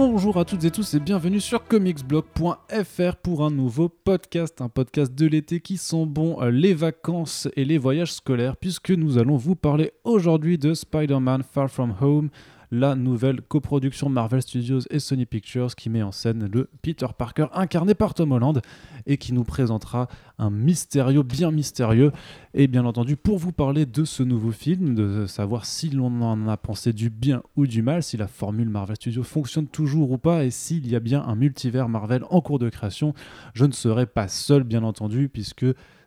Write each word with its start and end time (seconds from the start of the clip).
Bonjour 0.00 0.36
à 0.36 0.44
toutes 0.44 0.62
et 0.62 0.70
tous 0.70 0.94
et 0.94 1.00
bienvenue 1.00 1.40
sur 1.40 1.64
comicsblog.fr 1.64 3.16
pour 3.20 3.44
un 3.44 3.50
nouveau 3.50 3.88
podcast, 3.88 4.60
un 4.60 4.68
podcast 4.68 5.12
de 5.12 5.26
l'été 5.26 5.58
qui 5.58 5.76
sont 5.76 6.06
bons 6.06 6.40
euh, 6.40 6.52
les 6.52 6.72
vacances 6.72 7.48
et 7.56 7.64
les 7.64 7.78
voyages 7.78 8.12
scolaires 8.12 8.56
puisque 8.56 8.92
nous 8.92 9.18
allons 9.18 9.36
vous 9.36 9.56
parler 9.56 9.90
aujourd'hui 10.04 10.56
de 10.56 10.72
Spider-Man 10.72 11.42
Far 11.42 11.68
From 11.68 11.96
Home, 12.00 12.30
la 12.70 12.94
nouvelle 12.94 13.40
coproduction 13.40 14.08
Marvel 14.08 14.42
Studios 14.42 14.80
et 14.90 14.98
Sony 14.98 15.26
Pictures 15.26 15.74
qui 15.74 15.88
met 15.90 16.02
en 16.02 16.12
scène 16.12 16.48
le 16.52 16.68
Peter 16.82 17.06
Parker 17.16 17.46
incarné 17.52 17.94
par 17.94 18.14
Tom 18.14 18.32
Holland 18.32 18.60
et 19.06 19.16
qui 19.16 19.32
nous 19.32 19.44
présentera 19.44 20.08
un 20.38 20.50
mystérieux 20.50 21.22
bien 21.22 21.50
mystérieux. 21.50 22.12
Et 22.54 22.66
bien 22.66 22.84
entendu, 22.84 23.16
pour 23.16 23.38
vous 23.38 23.52
parler 23.52 23.86
de 23.86 24.04
ce 24.04 24.22
nouveau 24.22 24.52
film, 24.52 24.94
de 24.94 25.26
savoir 25.26 25.64
si 25.64 25.90
l'on 25.90 26.22
en 26.22 26.48
a 26.48 26.56
pensé 26.56 26.92
du 26.92 27.10
bien 27.10 27.42
ou 27.56 27.66
du 27.66 27.82
mal, 27.82 28.02
si 28.02 28.16
la 28.16 28.28
formule 28.28 28.68
Marvel 28.68 28.96
Studios 28.96 29.22
fonctionne 29.24 29.66
toujours 29.66 30.10
ou 30.10 30.18
pas 30.18 30.44
et 30.44 30.50
s'il 30.50 30.88
y 30.88 30.96
a 30.96 31.00
bien 31.00 31.22
un 31.22 31.34
multivers 31.34 31.88
Marvel 31.88 32.24
en 32.30 32.40
cours 32.40 32.58
de 32.58 32.68
création, 32.68 33.14
je 33.54 33.64
ne 33.64 33.72
serai 33.72 34.06
pas 34.06 34.28
seul 34.28 34.62
bien 34.62 34.82
entendu 34.82 35.28
puisque 35.28 35.66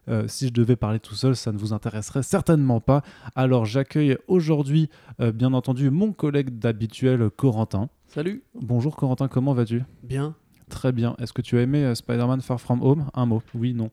euh, 0.10 0.28
si 0.28 0.48
je 0.48 0.54
devais 0.54 0.76
parler 0.76 1.00
tout 1.00 1.16
seul, 1.16 1.36
ça 1.36 1.52
ne 1.52 1.58
vous 1.58 1.74
intéresserait 1.74 2.24
certainement 2.24 2.80
pas. 2.82 3.02
Alors 3.36 3.66
j'accueille 3.66 4.18
aujourd'hui, 4.28 4.90
euh, 5.20 5.32
bien 5.32 5.54
entendu, 5.54 5.90
mon 5.90 6.12
collègue 6.14 6.58
d'habituel, 6.60 7.30
Corentin. 7.30 7.90
Salut. 8.08 8.44
Bonjour 8.60 8.96
Corentin, 8.96 9.28
comment 9.28 9.54
vas-tu? 9.54 9.84
Bien. 10.04 10.36
Très 10.70 10.92
bien. 10.92 11.16
Est-ce 11.20 11.34
que 11.34 11.42
tu 11.42 11.58
as 11.58 11.62
aimé 11.62 11.84
euh, 11.84 11.96
Spider-Man 11.96 12.42
Far 12.42 12.60
From 12.60 12.82
Home? 12.82 13.06
Un 13.14 13.26
mot 13.26 13.42
Oui, 13.54 13.74
non. 13.74 13.90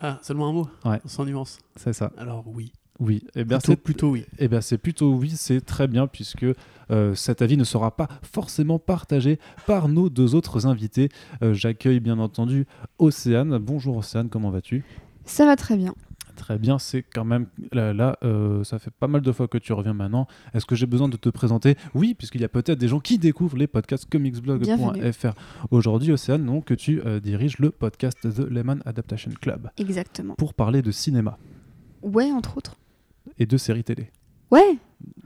Ah, 0.00 0.18
seulement 0.22 0.48
un 0.48 0.52
mot? 0.52 0.68
Ouais. 0.84 1.00
Sans 1.06 1.24
nuance. 1.24 1.58
C'est 1.76 1.92
ça. 1.92 2.12
Alors 2.18 2.44
oui. 2.46 2.72
Oui. 2.98 3.22
Eh 3.34 3.44
bien, 3.44 3.58
Plutôt, 3.58 3.72
c'est 3.72 3.76
plutôt 3.76 4.10
oui. 4.10 4.24
Eh 4.38 4.48
bien, 4.48 4.60
c'est 4.60 4.78
plutôt 4.78 5.12
oui, 5.12 5.30
c'est 5.36 5.60
très 5.60 5.86
bien, 5.86 6.06
puisque 6.06 6.46
euh, 6.90 7.14
cet 7.14 7.42
avis 7.42 7.56
ne 7.58 7.64
sera 7.64 7.94
pas 7.94 8.08
forcément 8.22 8.78
partagé 8.78 9.38
par 9.66 9.88
nos 9.88 10.08
deux 10.08 10.34
autres 10.34 10.66
invités. 10.66 11.10
Euh, 11.42 11.52
J'accueille 11.52 12.00
bien 12.00 12.18
entendu 12.18 12.66
Océane. 12.98 13.58
Bonjour 13.58 13.98
Océane, 13.98 14.28
comment 14.28 14.50
vas-tu? 14.50 14.84
Ça 15.26 15.44
va 15.44 15.56
très 15.56 15.76
bien. 15.76 15.94
Très 16.36 16.58
bien, 16.58 16.78
c'est 16.78 17.02
quand 17.02 17.24
même 17.24 17.46
là, 17.72 17.94
là, 17.94 18.18
euh, 18.22 18.62
ça 18.62 18.78
fait 18.78 18.90
pas 18.90 19.06
mal 19.06 19.22
de 19.22 19.32
fois 19.32 19.48
que 19.48 19.56
tu 19.56 19.72
reviens 19.72 19.94
maintenant. 19.94 20.26
Est-ce 20.52 20.66
que 20.66 20.74
j'ai 20.74 20.84
besoin 20.84 21.08
de 21.08 21.16
te 21.16 21.30
présenter? 21.30 21.76
Oui, 21.94 22.12
puisqu'il 22.14 22.42
y 22.42 22.44
a 22.44 22.48
peut-être 22.50 22.78
des 22.78 22.88
gens 22.88 23.00
qui 23.00 23.16
découvrent 23.18 23.56
les 23.56 23.66
podcasts 23.66 24.06
comicsblog.fr. 24.10 25.32
Aujourd'hui, 25.70 26.12
Océane, 26.12 26.44
non, 26.44 26.60
que 26.60 26.74
tu 26.74 27.00
euh, 27.06 27.20
diriges 27.20 27.58
le 27.58 27.70
podcast 27.70 28.18
The 28.20 28.40
Lemon 28.50 28.80
Adaptation 28.84 29.30
Club 29.40 29.70
Exactement. 29.78 30.34
pour 30.34 30.52
parler 30.52 30.82
de 30.82 30.90
cinéma 30.90 31.38
Ouais, 32.02 32.30
entre 32.30 32.58
autres. 32.58 32.76
et 33.38 33.46
de 33.46 33.56
séries 33.56 33.82
télé. 33.84 34.10
Ouais. 34.50 34.78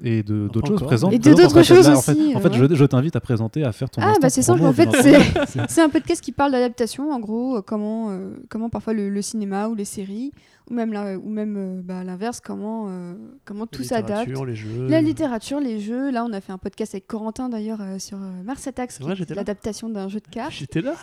Et 0.03 0.23
de- 0.23 0.49
d'autres 0.49 0.67
choses 0.69 0.83
présentes. 0.83 1.13
Et 1.13 1.19
de 1.19 1.33
d'autres 1.35 1.63
choses 1.63 1.89
en 1.89 2.01
fait, 2.01 2.13
aussi, 2.13 2.35
En 2.35 2.41
fait, 2.41 2.49
euh, 2.49 2.69
je, 2.71 2.75
je 2.75 2.85
t'invite 2.85 3.15
à 3.17 3.21
présenter, 3.21 3.65
à 3.65 3.73
faire 3.73 3.89
ton 3.91 4.01
Ah, 4.03 4.15
bah 4.21 4.31
c'est 4.31 4.43
simple. 4.43 4.63
En 4.65 4.73
fait, 4.73 4.89
c'est 5.01 5.21
c'est 5.69 5.81
un 5.83 5.89
podcast 5.91 6.21
qui 6.23 6.33
parle 6.33 6.53
d'adaptation, 6.53 7.13
en 7.13 7.21
gros, 7.21 7.59
euh, 7.59 7.63
comment, 7.63 8.11
euh, 8.11 8.35
comment 8.49 8.69
parfois 8.71 8.95
le, 8.95 9.11
le 9.11 9.23
cinéma 9.23 9.69
ou 9.69 9.75
les 9.75 9.85
séries, 9.85 10.33
ou 10.71 10.75
même 10.75 10.93
la- 10.93 11.19
ou 11.19 11.29
même 11.29 11.57
euh, 11.57 11.81
bah, 11.85 12.03
l'inverse, 12.03 12.41
comment, 12.41 12.87
euh, 12.89 13.15
comment 13.45 13.67
tout 13.67 13.83
La 13.83 13.89
s'adapte. 13.89 14.21
littérature, 14.27 14.45
les 14.47 14.55
jeux. 14.57 14.87
La 14.89 15.01
littérature, 15.03 15.61
les 15.61 15.81
jeux. 15.81 16.11
Là, 16.11 16.25
on 16.25 16.33
a 16.33 16.41
fait 16.41 16.53
un 16.53 16.59
podcast 16.59 16.95
avec 16.95 17.07
Corentin 17.07 17.49
d'ailleurs 17.49 17.81
euh, 17.83 17.99
sur 17.99 18.17
euh, 18.19 18.43
Mars 18.43 18.67
Attacks, 18.67 18.93
C'est 18.93 19.03
vrai, 19.03 19.13
qui 19.13 19.19
est 19.19 19.25
j'étais 19.25 19.35
là. 19.35 19.41
l'adaptation 19.43 19.89
d'un 19.91 20.09
jeu 20.09 20.21
de 20.21 20.29
cartes. 20.29 20.53
J'étais 20.53 20.81
là. 20.81 20.95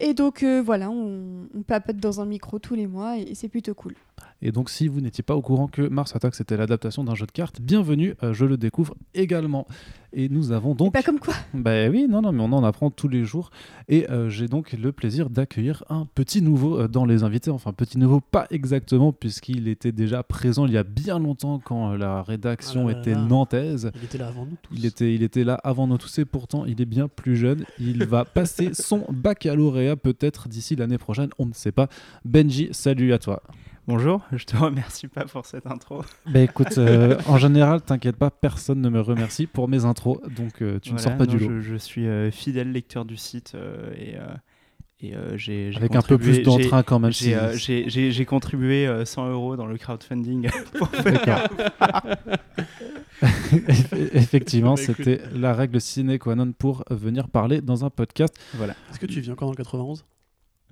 Et 0.00 0.14
donc 0.14 0.42
euh, 0.42 0.62
voilà, 0.64 0.90
on, 0.90 1.48
on 1.54 1.62
papote 1.62 1.96
dans 1.98 2.20
un 2.20 2.24
micro 2.24 2.58
tous 2.58 2.74
les 2.74 2.86
mois 2.86 3.18
et, 3.18 3.22
et 3.22 3.34
c'est 3.34 3.48
plutôt 3.48 3.74
cool. 3.74 3.94
Et 4.42 4.50
donc, 4.50 4.70
si 4.70 4.88
vous 4.88 5.00
n'étiez 5.00 5.22
pas 5.22 5.36
au 5.36 5.40
courant 5.40 5.68
que 5.68 5.82
Mars 5.82 6.16
Attack 6.16 6.34
c'était 6.34 6.56
l'adaptation 6.56 7.04
d'un 7.04 7.14
jeu 7.14 7.26
de 7.26 7.32
cartes, 7.32 7.60
bienvenue, 7.60 8.14
euh, 8.24 8.32
je 8.34 8.44
le 8.44 8.56
découvre 8.56 8.94
également. 9.14 9.66
Et 10.14 10.28
nous 10.28 10.52
avons 10.52 10.72
Et 10.72 10.76
donc. 10.76 10.92
pas 10.92 11.02
comme 11.02 11.20
quoi. 11.20 11.32
Bah 11.54 11.88
oui, 11.88 12.06
non, 12.08 12.22
non, 12.22 12.32
mais 12.32 12.42
on 12.42 12.52
en 12.52 12.64
apprend 12.64 12.90
tous 12.90 13.08
les 13.08 13.24
jours. 13.24 13.50
Et 13.88 14.10
euh, 14.10 14.28
j'ai 14.28 14.48
donc 14.48 14.72
le 14.72 14.92
plaisir 14.92 15.30
d'accueillir 15.30 15.84
un 15.88 16.06
petit 16.14 16.42
nouveau 16.42 16.80
euh, 16.80 16.88
dans 16.88 17.04
les 17.04 17.22
invités. 17.22 17.50
Enfin, 17.50 17.72
petit 17.72 17.98
nouveau, 17.98 18.20
pas 18.20 18.46
exactement, 18.50 19.12
puisqu'il 19.12 19.68
était 19.68 19.92
déjà 19.92 20.22
présent 20.24 20.66
il 20.66 20.72
y 20.72 20.76
a 20.76 20.82
bien 20.84 21.18
longtemps 21.20 21.60
quand 21.64 21.92
euh, 21.92 21.96
la 21.96 22.22
rédaction 22.22 22.88
Ah 22.88 22.90
là 22.90 22.94
là 22.94 23.00
était 23.00 23.14
là. 23.14 23.20
nantaise. 23.22 23.92
Il 23.94 24.04
était 24.04 24.18
là 24.18 24.26
avant 24.28 24.44
nous 24.44 24.56
tous. 24.60 24.74
Il 24.76 24.84
était, 24.86 25.14
il 25.14 25.22
était 25.22 25.44
là 25.44 25.54
avant 25.62 25.86
nous 25.86 25.98
tous 25.98 26.18
et 26.18 26.24
pourtant 26.24 26.64
il 26.66 26.80
est 26.82 26.86
bien 26.86 27.06
plus 27.08 27.36
jeune. 27.36 27.64
Il 27.78 28.04
va 28.04 28.24
passer 28.34 28.74
son 28.74 29.06
baccalauréat 29.08 29.96
peut-être 29.96 30.48
d'ici 30.48 30.74
l'année 30.74 30.98
prochaine, 30.98 31.30
on 31.38 31.46
ne 31.46 31.54
sait 31.54 31.72
pas. 31.72 31.88
Benji, 32.24 32.68
salut 32.72 33.12
à 33.12 33.18
toi. 33.18 33.42
Bonjour, 33.88 34.22
je 34.32 34.44
te 34.44 34.56
remercie 34.58 35.08
pas 35.08 35.24
pour 35.24 35.44
cette 35.46 35.66
intro. 35.66 36.02
Bah 36.26 36.40
écoute, 36.40 36.78
euh, 36.78 37.18
en 37.26 37.36
général, 37.36 37.82
t'inquiète 37.82 38.16
pas, 38.16 38.30
personne 38.30 38.80
ne 38.80 38.88
me 38.88 39.00
remercie 39.00 39.46
pour 39.46 39.68
mes 39.68 39.84
intros, 39.84 40.20
donc 40.36 40.62
euh, 40.62 40.78
tu 40.80 40.92
ne 40.92 40.98
sors 40.98 41.16
pas 41.16 41.26
non, 41.26 41.32
du 41.34 41.38
lot. 41.38 41.48
Je, 41.48 41.60
je 41.60 41.76
suis 41.76 42.06
euh, 42.06 42.30
fidèle 42.30 42.70
lecteur 42.70 43.04
du 43.04 43.16
site 43.16 43.52
euh, 43.56 43.92
et, 43.96 44.16
euh, 44.16 44.26
et 45.00 45.16
euh, 45.16 45.36
j'ai 45.36 45.72
Avec 45.74 45.96
un 45.96 46.02
peu 46.02 46.14
contribué- 46.16 46.34
plus 46.34 46.42
d'entrain 46.42 46.82
quand 46.84 47.00
même. 47.00 47.10
J'ai 47.10 47.58
si- 47.90 48.20
euh, 48.22 48.24
contribué 48.24 48.86
euh, 48.86 49.04
100 49.04 49.30
euros 49.30 49.56
dans 49.56 49.66
le 49.66 49.76
crowdfunding 49.76 50.48
pour 50.78 50.88
faire 50.88 51.48
Effectivement, 54.14 54.74
Bah, 54.74 54.80
c'était 54.80 55.20
la 55.34 55.54
règle 55.54 55.80
sine 55.80 56.18
qua 56.20 56.36
non 56.36 56.52
pour 56.52 56.84
venir 56.88 57.28
parler 57.28 57.60
dans 57.60 57.84
un 57.84 57.90
podcast. 57.90 58.32
Voilà. 58.54 58.74
Est-ce 58.92 59.00
que 59.00 59.06
tu 59.06 59.20
vis 59.20 59.30
encore 59.32 59.48
dans 59.48 59.52
le 59.52 59.56
91 59.56 60.04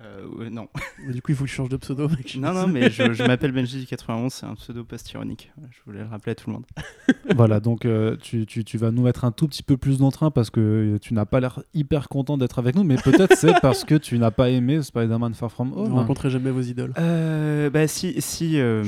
Euh, 0.03 0.49
non. 0.49 0.67
Mais 1.05 1.13
Du 1.13 1.21
coup, 1.21 1.31
il 1.31 1.35
faut 1.35 1.43
que 1.43 1.49
tu 1.49 1.55
changes 1.55 1.69
de 1.69 1.77
pseudo, 1.77 2.09
mec. 2.09 2.35
non, 2.39 2.53
non, 2.53 2.67
mais 2.67 2.89
je, 2.89 3.13
je 3.13 3.23
m'appelle 3.23 3.51
Benji 3.51 3.85
91, 3.85 4.33
c'est 4.33 4.45
un 4.45 4.55
pseudo 4.55 4.83
post-ironique. 4.83 5.51
Je 5.71 5.77
voulais 5.85 5.99
le 5.99 6.07
rappeler 6.07 6.31
à 6.31 6.35
tout 6.35 6.49
le 6.49 6.53
monde. 6.55 6.65
voilà, 7.35 7.59
donc 7.59 7.85
euh, 7.85 8.15
tu, 8.21 8.45
tu- 8.45 8.63
tu 8.63 8.77
vas 8.77 8.89
nous 8.91 9.03
mettre 9.03 9.25
un 9.25 9.31
tout 9.31 9.47
petit 9.47 9.63
peu 9.63 9.77
plus 9.77 9.99
d'entrain 9.99 10.31
parce 10.31 10.49
que 10.49 10.59
euh, 10.95 10.99
tu 10.99 11.13
n'as 11.13 11.25
pas 11.25 11.39
l'air 11.39 11.61
hyper 11.73 12.09
content 12.09 12.37
d'être 12.37 12.57
avec 12.59 12.75
nous, 12.75 12.83
mais 12.83 12.95
peut-être 12.95 13.35
c'est 13.37 13.53
parce 13.61 13.83
que 13.83 13.95
tu 13.95 14.17
n'as 14.17 14.31
pas 14.31 14.49
aimé 14.49 14.81
Spider-Man 14.81 15.33
Far 15.35 15.51
From 15.51 15.69
Vous 15.71 15.81
Home. 15.81 15.89
ne 15.89 15.93
rencontrez 15.95 16.29
jamais 16.29 16.51
vos 16.51 16.61
idoles. 16.61 16.93
Euh, 16.97 17.69
bah 17.69 17.87
si 17.87 18.19
si 18.21 18.59
euh, 18.59 18.83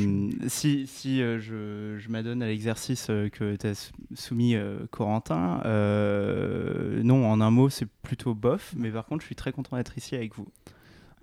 si, 0.48 0.88
si 0.88 1.22
euh, 1.22 1.40
je, 1.40 2.00
je 2.00 2.10
m'adonne 2.10 2.42
à 2.42 2.48
l'exercice 2.48 3.08
que 3.32 3.56
t'as 3.56 3.70
s- 3.70 3.92
soumis 4.16 4.56
euh, 4.56 4.80
Corentin 4.92 5.62
euh, 5.66 7.02
non 7.04 7.30
en 7.30 7.42
un 7.42 7.52
mot 7.52 7.70
c'est 7.70 7.88
plutôt 8.02 8.34
bof 8.34 8.74
mais 8.78 8.90
par 8.90 9.06
contre 9.06 9.22
je 9.22 9.28
suis 9.28 9.36
très 9.36 9.52
content 9.52 9.78
d'être 9.78 9.98
ici 9.98 10.16
avec 10.16 10.36
vous 10.36 10.48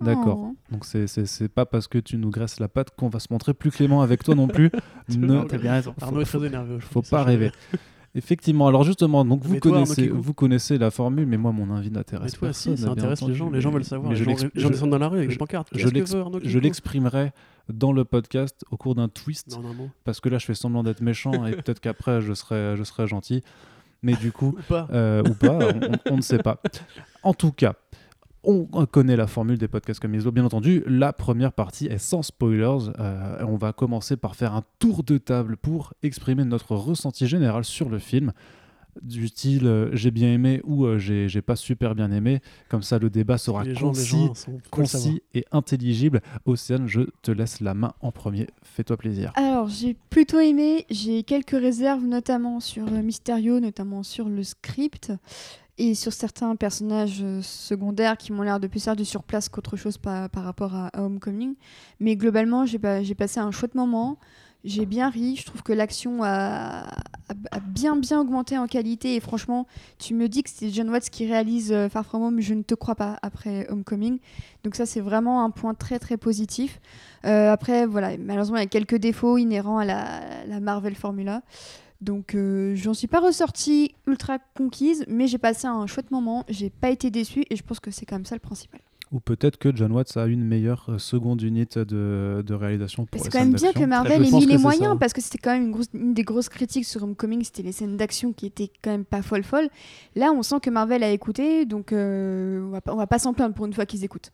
D'accord. 0.01 0.37
Oh. 0.39 0.55
Donc 0.71 0.85
c'est- 0.85 1.07
c'est 1.07 1.25
c'est 1.25 1.47
pas 1.49 1.65
parce 1.65 1.87
que 1.87 1.97
tu 1.97 2.17
nous 2.17 2.29
graisses 2.29 2.59
la 2.59 2.67
patte 2.67 2.89
qu'on 2.97 3.09
va 3.09 3.19
se 3.19 3.27
montrer 3.31 3.53
plus 3.53 3.71
clément 3.71 4.01
avec 4.01 4.23
toi 4.23 4.35
non 4.35 4.47
plus. 4.47 4.69
ne, 5.09 5.15
Non, 5.27 5.45
t'as 5.45 5.57
bien 5.57 5.73
raison 5.73 5.93
Arnaud 6.01 6.21
est 6.21 6.25
très 6.25 6.43
énervé. 6.45 6.77
faut 6.79 7.01
pas 7.01 7.23
rêver. 7.23 7.51
Effectivement, 8.13 8.67
alors 8.67 8.83
justement, 8.83 9.23
donc 9.23 9.41
vous 9.45 9.57
toi, 9.61 9.71
connaissez, 9.71 10.09
vous 10.09 10.33
connaissez 10.33 10.77
la 10.77 10.91
formule, 10.91 11.25
mais 11.25 11.37
moi 11.37 11.53
mon 11.53 11.73
avis 11.73 11.89
Mais 11.89 11.95
n'intéresse 11.99 12.33
toi, 12.33 12.49
personne. 12.49 12.75
si, 12.75 12.83
ça 12.83 12.89
intéresse 12.89 13.21
les 13.21 13.33
gens. 13.33 13.49
Les 13.49 13.61
gens 13.61 13.71
veulent 13.71 13.85
savoir. 13.85 14.11
Mais 14.11 14.17
Les 14.17 14.35
je 14.35 14.59
gens, 14.59 14.69
descendent 14.69 14.89
dans 14.89 14.97
la 14.97 15.07
rue 15.07 15.19
avec 15.19 15.29
je- 15.29 15.35
des 15.35 15.39
pancartes. 15.39 15.69
je 15.73 16.59
l'exprimerai 16.59 17.31
dans 17.71 17.93
le 17.93 18.03
podcast 18.03 18.65
au 18.69 18.75
cours 18.75 18.95
d'un 18.95 19.07
twist, 19.07 19.55
Non, 19.55 19.61
non, 19.61 19.73
non. 19.73 19.89
parce 20.03 20.19
que 20.19 20.27
là 20.27 20.39
je 20.39 20.45
fais 20.45 20.55
semblant 20.55 20.83
d'être 20.83 20.99
méchant 20.99 21.45
et 21.45 21.51
peut-être 21.53 21.79
qu'après 21.81 22.19
je 22.19 22.33
serai, 22.33 22.75
je 22.75 22.83
serai 22.83 23.07
gentil. 23.07 23.43
Mais 24.03 24.15
du 24.15 24.31
coup, 24.33 24.55
Ou 24.57 24.61
pas. 24.67 24.87
euh, 24.91 25.21
ou 25.23 25.33
pas, 25.35 25.59
on, 26.07 26.13
on 26.13 26.17
ne 26.17 26.21
sait 26.21 26.39
pas. 26.39 26.59
En 27.23 27.33
tout 27.35 27.51
cas, 27.51 27.75
on 28.43 28.85
connaît 28.85 29.15
la 29.15 29.27
formule 29.27 29.57
des 29.57 29.67
podcasts 29.67 29.99
comme 29.99 30.15
ISO. 30.15 30.31
Bien 30.31 30.45
entendu, 30.45 30.83
la 30.87 31.13
première 31.13 31.53
partie 31.53 31.87
est 31.87 31.99
sans 31.99 32.23
spoilers. 32.23 32.89
Euh, 32.99 33.43
on 33.47 33.55
va 33.55 33.73
commencer 33.73 34.17
par 34.17 34.35
faire 34.35 34.55
un 34.55 34.63
tour 34.79 35.03
de 35.03 35.17
table 35.17 35.57
pour 35.57 35.93
exprimer 36.01 36.43
notre 36.43 36.75
ressenti 36.75 37.27
général 37.27 37.63
sur 37.63 37.89
le 37.89 37.99
film. 37.99 38.31
Du 39.01 39.29
style 39.29 39.67
euh, 39.67 39.89
j'ai 39.93 40.11
bien 40.11 40.33
aimé 40.33 40.59
ou 40.65 40.83
euh, 40.83 40.97
j'ai 40.97 41.29
j'ai 41.29 41.41
pas 41.41 41.55
super 41.55 41.95
bien 41.95 42.11
aimé. 42.11 42.41
Comme 42.67 42.81
ça, 42.81 42.99
le 42.99 43.09
débat 43.09 43.37
sera 43.37 43.63
les 43.63 43.73
concis, 43.73 44.05
gens 44.05 44.33
sont 44.33 44.57
concis 44.69 45.21
et 45.33 45.45
intelligible. 45.53 46.19
Océane, 46.45 46.87
je 46.87 47.01
te 47.21 47.31
laisse 47.31 47.61
la 47.61 47.73
main 47.73 47.93
en 48.01 48.11
premier. 48.11 48.47
Fais-toi 48.63 48.97
plaisir. 48.97 49.31
Alors, 49.35 49.69
j'ai 49.69 49.95
plutôt 50.09 50.39
aimé. 50.39 50.85
J'ai 50.89 51.23
quelques 51.23 51.51
réserves, 51.51 52.03
notamment 52.03 52.59
sur 52.59 52.91
Mysterio, 52.91 53.61
notamment 53.61 54.03
sur 54.03 54.27
le 54.27 54.43
script 54.43 55.13
et 55.81 55.95
sur 55.95 56.13
certains 56.13 56.55
personnages 56.55 57.21
euh, 57.23 57.41
secondaires 57.41 58.15
qui 58.15 58.31
m'ont 58.31 58.43
l'air 58.43 58.59
de 58.59 58.67
plus 58.67 58.83
faire 58.83 58.95
du 58.95 59.03
surplace 59.03 59.49
qu'autre 59.49 59.77
chose 59.77 59.97
par, 59.97 60.29
rapport 60.31 60.75
à, 60.75 60.91
Homecoming. 60.95 61.55
Mais 61.99 62.15
globalement, 62.15 62.67
j'ai 62.67 62.77
pas- 62.77 63.01
j'ai 63.01 63.15
passé 63.15 63.39
un 63.39 63.49
chouette 63.49 63.73
moment. 63.73 64.19
J'ai 64.63 64.85
bien 64.85 65.09
ri. 65.09 65.37
Je 65.37 65.45
trouve 65.47 65.63
que 65.63 65.73
l'action 65.73 66.23
a, 66.23 66.85
bien 67.65 67.95
bien 67.95 68.19
augmenté 68.19 68.59
en 68.59 68.67
qualité. 68.67 69.15
Et 69.15 69.19
franchement, 69.19 69.65
tu 69.97 70.13
me 70.13 70.29
dis 70.29 70.43
que 70.43 70.51
c'est 70.53 70.69
John 70.69 70.87
Watts 70.91 71.09
qui 71.09 71.25
réalise 71.25 71.71
euh, 71.71 71.89
Far 71.89 72.05
From 72.05 72.21
Home, 72.21 72.41
je 72.41 72.53
ne 72.53 72.61
te 72.61 72.75
crois 72.75 72.93
pas 72.93 73.17
après 73.23 73.67
Homecoming. 73.71 74.19
Donc 74.63 74.75
ça, 74.75 74.85
c'est 74.85 75.01
vraiment 75.01 75.43
un 75.43 75.49
point 75.49 75.73
très 75.73 75.97
très 75.97 76.17
positif. 76.17 76.79
Euh, 77.25 77.51
après, 77.51 77.87
voilà, 77.87 78.15
malheureusement, 78.19 78.57
il 78.57 78.61
y 78.61 78.65
a 78.65 78.69
quelques 78.69 78.97
défauts 78.97 79.39
inhérents 79.39 79.79
à 79.79 79.85
la 79.85 80.59
Marvel 80.59 80.93
Formula. 80.93 81.41
Donc, 82.01 82.33
euh, 82.35 82.75
j'en 82.75 82.93
suis 82.95 83.07
pas 83.07 83.19
ressortie 83.19 83.93
ultra 84.07 84.39
conquise, 84.55 85.05
mais 85.07 85.27
j'ai 85.27 85.37
passé 85.37 85.67
un 85.67 85.85
chouette 85.87 86.09
moment. 86.11 86.43
J'ai 86.49 86.69
pas 86.71 86.89
été 86.89 87.11
déçue 87.11 87.43
et 87.49 87.55
je 87.55 87.63
pense 87.63 87.79
que 87.79 87.91
c'est 87.91 88.05
quand 88.05 88.15
même 88.15 88.25
ça 88.25 88.35
le 88.35 88.39
principal. 88.39 88.81
Ou 89.11 89.19
peut-être 89.19 89.57
que 89.57 89.75
John 89.75 89.91
Watts 89.91 90.15
a 90.15 90.25
une 90.25 90.43
meilleure 90.43 90.85
euh, 90.87 90.97
seconde 90.97 91.41
unit 91.41 91.65
de, 91.75 92.41
de 92.47 92.53
réalisation 92.53 93.05
pour 93.05 93.21
C'est 93.21 93.29
quand 93.29 93.39
même 93.39 93.53
bien 93.53 93.73
que 93.73 93.83
Marvel 93.83 94.25
ait 94.25 94.31
mis 94.31 94.45
les 94.45 94.57
moyens 94.57 94.93
ça. 94.93 94.97
parce 94.97 95.11
que 95.11 95.19
c'était 95.21 95.37
quand 95.37 95.51
même 95.51 95.65
une, 95.65 95.71
grosse- 95.71 95.89
une 95.93 96.13
des 96.13 96.23
grosses 96.23 96.47
critiques 96.47 96.85
sur 96.85 97.03
Homecoming, 97.03 97.43
c'était 97.43 97.61
les 97.61 97.73
scènes 97.73 97.97
d'action 97.97 98.31
qui 98.31 98.45
étaient 98.45 98.71
quand 98.81 98.91
même 98.91 99.03
pas 99.03 99.21
folles 99.21 99.43
folles. 99.43 99.67
Là, 100.15 100.31
on 100.31 100.41
sent 100.43 100.61
que 100.61 100.69
Marvel 100.69 101.03
a 101.03 101.09
écouté, 101.11 101.65
donc 101.65 101.91
euh, 101.91 102.63
on, 102.65 102.69
va 102.69 102.79
pas, 102.79 102.93
on 102.93 102.97
va 102.97 103.05
pas 103.07 103.19
s'en 103.19 103.33
plaindre 103.33 103.53
pour 103.53 103.65
une 103.65 103.73
fois 103.73 103.85
qu'ils 103.85 104.05
écoutent. 104.05 104.31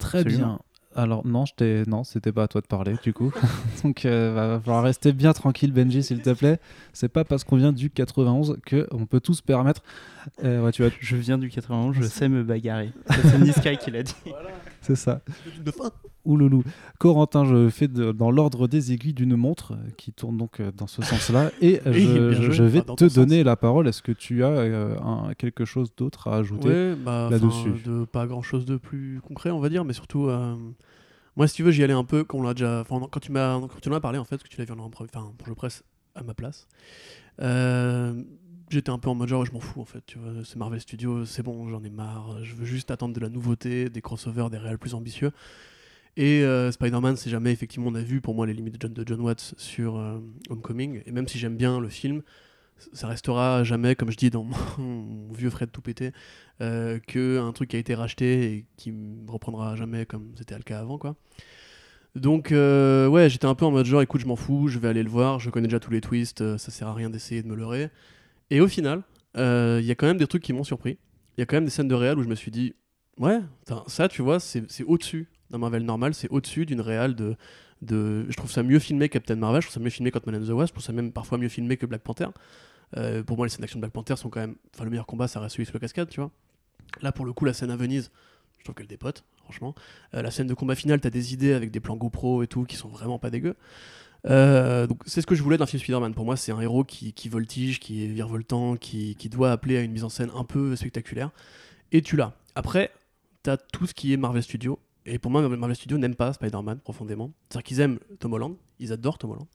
Très 0.00 0.20
Absolument. 0.20 0.46
bien. 0.46 0.58
Alors 0.94 1.26
non, 1.26 1.44
je 1.46 1.88
non, 1.88 2.04
c'était 2.04 2.32
pas 2.32 2.44
à 2.44 2.48
toi 2.48 2.60
de 2.60 2.66
parler 2.66 2.94
du 3.02 3.12
coup. 3.12 3.32
Donc 3.84 4.04
euh, 4.04 4.32
va 4.34 4.60
falloir 4.60 4.82
rester 4.82 5.12
bien 5.12 5.32
tranquille 5.32 5.72
Benji 5.72 6.02
s'il 6.02 6.20
te 6.20 6.30
plaît. 6.30 6.58
C'est 6.92 7.08
pas 7.08 7.24
parce 7.24 7.44
qu'on 7.44 7.56
vient 7.56 7.72
du 7.72 7.90
91 7.90 8.58
que 8.66 8.86
on 8.90 9.06
peut 9.06 9.20
tout 9.20 9.34
se 9.34 9.42
permettre. 9.42 9.82
Euh, 10.44 10.62
ouais, 10.62 10.72
tu 10.72 10.82
vois, 10.82 10.92
Je 11.00 11.16
viens 11.16 11.38
du 11.38 11.48
91, 11.48 11.94
je 11.94 12.02
sais 12.02 12.28
me 12.28 12.42
bagarrer. 12.42 12.92
C'est 13.08 13.38
Niska 13.38 13.76
qui 13.76 13.90
l'a 13.90 14.02
dit. 14.02 14.14
c'est 14.80 14.96
ça. 14.96 15.20
De 15.64 15.70
fin. 15.70 15.90
Ouloulou. 16.24 16.62
Corentin, 16.98 17.44
je 17.44 17.68
fais 17.68 17.88
de- 17.88 18.12
dans 18.12 18.30
l'ordre 18.30 18.68
des 18.68 18.92
aiguilles 18.92 19.14
d'une 19.14 19.36
montre 19.36 19.72
euh, 19.72 19.90
qui 19.96 20.12
tourne 20.12 20.36
donc 20.36 20.60
euh, 20.60 20.70
dans 20.76 20.86
ce 20.86 21.02
sens-là 21.02 21.50
et 21.60 21.80
euh, 21.86 21.92
je, 22.32 22.62
vais 22.62 22.82
te 22.82 23.12
donner 23.14 23.38
sens. 23.38 23.44
la 23.44 23.56
parole. 23.56 23.88
Est-ce 23.88 24.02
que 24.02 24.12
tu 24.12 24.44
as 24.44 24.48
euh, 24.48 24.96
un- 25.00 25.34
quelque 25.34 25.64
chose 25.64 25.92
d'autre 25.96 26.28
à 26.28 26.36
ajouter 26.36 26.68
Ouais, 26.68 26.94
bah, 26.96 27.28
là-dessus. 27.30 27.72
pas 28.12 28.26
grand 28.26 28.42
chose 28.42 28.64
de 28.64 28.76
plus 28.76 29.20
concret, 29.20 29.50
on 29.50 29.60
va 29.60 29.68
dire, 29.68 29.84
mais 29.84 29.92
surtout, 29.92 30.28
euh, 30.28 30.54
moi, 31.36 31.48
si 31.48 31.54
tu 31.54 31.62
veux, 31.62 31.70
j'y 31.70 31.82
allais 31.82 31.92
un 31.92 32.04
peu 32.04 32.24
quand 32.24 32.38
on 32.38 32.42
l'a 32.42 32.54
déjà, 32.54 32.84
quand 32.88 33.20
tu 33.20 33.32
m'as, 33.32 33.54
en 33.56 33.66
as 33.92 34.00
parlé 34.00 34.18
en 34.18 34.24
fait, 34.24 34.36
parce 34.36 34.44
que 34.44 34.48
tu 34.48 34.58
l'as 34.58 34.64
vu 34.64 34.72
en 34.72 34.90
premier, 34.90 35.10
enfin, 35.14 35.32
pour 35.38 35.48
je 35.48 35.52
presse 35.54 35.82
à 36.14 36.22
ma 36.22 36.34
place. 36.34 36.68
Euh, 37.40 38.22
J'étais 38.70 38.88
un 38.90 38.98
peu 38.98 39.10
en 39.10 39.14
mode 39.14 39.28
genre, 39.28 39.44
je 39.44 39.52
m'en 39.52 39.60
fous 39.60 39.82
en 39.82 39.84
fait, 39.84 40.00
tu 40.06 40.18
vois, 40.18 40.30
c'est 40.46 40.56
Marvel 40.56 40.80
Studios, 40.80 41.26
c'est 41.26 41.42
bon, 41.42 41.68
j'en 41.68 41.84
ai 41.84 41.90
marre, 41.90 42.42
je 42.42 42.54
veux 42.54 42.64
juste 42.64 42.90
attendre 42.90 43.12
de 43.14 43.20
la 43.20 43.28
nouveauté, 43.28 43.90
des 43.90 44.00
crossovers, 44.00 44.48
des 44.48 44.56
réels 44.56 44.78
plus 44.78 44.94
ambitieux. 44.94 45.30
Et 46.16 46.42
euh, 46.44 46.70
Spider-Man, 46.70 47.16
c'est 47.16 47.30
jamais 47.30 47.52
effectivement, 47.52 47.88
on 47.88 47.94
a 47.94 48.02
vu 48.02 48.20
pour 48.20 48.34
moi 48.34 48.46
les 48.46 48.52
limites 48.52 48.74
de 48.74 48.78
John, 48.80 48.92
de 48.92 49.04
John 49.06 49.20
Watts 49.20 49.54
sur 49.56 49.96
euh, 49.96 50.18
Homecoming, 50.50 51.02
et 51.06 51.12
même 51.12 51.26
si 51.26 51.38
j'aime 51.38 51.56
bien 51.56 51.80
le 51.80 51.88
film, 51.88 52.22
ça 52.92 53.06
restera 53.06 53.64
jamais, 53.64 53.94
comme 53.94 54.10
je 54.10 54.16
dis 54.16 54.28
dans 54.28 54.44
mon, 54.78 55.32
vieux 55.32 55.48
Fred 55.48 55.70
tout 55.72 55.80
pété, 55.80 56.12
euh, 56.60 56.98
que 57.06 57.38
un 57.38 57.52
truc 57.52 57.70
qui 57.70 57.76
a 57.76 57.78
été 57.78 57.94
racheté 57.94 58.52
et 58.52 58.66
qui 58.76 58.92
me 58.92 59.30
reprendra 59.30 59.74
jamais 59.74 60.04
comme 60.04 60.32
c'était 60.36 60.56
le 60.56 60.62
cas 60.62 60.80
avant, 60.80 60.98
quoi. 60.98 61.16
Donc, 62.14 62.48
ouais, 62.50 63.28
j'étais 63.30 63.46
un 63.46 63.54
peu 63.54 63.64
en 63.64 63.70
mode 63.70 63.86
genre, 63.86 64.02
écoute, 64.02 64.20
je 64.20 64.26
m'en 64.26 64.36
fous, 64.36 64.68
je 64.68 64.78
vais 64.78 64.88
aller 64.88 65.02
le 65.02 65.08
voir, 65.08 65.40
je 65.40 65.48
connais 65.48 65.66
déjà 65.66 65.80
tous 65.80 65.90
les 65.90 66.02
twists, 66.02 66.42
euh, 66.42 66.58
ça 66.58 66.70
sert 66.70 66.88
à 66.88 66.92
rien 66.92 67.08
d'essayer 67.08 67.42
de 67.42 67.48
me 67.48 67.56
leurrer. 67.56 67.88
Et 68.50 68.60
au 68.60 68.68
final, 68.68 69.02
il 69.34 69.84
y 69.84 69.90
a 69.90 69.94
quand 69.94 70.06
même 70.06 70.18
des 70.18 70.26
trucs 70.26 70.42
qui 70.42 70.52
m'ont 70.52 70.64
surpris. 70.64 70.98
Il 71.38 71.40
y 71.40 71.42
a 71.42 71.46
quand 71.46 71.56
même 71.56 71.64
des 71.64 71.70
scènes 71.70 71.88
de 71.88 71.94
réal 71.94 72.18
où 72.18 72.22
je 72.22 72.28
me 72.28 72.34
suis 72.34 72.50
dit, 72.50 72.74
ouais, 73.16 73.40
ça, 73.86 74.08
tu 74.08 74.20
vois, 74.20 74.40
c'est 74.40 74.84
au-dessus 74.84 75.31
d'un 75.52 75.58
Marvel 75.58 75.84
normal, 75.84 76.14
c'est 76.14 76.28
au-dessus 76.30 76.66
d'une 76.66 76.80
réal 76.80 77.14
de. 77.14 77.36
Je 77.88 78.36
trouve 78.36 78.50
ça 78.50 78.62
mieux 78.62 78.78
filmé 78.78 79.08
Captain 79.08 79.36
Marvel, 79.36 79.60
je 79.60 79.66
trouve 79.68 79.74
ça 79.74 79.84
mieux 79.84 79.90
filmé 79.90 80.10
que 80.10 80.18
Man 80.24 80.42
and 80.42 80.46
the 80.46 80.50
Wasp, 80.50 80.68
je 80.68 80.72
trouve 80.72 80.84
ça 80.84 80.92
même 80.92 81.12
parfois 81.12 81.38
mieux 81.38 81.48
filmé 81.48 81.76
que 81.76 81.86
Black 81.86 82.02
Panther. 82.02 82.28
Euh, 82.96 83.22
pour 83.22 83.36
moi, 83.36 83.46
les 83.46 83.50
scènes 83.50 83.60
d'action 83.60 83.78
de 83.78 83.82
Black 83.82 83.92
Panther 83.92 84.16
sont 84.16 84.28
quand 84.28 84.40
même. 84.40 84.56
Enfin, 84.74 84.84
le 84.84 84.90
meilleur 84.90 85.06
combat, 85.06 85.28
ça 85.28 85.40
reste 85.40 85.54
celui 85.54 85.66
sur 85.66 85.74
la 85.74 85.80
cascade, 85.80 86.08
tu 86.08 86.20
vois. 86.20 86.30
Là, 87.00 87.12
pour 87.12 87.24
le 87.24 87.32
coup, 87.32 87.44
la 87.44 87.54
scène 87.54 87.70
à 87.70 87.76
Venise, 87.76 88.10
je 88.58 88.64
trouve 88.64 88.74
qu'elle 88.74 88.86
dépote, 88.86 89.24
franchement. 89.42 89.74
Euh, 90.14 90.22
la 90.22 90.30
scène 90.30 90.46
de 90.46 90.54
combat 90.54 90.74
final, 90.74 91.00
t'as 91.00 91.10
des 91.10 91.32
idées 91.32 91.54
avec 91.54 91.70
des 91.70 91.80
plans 91.80 91.96
GoPro 91.96 92.42
et 92.42 92.46
tout 92.46 92.64
qui 92.64 92.76
sont 92.76 92.88
vraiment 92.88 93.18
pas 93.18 93.30
dégueux. 93.30 93.56
Euh, 94.26 94.86
donc 94.86 95.02
c'est 95.04 95.20
ce 95.20 95.26
que 95.26 95.34
je 95.34 95.42
voulais 95.42 95.58
d'un 95.58 95.66
film 95.66 95.80
Spider-Man. 95.80 96.14
Pour 96.14 96.24
moi, 96.24 96.36
c'est 96.36 96.52
un 96.52 96.60
héros 96.60 96.84
qui, 96.84 97.12
qui 97.12 97.28
voltige, 97.28 97.80
qui 97.80 98.04
est 98.04 98.08
virevoltant, 98.08 98.76
qui, 98.76 99.16
qui 99.16 99.28
doit 99.28 99.50
appeler 99.50 99.78
à 99.78 99.80
une 99.80 99.92
mise 99.92 100.04
en 100.04 100.08
scène 100.08 100.30
un 100.34 100.44
peu 100.44 100.76
spectaculaire. 100.76 101.30
Et 101.90 102.02
tu 102.02 102.16
l'as. 102.16 102.34
Après, 102.54 102.92
t'as 103.42 103.56
tout 103.56 103.86
ce 103.86 103.94
qui 103.94 104.12
est 104.12 104.16
Marvel 104.16 104.42
Studios. 104.42 104.78
Et 105.04 105.18
pour 105.18 105.30
moi, 105.30 105.46
Marvel 105.48 105.74
Studios 105.76 105.98
n'aime 105.98 106.14
pas 106.14 106.32
Spider-Man 106.32 106.78
profondément. 106.80 107.32
C'est-à-dire 107.48 107.64
qu'ils 107.64 107.80
aiment 107.80 107.98
Tom 108.20 108.32
Holland, 108.34 108.56
ils 108.78 108.92
adorent 108.92 109.18
Tom 109.18 109.32
Holland, 109.32 109.48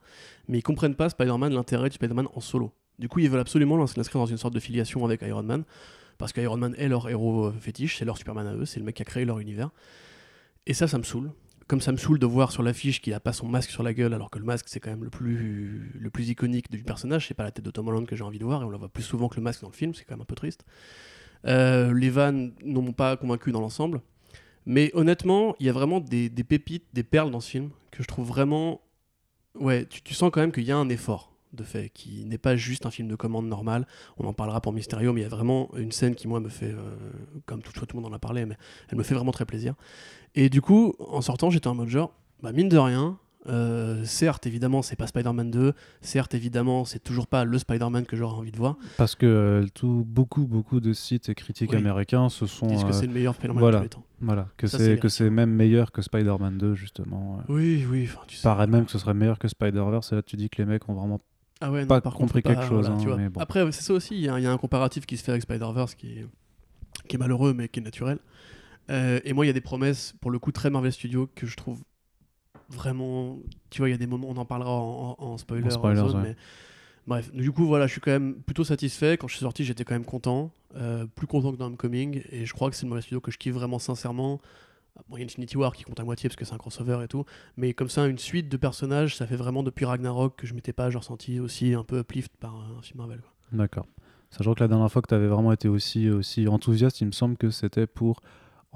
mais 0.48 0.60
ils 0.60 0.64
comprennent 0.64 0.96
pas 0.96 1.10
Spider-Man, 1.10 1.54
l'intérêt 1.54 1.90
de 1.90 1.94
Spider-Man 1.94 2.28
en 2.34 2.40
solo. 2.42 2.74
Du 3.00 3.08
coup, 3.08 3.20
ils 3.20 3.30
veulent 3.30 3.40
absolument 3.40 3.78
l'inscrire 3.78 4.20
dans 4.20 4.26
une 4.26 4.38
sorte 4.38 4.54
de 4.54 4.60
filiation 4.60 5.06
avec 5.06 5.22
Iron 5.22 5.44
Man, 5.44 5.64
parce 6.18 6.34
qu'Iron 6.34 6.58
Man 6.58 6.76
est 6.78 6.88
leur 6.88 7.08
héros 7.10 7.46
euh, 7.46 7.52
fétiche, 7.52 7.98
c'est 7.98 8.06
leur 8.06 8.18
Superman 8.18 8.48
à 8.48 8.56
eux, 8.56 8.66
c'est 8.66 8.80
le 8.80 8.86
mec 8.86 8.96
qui 8.96 9.04
a 9.04 9.06
créé 9.06 9.24
leur 9.24 9.40
univers. 9.40 9.70
Et 10.66 10.74
ça, 10.74 10.88
ça 10.88 10.98
me 10.98 11.04
saoule. 11.04 11.32
Comme 11.68 11.82
ça 11.82 11.92
me 11.92 11.98
saoule 11.98 12.18
de 12.18 12.26
voir 12.26 12.52
sur 12.52 12.64
l'affiche 12.64 13.02
qu'il 13.02 13.14
a 13.14 13.20
pas 13.20 13.34
son 13.34 13.48
masque 13.48 13.70
sur 13.70 13.84
la 13.84 13.94
gueule, 13.94 14.14
alors 14.14 14.32
que 14.32 14.40
le 14.40 14.46
masque 14.46 14.68
c'est 14.70 14.80
quand 14.80 14.90
même 14.90 15.04
le 15.04 15.10
plus, 15.10 15.92
le 16.00 16.10
plus 16.10 16.30
iconique 16.30 16.72
du 16.72 16.84
personnage. 16.84 17.28
C'est 17.28 17.34
pas 17.34 17.44
la 17.44 17.52
tête 17.52 17.66
de 17.66 17.72
Tom 17.72 17.88
Holland 17.88 18.08
que 18.08 18.16
j'ai 18.16 18.24
envie 18.24 18.40
de 18.40 18.46
voir, 18.46 18.62
et 18.62 18.66
on 18.66 18.70
la 18.70 18.78
voit 18.78 18.90
plus 18.90 19.04
souvent 19.04 19.28
que 19.28 19.36
le 19.36 19.42
masque 19.42 19.62
dans 19.62 19.70
le 19.70 19.74
film, 19.74 19.94
c'est 19.94 20.06
quand 20.06 20.16
même 20.16 20.22
un 20.22 20.26
peu 20.26 20.36
triste. 20.36 20.66
Euh, 21.46 21.94
les 21.94 22.10
vannes 22.10 22.54
ne 22.64 22.80
m'ont 22.80 22.94
pas 22.94 23.16
convaincu 23.18 23.52
dans 23.52 23.62
l'ensemble. 23.62 24.02
Mais 24.68 24.92
honnêtement, 24.94 25.56
il 25.62 25.66
y 25.66 25.70
a 25.70 25.72
vraiment 25.72 26.02
des, 26.02 26.30
pépites, 26.30 26.84
des 26.94 27.04
perles 27.04 27.32
dans 27.32 27.40
ce 27.40 27.50
film 27.50 27.70
que 27.90 28.04
je 28.04 28.08
trouve 28.08 28.28
vraiment. 28.28 28.82
Ouais, 29.56 29.86
tu, 29.86 30.14
sens 30.14 30.30
quand 30.30 30.42
même 30.42 30.52
qu'il 30.52 30.66
y 30.66 30.74
a 30.74 30.78
un 30.78 30.90
effort 30.90 31.32
de 31.54 31.64
fait, 31.64 31.90
qui 31.90 32.26
n'est 32.26 32.38
pas 32.38 32.58
juste 32.58 32.86
un 32.86 32.92
film 32.92 33.08
de 33.08 33.16
commande 33.16 33.48
normal. 33.48 33.88
On 34.18 34.28
en 34.28 34.34
parlera 34.34 34.60
pour 34.60 34.74
Mysterio, 34.74 35.14
mais 35.14 35.22
il 35.22 35.24
y 35.24 35.26
a 35.26 35.30
vraiment 35.30 35.70
une 35.78 35.94
scène 35.94 36.16
qui, 36.16 36.28
moi, 36.28 36.42
me 36.42 36.50
fait. 36.50 36.74
euh, 36.74 36.96
comme 37.46 37.62
tout, 37.62 37.72
tout 37.72 37.96
le 37.96 38.02
monde 38.02 38.12
en 38.12 38.16
a 38.16 38.20
parlé, 38.20 38.46
mais 38.46 38.58
elle 38.90 38.98
me 38.98 39.04
fait 39.04 39.16
vraiment 39.16 39.32
très 39.32 39.46
plaisir. 39.46 39.74
Et 40.36 40.50
du 40.50 40.62
coup, 40.62 40.96
en 41.00 41.22
sortant, 41.22 41.50
j'étais 41.50 41.68
en 41.68 41.74
mode 41.74 41.88
genre, 41.88 42.12
bah, 42.44 42.52
mine 42.52 42.68
de 42.68 42.78
rien. 42.78 43.18
Euh, 43.50 44.04
certes, 44.06 44.46
évidemment, 44.46 44.82
c'est 44.82 44.96
pas 44.96 45.08
Spider-Man 45.08 45.52
2. 45.52 45.74
Certes, 46.02 46.34
évidemment, 46.34 46.86
c'est 46.86 47.00
toujours 47.00 47.28
pas 47.28 47.46
le 47.46 47.58
Spider-Man 47.58 48.06
que 48.06 48.16
j'aurais 48.16 48.36
envie 48.36 48.52
de 48.52 48.58
voir. 48.58 48.78
Parce 48.98 49.16
que 49.16 49.26
euh, 49.26 49.68
tout, 49.74 50.04
beaucoup, 50.08 50.46
beaucoup 50.46 50.80
de 50.80 50.94
sites 50.94 51.30
et 51.30 51.36
critiques 51.36 51.72
Oui. 51.72 51.78
américains 51.78 52.30
se 52.30 52.46
sont. 52.46 52.68
Disent 52.68 52.84
que 52.84 52.90
euh, 52.90 52.94
c'est 52.94 53.08
le 53.08 53.14
meilleur 53.14 53.36
Spider-Man 53.36 53.60
voilà. 53.60 53.78
de 53.80 53.84
tous 53.84 53.84
les 53.84 53.90
temps. 53.90 54.04
voilà, 54.22 54.48
que 54.58 54.68
c'est 54.68 55.00
que 55.00 55.10
c'est 55.10 55.30
même 55.30 55.52
meilleur 55.52 55.92
que 55.92 56.02
Spider-Man 56.02 56.58
2, 56.58 56.76
justement. 56.76 57.40
Oui, 57.48 57.86
oui. 57.90 58.10
tu 58.28 58.36
sais. 58.36 58.44
Paraît 58.44 58.68
même 58.68 58.86
que 58.86 58.92
ce 58.92 59.00
serait 59.00 59.14
meilleur 59.14 59.40
que 59.40 59.48
Spider-Verse. 59.48 60.12
Et 60.12 60.16
là, 60.16 60.22
tu 60.22 60.36
dis 60.36 60.50
que 60.50 60.62
les 60.62 60.66
mecs 60.66 60.88
ont 60.90 60.94
vraiment. 60.94 61.22
Ah 61.60 61.72
ouais, 61.72 61.82
non, 61.82 61.88
pas 61.88 62.02
par 62.02 62.14
compris 62.14 62.44
contre, 62.44 62.56
quelque 62.56 62.68
chose, 62.68 62.86
voilà, 62.86 62.96
hein, 62.96 63.02
tu 63.02 63.08
vois. 63.08 63.18
mais 63.18 63.30
bon. 63.30 63.42
Après, 63.42 63.72
c'est 63.72 63.82
ça 63.82 63.94
aussi, 63.94 64.14
il 64.14 64.22
y, 64.22 64.30
a 64.30 64.38
il 64.38 64.44
y 64.44 64.48
a 64.48 64.52
un 64.52 64.58
comparatif 64.60 65.08
qui 65.08 65.18
se 65.18 65.24
fait 65.24 65.32
avec 65.32 65.42
Spider-Verse 65.42 65.96
qui 65.96 66.20
est, 66.20 66.28
qui 67.08 67.16
est 67.16 67.20
malheureux 67.20 67.54
mais 67.56 67.68
qui 67.68 67.80
est 67.80 67.84
naturel. 67.84 68.20
Et 68.90 69.34
moi, 69.34 69.44
il 69.44 69.48
y 69.48 69.50
a 69.50 69.54
des 69.54 69.60
promesses, 69.62 70.14
pour 70.22 70.32
le 70.32 70.40
coup, 70.40 70.52
très 70.52 70.70
Marvel 70.70 70.92
Studios 70.94 71.28
que 71.36 71.46
je 71.48 71.58
trouve 71.58 71.82
vraiment. 72.70 73.38
Tu 73.70 73.80
vois, 73.82 73.90
il 73.90 73.92
y 73.92 73.96
a 73.96 73.98
des 73.98 74.08
moments, 74.08 74.28
on 74.30 74.38
en 74.38 74.46
parlera 74.46 74.72
en, 74.72 75.16
en- 75.20 75.24
en 75.26 75.38
spoiler. 75.38 75.66
En 75.68 75.70
spoilers, 75.70 76.10
zone, 76.10 76.16
ouais. 76.22 76.30
mais 76.30 76.36
Bref, 77.08 77.32
du 77.34 77.52
coup, 77.54 77.66
voilà, 77.66 77.88
je 77.88 77.94
suis 77.94 78.02
quand 78.02 78.12
même 78.12 78.36
plutôt 78.36 78.66
satisfait. 78.66 79.16
Quand 79.18 79.28
je 79.30 79.34
suis 79.36 79.42
sorti, 79.44 79.64
j'étais 79.64 79.86
quand 79.86 79.96
même 79.96 80.04
content. 80.06 80.52
Euh, 80.76 81.06
plus 81.06 81.26
content 81.28 81.52
que 81.54 81.58
dans 81.58 81.68
Homecoming. 81.68 82.22
Et 82.32 82.46
je 82.46 82.54
crois 82.54 82.70
que 82.70 82.76
c'est 82.76 82.84
le 82.84 82.90
Marvel 82.90 83.04
Studio 83.04 83.22
que 83.22 83.32
je 83.32 83.38
kiffe 83.38 83.54
vraiment 83.54 83.80
sincèrement. 83.80 84.42
Bon, 85.08 85.16
il 85.16 85.20
y 85.20 85.24
a 85.24 85.26
Infinity 85.26 85.56
War 85.56 85.74
qui 85.74 85.84
compte 85.84 86.00
à 86.00 86.04
moitié 86.04 86.28
parce 86.28 86.36
que 86.36 86.44
c'est 86.44 86.54
un 86.54 86.58
crossover 86.58 87.00
et 87.04 87.08
tout. 87.08 87.24
Mais 87.56 87.74
comme 87.74 87.88
ça, 87.88 88.06
une 88.08 88.18
suite 88.18 88.50
de 88.50 88.58
personnages, 88.58 89.16
ça 89.16 89.26
fait 89.26 89.38
vraiment 89.38 89.64
depuis 89.64 89.86
Ragnarok 89.86 90.36
que 90.36 90.46
je 90.48 90.54
m'étais 90.54 90.74
pas 90.74 90.90
genre, 90.90 91.04
senti 91.04 91.40
aussi 91.40 91.74
un 91.74 91.84
peu 91.86 92.00
uplift 92.00 92.36
par 92.40 92.56
un 92.56 92.82
film 92.82 92.98
Marvel. 92.98 93.22
D'accord. 93.54 93.86
Sachant 94.32 94.54
que 94.56 94.60
la 94.60 94.68
dernière 94.68 94.92
fois 94.92 95.02
que 95.02 95.08
tu 95.08 95.14
avais 95.16 95.28
vraiment 95.28 95.54
été 95.54 95.70
aussi, 95.70 96.10
aussi 96.10 96.48
enthousiaste, 96.50 97.00
il 97.00 97.06
me 97.08 97.12
semble 97.14 97.38
que 97.38 97.52
c'était 97.52 97.88
pour 97.88 98.22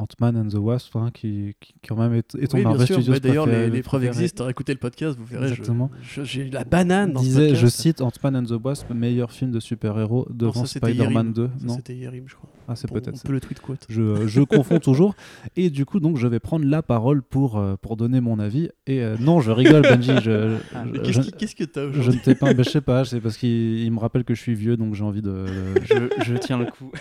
Ant-Man 0.01 0.35
and 0.37 0.47
the 0.49 0.55
Wasp, 0.55 0.95
hein, 0.95 1.09
qui, 1.13 1.55
qui 1.59 1.73
quand 1.87 1.95
même 1.95 2.13
est, 2.13 2.35
est 2.35 2.47
ton 2.47 2.57
Oui, 2.57 2.65
Mais 3.07 3.19
D'ailleurs, 3.19 3.45
les, 3.45 3.69
les 3.69 3.81
preuves 3.83 4.03
existent. 4.05 4.47
Écoutez 4.49 4.73
le 4.73 4.79
podcast, 4.79 5.17
vous 5.17 5.25
verrez. 5.25 5.47
je- 5.47 5.53
Exactement. 5.53 5.89
je- 6.01 6.23
J'ai 6.23 6.49
la 6.49 6.63
banane 6.63 7.13
dans 7.13 7.19
ce 7.19 7.25
disait, 7.25 7.55
je 7.55 7.67
cite 7.67 8.01
Ant-Man 8.01 8.35
and 8.37 8.43
the 8.45 8.59
Wasp, 8.63 8.89
meilleur 8.93 9.31
film 9.31 9.51
de 9.51 9.59
super-héros 9.59 10.27
devant 10.31 10.65
Spider-Man 10.65 11.27
Yerim. 11.27 11.33
2. 11.33 11.47
Ça, 11.47 11.65
Non, 11.65 11.75
C'était 11.75 11.95
Yerim, 11.95 12.23
je 12.27 12.35
crois. 12.35 12.49
ah, 12.67 12.75
c'est 12.75 12.87
Bon, 12.87 12.95
peut-être 12.95 13.15
On 13.23 13.27
peut 13.27 13.33
le 13.33 13.39
tweet 13.41 13.59
quote. 13.59 13.85
Je, 13.89 14.27
je 14.27 14.41
confonds 14.41 14.79
toujours. 14.79 15.15
Et 15.55 15.69
du 15.69 15.85
coup, 15.85 15.99
donc, 15.99 16.17
je 16.17 16.27
vais 16.27 16.39
prendre 16.39 16.65
la 16.65 16.81
parole 16.81 17.21
pour, 17.21 17.57
euh, 17.59 17.75
pour 17.81 17.95
donner 17.97 18.21
mon 18.21 18.39
avis. 18.39 18.69
Et 18.87 19.01
euh, 19.01 19.15
non, 19.19 19.39
je 19.41 19.51
rigole, 19.51 19.81
Benji. 19.83 20.11
Je, 20.23 20.57
Ah, 20.73 20.83
je- 21.03 21.11
je- 21.11 21.29
Qu'est-ce 21.31 21.55
que 21.55 21.63
t'as 21.63 21.81
je 21.83 21.99
aujourd'hui 21.99 22.19
ne 22.19 22.23
t'ai 22.23 22.35
pas, 22.35 22.53
ben, 22.53 22.63
je 22.63 22.69
sais 22.69 22.81
pas, 22.81 23.05
c'est 23.05 23.19
parce 23.21 23.37
qu'il 23.37 23.49
il 23.79 23.91
me 23.91 23.99
rappelle 23.99 24.23
que 24.23 24.33
je 24.33 24.41
suis 24.41 24.55
vieux, 24.55 24.77
donc 24.77 24.95
j'ai 24.95 25.03
envie 25.03 25.21
de, 25.21 25.45
Je, 25.83 26.23
je 26.23 26.35
tiens 26.35 26.57
le 26.57 26.65
coup. 26.65 26.91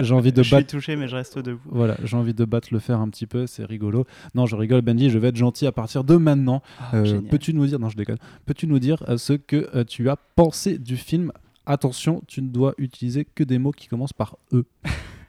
j'ai 0.00 0.14
envie 0.14 0.32
de 0.32 0.42
je 0.42 0.48
suis 0.48 0.56
battre. 0.56 0.68
touché, 0.68 0.96
mais 0.96 1.08
je 1.08 1.16
reste 1.16 1.38
debout. 1.38 1.60
Voilà, 1.70 1.96
j'ai 2.04 2.16
envie 2.16 2.34
de 2.34 2.39
battre 2.44 2.68
le 2.72 2.78
fer 2.78 3.00
un 3.00 3.08
petit 3.08 3.26
peu, 3.26 3.46
c'est 3.46 3.64
rigolo. 3.64 4.04
Non, 4.34 4.46
je 4.46 4.56
rigole, 4.56 4.82
Benji, 4.82 5.10
je 5.10 5.18
vais 5.18 5.28
être 5.28 5.36
gentil 5.36 5.66
à 5.66 5.72
partir 5.72 6.04
de 6.04 6.16
maintenant. 6.16 6.62
Euh, 6.94 7.04
Génial. 7.04 7.24
Peux-tu 7.24 7.54
nous 7.54 7.66
dire, 7.66 7.78
non, 7.78 7.88
je 7.88 7.96
déconne. 7.96 8.18
Peux-tu 8.46 8.66
nous 8.66 8.78
dire 8.78 9.02
euh, 9.08 9.16
ce 9.16 9.32
que 9.32 9.68
euh, 9.74 9.84
tu 9.84 10.08
as 10.08 10.16
pensé 10.16 10.78
du 10.78 10.96
film? 10.96 11.32
Attention, 11.66 12.22
tu 12.26 12.42
ne 12.42 12.48
dois 12.48 12.74
utiliser 12.78 13.24
que 13.24 13.44
des 13.44 13.58
mots 13.58 13.72
qui 13.72 13.88
commencent 13.88 14.12
par 14.12 14.36
E. 14.52 14.64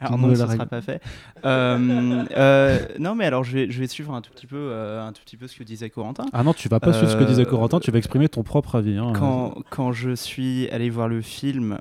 Alors 0.00 0.18
non, 0.18 0.28
ça 0.34 0.46
ne 0.46 0.52
sera 0.52 0.66
pas 0.66 0.80
fait. 0.80 1.02
Euh, 1.44 2.24
euh, 2.36 2.78
non, 2.98 3.14
mais 3.14 3.24
alors 3.26 3.44
je 3.44 3.52
vais, 3.52 3.70
je 3.70 3.78
vais 3.80 3.86
suivre 3.88 4.14
un 4.14 4.20
tout 4.20 4.30
petit 4.32 4.46
peu, 4.46 4.56
euh, 4.56 5.04
un 5.06 5.12
tout 5.12 5.22
petit 5.24 5.36
peu 5.36 5.46
ce 5.48 5.56
que 5.56 5.64
disait 5.64 5.90
Corentin. 5.90 6.26
Ah 6.32 6.42
non, 6.44 6.52
tu 6.52 6.68
vas 6.68 6.80
pas 6.80 6.92
suivre 6.92 7.10
ce 7.12 7.16
que 7.16 7.24
disait 7.24 7.44
Corentin, 7.44 7.80
tu 7.80 7.90
vas 7.90 7.98
exprimer 7.98 8.28
ton 8.28 8.42
propre 8.42 8.76
avis. 8.76 8.96
hein. 8.96 9.12
Quand, 9.16 9.54
quand 9.70 9.92
je 9.92 10.14
suis 10.14 10.68
allé 10.70 10.90
voir 10.90 11.08
le 11.08 11.20
film, 11.22 11.78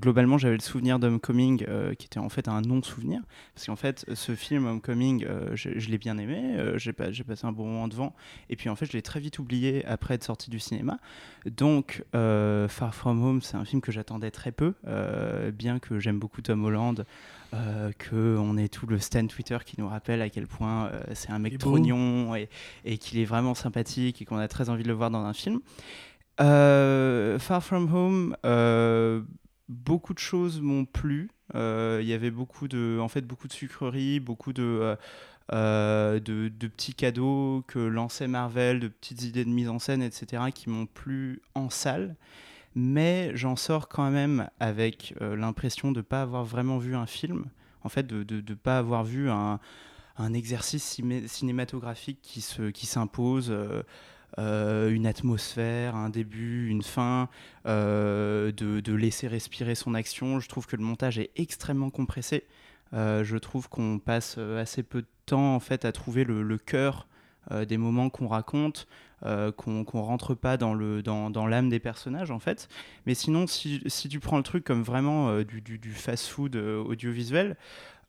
globalement, 0.00 0.38
j'avais 0.38 0.56
le 0.56 0.62
souvenir 0.62 0.98
d'Homecoming 0.98 1.64
qui 1.98 2.06
était 2.06 2.18
en 2.20 2.28
fait 2.28 2.48
un 2.48 2.60
non-souvenir. 2.62 3.20
Parce 3.54 3.66
qu'en 3.66 3.76
fait, 3.76 4.04
ce 4.14 4.34
film, 4.34 4.66
Homecoming, 4.66 5.26
je, 5.54 5.70
je 5.76 5.90
l'ai 5.90 5.98
bien 5.98 6.18
aimé, 6.18 6.56
j'ai 6.76 6.92
pas- 6.92 7.10
j'ai 7.10 7.24
passé 7.24 7.46
un 7.46 7.52
bon 7.52 7.66
moment 7.66 7.88
devant. 7.88 8.14
Et 8.48 8.56
puis 8.56 8.68
en 8.68 8.76
fait, 8.76 8.86
je 8.86 8.92
l'ai 8.92 9.02
très 9.02 9.20
vite 9.20 9.38
oublié 9.38 9.84
après 9.86 10.14
être 10.14 10.24
sorti 10.24 10.50
du 10.50 10.58
cinéma. 10.58 10.98
Donc, 11.46 12.04
Far 12.12 12.94
From 12.94 13.22
Home, 13.24 13.42
c'est 13.42 13.56
un 13.56 13.64
film 13.64 13.80
que 13.80 13.92
j'attendais 13.92 14.30
très 14.30 14.52
peu, 14.52 14.74
bien 15.52 15.78
que 15.78 15.98
j'aime 15.98 16.18
beaucoup 16.18 16.42
Tom 16.42 16.59
Holland. 16.64 17.04
euh, 17.52 17.90
qu'on 18.08 18.56
ait 18.56 18.68
tout 18.68 18.86
le 18.86 18.98
stand 18.98 19.28
Twitter 19.28 19.58
qui 19.64 19.80
nous 19.80 19.88
rappelle 19.88 20.22
à 20.22 20.30
quel 20.30 20.46
point 20.46 20.86
euh, 20.86 21.02
c'est 21.14 21.30
un 21.30 21.38
mec 21.38 21.58
trognon 21.58 22.34
et, 22.36 22.48
et 22.84 22.98
qu'il 22.98 23.18
est 23.18 23.24
vraiment 23.24 23.54
sympathique 23.54 24.22
et 24.22 24.24
qu'on 24.24 24.38
a 24.38 24.48
très 24.48 24.68
envie 24.68 24.82
de 24.84 24.88
le 24.88 24.94
voir 24.94 25.10
dans 25.10 25.24
un 25.24 25.32
film. 25.32 25.60
Euh, 26.40 27.38
Far 27.38 27.62
From 27.62 27.92
Home, 27.92 28.36
euh, 28.46 29.22
beaucoup 29.68 30.14
de 30.14 30.18
choses 30.20 30.60
m'ont 30.60 30.84
plu. 30.84 31.28
Il 31.54 32.04
y 32.06 32.12
avait 32.12 32.30
beaucoup 32.30 32.68
de, 32.68 32.98
en 33.00 33.08
fait, 33.08 33.22
beaucoup 33.22 33.48
de 33.48 33.52
sucreries, 33.52 34.20
beaucoup 34.20 34.52
de, 34.52 34.96
de, 35.50 36.18
de 36.20 36.68
petits 36.68 36.94
cadeaux 36.94 37.64
que 37.66 37.80
lançait 37.80 38.28
Marvel, 38.28 38.78
de 38.78 38.86
petites 38.86 39.24
idées 39.24 39.44
de 39.44 39.50
mise 39.50 39.68
en 39.68 39.80
scène, 39.80 40.02
etc., 40.02 40.44
qui 40.54 40.70
m'ont 40.70 40.86
plu 40.86 41.42
en 41.56 41.68
salle. 41.68 42.14
Mais 42.74 43.32
j'en 43.34 43.56
sors 43.56 43.88
quand 43.88 44.10
même 44.10 44.48
avec 44.60 45.14
euh, 45.20 45.34
l'impression 45.36 45.90
de 45.92 45.98
ne 45.98 46.02
pas 46.02 46.22
avoir 46.22 46.44
vraiment 46.44 46.78
vu 46.78 46.94
un 46.94 47.06
film, 47.06 47.46
en 47.82 47.88
fait, 47.88 48.06
de 48.06 48.24
ne 48.48 48.54
pas 48.54 48.78
avoir 48.78 49.04
vu 49.04 49.28
un, 49.30 49.58
un 50.16 50.32
exercice 50.34 50.84
cinématographique 51.26 52.20
qui 52.22 52.40
se- 52.40 52.70
qui 52.70 52.86
s'impose. 52.86 53.50
euh, 53.50 53.82
euh, 54.38 54.90
une 54.92 55.06
atmosphère, 55.08 55.96
un 55.96 56.08
début, 56.08 56.68
une 56.68 56.82
fin, 56.82 57.28
de, 57.66 58.52
de 58.52 58.94
laisser 58.94 59.26
respirer 59.26 59.74
son 59.74 59.92
action. 59.94 60.38
Je 60.40 60.48
trouve 60.48 60.66
que 60.66 60.76
le 60.76 60.84
montage 60.84 61.18
est 61.18 61.30
extrêmement 61.36 61.90
compressé. 61.90 62.46
Je 62.92 63.36
trouve 63.38 63.68
qu'on 63.68 63.98
passe 63.98 64.38
assez 64.38 64.84
peu 64.84 65.02
de 65.02 65.08
temps 65.26 65.54
en 65.56 65.60
fait 65.60 65.84
à 65.84 65.90
trouver 65.92 66.22
le, 66.24 66.58
cœur 66.58 67.08
des 67.68 67.76
moments 67.76 68.08
qu'on 68.08 68.28
raconte, 68.28 68.86
euh, 69.26 69.52
qu'on 69.52 69.84
rentre 70.02 70.34
pas 70.34 70.56
dans 70.56 70.74
l'âme 70.74 71.68
des 71.68 71.80
personnages 71.80 72.30
en 72.30 72.38
fait. 72.38 72.68
Mais 73.06 73.14
sinon, 73.14 73.46
si, 73.46 73.82
tu 74.08 74.20
prends 74.20 74.36
le 74.36 74.42
truc 74.42 74.64
comme 74.64 74.82
vraiment 74.82 75.28
euh, 75.28 75.44
du, 75.44 75.60
du- 75.60 75.92
fast-food 75.92 76.56
euh, 76.56 76.82
audiovisuel, 76.82 77.56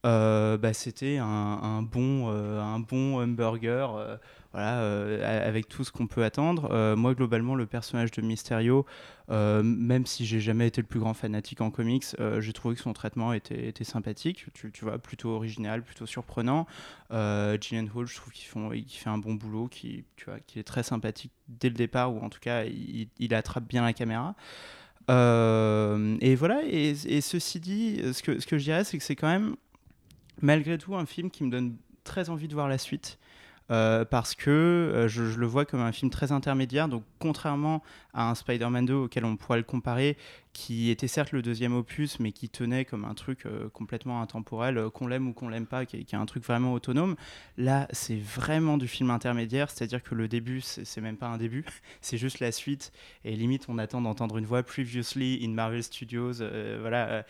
bah, 0.04 0.74
c'était 0.74 1.18
un, 1.18 1.82
bon 1.82 2.30
euh, 2.30 2.60
un 2.62 2.80
bon 2.80 3.22
hamburger. 3.22 3.96
euh, 3.96 4.18
voilà, 4.54 4.82
euh, 4.82 5.48
avec 5.48 5.70
tout 5.70 5.84
ce 5.84 5.92
qu'on 5.92 6.08
peut 6.08 6.24
attendre. 6.24 6.70
Euh, 6.72 6.96
moi, 6.96 7.14
globalement, 7.14 7.56
le 7.56 7.66
personnage 7.66 8.12
de 8.12 8.22
Mysterio, 8.22 8.86
euh, 9.30 9.64
même 9.64 10.06
si 10.06 10.26
j'ai 10.26 10.42
jamais 10.42 10.68
été 10.68 10.82
le 10.82 10.88
plus 10.88 11.00
grand 11.00 11.14
fanatique 11.14 11.62
en 11.62 11.72
comics, 11.72 12.04
euh, 12.20 12.42
j'ai 12.42 12.52
trouvé 12.52 12.76
que 12.76 12.82
son 12.82 12.92
traitement 12.92 13.32
était, 13.32 13.68
était 13.68 13.86
sympathique, 13.86 14.48
tu, 14.54 14.72
tu 14.72 14.84
vois, 14.84 14.98
plutôt 14.98 15.30
original, 15.30 15.84
plutôt 15.84 16.06
surprenant. 16.06 16.68
Euh, 17.12 17.58
Gillian 17.62 17.88
Hall, 17.96 18.08
je 18.08 18.16
trouve 18.16 18.34
qu'il 18.34 18.46
fait 18.46 19.10
un 19.10 19.18
bon 19.18 19.36
boulot, 19.36 19.68
qui, 19.70 20.04
tu 20.18 20.60
est 20.60 20.64
très 20.64 20.84
sympathique 20.84 21.32
dès 21.48 21.70
le 21.70 21.76
départ, 21.76 22.14
ou 22.14 22.20
en 22.20 22.30
tout 22.30 22.42
cas, 22.42 22.66
il, 22.66 23.34
attrape 23.34 23.64
bien 23.64 23.84
la 23.84 23.94
caméra. 23.94 24.36
Euh, 25.10 26.18
et 26.20 26.36
voilà, 26.36 26.62
et, 26.66 26.90
et 26.90 27.22
ceci 27.22 27.62
dit, 27.62 28.02
ce 28.14 28.22
que, 28.22 28.40
ce 28.40 28.46
que 28.46 28.58
je 28.58 28.66
dirais, 28.66 28.84
c'est 28.84 28.98
que 28.98 29.04
c'est 29.04 29.16
quand 29.16 29.30
même, 29.30 29.56
malgré 30.42 30.78
tout, 30.78 30.96
un 30.96 31.06
film 31.06 31.30
qui 31.30 31.44
me 31.44 31.52
donne 31.52 31.76
très 32.04 32.30
envie 32.30 32.48
de 32.48 32.54
voir 32.54 32.68
la 32.68 32.78
suite. 32.78 33.18
Euh, 33.70 34.04
parce 34.04 34.36
que 34.36 34.50
euh, 34.50 35.08
je, 35.08 35.24
je 35.24 35.40
le 35.40 35.46
vois 35.46 35.64
comme 35.64 35.80
un 35.80 35.94
film 35.94 36.12
très 36.12 36.34
intermédiaire. 36.34 36.90
Donc, 36.90 37.04
contrairement 37.20 37.82
à 38.14 38.30
un 38.30 38.36
Spider-Man 38.36 38.86
2 38.86 38.94
auquel 38.94 39.26
on 39.26 39.36
pourrait 39.38 39.58
le 39.58 39.64
comparer, 39.64 40.18
qui 40.54 40.90
était 40.90 41.08
certes 41.08 41.32
le 41.32 41.42
deuxième 41.42 41.74
opus, 41.74 42.20
mais 42.20 42.32
qui 42.32 42.50
tenait 42.50 42.86
comme 42.86 43.06
un 43.06 43.14
truc 43.14 43.46
euh, 43.46 43.70
complètement 43.70 44.22
intemporel, 44.22 44.78
euh, 44.78 44.90
qu'on 44.90 45.08
l'aime 45.08 45.28
ou 45.28 45.34
qu'on 45.34 45.50
l'aime 45.50 45.66
pas, 45.66 45.86
qui 45.86 45.98
est, 45.98 46.14
un 46.14 46.26
truc 46.26 46.44
vraiment 46.44 46.74
autonome. 46.74 47.16
Là, 47.58 47.88
c'est 47.92 48.18
vraiment 48.18 48.78
du 48.78 48.88
film 48.88 49.10
intermédiaire, 49.12 49.70
c'est-à-dire 49.70 50.04
que 50.04 50.16
le 50.16 50.28
début, 50.28 50.62
c'est 50.62 51.02
même 51.02 51.18
pas 51.18 51.28
un 51.28 51.38
début, 51.38 51.66
c'est 52.02 52.18
juste 52.18 52.40
la 52.40 52.52
suite. 52.52 52.92
Et 53.24 53.36
limite, 53.36 53.66
on 53.70 53.78
attend 53.78 54.02
d'entendre 54.02 54.38
une 54.38 54.46
voix 54.46 54.64
previously 54.64 55.40
in 55.44 55.50
Marvel 55.50 55.84
Studios. 55.84 56.42
euh, 56.42 56.78
voilà. 56.82 57.24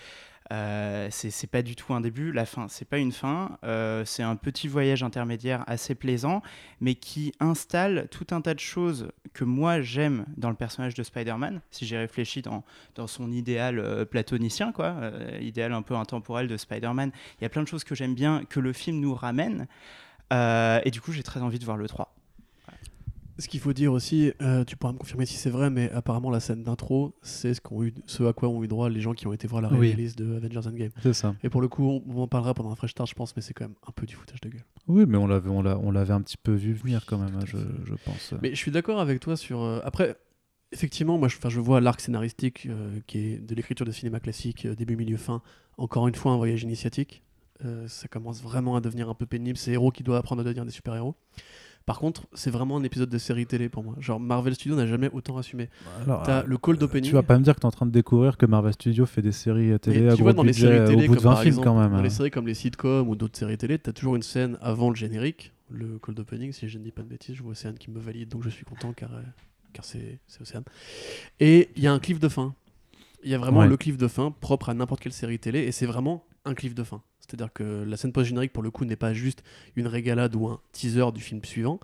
euh, 0.52 1.08
c'est 1.12 1.50
pas 1.50 1.62
du 1.62 1.76
tout 1.76 1.94
un 1.94 2.02
début, 2.02 2.32
la 2.32 2.46
fin, 2.46 2.68
c'est 2.68 2.86
pas 2.88 2.98
une 2.98 3.12
fin, 3.12 3.58
c'est 4.06 4.24
un 4.24 4.36
petit 4.36 4.68
voyage 4.68 5.04
intermédiaire 5.04 5.64
assez 5.68 5.96
plaisant, 5.96 6.42
mais 6.82 6.96
qui 6.96 7.34
installe 7.40 8.08
tout 8.10 8.28
un 8.32 8.42
tas 8.42 8.54
de 8.54 8.60
choses 8.60 9.12
que 9.34 9.44
moi 9.44 9.82
j'aime 9.82 10.26
dans 10.38 10.50
le 10.50 10.56
personnage 10.56 10.71
de 10.78 11.04
Spider-Man, 11.04 11.62
si 11.72 11.86
j'ai 11.86 11.98
réfléchi 11.98 12.42
dans, 12.42 12.64
dans 12.96 13.08
son 13.08 13.32
idéal 13.32 13.80
euh, 13.80 14.06
platonicien, 14.06 14.72
quoi, 14.72 14.88
euh, 15.02 15.38
idéal 15.42 15.74
un 15.74 15.82
peu 15.82 15.96
intemporel 15.96 16.48
de 16.48 16.58
Spider-Man. 16.58 17.12
Il 17.40 17.44
y 17.44 17.46
a 17.46 17.50
plein 17.50 17.64
de 17.64 17.68
choses 17.68 17.84
que 17.84 17.96
j'aime 17.96 18.16
bien, 18.16 18.44
que 18.50 18.60
le 18.60 18.74
film 18.74 19.00
nous 19.00 19.14
ramène, 19.14 19.68
euh, 20.34 20.80
et 20.86 20.92
du 20.92 21.02
coup 21.02 21.12
j'ai 21.12 21.24
très 21.24 21.42
envie 21.42 21.60
de 21.60 21.66
voir 21.66 21.78
le 21.78 21.88
3. 21.88 22.16
Ce 23.40 23.48
qu'il 23.48 23.60
faut 23.60 23.74
dire 23.74 23.92
aussi, 23.92 24.32
euh, 24.44 24.64
tu 24.66 24.76
pourras 24.78 24.94
me 24.94 25.00
confirmer 25.00 25.26
si 25.26 25.34
c'est 25.36 25.50
vrai, 25.50 25.72
mais 25.72 25.90
apparemment 25.92 26.30
la 26.30 26.40
scène 26.40 26.62
d'intro, 26.64 27.16
c'est 27.24 27.56
ce, 27.56 27.62
qu'ont 27.62 27.82
eu, 27.82 27.92
ce 28.06 28.22
à 28.24 28.34
quoi 28.34 28.50
ont 28.50 28.64
eu 28.64 28.68
droit 28.68 28.88
les 28.88 29.02
gens 29.02 29.14
qui 29.14 29.26
ont 29.26 29.34
été 29.34 29.48
voir 29.48 29.64
la 29.64 29.70
Oui. 29.74 29.92
release 29.94 30.16
de 30.16 30.36
Avengers 30.36 30.68
Endgame. 30.68 30.92
C'est 31.02 31.14
ça. 31.14 31.34
Et 31.42 31.50
pour 31.50 31.60
le 31.62 31.68
coup, 31.68 32.04
on 32.08 32.22
en 32.22 32.28
parlera 32.28 32.54
pendant 32.54 32.70
un 32.72 32.76
fresh 32.76 32.92
start, 32.92 33.10
je 33.10 33.16
pense, 33.16 33.36
mais 33.36 33.42
c'est 33.42 33.54
quand 33.56 33.64
même 33.66 33.74
un 33.88 33.92
peu 33.94 34.06
du 34.06 34.14
foutage 34.14 34.42
de 34.42 34.50
gueule. 34.50 34.66
Oui, 34.88 35.06
mais 35.08 35.18
on 35.18 35.26
l'avait, 35.26 35.50
on 35.50 35.66
un 35.66 36.22
petit 36.22 36.38
peu 36.38 36.54
vu 36.54 36.74
venir 36.74 37.06
quand 37.08 37.18
même, 37.18 37.36
hein, 37.36 37.46
je, 37.46 37.58
je 37.86 37.96
pense. 38.06 38.34
Mais 38.44 38.50
je 38.52 38.56
suis 38.58 38.70
d'accord 38.70 39.00
avec 39.00 39.20
toi 39.20 39.36
sur. 39.36 39.62
euh, 39.62 39.80
après, 39.84 40.18
effectivement, 40.72 41.18
moi, 41.18 41.28
je, 41.28 41.38
je 41.50 41.60
vois 41.60 41.82
l'arc 41.82 42.00
scénaristique 42.00 42.68
euh, 42.70 43.00
qui 43.08 43.20
est 43.20 43.38
de 43.38 43.56
l'écriture 43.56 43.86
de 43.86 43.92
cinéma 43.92 44.20
classique, 44.20 44.66
euh, 44.66 44.76
début, 44.76 44.96
milieu, 44.96 45.18
fin. 45.18 45.42
Encore 45.78 46.08
une 46.08 46.16
fois, 46.16 46.32
un 46.32 46.38
voyage 46.38 46.64
initiatique. 46.64 47.24
Euh, 47.64 47.88
ça 47.88 48.08
commence 48.08 48.42
vraiment 48.42 48.76
à 48.76 48.82
devenir 48.82 49.10
un 49.10 49.14
peu 49.14 49.26
pénible. 49.26 49.58
C'est 49.58 49.72
héros 49.72 49.92
qui 49.92 50.04
doivent 50.04 50.20
apprendre 50.20 50.42
à 50.42 50.44
devenir 50.44 50.66
des 50.66 50.72
super-héros. 50.72 51.16
Par 51.86 52.00
contre, 52.00 52.28
c'est 52.34 52.52
vraiment 52.52 52.78
un 52.78 52.84
épisode 52.84 53.10
de 53.10 53.18
série 53.18 53.48
télé 53.48 53.68
pour 53.68 53.84
moi. 53.84 53.96
Genre, 54.00 54.20
Marvel 54.20 54.54
Studios 54.54 54.76
n'a 54.76 54.86
jamais 54.86 55.10
autant 55.14 55.38
assumé. 55.38 55.68
Alors, 56.04 56.22
T'as 56.24 56.42
euh, 56.42 56.44
le 56.46 56.58
cold 56.58 56.82
opening. 56.82 57.10
Tu 57.10 57.16
vas 57.16 57.24
pas 57.24 57.38
me 57.40 57.44
dire 57.44 57.56
que 57.56 57.60
tu 57.60 57.66
es 57.66 57.68
en 57.68 57.72
train 57.72 57.88
de 57.88 57.92
découvrir 57.92 58.38
que 58.38 58.46
Marvel 58.46 58.74
Studios 58.74 59.08
fait 59.08 59.24
des 59.24 59.32
séries 59.32 59.80
télé 59.80 60.08
à 60.08 60.16
tu 60.16 60.22
vois, 60.22 60.34
gros 60.34 60.44
dans 60.44 60.44
les 60.44 60.54
séries 60.54 60.86
télé, 60.86 61.06
au 61.06 61.08
bout 61.08 61.16
de 61.16 61.22
comme 61.22 61.32
20 61.32 61.32
par 61.32 61.42
films 61.42 61.48
exemple, 61.50 61.68
quand 61.68 61.80
même. 61.80 61.92
dans 61.92 62.02
les 62.02 62.10
séries 62.12 62.30
comme 62.32 62.48
les 62.48 62.54
sitcoms 62.54 63.10
ou 63.10 63.16
d'autres 63.16 63.38
séries 63.38 63.58
télé, 63.58 63.80
t'as 63.80 63.94
toujours 63.94 64.16
une 64.16 64.22
scène 64.22 64.58
avant 64.62 64.90
le 64.90 64.96
générique, 64.96 65.54
le 65.72 65.98
cold 65.98 66.20
opening, 66.20 66.52
si 66.52 66.70
je 66.70 66.78
ne 66.78 66.84
dis 66.84 66.92
pas 66.92 67.02
de 67.02 67.08
bêtises. 67.08 67.36
Je 67.36 67.42
vois 67.42 67.54
Océane 67.54 67.78
qui 67.78 67.90
me 67.90 68.00
valide, 68.00 68.30
donc 68.30 68.44
je 68.44 68.50
suis 68.50 68.66
content 68.66 68.94
car, 68.94 69.10
car 69.74 69.86
c'est 69.86 70.20
Océane. 70.40 70.64
Et 71.40 71.70
il 71.76 71.84
y 71.84 71.88
a 71.88 71.94
un 71.94 72.00
cliff 72.00 72.20
de 72.20 72.30
fin. 72.30 72.56
Il 73.24 73.30
y 73.30 73.36
a 73.36 73.38
vraiment 73.38 73.60
Ouais. 73.62 73.68
le 73.68 73.78
cliff 73.78 73.98
de 73.98 74.08
fin 74.08 74.32
propre 74.32 74.70
à 74.70 74.74
n'importe 74.74 75.02
quelle 75.02 75.14
série 75.14 75.40
télé, 75.40 75.60
et 75.60 75.72
c'est 75.72 75.86
vraiment 75.86 76.26
un 76.46 76.54
cliff 76.54 76.74
de 76.74 76.84
fin. 76.84 77.02
C'est-à-dire 77.20 77.54
que 77.54 77.84
la 77.84 77.98
scène 77.98 78.12
post-générique, 78.12 78.52
pour 78.52 78.64
le 78.64 78.72
coup, 78.72 78.84
n'est 78.84 78.96
pas 78.96 79.14
juste 79.14 79.44
une 79.76 79.88
régalade 79.88 80.36
ou 80.36 80.48
un 80.48 80.60
teaser 80.72 81.12
du 81.14 81.22
film 81.22 81.44
suivant. 81.44 81.80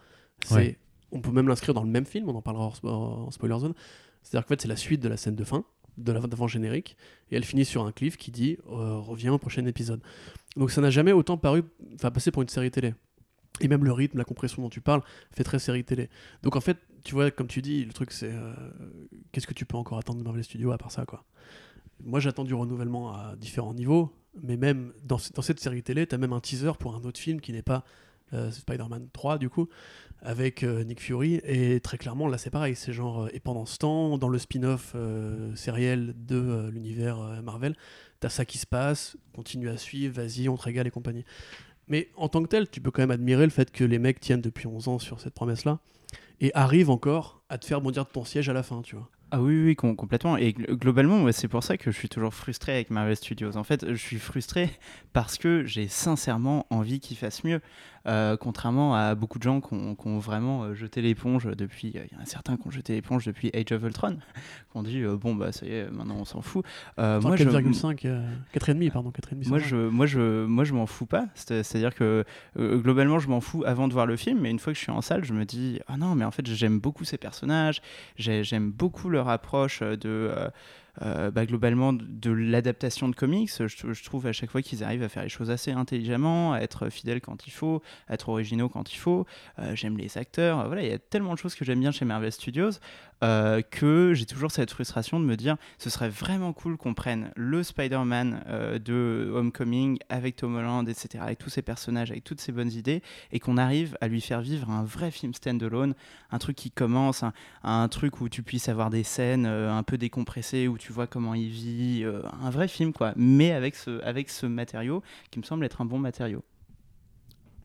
Ouais. 0.52 0.78
On 1.12 1.22
peut 1.22 1.32
même 1.32 1.48
l'inscrire 1.48 1.74
dans 1.74 1.84
le 1.84 1.90
même 1.90 2.06
film, 2.06 2.28
on 2.28 2.36
en 2.36 2.42
parlera 2.42 2.72
en, 2.84 3.32
spoiler 3.32 3.58
zone. 3.60 3.74
C'est-à-dire 4.24 4.46
qu'en 4.46 4.50
fait, 4.50 4.62
c'est 4.62 4.68
la 4.68 4.76
suite 4.76 5.02
de 5.02 5.08
la 5.08 5.16
scène 5.16 5.36
de 5.36 5.44
fin, 5.44 5.64
de 5.98 6.12
la 6.12 6.20
d'avant 6.20 6.48
générique, 6.48 6.98
et 7.32 7.36
elle 7.38 7.46
finit 7.46 7.66
sur 7.66 7.86
un 7.86 7.92
cliff 7.92 8.18
qui 8.18 8.32
dit 8.32 8.58
euh, 8.70 8.98
reviens 8.98 9.32
au 9.32 9.38
prochain 9.38 9.66
épisode. 9.66 10.02
Donc 10.58 10.72
ça 10.72 10.82
n'a 10.82 10.90
jamais 10.90 11.12
autant 11.12 11.38
paru, 11.38 11.64
enfin 11.96 12.12
passé 12.12 12.32
pour 12.32 12.42
une 12.42 12.50
série 12.50 12.72
télé. 12.72 12.94
Et 13.62 13.68
même 13.68 13.86
le 13.86 13.92
rythme, 13.92 14.18
la 14.18 14.26
compression 14.26 14.62
dont 14.62 14.70
tu 14.70 14.82
parles, 14.82 15.02
fait 15.32 15.44
très 15.44 15.60
série 15.60 15.84
télé. 15.84 16.10
Donc 16.44 16.56
en 16.56 16.62
fait, 16.62 16.78
tu 17.04 17.14
vois, 17.16 17.32
comme 17.32 17.48
tu 17.48 17.62
dis, 17.62 17.84
le 17.86 17.94
truc 17.94 18.12
c'est 18.12 18.32
euh, 18.32 18.54
qu'est-ce 19.32 19.48
que 19.48 19.54
tu 19.54 19.66
peux 19.66 19.78
encore 19.78 19.98
attendre 19.98 20.20
de 20.20 20.24
Marvel 20.24 20.44
Studios 20.44 20.72
à 20.72 20.78
part 20.78 20.92
ça, 20.92 21.06
quoi? 21.06 21.24
Moi 22.04 22.20
j'attends 22.20 22.44
du 22.44 22.54
renouvellement 22.54 23.14
à 23.14 23.36
différents 23.36 23.74
niveaux, 23.74 24.14
mais 24.44 24.58
même 24.58 24.94
dans, 25.04 25.18
ce- 25.18 25.34
dans 25.34 25.42
cette 25.42 25.60
série 25.60 25.82
télé, 25.84 26.06
tu 26.08 26.16
as 26.16 26.18
même 26.18 26.34
un 26.34 26.40
teaser 26.40 26.74
pour 26.80 26.96
un 26.96 27.02
autre 27.04 27.20
film 27.20 27.42
qui 27.42 27.52
n'est 27.54 27.64
pas 27.64 27.84
euh, 28.34 28.52
Spider-Man 28.52 29.10
3 29.14 29.38
du 29.40 29.50
coup, 29.50 29.68
avec 30.22 30.64
euh, 30.64 30.84
Nick 30.84 31.02
Fury. 31.02 31.42
Et 31.44 31.80
très 31.80 31.98
clairement, 31.98 32.28
là 32.28 32.38
c'est 32.38 32.50
pareil, 32.52 32.76
c'est 32.76 32.94
genre, 32.94 33.30
et 33.34 33.40
pendant 33.40 33.66
ce 33.66 33.78
temps, 33.78 34.18
dans 34.18 34.30
le 34.30 34.38
spin-off 34.38 34.96
sériel 35.56 36.14
de 36.18 36.70
l'univers 36.72 37.20
Marvel, 37.44 37.76
t'as 38.20 38.30
ça 38.30 38.46
qui 38.46 38.58
se 38.58 38.68
passe, 38.68 39.18
continue 39.34 39.70
à 39.70 39.78
suivre, 39.78 40.16
vas-y, 40.22 40.50
on 40.50 40.58
te 40.58 40.64
régale 40.64 40.88
et 40.88 40.92
compagnie. 40.92 41.26
Mais 41.88 42.10
en 42.18 42.28
tant 42.30 42.44
que 42.44 42.48
tel, 42.48 42.70
tu 42.70 42.82
peux 42.82 42.92
quand 42.92 43.02
même 43.02 43.12
admirer 43.12 43.46
le 43.46 43.50
fait 43.52 43.72
que 43.72 43.84
les 43.84 43.98
mecs 44.00 44.20
tiennent 44.20 44.42
depuis 44.42 44.68
11 44.68 44.88
ans 44.90 45.00
sur 45.00 45.20
cette 45.22 45.34
promesse-là 45.34 45.80
et 46.42 46.52
arrivent 46.54 46.90
encore 46.90 47.42
à 47.50 47.58
te 47.58 47.66
faire 47.66 47.82
bondir 47.82 48.06
de 48.06 48.10
ton 48.10 48.26
siège 48.26 48.50
à 48.50 48.54
la 48.54 48.64
fin, 48.64 48.82
tu 48.82 48.96
vois. 48.96 49.10
Ah 49.32 49.42
oui, 49.42 49.62
oui, 49.62 49.76
com- 49.76 49.96
complètement. 49.96 50.38
Et 50.38 50.52
gl- 50.52 50.74
globalement, 50.76 51.30
c'est 51.34 51.50
pour 51.50 51.62
ça 51.64 51.76
que 51.78 51.92
je 51.92 51.98
suis 51.98 52.08
toujours 52.08 52.34
frustré 52.34 52.72
avec 52.74 52.90
Marvel 52.92 53.16
Studios. 53.18 53.58
En 53.58 53.64
fait, 53.66 53.86
je 53.90 53.96
suis 53.96 54.20
frustré 54.20 54.70
parce 55.12 55.38
que 55.38 55.66
j'ai 55.66 55.90
sincèrement 55.90 56.66
envie 56.70 57.02
qu'ils 57.02 57.18
fassent 57.18 57.44
mieux. 57.44 57.60
Euh, 58.08 58.38
contrairement 58.38 58.96
à 58.96 59.16
beaucoup 59.16 59.38
de 59.38 59.44
gens 59.44 59.60
qui 59.60 59.74
ont, 59.74 60.18
vraiment 60.20 60.64
euh, 60.64 60.74
jeté 60.76 61.02
l'éponge 61.02 61.46
depuis. 61.46 61.90
Il 61.94 62.16
y 62.16 62.20
en 62.20 62.22
a 62.22 62.26
certains 62.26 62.56
qui 62.56 62.66
ont 62.68 62.72
jeté 62.72 62.94
l'éponge 62.94 63.26
depuis 63.26 63.52
Age 63.54 63.72
of 63.74 63.84
Ultron, 63.84 64.16
qui 64.72 64.78
ont 64.78 64.84
dit 64.84 65.02
euh, 65.04 65.18
bon, 65.18 65.36
bah 65.36 65.52
ça 65.52 65.66
y 65.66 65.72
est, 65.72 65.90
maintenant 65.92 66.16
on 66.20 66.26
s'en 66.26 66.42
fout. 66.42 66.64
Euh, 67.00 67.20
moi, 67.20 67.36
je- 67.36 67.44
4,5, 67.50 68.06
euh, 68.06 68.26
4,5, 68.54 68.92
pardon, 68.92 69.12
4,5. 69.12 69.50
moi 69.50 69.60
je, 69.60 69.76
moi, 69.76 70.06
je, 70.06 70.46
moi, 70.46 70.64
je 70.64 70.74
m'en 70.74 70.86
fous 70.86 71.06
pas. 71.06 71.26
C'est- 71.36 71.64
C'est-à-dire 71.64 71.94
que 71.96 72.24
euh, 72.58 72.78
globalement, 72.80 73.20
je 73.20 73.28
m'en 73.28 73.42
fous 73.42 73.64
avant 73.66 73.88
de 73.90 73.94
voir 73.94 74.06
le 74.06 74.16
film, 74.16 74.40
mais 74.42 74.52
une 74.52 74.60
fois 74.60 74.72
que 74.72 74.78
je 74.80 74.84
suis 74.84 74.92
en 74.92 75.02
salle, 75.02 75.26
je 75.26 75.34
me 75.34 75.44
dis 75.46 75.80
ah 75.88 75.98
non, 75.98 76.16
mais 76.16 76.24
en 76.26 76.32
fait, 76.32 76.48
j'aime 76.48 76.80
beaucoup 76.80 77.04
ces 77.04 77.18
personnages, 77.18 77.82
j'ai- 78.16 78.44
j'aime 78.44 78.72
beaucoup 78.72 79.10
leur 79.10 79.28
approche 79.30 79.82
de. 79.82 80.32
Euh, 81.02 81.32
bah, 81.32 81.46
globalement 81.46 81.94
de, 81.94 82.32
l'adaptation 82.32 83.10
de 83.10 83.16
comics. 83.16 83.50
Je, 83.50 84.04
trouve 84.04 84.28
à 84.28 84.34
chaque 84.34 84.50
fois 84.50 84.62
qu'ils 84.62 84.84
arrivent 84.84 85.04
à 85.04 85.10
faire 85.10 85.24
les 85.24 85.30
choses 85.30 85.52
assez 85.52 85.72
intelligemment, 85.72 86.54
à 86.54 86.60
être 86.60 86.90
fidèles 86.90 87.22
quand 87.22 87.48
il 87.48 87.52
faut, 87.52 87.82
à 88.08 88.16
être 88.16 88.30
originaux 88.30 88.70
quand 88.70 88.94
il 88.94 88.98
faut. 88.98 89.26
Euh, 89.60 89.76
j'aime 89.76 89.98
les 89.98 90.18
acteurs. 90.18 90.66
Voilà, 90.68 90.84
il 90.84 90.90
y 90.90 90.94
a 90.94 91.00
tellement 91.00 91.34
de 91.34 91.40
choses 91.40 91.56
que 91.56 91.66
j'aime 91.66 91.80
bien 91.80 91.92
chez 91.92 92.06
Marvel 92.06 92.32
Studios 92.32 92.72
euh, 93.24 93.62
que 93.62 94.14
j'ai 94.14 94.26
toujours 94.26 94.52
cette 94.52 94.72
frustration 94.72 95.20
de 95.20 95.26
me 95.26 95.36
dire 95.36 95.58
ce 95.78 95.90
serait 95.90 96.10
vraiment 96.10 96.54
cool 96.54 96.78
qu'on 96.78 96.94
prenne 96.94 97.32
le 97.36 97.64
Spider-Man 97.64 98.44
de 98.84 99.32
Homecoming 99.34 99.98
avec 100.10 100.36
Tom 100.36 100.56
Holland, 100.56 100.88
etc., 100.88 101.24
avec 101.24 101.40
tous 101.40 101.50
ces 101.50 101.62
personnages, 101.62 102.12
avec 102.12 102.24
toutes 102.24 102.42
ces 102.42 102.52
bonnes 102.52 102.72
idées, 102.72 103.02
et 103.32 103.40
qu'on 103.40 103.58
arrive 103.58 103.98
à 104.02 104.08
lui 104.08 104.22
faire 104.22 104.42
vivre 104.42 104.70
un 104.70 104.84
vrai 104.84 105.12
film 105.12 105.34
stand-alone, 105.34 105.94
un 106.32 106.38
truc 106.38 106.56
qui 106.56 106.72
commence, 106.72 107.24
un, 107.24 107.34
un, 107.64 107.88
truc 107.88 108.22
où 108.22 108.30
tu 108.30 108.44
puisses 108.44 108.70
avoir 108.70 108.90
des 108.90 109.04
scènes 109.04 109.46
un 109.46 109.84
peu 109.84 109.98
décompressées, 109.98 110.68
où 110.68 110.78
tu 110.78 110.92
vois 110.92 111.08
comment 111.08 111.34
il 111.34 111.50
vit, 111.50 112.04
euh, 112.04 112.22
un 112.42 112.50
vrai 112.50 112.68
film 112.68 112.94
quoi, 112.94 113.14
mais 113.16 113.52
avec 113.52 113.76
ce, 113.76 114.02
avec 114.04 114.30
ce 114.30 114.46
matériau 114.46 115.04
qui 115.32 115.40
me 115.40 115.44
semble 115.44 115.66
être 115.66 115.82
un 115.82 115.86
bon 115.86 116.00
matériau. 116.00 116.44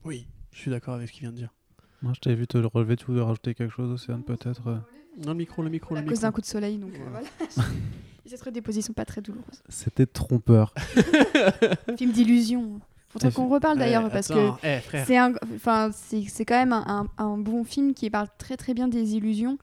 Oui, 0.04 0.26
je 0.52 0.58
suis 0.58 0.70
d'accord 0.70 0.94
avec 0.94 1.08
ce 1.08 1.12
qu'il 1.12 1.22
vient 1.22 1.32
de 1.32 1.36
dire. 1.36 1.52
Moi, 2.02 2.12
je 2.14 2.20
t'avais 2.20 2.36
vu 2.36 2.46
te 2.46 2.58
le 2.58 2.66
relever, 2.66 2.96
tu 2.96 3.06
voulais 3.06 3.22
rajouter 3.22 3.54
quelque 3.54 3.72
chose, 3.72 3.90
Océane, 3.90 4.24
peut-être 4.24 4.66
euh 4.66 4.78
Non, 5.18 5.32
le 5.32 5.38
micro, 5.38 5.62
le 5.62 5.70
micro, 5.70 5.94
à 5.94 6.00
le 6.00 6.08
cause 6.08 6.20
d'un 6.20 6.32
coup 6.32 6.40
de 6.40 6.46
soleil, 6.46 6.78
donc 6.78 6.94
euh, 6.94 7.08
voilà. 7.10 7.28
Ça 8.26 8.38
serait 8.38 8.52
des 8.52 8.62
positions 8.62 8.94
pas 8.94 9.04
très 9.04 9.20
douloureuses. 9.20 9.62
C'était 9.68 10.06
trompeur. 10.06 10.72
film 11.98 12.12
d'illusion. 12.12 12.80
Faudrait 13.10 13.30
qu'on 13.30 13.48
reparle 13.48 13.78
d'ailleurs 13.78 14.08
parce 14.08 14.28
que 14.28 14.52
eh, 14.64 14.78
c'est 15.04 15.18
un, 15.18 15.34
enfin 15.54 15.90
c'est 15.92 16.46
quand 16.46 16.56
même 16.56 16.72
un, 16.72 17.06
un, 17.18 17.36
bon 17.36 17.62
film 17.62 17.92
qui 17.92 18.08
parle 18.08 18.28
très 18.38 18.56
très 18.56 18.72
bien 18.72 18.88
des 18.88 19.16
illusions, 19.16 19.58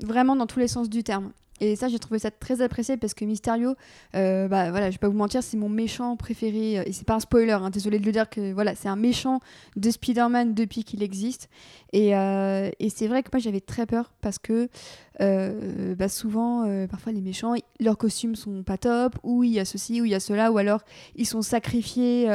vraiment 0.00 0.36
dans 0.36 0.46
tous 0.46 0.58
les 0.58 0.68
sens 0.68 0.88
du 0.88 1.02
terme. 1.02 1.32
Et 1.60 1.76
ça, 1.76 1.88
j'ai 1.88 1.98
trouvé 1.98 2.18
ça 2.18 2.30
très 2.30 2.62
apprécié 2.62 2.96
parce 2.96 3.14
que 3.14 3.24
Mysterio, 3.24 3.74
euh, 4.14 4.48
bah 4.48 4.70
voilà, 4.70 4.90
je 4.90 4.94
vais 4.94 4.98
pas 4.98 5.08
vous 5.08 5.16
mentir, 5.16 5.42
c'est 5.42 5.56
mon 5.56 5.68
méchant 5.68 6.16
préféré. 6.16 6.78
Euh, 6.78 6.82
et 6.86 6.92
c'est 6.92 7.06
pas 7.06 7.14
un 7.14 7.20
spoiler, 7.20 7.52
hein, 7.52 7.70
désolé 7.70 7.98
de 7.98 8.06
le 8.06 8.12
dire 8.12 8.28
que 8.28 8.52
voilà, 8.52 8.74
c'est 8.74 8.88
un 8.88 8.96
méchant 8.96 9.40
de 9.76 9.90
Spider-Man 9.90 10.54
depuis 10.54 10.84
qu'il 10.84 11.02
existe. 11.02 11.48
Et, 11.92 12.16
euh, 12.16 12.70
et 12.78 12.90
c'est 12.90 13.08
vrai 13.08 13.22
que 13.22 13.30
moi 13.32 13.40
j'avais 13.40 13.60
très 13.60 13.86
peur 13.86 14.12
parce 14.20 14.38
que 14.38 14.68
euh, 15.20 15.94
bah 15.94 16.08
souvent, 16.08 16.86
parfois 16.86 17.12
les 17.12 17.20
méchants, 17.20 17.54
leurs 17.80 17.98
costumes 17.98 18.36
sont 18.36 18.62
pas 18.62 18.78
top, 18.78 19.16
ou 19.24 19.42
il 19.42 19.52
y 19.52 19.58
a 19.58 19.64
ceci, 19.64 20.00
ou 20.00 20.04
il 20.04 20.10
y 20.10 20.14
a 20.14 20.20
cela, 20.20 20.52
ou 20.52 20.58
alors 20.58 20.82
ils 21.16 21.26
sont 21.26 21.42
sacrifiés 21.42 22.26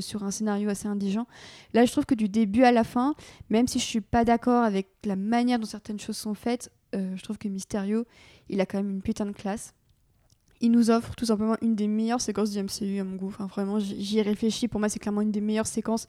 sur 0.00 0.24
un 0.24 0.30
scénario 0.30 0.68
assez 0.68 0.88
indigent. 0.88 1.26
Là, 1.72 1.84
je 1.84 1.92
trouve 1.92 2.06
que 2.06 2.14
du 2.14 2.28
début 2.28 2.64
à 2.64 2.72
la 2.72 2.84
fin, 2.84 3.14
même 3.48 3.68
si 3.68 3.78
je 3.78 3.84
suis 3.84 4.00
pas 4.00 4.24
d'accord 4.24 4.64
avec 4.64 4.88
la 5.04 5.14
manière 5.14 5.58
dont 5.58 5.66
certaines 5.66 6.00
choses 6.00 6.16
sont 6.16 6.34
faites, 6.34 6.70
je 6.92 7.22
trouve 7.22 7.38
que 7.38 7.48
Mysterio 7.48 8.04
il 8.52 8.60
a 8.60 8.66
quand 8.66 8.78
même 8.78 8.90
une 8.90 9.02
putain 9.02 9.26
de 9.26 9.32
classe. 9.32 9.74
Il 10.60 10.70
nous 10.70 10.90
offre 10.90 11.16
tout 11.16 11.24
simplement 11.24 11.56
une 11.60 11.74
des 11.74 11.88
meilleures 11.88 12.20
séquences 12.20 12.52
du 12.52 12.62
MCU 12.62 13.00
à 13.00 13.04
mon 13.04 13.16
goût. 13.16 13.26
Enfin, 13.26 13.46
vraiment, 13.46 13.80
j'y 13.80 14.18
ai 14.20 14.22
réfléchi. 14.22 14.68
Pour 14.68 14.78
moi, 14.78 14.88
c'est 14.88 15.00
clairement 15.00 15.22
une 15.22 15.32
des 15.32 15.40
meilleures 15.40 15.66
séquences. 15.66 16.06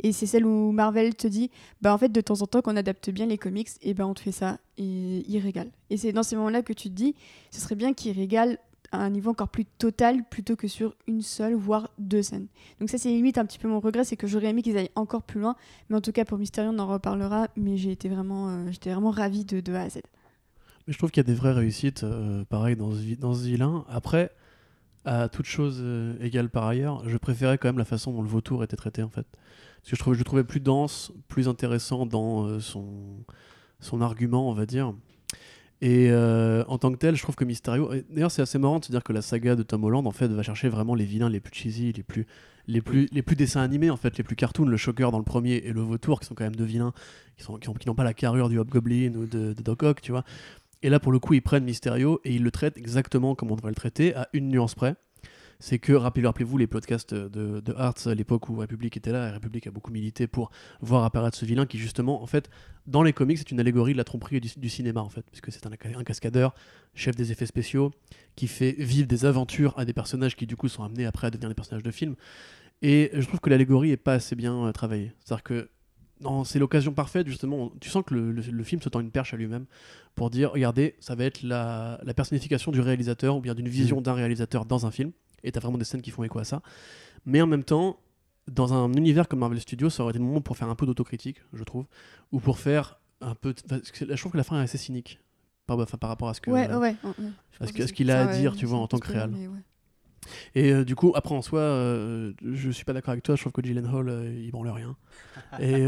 Et 0.00 0.12
c'est 0.12 0.26
celle 0.26 0.46
où 0.46 0.70
Marvel 0.70 1.16
te 1.16 1.26
dit 1.26 1.50
bah, 1.82 1.92
en 1.92 1.98
fait, 1.98 2.10
de 2.10 2.20
temps 2.20 2.40
en 2.40 2.46
temps, 2.46 2.62
qu'on 2.62 2.76
adapte 2.76 3.10
bien 3.10 3.26
les 3.26 3.36
comics, 3.36 3.68
et 3.82 3.94
ben 3.94 4.06
on 4.06 4.14
te 4.14 4.20
fait 4.20 4.30
ça. 4.30 4.58
Et 4.78 5.24
il 5.28 5.38
régale. 5.40 5.70
Et 5.90 5.96
c'est 5.96 6.12
dans 6.12 6.22
ces 6.22 6.36
moments-là 6.36 6.62
que 6.62 6.72
tu 6.72 6.88
te 6.88 6.94
dis 6.94 7.16
ce 7.50 7.60
serait 7.60 7.74
bien 7.74 7.94
qu'il 7.94 8.16
régale 8.16 8.58
à 8.92 8.98
un 8.98 9.10
niveau 9.10 9.32
encore 9.32 9.48
plus 9.48 9.64
total 9.64 10.22
plutôt 10.22 10.54
que 10.54 10.68
sur 10.68 10.94
une 11.08 11.20
seule, 11.22 11.54
voire 11.54 11.90
deux 11.98 12.22
scènes. 12.22 12.46
Donc, 12.78 12.90
ça, 12.90 12.98
c'est 12.98 13.08
limite 13.08 13.38
un 13.38 13.44
petit 13.44 13.58
peu 13.58 13.66
mon 13.66 13.80
regret 13.80 14.04
c'est 14.04 14.16
que 14.16 14.28
j'aurais 14.28 14.46
aimé 14.46 14.62
qu'ils 14.62 14.78
aillent 14.78 14.90
encore 14.94 15.24
plus 15.24 15.40
loin. 15.40 15.56
Mais 15.90 15.96
en 15.96 16.00
tout 16.00 16.12
cas, 16.12 16.24
pour 16.24 16.38
Mysterio, 16.38 16.70
on 16.72 16.78
en 16.78 16.86
reparlera. 16.86 17.48
Mais 17.56 17.76
j'ai 17.76 17.90
été 17.90 18.08
vraiment, 18.08 18.50
euh, 18.50 18.66
j'étais 18.70 18.92
vraiment 18.92 19.10
ravie 19.10 19.44
de, 19.44 19.58
de 19.58 19.72
A 19.72 19.82
à 19.82 19.88
Z. 19.88 20.02
Mais 20.86 20.92
je 20.92 20.98
trouve 20.98 21.10
qu'il 21.10 21.20
y 21.20 21.26
a 21.26 21.30
des 21.32 21.34
vraies 21.34 21.52
réussites, 21.52 22.04
euh, 22.04 22.44
pareil, 22.44 22.76
dans 22.76 22.92
ce, 22.92 23.14
dans 23.18 23.34
ce 23.34 23.44
vilain. 23.44 23.84
Après, 23.88 24.30
à 25.04 25.28
toute 25.28 25.46
chose 25.46 25.78
euh, 25.80 26.14
égale 26.20 26.48
par 26.48 26.64
ailleurs, 26.64 27.08
je 27.08 27.16
préférais 27.16 27.58
quand 27.58 27.68
même 27.68 27.78
la 27.78 27.84
façon 27.84 28.12
dont 28.12 28.22
le 28.22 28.28
vautour 28.28 28.62
était 28.62 28.76
traité, 28.76 29.02
en 29.02 29.08
fait. 29.08 29.26
Parce 29.82 29.90
que 29.90 29.96
je, 29.96 30.00
trouvais, 30.00 30.14
je 30.14 30.20
le 30.20 30.24
trouvais 30.24 30.44
plus 30.44 30.60
dense, 30.60 31.12
plus 31.28 31.48
intéressant 31.48 32.06
dans 32.06 32.46
euh, 32.46 32.60
son, 32.60 33.24
son 33.80 34.00
argument, 34.00 34.48
on 34.48 34.54
va 34.54 34.66
dire. 34.66 34.94
Et 35.82 36.10
en 36.10 36.78
tant 36.78 36.90
que 36.90 36.96
tel, 36.96 37.16
je 37.16 37.22
trouve 37.22 37.34
que 37.34 37.44
Mysterio. 37.44 37.90
D'ailleurs, 38.08 38.30
c'est 38.30 38.40
assez 38.40 38.58
marrant 38.58 38.78
de 38.78 38.86
se 38.86 38.90
dire 38.90 39.04
que 39.04 39.12
la 39.12 39.20
saga 39.20 39.56
de 39.56 39.62
Tom 39.62 39.84
Holland, 39.84 40.06
en 40.06 40.10
fait, 40.10 40.28
va 40.28 40.42
chercher 40.42 40.70
vraiment 40.70 40.94
les 40.94 41.04
vilains 41.04 41.28
les 41.28 41.38
plus 41.38 41.54
cheesy, 41.54 41.92
les 41.92 42.02
plus, 42.02 42.26
les 42.66 42.80
plus, 42.80 43.08
les 43.12 43.20
plus 43.20 43.36
dessins 43.36 43.60
animés, 43.60 43.90
en 43.90 43.98
fait, 43.98 44.16
les 44.16 44.24
plus 44.24 44.36
cartoons. 44.36 44.64
Le 44.64 44.78
Shocker 44.78 45.10
dans 45.10 45.18
le 45.18 45.24
premier 45.24 45.56
et 45.56 45.74
le 45.74 45.82
Vautour, 45.82 46.20
qui 46.20 46.26
sont 46.26 46.34
quand 46.34 46.44
même 46.44 46.56
deux 46.56 46.64
vilains 46.64 46.94
qui 47.36 47.44
n'ont 47.50 47.58
qui, 47.58 47.90
pas 47.90 48.04
la 48.04 48.14
carrure 48.14 48.48
du 48.48 48.58
Hobgoblin 48.58 49.14
ou 49.16 49.26
de, 49.26 49.52
de 49.52 49.62
Doc 49.62 49.82
Ock, 49.82 50.00
tu 50.00 50.12
vois. 50.12 50.24
Et 50.86 50.88
là, 50.88 51.00
pour 51.00 51.10
le 51.10 51.18
coup, 51.18 51.34
ils 51.34 51.42
prennent 51.42 51.64
Mysterio 51.64 52.20
et 52.22 52.32
ils 52.32 52.44
le 52.44 52.50
traitent 52.52 52.78
exactement 52.78 53.34
comme 53.34 53.50
on 53.50 53.56
devrait 53.56 53.72
le 53.72 53.74
traiter, 53.74 54.14
à 54.14 54.28
une 54.32 54.48
nuance 54.48 54.76
près. 54.76 54.94
C'est 55.58 55.80
que, 55.80 55.92
rappelez-vous 55.92 56.58
les 56.58 56.68
podcasts 56.68 57.12
de, 57.12 57.58
de 57.58 57.74
à 57.76 58.14
l'époque 58.14 58.48
où 58.48 58.54
République 58.54 58.96
était 58.96 59.10
là, 59.10 59.26
et 59.26 59.32
République 59.32 59.66
a 59.66 59.72
beaucoup 59.72 59.90
milité 59.90 60.28
pour 60.28 60.52
voir 60.80 61.02
apparaître 61.02 61.36
ce 61.36 61.44
vilain 61.44 61.66
qui, 61.66 61.78
justement, 61.78 62.22
en 62.22 62.26
fait, 62.26 62.48
dans 62.86 63.02
les 63.02 63.12
comics, 63.12 63.36
c'est 63.36 63.50
une 63.50 63.58
allégorie 63.58 63.94
de 63.94 63.98
la 63.98 64.04
tromperie 64.04 64.40
du, 64.40 64.68
cinéma, 64.68 65.00
en 65.00 65.08
fait, 65.08 65.26
puisque 65.28 65.50
c'est 65.50 65.66
un, 65.66 66.04
cascadeur, 66.04 66.54
chef 66.94 67.16
des 67.16 67.32
effets 67.32 67.46
spéciaux, 67.46 67.90
qui 68.36 68.46
fait 68.46 68.76
vivre 68.78 69.08
des 69.08 69.24
aventures 69.24 69.76
à 69.76 69.84
des 69.84 69.92
personnages 69.92 70.36
qui, 70.36 70.46
du 70.46 70.54
coup, 70.54 70.68
sont 70.68 70.84
amenés 70.84 71.04
après 71.06 71.26
à 71.26 71.30
devenir 71.30 71.48
des 71.48 71.56
personnages 71.56 71.82
de 71.82 71.90
film. 71.90 72.14
Et 72.80 73.10
je 73.12 73.26
trouve 73.26 73.40
que 73.40 73.50
l'allégorie 73.50 73.90
est 73.90 73.96
pas 73.96 74.12
assez 74.12 74.36
bien 74.36 74.54
euh, 74.66 74.70
travaillée. 74.70 75.12
C'est-à-dire 75.18 75.42
que 75.42 75.68
c'est 76.44 76.58
l'occasion 76.58 76.92
parfaite, 76.92 77.26
justement. 77.26 77.72
Tu 77.80 77.90
sens 77.90 78.04
que 78.04 78.14
le, 78.14 78.62
film 78.62 78.80
se 78.80 78.88
tend 78.88 79.00
une 79.00 79.10
perche 79.10 79.34
à 79.34 79.36
lui-même 79.36 79.66
pour 80.14 80.30
dire 80.30 80.52
regardez, 80.52 80.96
ça 81.00 81.14
va 81.14 81.24
être 81.24 81.42
la, 81.42 82.00
personnification 82.16 82.72
du 82.72 82.80
réalisateur 82.80 83.36
ou 83.36 83.40
bien 83.40 83.54
d'une 83.54 83.68
vision 83.68 84.00
mm. 84.00 84.02
d'un 84.02 84.14
réalisateur 84.14 84.64
dans 84.64 84.86
un 84.86 84.90
film. 84.90 85.12
Et 85.44 85.52
tu 85.52 85.58
as 85.58 85.60
vraiment 85.60 85.78
des 85.78 85.84
scènes 85.84 86.02
qui 86.02 86.10
font 86.10 86.24
écho 86.24 86.38
à 86.38 86.44
ça. 86.44 86.62
Mais 87.24 87.40
en 87.42 87.46
même 87.46 87.64
temps, 87.64 88.00
dans 88.48 88.72
un 88.72 88.92
univers 88.94 89.28
comme 89.28 89.40
Marvel 89.40 89.60
Studios, 89.60 89.90
ça 89.90 90.02
aurait 90.02 90.12
été 90.12 90.18
le 90.18 90.24
moment 90.24 90.40
pour 90.40 90.56
faire 90.56 90.68
un 90.68 90.74
peu 90.74 90.86
d'autocritique, 90.86 91.38
je 91.52 91.64
trouve. 91.64 91.86
Ou 92.32 92.40
pour 92.40 92.58
faire 92.58 93.00
un 93.20 93.34
peu. 93.34 93.54
Je 93.70 94.16
trouve 94.16 94.32
que 94.32 94.36
la 94.36 94.44
fin 94.44 94.60
est 94.60 94.64
assez 94.64 94.78
cynique 94.78 95.20
par, 95.66 95.84
par 95.86 96.10
rapport 96.10 96.28
à 96.28 96.34
ce 96.34 96.40
que. 96.40 96.50
Ouais, 96.50 96.72
ouais, 96.74 96.96
ce 97.60 97.92
qu'il 97.92 98.10
a 98.10 98.28
à 98.28 98.36
dire, 98.36 98.56
tu 98.56 98.66
vois, 98.66 98.78
en 98.78 98.86
tant 98.86 98.98
que 98.98 99.12
réel. 99.12 99.32
Et 100.54 100.72
euh, 100.72 100.84
du 100.84 100.94
coup, 100.94 101.12
après 101.14 101.34
en 101.34 101.42
soi, 101.42 101.60
euh, 101.60 102.32
je 102.42 102.70
suis 102.70 102.84
pas 102.84 102.92
d'accord 102.92 103.12
avec 103.12 103.24
toi. 103.24 103.36
Je 103.36 103.40
trouve 103.40 103.52
que 103.52 103.62
Gyllenhaal, 103.62 104.08
euh, 104.08 104.42
il 104.42 104.50
branle 104.50 104.68
rien. 104.68 104.96
et 105.58 105.86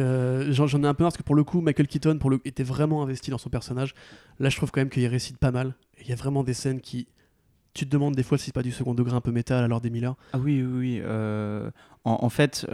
j'en 0.53 0.67
ai 0.67 0.87
un 0.87 0.95
peu 0.95 1.05
marre 1.05 1.11
parce 1.11 1.17
que 1.17 1.23
pour 1.23 1.35
le 1.35 1.45
coup, 1.45 1.61
Michael 1.61 1.87
Keaton 1.87 2.19
pour 2.19 2.31
le, 2.31 2.41
était 2.45 2.63
vraiment 2.63 3.03
investi 3.03 3.31
dans 3.31 3.39
son 3.39 3.51
personnage. 3.51 3.95
Là, 4.39 4.49
je 4.49 4.57
trouve 4.57 4.71
quand 4.71 4.81
même 4.81 4.91
qu'il 4.91 5.07
récite 5.07 5.39
pas 5.39 5.51
mal. 5.51 5.75
Il 6.01 6.09
y 6.09 6.13
a 6.13 6.17
vraiment 6.17 6.43
des 6.43 6.55
scènes 6.55 6.81
qui. 6.81 7.09
Tu 7.75 7.85
te 7.85 7.91
demandes 7.91 8.17
des 8.17 8.25
fois 8.25 8.39
si 8.39 8.47
c'est 8.47 8.55
pas 8.55 8.63
du 8.63 8.73
second 8.73 8.95
degré 8.95 9.15
un 9.15 9.21
peu 9.21 9.31
métal 9.31 9.63
alors 9.63 9.81
des 9.81 9.91
Miller. 9.91 10.17
Ah 10.33 10.39
oui, 10.39 10.63
oui, 10.63 11.01
oui. 11.01 11.03
En, 12.05 12.29
fait, 12.31 12.67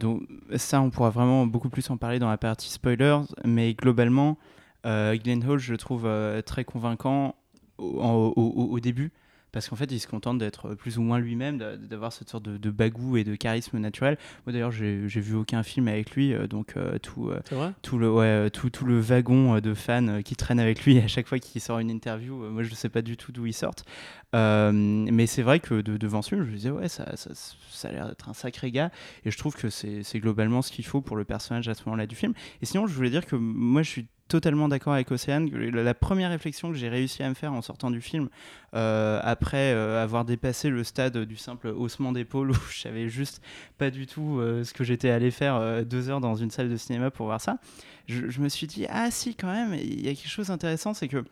donc, 0.00 0.22
ça, 0.56 0.80
on 0.80 0.90
pourra 0.90 1.10
vraiment 1.10 1.46
beaucoup 1.46 1.68
plus 1.68 1.88
en 1.90 1.96
parler 1.96 2.18
dans 2.18 2.28
la 2.28 2.38
partie 2.38 2.70
spoilers. 2.70 3.20
Mais 3.44 3.74
globalement, 3.74 4.36
Gyllenhaal, 4.84 5.58
je 5.58 5.72
le 5.72 5.78
trouve 5.78 6.08
très 6.44 6.64
convaincant 6.64 7.36
au 7.78 8.80
début 8.80 9.12
parce 9.52 9.68
qu'en 9.68 9.76
fait 9.76 9.90
il 9.90 9.98
se 9.98 10.06
contente 10.06 10.38
d'être 10.38 10.74
plus 10.74 10.98
ou 10.98 11.02
moins 11.02 11.18
lui-même, 11.18 11.58
d'avoir 11.58 12.12
cette 12.12 12.28
sorte 12.28 12.44
de, 12.44 12.70
bagou 12.70 13.16
et 13.16 13.24
de 13.24 13.34
charisme 13.34 13.78
naturel. 13.78 14.18
Moi 14.46 14.52
d'ailleurs 14.52 14.70
j'ai 14.72 15.06
vu 15.06 15.34
aucun 15.34 15.62
film 15.62 15.88
avec 15.88 16.12
lui, 16.12 16.32
euh, 16.32 16.46
donc 16.46 16.76
euh, 16.76 16.98
tout, 16.98 17.30
euh, 17.30 17.40
tout, 17.82 17.98
le, 17.98 18.10
ouais, 18.10 18.50
tout, 18.50 18.70
tout, 18.70 18.84
le 18.84 19.00
wagon 19.00 19.58
de 19.60 19.74
fans 19.74 20.22
qui 20.22 20.36
traînent 20.36 20.60
avec 20.60 20.84
lui 20.84 20.98
à 20.98 21.08
chaque 21.08 21.26
fois 21.26 21.38
qu'il 21.38 21.60
sort 21.60 21.78
une 21.78 21.90
interview, 21.90 22.36
moi 22.50 22.62
je 22.62 22.70
ne 22.70 22.74
sais 22.74 22.88
pas 22.88 23.02
du 23.02 23.16
tout 23.16 23.32
d'où 23.32 23.46
ils 23.46 23.52
sortent. 23.52 23.84
mais 24.32 25.26
c'est 25.26 25.42
vrai 25.42 25.60
que 25.60 25.80
devant 25.80 26.22
ce 26.22 26.30
film 26.30 26.44
je 26.44 26.50
me 26.50 26.56
disais 26.56 26.70
ouais 26.70 26.88
ça, 26.88 27.16
ça, 27.16 27.30
ça 27.34 27.88
a 27.88 27.92
l'air 27.92 28.08
d'être 28.08 28.28
un 28.28 28.34
sacré 28.34 28.70
gars 28.70 28.90
et 29.24 29.30
je 29.30 29.38
trouve 29.38 29.54
que 29.54 29.70
c'est 29.70 30.20
globalement 30.20 30.62
ce 30.62 30.72
qu'il 30.72 30.84
faut 30.84 31.00
pour 31.00 31.16
le 31.16 31.24
personnage 31.24 31.68
à 31.68 31.74
ce 31.74 31.82
moment-là 31.86 32.06
du 32.06 32.16
film. 32.16 32.34
Et 32.62 32.66
sinon 32.66 32.86
je 32.86 32.94
voulais 32.94 33.10
dire 33.10 33.26
que 33.26 33.36
moi 33.36 33.82
je 33.82 33.90
suis 33.90 34.06
totalement 34.28 34.68
d'accord 34.68 34.92
avec 34.92 35.10
Océane. 35.10 35.50
La 35.50 35.94
première 35.94 36.30
réflexion 36.30 36.70
que 36.70 36.76
j'ai 36.76 36.88
réussi 36.88 37.22
à 37.22 37.28
me 37.28 37.34
faire 37.34 37.52
en 37.52 37.62
sortant 37.62 37.90
du 37.90 38.00
film, 38.00 38.28
euh, 38.74 39.20
après 39.24 39.72
euh, 39.72 40.02
avoir 40.02 40.24
dépassé 40.24 40.68
le 40.68 40.84
stade 40.84 41.16
du 41.18 41.36
simple 41.36 41.68
haussement 41.68 42.12
d'épaule 42.12 42.50
où 42.52 42.58
je 42.70 42.80
savais 42.80 43.08
juste 43.08 43.42
pas 43.78 43.90
du 43.90 44.06
tout 44.06 44.38
euh, 44.38 44.62
ce 44.64 44.74
que 44.74 44.84
j'étais 44.84 45.10
allé 45.10 45.30
faire 45.30 45.84
deux 45.84 46.10
heures 46.10 46.20
dans 46.20 46.36
une 46.36 46.50
salle 46.50 46.68
de 46.68 46.76
cinéma 46.76 47.10
pour 47.10 47.26
voir 47.26 47.40
ça, 47.40 47.58
je, 48.06 48.40
me 48.40 48.48
suis 48.48 48.66
dit 48.66 48.86
ah 48.90 49.10
si 49.10 49.34
quand 49.34 49.52
même 49.52 49.74
il 49.74 50.04
y 50.04 50.08
a 50.08 50.14
quelque 50.14 50.28
chose 50.28 50.48
d'intéressant, 50.48 50.94
c'est 50.94 51.08
que 51.08 51.24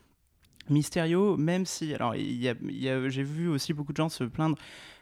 Mysterio, 0.68 1.36
même 1.36 1.64
si 1.64 1.94
alors 1.94 2.14
j'ai 2.14 3.22
vu 3.22 3.48
aussi 3.48 3.72
beaucoup 3.72 3.92
de 3.92 3.98
gens 3.98 4.08
se 4.08 4.24
plaindre 4.24 4.56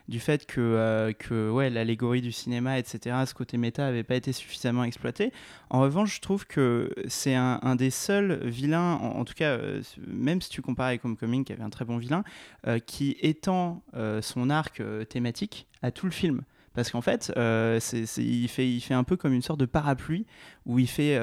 du 0.09 0.21
fait 0.21 0.47
que, 0.47 0.61
euh, 0.61 1.13
que 1.13 1.51
ouais, 1.51 1.71
l'allégorie 1.71 2.21
du 2.21 2.33
cinéma, 2.33 2.79
etc., 2.79 3.17
ce 3.27 3.35
côté 3.35 3.57
méta 3.57 3.85
n'avait 3.85 4.03
pas 4.03 4.17
été 4.17 4.33
suffisamment 4.33 4.85
exploité. 4.85 5.33
En 5.71 5.81
revanche, 5.81 6.17
je 6.17 6.21
trouve 6.21 6.47
que 6.47 6.95
c'est 7.09 7.35
un, 7.35 7.77
des 7.77 7.91
seuls 7.91 8.41
vilains, 8.45 8.95
en, 8.95 9.25
tout 9.25 9.35
cas, 9.35 9.57
euh, 9.57 9.83
même 10.07 10.41
si 10.41 10.51
tu 10.51 10.63
compares 10.63 10.89
avec 10.89 11.05
Homecoming, 11.05 11.45
qui 11.45 11.53
avait 11.53 11.63
un 11.63 11.71
très 11.71 11.85
bon 11.85 11.97
vilain, 11.97 12.25
euh, 12.67 12.79
qui 12.79 13.17
étend 13.21 13.83
son 14.21 14.51
arc 14.51 14.83
thématique 15.09 15.67
à 15.83 15.91
tout 15.91 16.07
le 16.07 16.13
film 16.13 16.43
parce 16.75 16.91
qu'en 16.91 17.03
fait, 17.03 17.33
il, 17.37 18.49
fait, 18.49 18.69
il 18.69 18.81
fait 18.81 18.95
un 18.95 19.05
peu 19.05 19.17
comme 19.17 19.33
une 19.33 19.43
sorte 19.43 19.61
de 19.61 19.65
parapluie 19.65 20.27
où 20.67 20.81
il, 20.81 20.89
fait, 20.89 21.21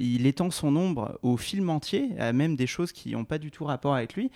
il 0.00 0.26
étend 0.26 0.52
son 0.52 0.76
ombre 0.76 1.18
au 1.22 1.36
film 1.36 1.68
entier, 1.68 2.10
à 2.18 2.32
même 2.32 2.54
des 2.54 2.68
choses 2.68 2.92
qui 2.92 3.10
n'ont 3.10 3.24
pas 3.24 3.38
du 3.38 3.50
tout 3.50 3.64
rapport 3.64 3.94
avec 3.94 4.14
lui, 4.14 4.30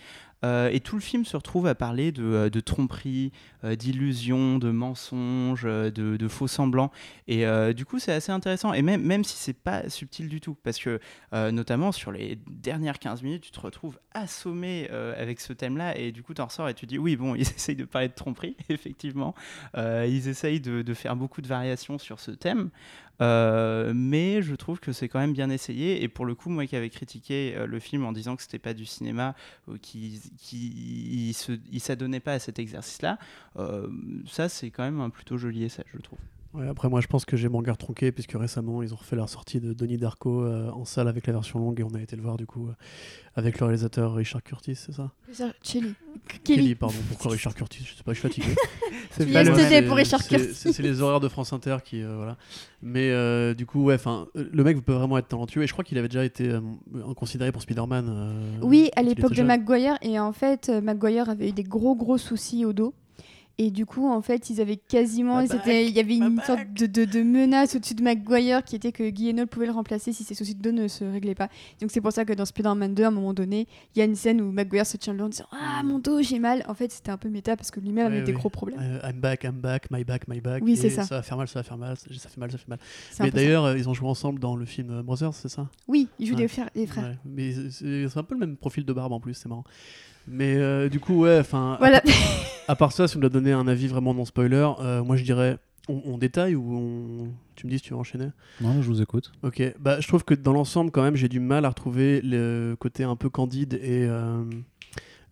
Euh, 0.45 0.71
et 0.73 0.81
tout 0.81 0.97
le 0.97 1.03
film 1.03 1.25
se 1.25 1.37
retrouve 1.37 1.67
à 1.67 1.75
parler 1.75 2.13
de, 2.13 2.25
euh, 2.25 2.51
de 2.51 2.61
tromperie, 2.61 3.33
euh, 3.65 3.75
d'illusion, 3.75 4.59
de 4.59 4.71
mensonges, 4.71 5.65
euh, 5.65 5.91
de, 5.91 6.29
faux 6.29 6.47
semblants. 6.47 6.91
Et 7.27 7.45
du 7.75 7.85
coup, 7.85 7.99
c'est 7.99 8.13
assez 8.13 8.33
intéressant. 8.33 8.73
Et 8.73 8.83
même, 8.83 9.03
même 9.03 9.25
si 9.25 9.37
c'est 9.37 9.55
pas 9.55 9.89
subtil 9.89 10.29
du 10.29 10.41
tout, 10.41 10.55
parce 10.63 10.79
que 10.79 11.01
notamment 11.33 11.91
sur 11.93 12.13
les 12.13 12.39
dernières 12.49 12.99
15 12.99 13.23
minutes, 13.23 13.45
tu 13.45 13.51
te 13.51 13.61
retrouves 13.61 13.99
assommé 14.13 14.89
avec 14.91 15.41
ce 15.41 15.53
thème-là. 15.53 15.97
Et 15.97 16.13
du 16.13 16.23
coup, 16.23 16.35
tu 16.35 16.43
en 16.43 16.47
ressors 16.47 16.69
et 16.69 16.75
tu 16.75 16.87
dis 16.87 16.99
oui, 16.99 17.17
bon, 17.17 17.35
ils 17.37 17.43
essayent 17.43 17.77
de 17.77 17.85
parler 17.85 18.09
de 18.09 18.15
tromperie, 18.15 18.57
effectivement. 18.69 19.35
Ils 19.77 20.29
essayent 20.29 20.61
de 20.61 20.95
faire 20.95 21.17
beaucoup 21.17 21.41
de 21.41 21.49
variations 21.49 21.99
sur 21.99 22.21
ce 22.21 22.31
thème. 22.31 22.71
Euh, 23.21 23.93
mais 23.95 24.43
je 24.43 24.55
trouve 24.55 24.81
que 24.81 24.93
c'est 24.93 25.09
quand 25.09 25.19
même 25.19 25.33
bien 25.33 25.51
essayé. 25.51 26.03
Et 26.03 26.09
pour 26.09 26.25
le 26.27 26.35
coup, 26.35 26.51
moi 26.51 26.67
qui 26.67 26.77
avais 26.77 26.91
critiqué 26.91 27.55
euh, 27.57 27.67
le 27.67 27.79
film 27.81 28.05
en 28.05 28.13
disant 28.13 28.37
que 28.37 28.43
c'était 28.43 28.59
pas 28.59 28.75
du 28.75 28.87
cinéma, 28.87 29.35
euh, 29.69 29.77
qui 29.81 30.21
qui 30.39 31.35
il 31.73 31.81
s'adonnait 31.81 32.21
pas 32.21 32.35
à 32.35 32.39
cet 32.39 32.59
exercice-là, 32.59 33.19
euh, 33.57 33.89
ça 34.27 34.49
c'est 34.49 34.71
quand 34.71 34.85
même 34.85 35.01
un 35.01 35.11
plutôt 35.11 35.37
joli 35.37 35.65
essai, 35.65 35.85
je 35.95 35.99
trouve. 36.01 36.19
Ouais, 36.59 36.67
après, 36.67 36.89
moi, 36.89 37.01
je 37.01 37.07
pense 37.07 37.25
que 37.25 37.37
j'ai 37.37 37.49
mon 37.49 37.59
regard 37.59 37.79
tronqué, 37.79 38.11
puisque 38.11 38.33
récemment, 38.33 38.83
ils 38.83 38.93
ont 38.93 38.97
refait 38.97 39.15
leur 39.15 39.29
sortie 39.29 39.61
de 39.61 39.73
Donnie 39.73 39.97
Darko 39.97 40.43
euh, 40.43 40.71
en 40.73 40.85
salle 40.85 41.07
avec 41.07 41.27
la 41.29 41.33
version 41.35 41.61
longue, 41.61 41.79
et 41.79 41.85
on 41.85 41.95
a 41.95 42.01
été 42.01 42.17
le 42.17 42.23
voir, 42.23 42.37
du 42.37 42.47
coup, 42.47 42.67
euh, 42.67 42.73
avec 43.37 43.61
le 43.61 43.67
réalisateur 43.67 44.15
Richard 44.15 44.43
Curtis, 44.43 44.75
c'est 44.75 44.93
ça? 44.93 45.13
Chili. 45.63 45.95
Kelly, 46.43 46.57
Kelly. 46.57 46.75
pardon, 46.75 46.97
pourquoi 47.11 47.31
Richard 47.31 47.55
Curtis? 47.55 47.85
Je 47.85 47.95
sais 47.95 48.03
pas, 48.03 48.13
je 48.13 48.19
suis 48.19 48.29
fatigué. 48.29 48.49
Le- 49.21 49.55
c'est- 49.55 49.83
pour 49.83 49.97
Richard 49.97 50.21
c'est- 50.23 50.37
Curtis. 50.37 50.55
C'est 50.55 50.73
c'est 50.73 50.83
les 50.83 51.01
horaires 51.01 51.21
de 51.21 51.29
France 51.29 51.53
Inter 51.53 51.77
qui. 51.85 52.03
euh, 52.03 52.17
voilà. 52.17 52.37
Mais 52.83 53.11
euh, 53.11 53.55
du 53.55 53.65
coup, 53.67 53.85
ouais, 53.85 53.95
enfin, 53.95 54.27
le 54.35 54.65
mec 54.65 54.85
peut 54.85 54.93
vraiment 54.93 55.17
être 55.19 55.29
talentueux, 55.29 55.63
et 55.63 55.67
je 55.67 55.73
crois 55.73 55.85
qu'il 55.85 55.97
avait 55.99 56.09
déjà 56.09 56.25
été 56.25 56.49
euh, 56.51 56.61
considéré 57.17 57.53
pour 57.53 57.63
Spider-Man. 57.63 58.07
euh, 58.09 58.59
Oui, 58.63 58.91
à 58.97 59.03
l'époque 59.03 59.35
de. 59.35 59.43
McGuire, 59.43 59.97
et 60.03 60.19
en 60.19 60.33
fait, 60.33 60.69
euh, 60.71 60.81
McGuire 60.81 61.29
avait 61.31 61.49
eu 61.51 61.53
des 61.53 61.63
gros 61.63 61.95
gros 61.95 62.19
soucis 62.19 62.65
au 62.65 62.73
dos. 62.73 62.95
Et 63.61 63.73
du 63.73 63.87
coup, 63.87 64.09
en 64.09 64.23
fait, 64.23 64.51
ils 64.51 64.61
avaient 64.61 64.77
quasiment. 64.77 65.41
Il 65.41 65.91
y 65.91 65.99
avait 65.99 66.17
une 66.17 66.41
sorte 66.43 66.61
de, 66.77 66.87
de- 66.87 67.05
de 67.05 67.23
menace 67.23 67.75
au-dessus 67.75 67.95
de 67.95 68.05
McGuire 68.05 68.63
qui 68.63 68.77
était 68.77 68.93
que 68.93 69.11
Guy 69.11 69.31
Haenel 69.31 69.49
pouvait 69.49 69.67
le 69.67 69.73
remplacer 69.73 70.13
si 70.13 70.23
ses 70.23 70.35
soucis 70.35 70.55
de 70.55 70.63
dos 70.63 70.71
ne 70.71 70.87
se 70.87 71.05
réglaient 71.05 71.35
pas. 71.35 71.49
Donc 71.81 71.91
c'est 71.91 72.01
pour 72.01 72.13
ça 72.13 72.25
que 72.25 72.33
dans 72.33 72.45
Spider-Man 72.45 72.95
2, 72.95 73.03
à 73.03 73.09
un 73.09 73.11
moment 73.11 73.35
donné, 73.35 73.67
il 73.95 73.99
y 73.99 74.03
a 74.03 74.05
une 74.05 74.15
scène 74.15 74.41
où 74.41 74.53
McGuire 74.53 74.87
se 74.87 74.97
tient 74.97 75.13
le 75.13 75.19
dos 75.19 75.25
en 75.25 75.29
disant 75.29 75.47
Ah, 75.51 75.83
mon 75.83 75.99
dos, 75.99 76.23
j'ai 76.23 76.39
mal. 76.39 76.63
En 76.69 76.75
fait, 76.75 76.93
c'était 76.93 77.11
un 77.11 77.17
peu 77.17 77.29
méta 77.29 77.57
parce 77.57 77.73
que 77.73 77.81
lui-même 77.81 78.07
Ouais, 78.13 78.19
avait 78.19 78.23
des 78.27 78.33
gros 78.33 78.49
problèmes. 78.49 78.79
Euh, 78.81 79.01
I'm 79.03 79.19
back, 79.21 79.43
I'm 79.43 79.61
back, 79.61 79.91
my 79.91 80.05
back, 80.05 80.29
my 80.29 80.41
back. 80.41 80.63
Oui, 80.63 80.77
c'est 80.77 80.91
ça. 80.91 81.03
Ça 81.03 81.17
va 81.17 81.23
faire 81.23 81.37
mal, 81.37 81.49
ça 81.49 81.59
va 81.59 81.63
faire 81.65 81.79
mal, 81.79 81.97
ça 81.97 82.29
fait 82.29 82.39
mal, 82.41 82.53
ça 82.53 82.59
fait 82.59 82.69
mal. 82.69 82.79
Mais 83.19 83.31
d'ailleurs, 83.33 83.65
euh, 83.65 83.77
ils 83.77 83.89
ont 83.89 83.95
joué 83.95 84.09
ensemble 84.09 84.39
dans 84.39 84.55
le 84.55 84.67
film 84.67 84.91
euh, 84.91 85.03
Brothers, 85.03 85.35
c'est 85.35 85.49
ça? 85.49 85.69
Oui, 85.89 86.07
ils 86.21 86.27
jouent 86.27 86.35
Ouais. 86.37 86.43
des, 86.43 86.49
frères, 86.49 86.71
des 86.77 86.87
frères. 86.87 87.05
Ouais, 87.05 87.19
mais 87.25 87.53
c'est 87.71 88.17
un 88.17 88.23
peu 88.23 88.35
le 88.35 88.41
même 88.41 88.57
profil 88.57 88.85
de 88.85 88.93
barbe 88.93 89.13
en 89.13 89.19
plus, 89.19 89.35
c'est 89.35 89.49
marrant. 89.49 89.65
Mais 90.31 90.57
euh, 90.57 90.89
du 90.89 91.01
coup, 91.01 91.21
ouais, 91.23 91.39
enfin, 91.41 91.77
Voilà. 91.79 92.03
à 92.69 92.77
part 92.77 92.93
ça, 92.93 93.09
si 93.09 93.17
on 93.17 93.21
doit 93.21 93.31
donner 93.31 93.53
un 93.53 93.67
avis 93.67 93.87
vraiment 93.89 94.15
non 94.15 94.25
spoiler, 94.25 94.69
euh, 94.81 95.03
moi 95.03 95.17
je 95.17 95.25
dirais, 95.25 95.59
on, 95.89 96.03
on 96.05 96.19
détaille 96.19 96.55
ou 96.55 96.77
on... 96.77 97.29
tu 97.57 97.67
me 97.67 97.71
dis 97.71 97.79
si 97.79 97.85
tu 97.85 97.91
veux 97.95 97.99
enchaîner? 97.99 98.29
Non, 98.61 98.83
je 98.83 98.87
vous 98.89 99.01
écoute. 99.01 99.33
Ok, 99.43 99.63
bah, 99.81 100.01
je 100.01 100.09
trouve 100.09 100.25
que 100.25 100.35
dans 100.35 100.53
l'ensemble, 100.53 100.91
quand 100.91 101.03
même, 101.03 101.17
j'ai 101.17 101.29
du 101.29 101.41
mal 101.41 101.65
à 101.65 101.71
retrouver 101.71 102.21
le 102.23 102.77
côté 102.79 103.05
un 103.05 103.17
peu 103.17 103.31
candide 103.31 103.75
et 103.75 104.07
euh, 104.07 104.45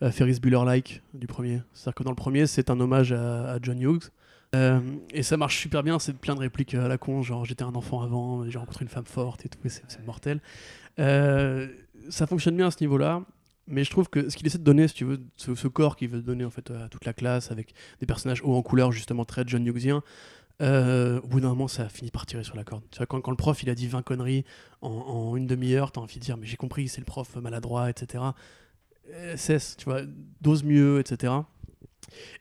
euh, 0.03 0.11
Ferris 0.11 0.41
Bueller-like 0.41 1.03
du 1.15 1.27
premier. 1.27 1.61
C'est-à-dire 1.75 1.95
que 1.97 2.03
dans 2.05 2.11
le 2.11 2.17
premier, 2.17 2.47
c'est 2.47 2.71
un 2.71 2.81
hommage 2.81 3.13
à, 3.13 3.53
à 3.53 3.59
John 3.63 3.81
Hughes. 3.81 4.11
Euh, 4.55 4.79
et 5.11 5.23
ça 5.23 5.37
marche 5.37 5.59
super 5.59 5.83
bien, 5.83 5.99
c'est 5.99 6.17
plein 6.17 6.35
de 6.35 6.41
répliques 6.41 6.75
à 6.75 6.87
la 6.89 6.97
con, 6.99 7.21
genre 7.21 7.45
j'étais 7.45 7.65
un 7.65 7.75
enfant 7.75 8.01
avant, 8.01 8.49
j'ai 8.49 8.57
rencontré 8.59 8.85
une 8.85 8.89
femme 8.89 9.05
forte 9.05 9.45
et 9.45 9.49
tout, 9.49 9.59
et 9.65 9.69
c'est 9.69 9.83
c'est 9.89 10.07
mortel. 10.07 10.41
Euh, 11.01 11.67
ça 12.09 12.27
fonctionne 12.29 12.57
bien 12.57 12.69
à 12.69 12.71
ce 12.71 12.79
niveau-là, 12.81 13.23
mais 13.67 13.85
je 13.85 13.91
trouve 13.91 14.09
que 14.09 14.29
ce 14.29 14.37
qu'il 14.37 14.47
essaie 14.47 14.59
de 14.59 14.65
donner, 14.65 14.89
si 14.89 14.95
tu 14.95 15.05
veux, 15.05 15.21
ce, 15.37 15.69
corps 15.69 15.97
qu'il 15.97 16.09
veut 16.09 16.23
donner 16.23 16.45
en 16.45 16.51
fait 16.51 16.71
à 16.71 16.89
toute 16.89 17.05
la 17.05 17.13
classe, 17.13 17.51
avec 17.51 17.75
des 18.01 18.07
personnages 18.07 18.43
hauts 18.43 18.55
en 18.55 18.63
couleur, 18.63 18.93
justement 18.93 19.25
très 19.25 19.45
John 19.47 19.67
Hughesien, 19.67 20.03
euh, 20.63 21.21
au 21.21 21.27
bout 21.27 21.41
d'un 21.41 21.49
moment, 21.49 21.69
ça 21.69 21.89
finit 21.89 22.11
par 22.11 22.27
tirer 22.27 22.45
sur 22.45 22.57
la 22.57 22.65
corde. 22.65 22.83
Quand, 23.09 23.21
quand 23.21 23.31
le 23.31 23.37
prof 23.37 23.63
il 23.63 23.71
a 23.71 23.75
dit 23.75 23.89
20 23.89 24.03
conneries 24.03 24.45
en, 24.81 24.91
en 24.91 25.37
une 25.37 25.47
demi-heure, 25.47 25.93
t'as 25.93 26.01
envie 26.01 26.19
de 26.19 26.25
dire, 26.25 26.37
mais 26.37 26.47
j'ai 26.47 26.57
compris, 26.57 26.89
c'est 26.89 27.01
le 27.01 27.07
prof 27.07 27.37
maladroit, 27.37 27.91
etc. 27.91 28.25
Euh, 29.13 29.37
cesse, 29.37 29.77
tu 29.77 29.85
vois, 29.85 30.01
dose 30.41 30.65
mieux, 30.65 30.99
etc. 30.99 31.33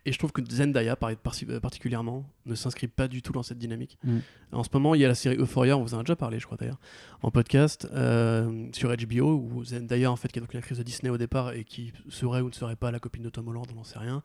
Et 0.06 0.12
je 0.12 0.18
trouve 0.18 0.32
que 0.32 0.42
Zendaya, 0.50 0.96
par- 0.96 1.16
particulièrement, 1.16 2.26
ne 2.46 2.56
s'inscrit 2.56 2.88
pas 2.88 3.08
du 3.08 3.22
tout 3.22 3.32
dans 3.32 3.44
cette 3.44 3.58
dynamique. 3.58 3.98
Mm. 4.04 4.18
En 4.52 4.64
ce 4.64 4.70
moment, 4.74 4.96
il 4.96 5.02
y 5.02 5.06
a 5.06 5.08
la 5.08 5.16
série 5.16 5.38
Euphoria, 5.38 5.78
on 5.78 5.84
vous 5.84 5.94
en 5.94 6.00
a 6.00 6.04
déjà 6.04 6.16
parlé, 6.16 6.40
je 6.40 6.46
crois 6.46 6.58
d'ailleurs, 6.58 6.80
en 7.22 7.32
podcast, 7.32 7.88
euh, 7.94 8.68
sur 8.74 8.96
HBO, 8.96 9.36
où 9.36 9.64
Zendaya, 9.64 10.12
en 10.12 10.16
fait, 10.16 10.32
qui 10.32 10.40
est 10.40 10.42
donc 10.42 10.54
une 10.54 10.60
actrice 10.60 10.78
de 10.78 10.84
Disney 10.84 11.10
au 11.10 11.18
départ 11.18 11.54
et 11.54 11.64
qui 11.64 11.94
serait 12.10 12.42
ou 12.42 12.50
ne 12.50 12.54
serait 12.54 12.76
pas 12.76 12.92
la 12.92 13.00
copine 13.00 13.24
de 13.24 13.30
Tom 13.30 13.48
Holland, 13.48 13.66
on 13.72 13.76
n'en 13.76 13.84
sait 13.84 14.00
rien, 14.00 14.24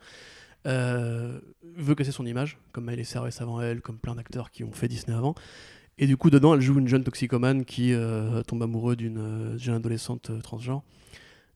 euh, 0.66 1.40
veut 1.76 1.94
casser 1.94 2.12
son 2.12 2.26
image, 2.26 2.58
comme 2.72 2.84
Miley 2.86 3.04
Cyrus 3.04 3.40
avant 3.40 3.60
elle, 3.60 3.80
comme 3.80 3.98
plein 3.98 4.14
d'acteurs 4.14 4.50
qui 4.50 4.64
ont 4.64 4.72
fait 4.72 4.88
Disney 4.88 5.16
avant. 5.16 5.34
Et 5.98 6.06
du 6.06 6.16
coup, 6.16 6.30
dedans, 6.30 6.54
elle 6.54 6.62
joue 6.62 6.78
une 6.78 6.88
jeune 6.88 7.04
toxicomane 7.04 7.64
qui 7.66 7.92
euh, 7.92 8.42
tombe 8.42 8.62
amoureux 8.62 8.96
d'une 8.96 9.18
euh, 9.18 9.58
jeune 9.58 9.74
adolescente 9.76 10.30
euh, 10.30 10.40
transgenre. 10.40 10.82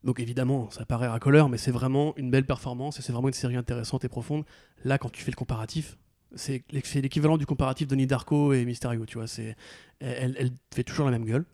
Donc 0.05 0.21
évidemment, 0.21 0.71
ça 0.71 0.85
paraît 0.85 1.09
racoleur, 1.09 1.49
mais 1.49 1.57
c'est 1.59 1.71
vraiment 1.71 2.15
une 2.17 2.31
belle 2.31 2.45
performance 2.45 2.99
et 2.99 3.03
c'est 3.03 3.13
vraiment 3.13 3.29
une 3.29 3.35
série 3.35 3.57
intéressante 3.57 4.05
et 4.05 4.09
profonde. 4.09 4.45
Là, 4.85 4.99
quand 4.99 5.11
tu 5.11 5.23
fais 5.25 5.31
le 5.31 5.37
comparatif, 5.37 5.97
c'est 6.35 6.63
l'équ- 6.71 6.87
c'est 6.87 7.01
l'équivalent 7.01 7.39
du 7.39 7.47
comparatif 7.47 7.89
de 7.89 7.97
Darko 8.05 8.53
et 8.53 8.65
Mysterio, 8.67 9.07
tu 9.07 9.17
vois. 9.19 9.27
C'est, 9.27 9.57
elle, 10.01 10.37
elle 10.39 10.51
fait 10.75 10.85
toujours 10.85 11.07
la 11.07 11.13
même 11.13 11.25
gueule. 11.25 11.45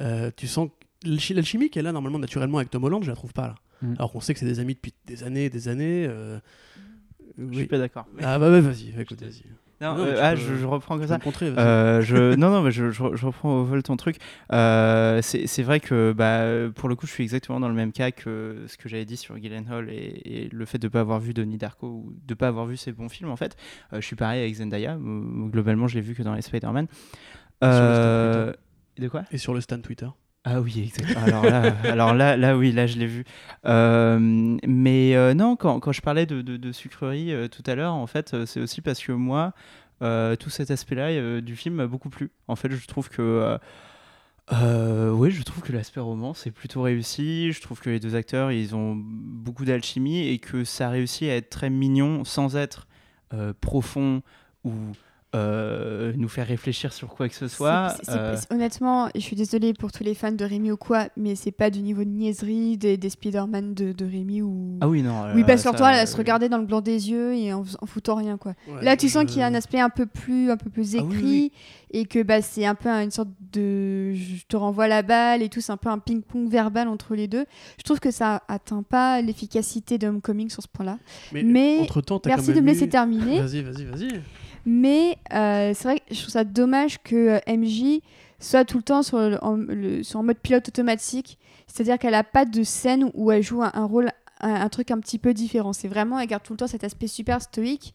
Euh, 0.00 0.30
tu 0.36 0.46
sens 0.46 0.68
l'alchimie 1.04 1.70
qu'elle 1.70 1.86
a 1.86 1.92
normalement 1.92 2.18
naturellement 2.18 2.58
avec 2.58 2.70
Tom 2.70 2.84
Holland, 2.84 3.02
je 3.02 3.08
la 3.10 3.16
trouve 3.16 3.32
pas 3.32 3.46
là. 3.48 3.54
Mm. 3.82 3.94
Alors 3.96 4.12
qu'on 4.12 4.20
sait 4.20 4.34
que 4.34 4.40
c'est 4.40 4.46
des 4.46 4.60
amis 4.60 4.74
depuis 4.74 4.92
des 5.06 5.22
années, 5.24 5.48
des 5.48 5.68
années. 5.68 6.06
euh, 6.06 6.38
Je 7.38 7.44
oui. 7.44 7.56
suis 7.56 7.66
pas 7.66 7.78
d'accord. 7.78 8.06
Ah 8.20 8.38
bah 8.38 8.50
ouais, 8.50 8.60
vas-y, 8.60 8.92
écoute, 9.00 9.22
vas-y. 9.22 9.44
Non, 9.84 9.96
euh, 9.98 10.18
ah, 10.20 10.30
peux- 10.32 10.36
je, 10.36 10.54
je 10.56 10.66
reprends 10.66 10.98
que 10.98 11.06
ça. 11.06 11.14
Euh, 11.58 12.00
je, 12.00 12.34
non, 12.36 12.50
non, 12.50 12.62
mais 12.62 12.70
je, 12.70 12.90
je, 12.90 13.02
je 13.14 13.26
reprends 13.26 13.60
au 13.60 13.64
vol 13.64 13.82
ton 13.82 13.96
truc. 13.96 14.16
Euh, 14.52 15.20
c'est 15.22 15.62
vrai 15.62 15.80
que 15.80 16.12
bah, 16.12 16.70
pour 16.74 16.88
le 16.88 16.96
coup, 16.96 17.06
je 17.06 17.12
suis 17.12 17.22
exactement 17.22 17.60
dans 17.60 17.68
le 17.68 17.74
même 17.74 17.92
cas 17.92 18.10
que 18.10 18.64
ce 18.66 18.76
que 18.76 18.88
j'avais 18.88 19.04
dit 19.04 19.16
sur 19.16 19.36
Gyllenhaal 19.38 19.88
et, 19.90 20.22
et 20.24 20.48
le 20.50 20.64
fait 20.64 20.78
de 20.78 20.86
ne 20.86 20.90
pas 20.90 21.00
avoir 21.00 21.20
vu 21.20 21.34
Donnie 21.34 21.58
Darko 21.58 21.86
ou 21.86 22.12
de 22.26 22.32
ne 22.32 22.34
pas 22.36 22.48
avoir 22.48 22.66
vu 22.66 22.76
ces 22.76 22.92
bons 22.92 23.08
films. 23.08 23.30
En 23.30 23.36
fait, 23.36 23.56
Euh, 23.92 24.00
je 24.00 24.06
suis 24.06 24.16
pareil 24.16 24.40
avec 24.42 24.54
Zendaya. 24.54 24.96
Globalement, 24.98 25.86
je 25.86 25.94
l'ai 25.96 26.00
vu 26.00 26.14
que 26.14 26.22
dans 26.22 26.34
les 26.34 26.42
Spider-Man. 26.42 26.86
Euh, 27.62 28.52
de 28.98 29.08
quoi? 29.08 29.22
Et 29.30 29.38
sur 29.38 29.54
le 29.54 29.60
stand 29.60 29.82
Twitter. 29.82 30.08
Ah 30.46 30.60
oui, 30.60 30.82
exactement. 30.86 31.42
Alors 31.84 32.12
là, 32.12 32.36
là, 32.36 32.56
oui, 32.56 32.70
là, 32.70 32.86
je 32.86 32.98
l'ai 32.98 33.06
vu. 33.06 33.24
Euh, 33.64 34.18
mais 34.20 35.16
euh, 35.16 35.32
non, 35.32 35.56
quand, 35.56 35.80
quand 35.80 35.92
je 35.92 36.02
parlais 36.02 36.26
de, 36.26 36.42
de, 36.42 36.72
sucrerie 36.72 37.32
euh, 37.32 37.48
tout 37.48 37.62
à 37.66 37.74
l'heure, 37.74 37.94
en 37.94 38.06
fait, 38.06 38.44
c'est 38.44 38.60
aussi 38.60 38.82
parce 38.82 39.02
que 39.02 39.12
moi, 39.12 39.54
tout 40.00 40.50
cet 40.50 40.70
aspect-là 40.70 41.40
du 41.40 41.56
film 41.56 41.76
m'a 41.76 41.86
beaucoup 41.86 42.10
plu. 42.10 42.30
En 42.46 42.56
fait, 42.56 42.70
je 42.70 42.86
trouve 42.86 43.08
que. 43.08 43.58
oui, 44.52 45.30
je 45.30 45.42
trouve 45.42 45.62
que 45.62 45.72
l'aspect 45.72 46.00
roman 46.00 46.34
c'est 46.34 46.50
plutôt 46.50 46.82
réussi. 46.82 47.50
Je 47.52 47.62
trouve 47.62 47.80
que 47.80 47.88
les 47.88 48.00
deux 48.00 48.14
acteurs 48.14 48.52
ils 48.52 48.76
ont 48.76 48.94
beaucoup 48.96 49.64
d'alchimie 49.64 50.28
et 50.28 50.38
que 50.38 50.64
ça 50.64 50.90
réussit 50.90 51.30
à 51.30 51.36
être 51.36 51.48
très 51.48 51.70
mignon 51.70 52.24
sans 52.24 52.54
être 52.54 52.86
profond 53.62 54.20
ou 54.64 54.72
euh, 55.34 56.12
nous 56.16 56.28
faire 56.28 56.46
réfléchir 56.46 56.92
sur 56.92 57.08
quoi 57.08 57.28
que 57.28 57.34
ce 57.34 57.48
soit. 57.48 57.94
Euh, 58.08 58.36
honnêtement, 58.50 59.08
je 59.14 59.20
suis 59.20 59.36
désolée 59.36 59.74
pour 59.74 59.90
tous 59.92 60.04
les 60.04 60.14
fans 60.14 60.32
de 60.32 60.44
Rémi 60.44 60.70
ou 60.70 60.76
quoi, 60.76 61.08
mais 61.16 61.34
c'est 61.34 61.50
pas 61.52 61.70
du 61.70 61.80
niveau 61.82 62.04
de 62.04 62.08
niaiserie 62.10 62.76
des, 62.76 62.96
des 62.96 63.10
Spider-Man 63.10 63.74
de, 63.74 63.92
de 63.92 64.04
Rémi 64.04 64.42
ou. 64.42 64.78
Ah 64.80 64.88
oui, 64.88 65.02
non. 65.02 65.24
Oui, 65.34 65.44
que 65.44 65.56
ça, 65.56 65.72
toi, 65.72 65.92
elle 65.92 66.02
euh, 66.04 66.06
se 66.06 66.16
regardait 66.16 66.48
dans 66.48 66.58
le 66.58 66.66
blanc 66.66 66.80
des 66.80 67.10
yeux 67.10 67.34
et 67.34 67.52
en, 67.52 67.64
en 67.80 67.86
foutant 67.86 68.14
rien, 68.16 68.36
quoi. 68.36 68.54
Là, 68.82 68.96
tu 68.96 69.08
sens 69.08 69.24
qu'il 69.24 69.38
y 69.38 69.42
a 69.42 69.46
un 69.46 69.54
aspect 69.54 69.80
un 69.80 69.90
peu 69.90 70.06
plus, 70.06 70.50
un 70.50 70.56
peu 70.56 70.70
plus 70.70 70.94
Ah 70.94 70.98
écrit 70.98 71.22
oui, 71.22 71.52
oui. 71.52 71.52
et 71.90 72.04
que 72.06 72.22
bah, 72.22 72.42
c'est 72.42 72.66
un 72.66 72.74
peu 72.74 72.88
une 72.88 73.10
sorte 73.10 73.28
de. 73.52 74.12
Je 74.14 74.44
te 74.46 74.56
renvoie 74.56 74.88
la 74.88 75.02
balle 75.02 75.42
et 75.42 75.48
tout, 75.48 75.60
c'est 75.60 75.72
un 75.72 75.76
peu 75.76 75.88
un 75.88 75.98
ping-pong 75.98 76.48
verbal 76.48 76.88
entre 76.88 77.14
les 77.14 77.28
deux. 77.28 77.44
Je 77.78 77.82
trouve 77.82 78.00
que 78.00 78.10
ça 78.10 78.42
atteint 78.48 78.82
pas 78.82 79.20
l'efficacité 79.22 79.98
de 79.98 80.06
Homecoming 80.06 80.50
sur 80.50 80.62
ce 80.62 80.68
point-là. 80.68 80.98
Mais, 81.32 81.42
mais 81.42 81.78
entre 81.80 82.00
temps, 82.00 82.20
Merci 82.26 82.48
quand 82.50 82.56
de 82.56 82.60
me 82.60 82.66
laisser 82.68 82.84
eu- 82.86 82.88
terminer. 82.88 83.40
Vas-y, 83.40 83.62
vas-y, 83.62 83.84
vas-y. 83.84 84.20
Mais 84.66 85.18
euh, 85.32 85.72
c'est 85.74 85.84
vrai 85.84 85.98
que 86.00 86.14
je 86.14 86.20
trouve 86.20 86.32
ça 86.32 86.44
dommage 86.44 87.02
que 87.02 87.38
euh, 87.38 87.56
MJ 87.56 88.00
soit 88.40 88.64
tout 88.64 88.78
le 88.78 88.82
temps 88.82 89.00
en, 89.42 89.56
mode 90.22 90.38
pilote 90.38 90.68
automatique. 90.68 91.38
C'est-à-dire 91.66 91.98
qu'elle 91.98 92.12
n'a 92.12 92.24
pas 92.24 92.44
de 92.44 92.62
scène 92.62 93.10
où 93.14 93.30
elle 93.30 93.42
joue 93.42 93.62
un, 93.62 93.84
rôle, 93.84 94.10
un, 94.40 94.68
truc 94.68 94.90
un 94.90 95.00
petit 95.00 95.18
peu 95.18 95.34
différent. 95.34 95.72
C'est 95.72 95.88
vraiment, 95.88 96.18
elle 96.18 96.26
garde 96.26 96.42
tout 96.42 96.52
le 96.52 96.58
temps 96.58 96.66
cet 96.66 96.84
aspect 96.84 97.06
super 97.06 97.42
stoïque. 97.42 97.94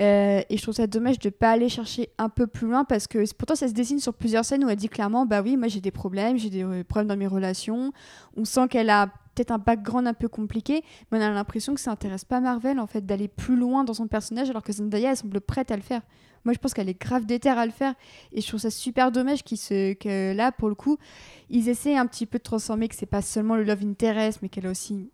Euh, 0.00 0.40
et 0.48 0.56
je 0.56 0.62
trouve 0.62 0.74
ça 0.74 0.86
dommage 0.86 1.18
de 1.18 1.28
pas 1.28 1.50
aller 1.50 1.68
chercher 1.68 2.08
un 2.16 2.30
peu 2.30 2.46
plus 2.46 2.66
loin 2.66 2.84
parce 2.84 3.06
que 3.06 3.30
pourtant 3.34 3.54
ça 3.54 3.68
se 3.68 3.74
dessine 3.74 3.98
sur 3.98 4.14
plusieurs 4.14 4.42
scènes 4.42 4.64
où 4.64 4.70
elle 4.70 4.76
dit 4.76 4.88
clairement 4.88 5.26
bah 5.26 5.42
oui 5.42 5.58
moi 5.58 5.68
j'ai 5.68 5.82
des 5.82 5.90
problèmes 5.90 6.38
j'ai 6.38 6.48
des 6.48 6.64
problèmes 6.84 7.08
dans 7.08 7.16
mes 7.18 7.26
relations 7.26 7.92
on 8.34 8.46
sent 8.46 8.68
qu'elle 8.68 8.88
a 8.88 9.10
peut-être 9.34 9.50
un 9.50 9.58
background 9.58 10.06
un 10.06 10.14
peu 10.14 10.28
compliqué 10.28 10.82
mais 11.10 11.18
on 11.18 11.22
a 11.22 11.30
l'impression 11.30 11.74
que 11.74 11.80
ça 11.80 11.90
intéresse 11.90 12.24
pas 12.24 12.40
Marvel 12.40 12.78
en 12.78 12.86
fait 12.86 13.04
d'aller 13.04 13.28
plus 13.28 13.56
loin 13.56 13.84
dans 13.84 13.94
son 13.94 14.06
personnage 14.06 14.50
alors 14.50 14.62
que 14.62 14.72
Zendaya 14.72 15.10
elle 15.10 15.16
semble 15.16 15.40
prête 15.40 15.70
à 15.70 15.76
le 15.76 15.82
faire. 15.82 16.02
Moi 16.44 16.54
je 16.54 16.58
pense 16.58 16.74
qu'elle 16.74 16.88
est 16.88 17.00
grave 17.00 17.24
déterre 17.24 17.58
à 17.58 17.66
le 17.66 17.72
faire 17.72 17.94
et 18.32 18.40
je 18.40 18.46
trouve 18.48 18.60
ça 18.60 18.70
super 18.70 19.12
dommage 19.12 19.44
qu'ils 19.44 19.58
se 19.58 19.94
que 19.94 20.34
là 20.34 20.52
pour 20.52 20.68
le 20.68 20.74
coup 20.74 20.98
ils 21.50 21.68
essaient 21.68 21.96
un 21.96 22.06
petit 22.06 22.26
peu 22.26 22.38
de 22.38 22.42
transformer 22.42 22.88
que 22.88 22.96
c'est 22.96 23.06
pas 23.06 23.22
seulement 23.22 23.56
le 23.56 23.64
love 23.64 23.82
interest 23.84 24.40
mais 24.42 24.48
qu'elle 24.48 24.66
a 24.66 24.70
aussi 24.70 25.10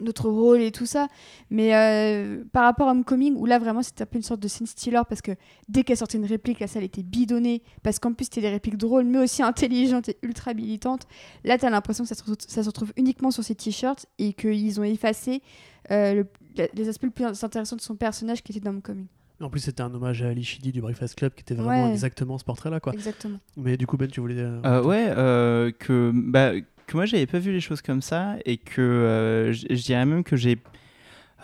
notre 0.00 0.28
rôle 0.28 0.60
et 0.60 0.70
tout 0.72 0.86
ça. 0.86 1.08
Mais 1.50 1.74
euh, 1.74 2.42
par 2.52 2.64
rapport 2.64 2.88
à 2.88 2.92
Homecoming, 2.92 3.34
où 3.36 3.46
là 3.46 3.58
vraiment 3.58 3.82
c'était 3.82 4.02
un 4.02 4.06
peu 4.06 4.16
une 4.16 4.22
sorte 4.22 4.40
de 4.40 4.48
scene 4.48 4.66
stealer 4.66 5.02
parce 5.08 5.22
que 5.22 5.32
dès 5.68 5.82
qu'elle 5.84 5.96
sortait 5.96 6.18
une 6.18 6.24
réplique, 6.26 6.60
la 6.60 6.66
salle 6.66 6.84
était 6.84 7.02
bidonnée 7.02 7.62
parce 7.82 7.98
qu'en 7.98 8.12
plus 8.12 8.24
c'était 8.24 8.40
des 8.42 8.50
répliques 8.50 8.76
drôles 8.76 9.04
mais 9.04 9.18
aussi 9.18 9.42
intelligentes 9.42 10.08
et 10.08 10.16
ultra 10.22 10.54
militantes. 10.54 11.06
Là 11.44 11.58
t'as 11.58 11.70
l'impression 11.70 12.04
que 12.04 12.08
ça 12.08 12.14
se, 12.14 12.22
retrouve, 12.22 12.36
ça 12.48 12.62
se 12.62 12.68
retrouve 12.68 12.92
uniquement 12.96 13.30
sur 13.30 13.44
ses 13.44 13.54
t-shirts 13.54 14.06
et 14.18 14.32
qu'ils 14.32 14.80
ont 14.80 14.84
effacé 14.84 15.42
euh, 15.90 16.14
le- 16.56 16.66
les 16.74 16.88
aspects 16.88 17.04
les 17.04 17.10
plus 17.10 17.24
intéressants 17.44 17.76
de 17.76 17.80
son 17.80 17.96
personnage 17.96 18.42
qui 18.42 18.52
était 18.52 18.60
dans 18.60 18.70
Homecoming. 18.70 19.06
En 19.42 19.48
plus, 19.48 19.60
c'était 19.60 19.80
un 19.80 19.94
hommage 19.94 20.22
à 20.22 20.28
Ali 20.28 20.44
Sheedy 20.44 20.70
du 20.70 20.82
Breakfast 20.82 21.14
Club 21.14 21.32
qui 21.32 21.40
était 21.40 21.54
vraiment 21.54 21.84
Ouais. 21.86 21.92
exactement 21.92 22.36
ce 22.36 22.44
portrait-là, 22.44 22.78
quoi. 22.78 22.92
Exactement. 22.92 23.38
Mais 23.56 23.78
du 23.78 23.86
coup, 23.86 23.96
Ben, 23.96 24.06
tu 24.06 24.20
voulais. 24.20 24.34
euh, 24.38 24.60
Euh, 24.66 24.82
ouais, 24.82 25.06
euh, 25.16 25.70
que, 25.78 26.12
bah, 26.14 26.52
que 26.90 26.96
moi 26.96 27.06
j'avais 27.06 27.26
pas 27.26 27.38
vu 27.38 27.52
les 27.52 27.60
choses 27.60 27.82
comme 27.82 28.02
ça 28.02 28.36
et 28.44 28.56
que 28.56 28.80
euh, 28.80 29.52
je 29.52 29.82
dirais 29.82 30.04
même 30.04 30.24
que 30.24 30.36
j'ai. 30.36 30.58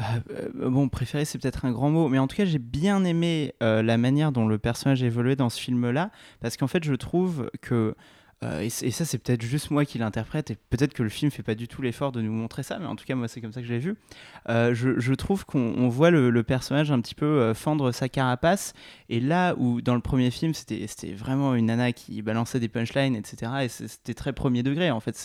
euh, 0.01 0.49
euh, 0.61 0.69
bon, 0.69 0.89
préféré, 0.89 1.25
c'est 1.25 1.39
peut-être 1.39 1.65
un 1.65 1.71
grand 1.71 1.89
mot, 1.89 2.09
mais 2.09 2.19
en 2.19 2.27
tout 2.27 2.37
cas, 2.37 2.45
j'ai 2.45 2.59
bien 2.59 3.05
aimé 3.05 3.55
la 3.61 3.97
manière 3.97 4.33
dont 4.33 4.47
le 4.47 4.59
personnage 4.59 5.03
évoluait 5.03 5.37
dans 5.37 5.49
ce 5.49 5.61
film-là, 5.61 6.11
parce 6.41 6.57
qu'en 6.57 6.67
fait, 6.67 6.85
je 6.85 6.95
trouve 6.95 7.51
que. 7.63 7.95
Euh, 8.45 8.61
et, 8.61 8.69
ça, 8.69 9.05
c'est 9.07 9.19
peut-être 9.19 9.43
juste 9.43 9.71
moi 9.71 9.87
qui 9.87 9.97
l'interprète, 9.97 10.51
et 10.51 10.57
peut-être 10.69 10.93
que 10.93 11.03
le 11.03 11.09
film 11.09 11.31
fait 11.31 11.43
pas 11.43 11.55
du 11.55 11.69
tout 11.69 11.81
l'effort 11.81 12.13
de 12.13 12.21
nous 12.21 12.33
montrer 12.33 12.63
ça, 12.63 12.79
mais 12.79 12.87
en 12.87 12.95
tout 12.95 13.07
cas, 13.07 13.15
moi, 13.15 13.29
c'est 13.29 13.41
comme 13.41 13.53
ça 13.53 13.61
que 13.61 13.67
je 13.67 13.73
l'ai 13.73 13.79
vu. 13.79 13.97
Euh, 14.51 14.75
je, 14.75 15.15
trouve 15.15 15.47
qu'on 15.47 15.75
on 15.77 15.89
voit 15.89 16.11
le, 16.11 16.43
personnage 16.43 16.91
un 16.91 17.01
petit 17.01 17.15
peu 17.15 17.25
euh, 17.25 17.55
fendre 17.55 17.93
sa 17.93 18.11
carapace, 18.11 18.75
et 19.09 19.21
là 19.21 19.55
où 19.57 19.81
dans 19.81 19.95
le 19.95 20.03
premier 20.03 20.31
film, 20.31 20.53
c'était 20.53 20.87
vraiment 21.15 21.55
une 21.55 21.67
nana 21.67 21.93
qui 21.93 22.21
balançait 22.21 22.61
des 22.61 22.69
punchlines, 22.69 23.17
etc., 23.17 23.53
et 23.63 23.69
c'était 23.69 24.15
très 24.15 24.35
premier 24.35 24.63
degré, 24.63 24.91
en 24.91 25.01
fait, 25.01 25.17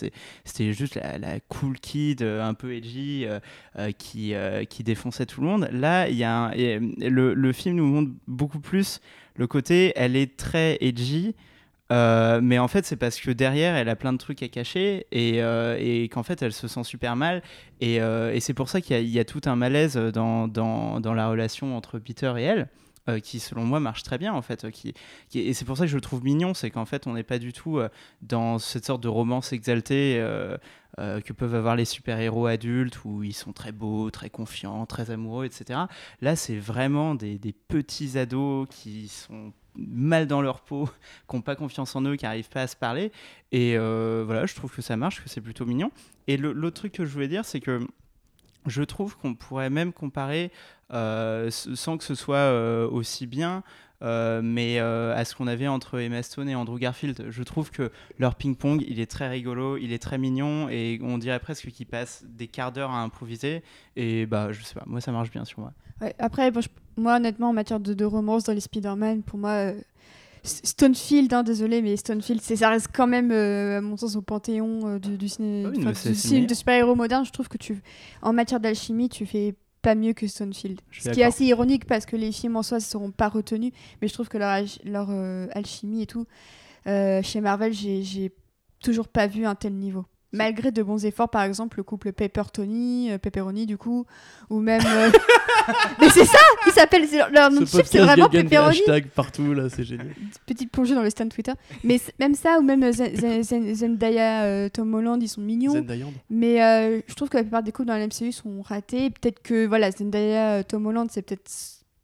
c'était 0.44 0.72
juste 0.72 0.94
la, 0.94 1.40
cool 1.40 1.78
kid, 1.78 2.22
un 2.22 2.54
peu 2.54 2.74
edgy, 2.74 3.26
qui, 3.98 4.34
qui 4.70 4.84
défonçait 4.84 5.26
tout 5.26 5.42
le 5.42 5.46
monde. 5.46 5.68
Là, 5.70 6.08
y 6.08 6.24
a 6.24 6.52
le, 6.54 7.34
le 7.34 7.52
film 7.52 7.76
nous 7.76 7.86
montre 7.86 8.10
beaucoup 8.26 8.60
plus 8.60 9.00
le 9.34 9.46
côté, 9.46 9.92
elle 9.96 10.16
est 10.16 10.36
très 10.36 10.78
edgy, 10.80 11.34
euh, 11.92 12.40
mais 12.42 12.58
en 12.58 12.68
fait, 12.68 12.86
c'est 12.86 12.96
parce 12.96 13.20
que 13.20 13.30
derrière, 13.30 13.76
elle 13.76 13.88
a 13.90 13.96
plein 13.96 14.12
de 14.14 14.18
trucs 14.18 14.42
à 14.42 14.48
cacher 14.48 15.06
et, 15.12 15.42
euh, 15.42 16.06
qu'en 16.08 16.22
fait, 16.22 16.40
elle 16.40 16.54
se 16.54 16.66
sent 16.66 16.84
super 16.84 17.16
mal. 17.16 17.42
Et, 17.80 18.00
euh, 18.00 18.38
c'est 18.40 18.54
pour 18.54 18.68
ça 18.70 18.80
qu'il 18.80 19.06
y, 19.06 19.18
a- 19.18 19.24
tout 19.24 19.42
un 19.44 19.56
malaise 19.56 19.96
dans, 19.96 20.48
la 21.14 21.28
relation 21.28 21.76
entre 21.76 21.98
Peter 21.98 22.32
et 22.38 22.42
elle. 22.42 22.68
qui 23.22 23.40
selon 23.40 23.64
moi 23.64 23.80
marche 23.80 24.04
très 24.04 24.16
bien 24.16 24.32
en 24.32 24.42
fait 24.42 24.64
et 25.34 25.54
c'est 25.54 25.64
pour 25.64 25.76
ça 25.76 25.84
que 25.84 25.90
je 25.90 25.96
le 25.96 26.00
trouve 26.00 26.22
mignon 26.22 26.54
c'est 26.54 26.70
qu'en 26.70 26.84
fait 26.84 27.08
on 27.08 27.14
n'est 27.14 27.24
pas 27.24 27.40
du 27.40 27.52
tout 27.52 27.80
dans 28.20 28.60
cette 28.60 28.86
sorte 28.86 29.02
de 29.02 29.08
romance 29.08 29.52
exaltée 29.52 30.24
que 30.98 31.32
peuvent 31.32 31.54
avoir 31.56 31.74
les 31.74 31.84
super-héros 31.84 32.46
adultes 32.46 33.04
où 33.04 33.24
ils 33.24 33.32
sont 33.32 33.52
très 33.52 33.72
beaux, 33.72 34.10
très 34.12 34.30
confiants, 34.30 34.86
très 34.86 35.10
amoureux, 35.10 35.46
etc. 35.46 35.80
Là, 36.20 36.36
c'est 36.36 36.58
vraiment 36.58 37.16
des 37.16 37.54
petits 37.68 38.18
ados 38.18 38.68
qui 38.70 39.08
sont 39.08 39.52
mal 39.76 40.26
dans 40.26 40.42
leur 40.42 40.60
peau, 40.60 40.86
qui 41.28 41.36
n'ont 41.36 41.42
pas 41.42 41.56
confiance 41.56 41.94
en 41.96 42.02
eux, 42.02 42.16
qui 42.16 42.24
n'arrivent 42.24 42.48
pas 42.48 42.62
à 42.62 42.66
se 42.66 42.76
parler. 42.76 43.12
Et 43.50 43.76
euh, 43.76 44.22
voilà, 44.24 44.46
je 44.46 44.54
trouve 44.54 44.74
que 44.74 44.82
ça 44.82 44.96
marche, 44.96 45.22
que 45.22 45.28
c'est 45.28 45.40
plutôt 45.40 45.66
mignon. 45.66 45.90
Et 46.26 46.36
l'autre 46.36 46.76
truc 46.76 46.92
que 46.92 47.04
je 47.04 47.12
voulais 47.12 47.28
dire, 47.28 47.44
c'est 47.44 47.60
que 47.60 47.80
je 48.66 48.82
trouve 48.82 49.16
qu'on 49.16 49.34
pourrait 49.34 49.70
même 49.70 49.92
comparer, 49.92 50.52
euh, 50.92 51.50
sans 51.50 51.98
que 51.98 52.04
ce 52.04 52.14
soit 52.14 52.36
euh, 52.36 52.88
aussi 52.88 53.26
bien, 53.26 53.62
mais 54.42 54.78
euh, 54.80 55.14
à 55.16 55.24
ce 55.24 55.34
qu'on 55.34 55.46
avait 55.46 55.68
entre 55.68 55.98
Emma 56.00 56.22
Stone 56.22 56.48
et 56.48 56.54
Andrew 56.54 56.78
Garfield. 56.78 57.26
Je 57.30 57.42
trouve 57.42 57.70
que 57.70 57.90
leur 58.18 58.34
ping-pong, 58.34 58.84
il 58.88 58.98
est 59.00 59.10
très 59.10 59.28
rigolo, 59.28 59.76
il 59.76 59.92
est 59.92 60.02
très 60.02 60.18
mignon, 60.18 60.68
et 60.68 60.98
on 61.02 61.18
dirait 61.18 61.38
presque 61.38 61.68
qu'ils 61.68 61.86
passent 61.86 62.24
des 62.28 62.48
quarts 62.48 62.72
d'heure 62.72 62.90
à 62.90 63.00
improviser. 63.02 63.62
Et 63.96 64.26
bah, 64.26 64.52
je 64.52 64.62
sais 64.62 64.74
pas, 64.74 64.84
moi 64.86 65.00
ça 65.00 65.12
marche 65.12 65.30
bien 65.30 65.44
sur 65.44 65.60
moi. 65.60 65.72
Ouais, 66.00 66.14
après, 66.18 66.50
bon, 66.50 66.60
je- 66.60 66.68
moi, 66.96 67.16
honnêtement, 67.16 67.50
en 67.50 67.52
matière 67.52 67.78
de, 67.80 67.94
de 67.94 68.04
romance 68.04 68.44
dans 68.44 68.52
les 68.52 68.60
Spider-Man, 68.60 69.22
pour 69.22 69.38
moi, 69.38 69.50
euh, 69.50 69.80
Stonefield, 70.44 71.32
hein, 71.32 71.42
désolé, 71.44 71.82
mais 71.82 71.96
Stonefield, 71.96 72.40
ça 72.40 72.68
reste 72.70 72.88
quand 72.92 73.06
même, 73.06 73.30
euh, 73.30 73.78
à 73.78 73.80
mon 73.80 73.96
sens, 73.96 74.16
au 74.16 74.22
panthéon 74.22 74.88
euh, 74.88 74.98
du, 74.98 75.16
du 75.16 75.28
ciné, 75.28 75.64
Ah 75.66 75.70
oui, 75.70 75.84
enfin, 75.86 75.92
du 75.92 76.46
de 76.46 76.54
super-héros 76.54 76.94
moderne. 76.96 77.24
Je 77.24 77.30
trouve 77.30 77.48
que 77.48 77.58
tu, 77.58 77.80
en 78.22 78.32
matière 78.32 78.58
d'alchimie, 78.58 79.08
tu 79.08 79.24
fais 79.26 79.54
pas 79.82 79.94
mieux 79.94 80.12
que 80.12 80.26
Stonefield. 80.26 80.80
Ce 80.92 81.10
qui 81.10 81.20
est 81.20 81.24
assez 81.24 81.44
ironique 81.44 81.86
parce 81.86 82.06
que 82.06 82.16
les 82.16 82.32
films 82.32 82.56
en 82.56 82.62
soi 82.62 82.78
ne 82.78 82.82
seront 82.82 83.10
pas 83.10 83.28
retenus, 83.28 83.72
mais 84.00 84.08
je 84.08 84.14
trouve 84.14 84.28
que 84.28 84.38
leur, 84.38 85.10
euh, 85.10 85.46
alchimie 85.52 86.02
et 86.02 86.06
tout, 86.06 86.26
euh, 86.86 87.22
chez 87.22 87.40
Marvel, 87.40 87.72
j'ai 87.72 88.32
toujours 88.80 89.08
pas 89.08 89.26
vu 89.26 89.44
un 89.44 89.54
tel 89.54 89.74
niveau. 89.74 90.06
Malgré 90.34 90.72
de 90.72 90.82
bons 90.82 91.04
efforts, 91.04 91.28
par 91.28 91.42
exemple, 91.42 91.76
le 91.76 91.82
couple 91.82 92.10
Pepper-Tony, 92.12 93.12
euh, 93.12 93.18
Pepperoni 93.18 93.66
du 93.66 93.76
coup, 93.76 94.06
ou 94.48 94.60
même... 94.60 94.80
euh, 94.86 95.10
mais 96.00 96.08
c'est 96.08 96.24
ça 96.24 96.38
Ils 96.66 96.72
s'appellent... 96.72 97.06
c'est 97.06 97.18
Leur, 97.18 97.30
leur 97.30 97.50
nom 97.50 97.60
de 97.60 97.66
chip, 97.66 97.82
c'est 97.84 97.98
vraiment 97.98 98.28
gagne 98.28 98.42
des 98.44 98.48
Pepperoni 98.48 98.78
hashtags 98.78 99.08
partout, 99.08 99.52
là, 99.52 99.68
c'est 99.68 99.84
génial. 99.84 100.08
Petite 100.46 100.72
plongée 100.72 100.94
dans 100.94 101.02
le 101.02 101.10
stand 101.10 101.28
Twitter. 101.28 101.52
Mais 101.84 102.00
même 102.18 102.34
ça, 102.34 102.58
ou 102.58 102.62
même 102.62 102.82
euh, 102.82 102.92
Zen- 102.92 103.14
Zen- 103.14 103.42
Zen- 103.42 103.74
Zendaya, 103.74 104.44
euh, 104.44 104.68
Tom 104.70 104.94
Holland, 104.94 105.22
ils 105.22 105.28
sont 105.28 105.42
mignons. 105.42 105.72
Zendaya. 105.74 106.06
Mais 106.30 106.62
euh, 106.64 107.00
je 107.06 107.14
trouve 107.14 107.28
que 107.28 107.36
la 107.36 107.42
plupart 107.42 107.62
des 107.62 107.72
couples 107.72 107.88
dans 107.88 107.96
la 107.98 108.06
MCU 108.06 108.32
sont 108.32 108.62
ratés. 108.62 109.10
Peut-être 109.10 109.42
que 109.42 109.66
voilà, 109.66 109.90
Zendaya, 109.90 110.52
euh, 110.54 110.62
Tom 110.62 110.86
Holland, 110.86 111.08
c'est 111.10 111.22
peut-être 111.22 111.50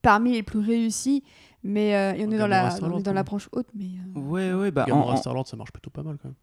parmi 0.02 0.32
les 0.32 0.42
plus 0.42 0.60
réussis. 0.60 1.24
Mais 1.64 1.96
euh, 1.96 2.12
et 2.12 2.26
on, 2.26 2.30
est 2.30 2.36
dans 2.38 2.46
Gamora 2.46 2.48
la, 2.64 2.70
Star-Lord, 2.70 2.96
on 2.96 3.00
est 3.00 3.02
dans 3.04 3.12
la 3.14 3.22
branche 3.24 3.48
haute, 3.52 3.66
mais 3.74 3.86
euh, 4.16 4.20
Ouais, 4.20 4.52
ouais, 4.52 4.70
bah. 4.70 4.84
Gamora 4.86 5.12
en- 5.12 5.14
en- 5.14 5.16
Star-Lord, 5.16 5.48
ça 5.48 5.56
marche 5.56 5.72
plutôt 5.72 5.90
pas 5.90 6.02
mal 6.02 6.16
quand 6.22 6.28
même. 6.28 6.34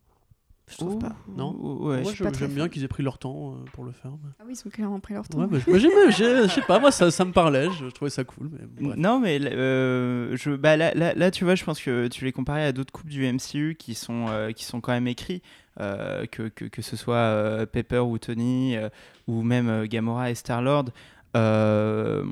Je 0.68 0.78
trouve 0.78 0.98
pas. 1.00 1.16
Non 1.28 1.56
Ouais, 1.56 2.02
Moi, 2.02 2.12
j'aime 2.14 2.54
bien 2.54 2.70
qu'ils 2.70 2.84
aient 2.84 2.88
pris 2.88 3.04
leur 3.04 3.18
temps 3.20 3.52
euh, 3.54 3.66
pour 3.74 3.84
le 3.86 3.92
faire. 3.92 4.12
mais- 4.12 4.30
Ah 4.40 4.44
oui, 4.48 4.54
ils 4.60 4.68
ont 4.68 4.72
clairement 4.72 5.00
pris 5.00 5.14
leur 5.14 5.28
temps. 5.28 5.40
Ouais, 5.40 5.48
bah, 5.48 5.58
je- 5.68 5.72
j'ai- 6.12 6.48
je 6.48 6.50
sais 6.50 6.62
pas, 6.62 6.80
moi 6.80 6.92
ça, 6.92 7.12
ça 7.12 7.24
me 7.26 7.32
parlait, 7.32 7.68
je, 7.72 7.86
je 7.86 7.90
trouvais 7.92 8.10
ça 8.10 8.24
cool. 8.24 8.50
Mais 8.52 8.66
bref. 8.88 8.98
Non, 8.98 9.20
mais 9.20 9.40
euh, 9.42 10.36
je, 10.36 10.52
bah, 10.52 10.76
là, 10.78 10.94
là, 10.96 11.14
là, 11.14 11.30
tu 11.32 11.44
vois, 11.44 11.56
je 11.56 11.64
pense 11.64 11.80
que 11.82 12.08
tu 12.08 12.26
les 12.26 12.32
comparais 12.32 12.66
à 12.66 12.72
d'autres 12.72 12.92
couples 12.92 13.10
du 13.12 13.26
MCU 13.32 13.76
qui 13.78 13.94
sont, 13.94 14.26
euh, 14.30 14.52
qui 14.52 14.64
sont 14.66 14.82
quand 14.82 14.92
même 14.94 15.08
écrits, 15.08 15.42
euh, 15.80 16.26
que, 16.26 16.48
que, 16.48 16.66
que 16.66 16.82
ce 16.82 16.96
soit 16.96 17.16
euh, 17.16 17.66
Pepper 17.66 18.00
ou 18.00 18.18
Tony, 18.18 18.76
euh, 18.78 18.90
ou 19.28 19.44
même 19.44 19.70
euh, 19.70 19.86
Gamora 19.88 20.32
et 20.32 20.36
Star-Lord. 20.36 20.86
Euh, 21.36 22.24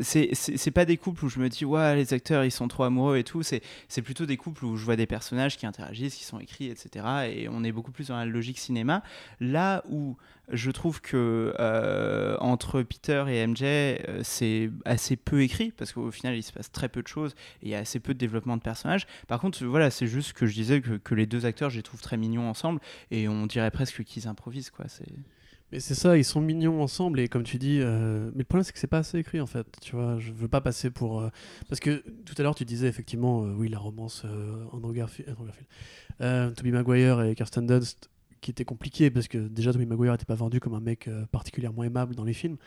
c'est 0.00 0.70
pas 0.70 0.84
des 0.84 0.96
couples 0.96 1.24
où 1.24 1.28
je 1.28 1.38
me 1.38 1.48
dis 1.48 1.64
ouais 1.64 1.94
les 1.94 2.12
acteurs 2.12 2.44
ils 2.44 2.50
sont 2.50 2.68
trop 2.68 2.84
amoureux 2.84 3.16
et 3.18 3.24
tout 3.24 3.42
c'est 3.42 3.62
c'est 3.88 4.02
plutôt 4.02 4.26
des 4.26 4.36
couples 4.36 4.64
où 4.64 4.76
je 4.76 4.84
vois 4.84 4.96
des 4.96 5.06
personnages 5.06 5.56
qui 5.56 5.66
interagissent 5.66 6.14
qui 6.14 6.24
sont 6.24 6.38
écrits 6.38 6.68
etc 6.68 7.06
et 7.32 7.48
on 7.48 7.64
est 7.64 7.72
beaucoup 7.72 7.92
plus 7.92 8.08
dans 8.08 8.16
la 8.16 8.26
logique 8.26 8.58
cinéma 8.58 9.02
là 9.40 9.82
où 9.88 10.16
je 10.48 10.70
trouve 10.70 11.00
que 11.00 11.54
euh, 11.58 12.36
entre 12.38 12.82
Peter 12.82 13.24
et 13.28 13.46
MJ, 13.46 13.62
euh, 13.62 14.20
c'est 14.22 14.70
assez 14.84 15.16
peu 15.16 15.42
écrit 15.42 15.72
parce 15.72 15.92
qu'au 15.92 16.10
final, 16.10 16.36
il 16.36 16.42
se 16.42 16.52
passe 16.52 16.70
très 16.70 16.88
peu 16.88 17.02
de 17.02 17.08
choses 17.08 17.34
et 17.62 17.66
il 17.66 17.68
y 17.70 17.74
a 17.74 17.78
assez 17.78 17.98
peu 17.98 18.12
de 18.12 18.18
développement 18.18 18.56
de 18.56 18.62
personnages. 18.62 19.06
Par 19.26 19.40
contre, 19.40 19.64
voilà, 19.64 19.90
c'est 19.90 20.06
juste 20.06 20.34
que 20.34 20.46
je 20.46 20.54
disais 20.54 20.80
que, 20.80 20.96
que 20.96 21.14
les 21.14 21.26
deux 21.26 21.46
acteurs, 21.46 21.70
je 21.70 21.76
les 21.76 21.82
trouve 21.82 22.00
très 22.00 22.16
mignons 22.16 22.48
ensemble 22.48 22.80
et 23.10 23.26
on 23.28 23.46
dirait 23.46 23.70
presque 23.70 24.04
qu'ils 24.04 24.28
improvisent, 24.28 24.70
quoi. 24.70 24.86
C'est 24.88 25.06
Mais 25.72 25.80
c'est 25.80 25.94
ça, 25.94 26.16
ils 26.16 26.24
sont 26.24 26.40
mignons 26.40 26.82
ensemble 26.82 27.20
et 27.20 27.28
comme 27.28 27.42
tu 27.42 27.58
dis, 27.58 27.80
euh, 27.80 28.30
mais 28.34 28.40
le 28.40 28.44
problème 28.44 28.64
c'est 28.64 28.72
que 28.72 28.78
c'est 28.78 28.86
pas 28.86 28.98
assez 28.98 29.18
écrit 29.18 29.40
en 29.40 29.46
fait. 29.46 29.66
Tu 29.80 29.96
vois, 29.96 30.18
je 30.18 30.30
veux 30.30 30.48
pas 30.48 30.60
passer 30.60 30.90
pour 30.90 31.20
euh, 31.20 31.30
parce 31.68 31.80
que 31.80 32.04
tout 32.24 32.34
à 32.38 32.42
l'heure 32.42 32.54
tu 32.54 32.64
disais 32.64 32.86
effectivement, 32.86 33.44
euh, 33.44 33.54
oui, 33.56 33.68
la 33.68 33.78
romance 33.78 34.24
Andrew 34.72 34.92
Garfield, 34.92 35.30
Andrew 35.30 35.46
Garfield. 35.46 36.54
Tobey 36.54 36.70
Maguire 36.70 37.22
et 37.22 37.34
Kirsten 37.34 37.66
Dunst 37.66 38.08
qui 38.40 38.50
était 38.50 38.66
compliqué 38.66 39.10
parce 39.10 39.26
que 39.26 39.38
déjà 39.38 39.72
Tobey 39.72 39.86
Maguire 39.86 40.12
n'était 40.12 40.26
pas 40.26 40.34
vendu 40.34 40.60
comme 40.60 40.74
un 40.74 40.80
mec 40.80 41.08
particulièrement 41.32 41.82
aimable 41.82 42.14
dans 42.14 42.24
les 42.24 42.34
films. 42.34 42.58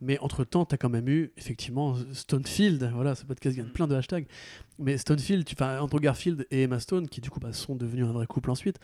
Mais 0.00 0.18
entre 0.18 0.44
temps, 0.44 0.66
tu 0.66 0.74
as 0.74 0.78
quand 0.78 0.90
même 0.90 1.08
eu 1.08 1.32
effectivement 1.36 1.96
Stonefield. 2.12 2.90
Voilà, 2.94 3.14
ce 3.14 3.24
podcast 3.24 3.56
gagne 3.56 3.70
plein 3.70 3.88
de 3.88 3.94
hashtags. 3.94 4.26
Mais 4.78 4.98
Stonefield, 4.98 5.44
tu, 5.44 5.54
enfin 5.54 5.80
Andrew 5.80 6.00
Garfield 6.00 6.46
et 6.50 6.62
Emma 6.62 6.80
Stone, 6.80 7.08
qui 7.08 7.20
du 7.20 7.30
coup 7.30 7.40
bah, 7.40 7.52
sont 7.52 7.76
devenus 7.76 8.04
un 8.04 8.12
vrai 8.12 8.26
couple 8.26 8.50
ensuite. 8.50 8.78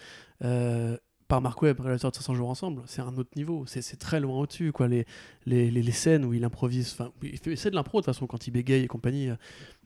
Par 1.28 1.42
Mark 1.42 1.60
Webb, 1.60 1.80
réalisateur 1.80 2.10
de 2.10 2.16
500 2.16 2.34
jours 2.34 2.48
ensemble, 2.48 2.82
c'est 2.86 3.02
un 3.02 3.14
autre 3.18 3.30
niveau, 3.36 3.64
c'est 3.66 3.98
très 3.98 4.18
loin 4.18 4.40
au-dessus, 4.40 4.72
quoi. 4.72 4.88
Les, 4.88 5.92
scènes 5.92 6.24
où 6.24 6.32
il 6.32 6.42
improvise, 6.42 6.96
enfin, 6.98 7.12
c'est 7.54 7.70
de 7.70 7.74
l'impro 7.74 8.00
de 8.00 8.04
toute 8.04 8.14
façon 8.14 8.26
quand 8.26 8.46
il 8.46 8.50
bégaye 8.50 8.84
et 8.84 8.86
compagnie, 8.86 9.28
euh, 9.28 9.36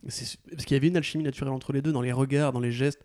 parce 0.03 0.65
qu'il 0.65 0.75
y 0.75 0.75
avait 0.77 0.87
une 0.87 0.97
alchimie 0.97 1.25
naturelle 1.25 1.53
entre 1.53 1.73
les 1.73 1.83
deux, 1.83 1.93
dans 1.93 2.01
les 2.01 2.13
regards, 2.13 2.53
dans 2.53 2.61
les 2.61 2.71
gestes, 2.71 3.05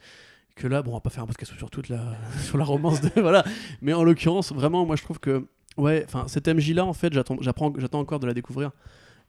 que 0.55 0.67
là, 0.67 0.83
bon, 0.83 0.91
on 0.91 0.93
va 0.95 0.99
pas 0.99 1.09
faire 1.09 1.23
un 1.23 1.27
podcast 1.27 1.53
sur 1.57 1.69
toute 1.71 1.89
la, 1.89 2.15
la 2.53 2.63
romance, 2.63 3.01
de, 3.01 3.09
voilà, 3.19 3.43
mais 3.81 3.93
en 3.93 4.03
l'occurrence, 4.03 4.53
vraiment, 4.53 4.85
moi 4.85 4.95
je 4.95 5.03
trouve 5.03 5.19
que, 5.19 5.47
ouais, 5.77 6.03
enfin, 6.05 6.25
cette 6.27 6.47
MJ 6.47 6.73
là, 6.73 6.85
en 6.85 6.93
fait, 6.93 7.13
j'attends 7.13 7.99
encore 7.99 8.19
de 8.19 8.27
la 8.27 8.33
découvrir. 8.35 8.71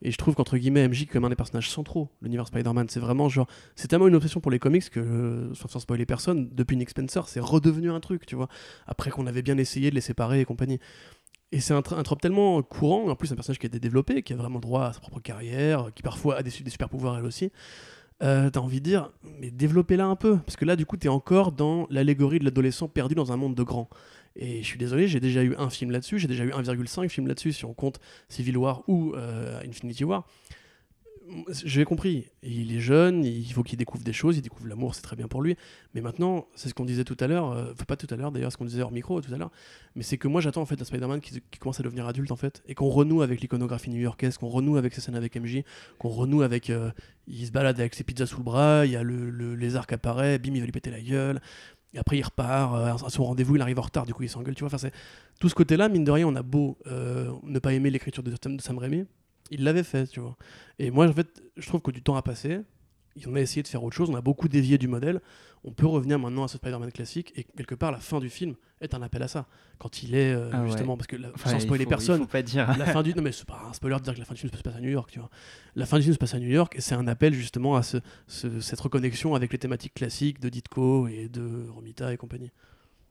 Et 0.01 0.11
je 0.11 0.17
trouve 0.17 0.35
qu'entre 0.35 0.57
guillemets, 0.57 0.87
MJ, 0.87 1.07
comme 1.07 1.25
un 1.25 1.29
des 1.29 1.35
personnages 1.35 1.69
centraux, 1.69 2.09
l'univers 2.21 2.47
Spider-Man, 2.47 2.87
c'est 2.89 2.99
vraiment 3.01 3.27
genre. 3.27 3.47
C'est 3.75 3.87
tellement 3.87 4.07
une 4.07 4.15
obsession 4.15 4.39
pour 4.39 4.51
les 4.51 4.59
comics 4.59 4.89
que, 4.89 4.99
euh, 4.99 5.53
sans, 5.53 5.67
sans 5.67 5.79
spoiler 5.79 6.05
personne, 6.05 6.49
depuis 6.53 6.77
Nick 6.77 6.89
Spencer, 6.89 7.27
c'est 7.27 7.41
redevenu 7.41 7.91
un 7.91 7.99
truc, 7.99 8.25
tu 8.25 8.35
vois. 8.35 8.47
Après 8.87 9.11
qu'on 9.11 9.27
avait 9.27 9.41
bien 9.41 9.57
essayé 9.57 9.89
de 9.89 9.95
les 9.95 10.01
séparer 10.01 10.39
et 10.41 10.45
compagnie. 10.45 10.79
Et 11.51 11.59
c'est 11.59 11.73
un, 11.73 11.77
un 11.79 12.03
trope 12.03 12.21
tellement 12.21 12.61
courant, 12.61 13.09
en 13.09 13.15
plus 13.15 13.31
un 13.31 13.35
personnage 13.35 13.59
qui 13.59 13.65
a 13.65 13.69
été 13.69 13.79
développé, 13.79 14.21
qui 14.21 14.33
a 14.33 14.35
vraiment 14.35 14.59
droit 14.59 14.85
à 14.85 14.93
sa 14.93 14.99
propre 14.99 15.19
carrière, 15.19 15.89
qui 15.95 16.03
parfois 16.03 16.37
a 16.37 16.43
des 16.43 16.51
super 16.51 16.89
pouvoirs 16.89 17.17
elle 17.17 17.25
aussi. 17.25 17.51
euh, 18.21 18.49
t'as 18.49 18.59
envie 18.59 18.79
de 18.79 18.85
dire, 18.85 19.09
mais 19.39 19.49
développez-la 19.49 20.05
un 20.05 20.15
peu. 20.15 20.37
Parce 20.37 20.57
que 20.57 20.65
là, 20.65 20.75
du 20.75 20.85
coup, 20.85 20.97
t'es 20.97 21.07
encore 21.07 21.51
dans 21.51 21.87
l'allégorie 21.89 22.39
de 22.39 22.45
l'adolescent 22.45 22.87
perdu 22.87 23.15
dans 23.15 23.31
un 23.31 23.37
monde 23.37 23.55
de 23.55 23.63
grands. 23.63 23.89
Et 24.41 24.63
je 24.63 24.65
suis 24.65 24.79
désolé, 24.79 25.07
j'ai 25.07 25.19
déjà 25.19 25.43
eu 25.43 25.53
un 25.57 25.69
film 25.69 25.91
là-dessus, 25.91 26.17
j'ai 26.17 26.29
déjà 26.29 26.45
eu 26.45 26.51
1,5 26.51 27.09
film 27.09 27.27
là-dessus, 27.27 27.51
si 27.51 27.65
on 27.65 27.73
compte 27.73 27.99
Civil 28.29 28.57
War 28.57 28.83
ou 28.87 29.13
euh, 29.15 29.59
Infinity 29.67 30.05
War. 30.05 30.25
J'ai 31.63 31.85
compris, 31.85 32.25
il 32.41 32.75
est 32.75 32.79
jeune, 32.79 33.23
il 33.23 33.51
faut 33.53 33.61
qu'il 33.61 33.77
découvre 33.77 34.03
des 34.03 34.13
choses, 34.13 34.37
il 34.37 34.41
découvre 34.41 34.67
l'amour, 34.67 34.95
c'est 34.95 35.03
très 35.03 35.15
bien 35.15 35.27
pour 35.27 35.43
lui. 35.43 35.55
Mais 35.93 36.01
maintenant, 36.01 36.47
c'est 36.55 36.69
ce 36.69 36.73
qu'on 36.73 36.85
disait 36.85 37.03
tout 37.03 37.17
à 37.19 37.27
l'heure, 37.27 37.51
euh, 37.51 37.73
pas 37.87 37.97
tout 37.97 38.07
à 38.09 38.15
l'heure 38.15 38.31
d'ailleurs, 38.31 38.51
ce 38.51 38.57
qu'on 38.57 38.65
disait 38.65 38.81
hors 38.81 38.91
micro 38.91 39.21
tout 39.21 39.31
à 39.31 39.37
l'heure, 39.37 39.51
mais 39.93 40.01
c'est 40.01 40.17
que 40.17 40.27
moi 40.27 40.41
j'attends 40.41 40.61
en 40.61 40.65
fait 40.65 40.81
un 40.81 40.85
Spider-Man 40.85 41.19
qui, 41.21 41.39
qui 41.51 41.59
commence 41.59 41.79
à 41.79 41.83
devenir 41.83 42.07
adulte 42.07 42.31
en 42.31 42.35
fait, 42.35 42.63
et 42.67 42.73
qu'on 42.73 42.89
renoue 42.89 43.21
avec 43.21 43.41
l'iconographie 43.41 43.91
new-yorkaise, 43.91 44.37
qu'on 44.37 44.47
renoue 44.47 44.77
avec 44.77 44.93
ses 44.93 45.01
scènes 45.01 45.15
avec 45.15 45.35
MJ, 45.35 45.63
qu'on 45.99 46.09
renoue 46.09 46.41
avec. 46.41 46.69
euh, 46.69 46.89
il 47.27 47.45
se 47.45 47.51
balade 47.51 47.79
avec 47.79 47.93
ses 47.93 48.03
pizzas 48.03 48.25
sous 48.25 48.37
le 48.37 48.43
bras, 48.43 48.87
il 48.87 48.91
y 48.93 48.95
a 48.95 49.03
le, 49.03 49.29
le 49.29 49.53
lézard 49.53 49.85
qui 49.85 49.93
apparaît, 49.93 50.39
bim, 50.39 50.55
il 50.55 50.61
va 50.61 50.65
lui 50.65 50.71
péter 50.71 50.89
la 50.89 51.01
gueule. 51.01 51.41
Et 51.93 51.97
après, 51.97 52.17
il 52.17 52.23
repart, 52.23 52.75
euh, 52.75 53.05
à 53.05 53.09
son 53.09 53.23
rendez-vous, 53.23 53.55
il 53.55 53.61
arrive 53.61 53.79
en 53.79 53.83
retard, 53.83 54.05
du 54.05 54.13
coup, 54.13 54.23
il 54.23 54.29
s'engueule, 54.29 54.55
tu 54.55 54.63
vois. 54.63 54.73
Enfin, 54.73 54.89
tout 55.39 55.49
ce 55.49 55.55
côté-là, 55.55 55.89
mine 55.89 56.03
de 56.03 56.11
rien, 56.11 56.27
on 56.27 56.35
a 56.35 56.43
beau 56.43 56.77
euh, 56.87 57.31
ne 57.43 57.59
pas 57.59 57.73
aimer 57.73 57.89
l'écriture 57.89 58.21
de, 58.21 58.31
de 58.31 58.61
Sam 58.61 58.77
Raimi, 58.77 59.05
il 59.49 59.63
l'avait 59.63 59.83
fait, 59.83 60.07
tu 60.07 60.19
vois. 60.19 60.37
Et 60.77 60.91
moi, 60.91 61.07
en 61.07 61.13
fait, 61.13 61.41
je 61.57 61.67
trouve 61.67 61.81
que 61.81 61.91
du 61.91 62.03
temps 62.03 62.15
a 62.15 62.21
passé. 62.21 62.59
On 63.27 63.35
a 63.35 63.39
essayé 63.41 63.63
de 63.63 63.67
faire 63.67 63.83
autre 63.83 63.95
chose, 63.95 64.09
on 64.09 64.15
a 64.15 64.21
beaucoup 64.21 64.47
dévié 64.47 64.77
du 64.77 64.87
modèle. 64.87 65.21
On 65.65 65.71
peut 65.73 65.85
revenir 65.87 66.17
maintenant 66.19 66.45
à 66.45 66.47
ce 66.47 66.55
Spider-Man 66.57 66.89
classique, 66.91 67.33
et 67.35 67.43
quelque 67.43 67.75
part, 67.75 67.91
la 67.91 67.97
fin 67.99 68.19
du 68.21 68.29
film 68.29 68.55
est 68.79 68.93
un 68.93 69.01
appel 69.01 69.21
à 69.23 69.27
ça. 69.27 69.45
Quand 69.77 70.03
il 70.03 70.15
est, 70.15 70.31
euh, 70.33 70.49
Ah 70.53 70.61
ouais. 70.61 70.67
justement, 70.67 70.95
parce 70.95 71.07
que 71.07 71.17
la- 71.17 71.31
Enfin, 71.35 71.49
sans 71.49 71.57
il 71.57 71.61
spoiler 71.63 71.83
faut- 71.83 71.89
personne, 71.89 72.21
Il 72.21 72.23
faut 72.23 72.29
pas 72.31 72.41
dire. 72.41 72.77
la 72.77 72.85
fin 72.85 73.03
du 73.03 73.13
non 73.13 73.21
mais 73.21 73.33
c'est 73.33 73.45
pas 73.45 73.61
un 73.69 73.73
spoiler 73.73 73.97
de 73.97 74.01
dire 74.03 74.13
que 74.13 74.19
la 74.19 74.25
fin 74.25 74.33
du 74.35 74.39
film 74.39 74.53
se 74.55 74.61
passe 74.61 74.75
à 74.75 74.79
New 74.79 74.89
York 74.89 75.09
tu 75.11 75.19
vois 75.19 75.29
la 75.75 75.85
fin 75.85 75.97
du 75.97 76.03
film 76.03 76.13
se 76.13 76.17
passe 76.19 76.33
à 76.33 76.39
New 76.39 76.47
York 76.47 76.75
et 76.77 76.81
c'est 76.81 76.95
un 76.95 77.07
appel 77.07 77.33
justement 77.33 77.75
à 77.75 77.83
ce, 77.83 77.97
ce- 78.27 78.61
cette 78.61 78.79
reconnexion 78.79 79.35
avec 79.35 79.51
les 79.51 79.57
thématiques 79.59 79.93
classiques 79.95 80.39
de 80.39 80.47
Ditko 80.47 81.07
et 81.09 81.27
de 81.27 81.65
Romita 81.69 82.13
et 82.13 82.17
compagnie 82.17 82.51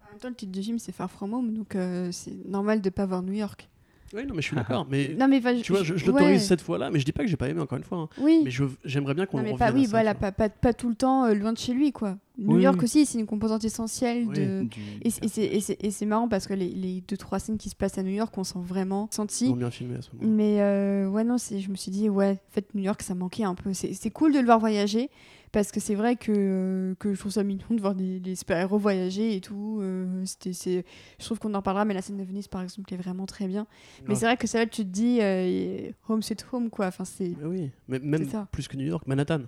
En 0.06 0.10
même 0.12 0.18
temps, 0.18 0.28
le 0.30 0.34
titre 0.34 0.52
du 0.52 0.62
film, 0.62 0.78
c'est 0.78 0.92
Far 0.92 1.10
From 1.10 1.34
Home, 1.34 1.52
donc 1.52 1.76
euh, 1.76 2.10
c'est 2.12 2.34
normal 2.46 2.80
de 2.80 2.88
pas 2.88 3.04
voir 3.04 3.22
New 3.22 3.34
York. 3.34 3.68
Oui 4.14 4.26
non 4.26 4.34
mais 4.34 4.42
je 4.42 4.46
suis 4.46 4.56
d'accord 4.56 4.86
mais 4.90 5.14
Non, 5.18 5.28
mais 5.28 5.40
tu 5.62 5.72
vois 5.72 5.82
je, 5.82 5.96
je 5.96 6.04
ouais. 6.06 6.12
l'autorise 6.12 6.46
cette 6.46 6.60
fois 6.60 6.78
là 6.78 6.90
mais 6.90 6.98
je 6.98 7.04
dis 7.04 7.12
pas 7.12 7.22
que 7.24 7.28
j'ai 7.28 7.36
pas 7.36 7.48
aimé 7.48 7.60
encore 7.60 7.78
une 7.78 7.84
fois 7.84 7.98
hein. 7.98 8.08
Oui. 8.20 8.40
mais 8.44 8.50
je 8.50 8.64
j'aimerais 8.84 9.14
bien 9.14 9.26
qu'on 9.26 9.38
Non, 9.38 9.42
mais 9.44 9.52
revienne 9.52 9.68
pas, 9.72 9.74
oui, 9.74 9.86
voilà, 9.86 10.14
pas, 10.14 10.32
pas, 10.32 10.48
pas 10.48 10.72
tout 10.72 10.88
le 10.88 10.94
temps 10.94 11.24
euh, 11.26 11.34
loin 11.34 11.52
de 11.52 11.58
chez 11.58 11.72
lui, 11.74 11.92
quoi. 11.92 12.16
New 12.38 12.56
Oui, 12.56 12.62
York 12.62 12.76
oui. 12.78 12.84
aussi, 12.84 13.04
c'est 13.04 13.18
une 13.18 13.26
composante 13.26 13.64
essentielle 13.64 14.26
Oui. 14.28 14.36
de. 14.38 14.62
Du- 14.62 14.80
Et 15.02 15.10
c'est- 15.10 15.24
et 15.24 15.28
c'est- 15.28 15.44
et 15.46 15.60
c'est 15.60 15.84
et 15.84 15.90
c'est 15.90 16.06
marrant 16.06 16.28
parce 16.28 16.46
que 16.46 16.54
les, 16.54 16.68
les 16.68 17.02
deux 17.08 17.16
trois 17.16 17.38
scènes 17.40 17.58
qui 17.58 17.68
se 17.68 17.74
passent 17.74 17.98
à 17.98 18.02
New 18.04 18.12
York, 18.12 18.32
on 18.38 18.44
sent 18.44 18.60
vraiment 18.62 19.08
Ils 19.10 19.14
senti. 19.16 19.48
ont 19.48 19.56
bien 19.56 19.70
filmé 19.70 19.96
à 19.96 20.02
ce 20.02 20.10
moment 20.14 20.32
Mais 20.36 20.60
euh, 20.60 21.08
ouais, 21.08 21.24
non, 21.24 21.36
c'est- 21.36 21.58
je 21.60 21.68
me 21.70 21.74
suis 21.74 21.90
dit, 21.90 22.08
ouais, 22.08 22.30
en 22.48 22.52
fait, 22.52 22.66
New 22.74 22.82
York, 22.84 23.02
ça 23.02 23.14
manquait 23.16 23.42
un 23.44 23.54
peu. 23.56 23.72
C'est 23.72 23.92
c'est 23.92 24.10
cool 24.10 24.32
de 24.32 24.38
le 24.38 24.44
voir 24.44 24.60
voyager 24.60 25.10
parce 25.52 25.72
que 25.72 25.80
c'est 25.80 25.94
vrai 25.94 26.16
que, 26.16 26.32
euh, 26.34 26.94
que 26.98 27.14
je 27.14 27.18
trouve 27.20 27.32
ça 27.32 27.42
mignon 27.44 27.66
de 27.70 27.80
voir 27.80 27.94
des, 27.94 28.20
des 28.20 28.34
super-héros 28.34 28.78
voyager 28.78 29.34
et 29.36 29.40
tout. 29.40 29.78
euh, 29.80 30.22
c'est- 30.24 30.84
je 31.18 31.24
trouve 31.24 31.38
qu'on 31.38 31.54
en 31.54 31.62
parlera, 31.62 31.84
mais 31.84 31.94
la 31.94 32.02
scène 32.02 32.16
de 32.18 32.24
Venise, 32.24 32.48
par 32.48 32.62
exemple, 32.62 32.92
est 32.92 32.96
vraiment 32.96 33.26
très 33.26 33.46
bien. 33.48 33.66
Mais 34.06 34.14
c'est 34.14 34.26
vrai 34.26 34.36
que 34.36 34.46
ça, 34.46 34.58
là, 34.58 34.66
tu 34.66 34.82
te 34.84 34.88
dis, 34.90 35.18
euh, 35.20 35.90
home, 36.08 36.22
c'est 36.22 36.44
home, 36.52 36.70
quoi. 36.70 36.86
Enfin, 36.86 37.04
c'est. 37.04 37.32
Oui 37.42 37.70
mais 37.88 37.98
même 37.98 38.26
plus 38.52 38.68
que 38.68 38.76
New 38.76 38.86
York 38.86 39.06
Manhattan 39.06 39.42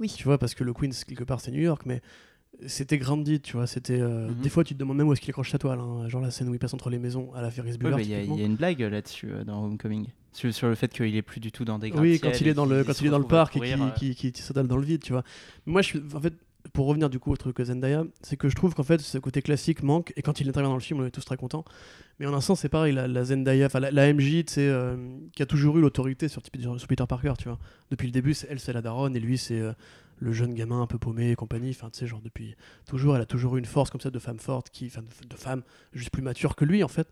Oui. 0.00 0.08
tu 0.16 0.24
vois 0.24 0.38
parce 0.38 0.54
que 0.54 0.64
le 0.64 0.72
Queens 0.72 0.90
quelque 1.06 1.24
part 1.24 1.40
c'est 1.40 1.50
New 1.50 1.60
York 1.60 1.82
mais 1.86 2.00
c'était 2.66 2.98
grandi, 2.98 3.40
tu 3.40 3.54
vois. 3.56 3.66
C'était 3.66 4.00
euh, 4.00 4.28
Mhm. 4.28 4.34
des 4.42 4.48
fois 4.48 4.64
tu 4.64 4.74
te 4.74 4.78
demandes 4.78 4.96
même 4.96 5.08
où 5.08 5.12
est-ce 5.12 5.20
qu'il 5.20 5.30
accroche 5.30 5.50
sa 5.50 5.58
toile, 5.58 5.78
hein. 5.80 6.08
genre 6.08 6.20
la 6.22 6.30
scène 6.30 6.48
où 6.48 6.54
il 6.54 6.58
passe 6.58 6.74
entre 6.74 6.90
les 6.90 6.98
maisons 6.98 7.32
à 7.34 7.42
la 7.42 7.50
Ferris 7.50 7.72
Ouais, 7.72 7.76
Bueller. 7.78 8.02
Il 8.02 8.08
y, 8.10 8.14
a- 8.14 8.18
il 8.18 8.20
typiquement. 8.22 8.38
y 8.38 8.42
a 8.42 8.46
une 8.46 8.56
blague 8.56 8.80
là-dessus 8.80 9.28
euh, 9.30 9.44
dans 9.44 9.64
Homecoming. 9.64 10.06
Sur, 10.32 10.52
sur 10.54 10.68
le 10.68 10.74
fait 10.74 10.88
qu'il 10.92 11.14
est 11.14 11.22
plus 11.22 11.40
du 11.40 11.52
tout 11.52 11.64
dans 11.66 11.78
des 11.78 11.92
Oui, 11.92 12.18
quand 12.18 12.40
il 12.40 12.48
est 12.48 12.54
dans 12.54 12.64
le 12.64 12.84
quand 12.84 12.98
il 13.00 13.06
est 13.06 13.10
dans 13.10 13.18
le 13.18 13.26
parc 13.26 13.56
et 13.58 13.60
qui 13.96 14.14
qui 14.14 14.32
qui, 14.32 14.52
dans 14.54 14.76
le 14.76 14.84
vide, 14.84 15.02
tu 15.02 15.12
vois. 15.12 15.24
Moi, 15.66 15.82
je 15.82 15.86
suis 15.88 16.00
en 16.14 16.20
fait 16.20 16.32
pour 16.72 16.86
revenir 16.86 17.10
du 17.10 17.18
coup 17.18 17.32
au 17.32 17.36
truc 17.36 17.60
Zendaya, 17.60 18.04
c'est 18.22 18.36
que 18.36 18.48
je 18.48 18.54
trouve 18.54 18.72
qu'en 18.72 18.84
fait 18.84 19.00
ce 19.00 19.18
côté 19.18 19.42
classique 19.42 19.82
manque 19.82 20.12
et 20.16 20.22
quand 20.22 20.40
il 20.40 20.48
intervient 20.48 20.70
dans 20.70 20.76
le 20.76 20.80
film, 20.80 21.00
on 21.00 21.04
est 21.04 21.10
tous 21.10 21.24
très 21.24 21.36
contents. 21.36 21.64
Mais 22.20 22.26
en 22.26 22.32
un 22.34 22.40
sens, 22.40 22.60
c'est 22.60 22.68
pareil, 22.68 22.94
la, 22.94 23.08
la 23.08 23.24
Zendaya, 23.24 23.66
enfin 23.66 23.80
la, 23.80 23.90
la 23.90 24.12
MJ, 24.14 24.44
tu 24.44 24.52
sais, 24.54 24.68
euh, 24.68 24.96
qui 25.34 25.42
a 25.42 25.46
toujours 25.46 25.76
eu 25.76 25.80
l'autorité 25.80 26.28
sur, 26.28 26.40
sur- 26.40 26.86
Peter 26.86 27.04
Parker, 27.08 27.32
tu 27.36 27.48
vois. 27.48 27.58
Depuis 27.90 28.06
le 28.06 28.12
début, 28.12 28.34
elle, 28.48 28.60
c'est 28.60 28.72
la 28.72 28.80
daronne 28.80 29.16
et 29.16 29.20
lui, 29.20 29.36
c'est 29.38 29.58
euh, 29.60 29.72
le 30.22 30.32
jeune 30.32 30.54
gamin 30.54 30.80
un 30.80 30.86
peu 30.86 30.98
paumé 30.98 31.32
et 31.32 31.34
compagnie. 31.34 31.70
Enfin, 31.70 31.90
tu 31.90 31.98
sais, 31.98 32.06
genre 32.06 32.20
depuis 32.20 32.54
toujours, 32.86 33.16
elle 33.16 33.22
a 33.22 33.26
toujours 33.26 33.56
eu 33.56 33.58
une 33.58 33.66
force 33.66 33.90
comme 33.90 34.00
ça 34.00 34.10
de 34.10 34.18
femme 34.18 34.38
forte, 34.38 34.70
qui, 34.70 34.86
enfin, 34.86 35.02
de, 35.02 35.36
femme 35.36 35.62
juste 35.92 36.10
plus 36.10 36.22
mature 36.22 36.54
que 36.54 36.64
lui 36.64 36.82
en 36.84 36.88
fait. 36.88 37.08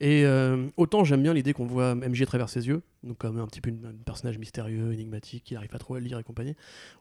Et 0.00 0.24
euh, 0.24 0.68
autant 0.76 1.02
j'aime 1.02 1.22
bien 1.22 1.34
l'idée 1.34 1.52
qu'on 1.52 1.66
voit 1.66 1.94
MJ 1.94 2.22
à 2.22 2.26
travers 2.26 2.48
ses 2.48 2.68
yeux, 2.68 2.82
donc 3.02 3.18
comme 3.18 3.38
un 3.38 3.46
petit 3.46 3.60
peu 3.60 3.70
un 3.70 3.92
personnage 4.04 4.38
mystérieux, 4.38 4.92
énigmatique, 4.92 5.44
qui 5.44 5.54
n'arrive 5.54 5.70
pas 5.70 5.78
trop 5.78 5.94
à 5.94 6.00
lire 6.00 6.18
et 6.18 6.24
compagnie. 6.24 6.54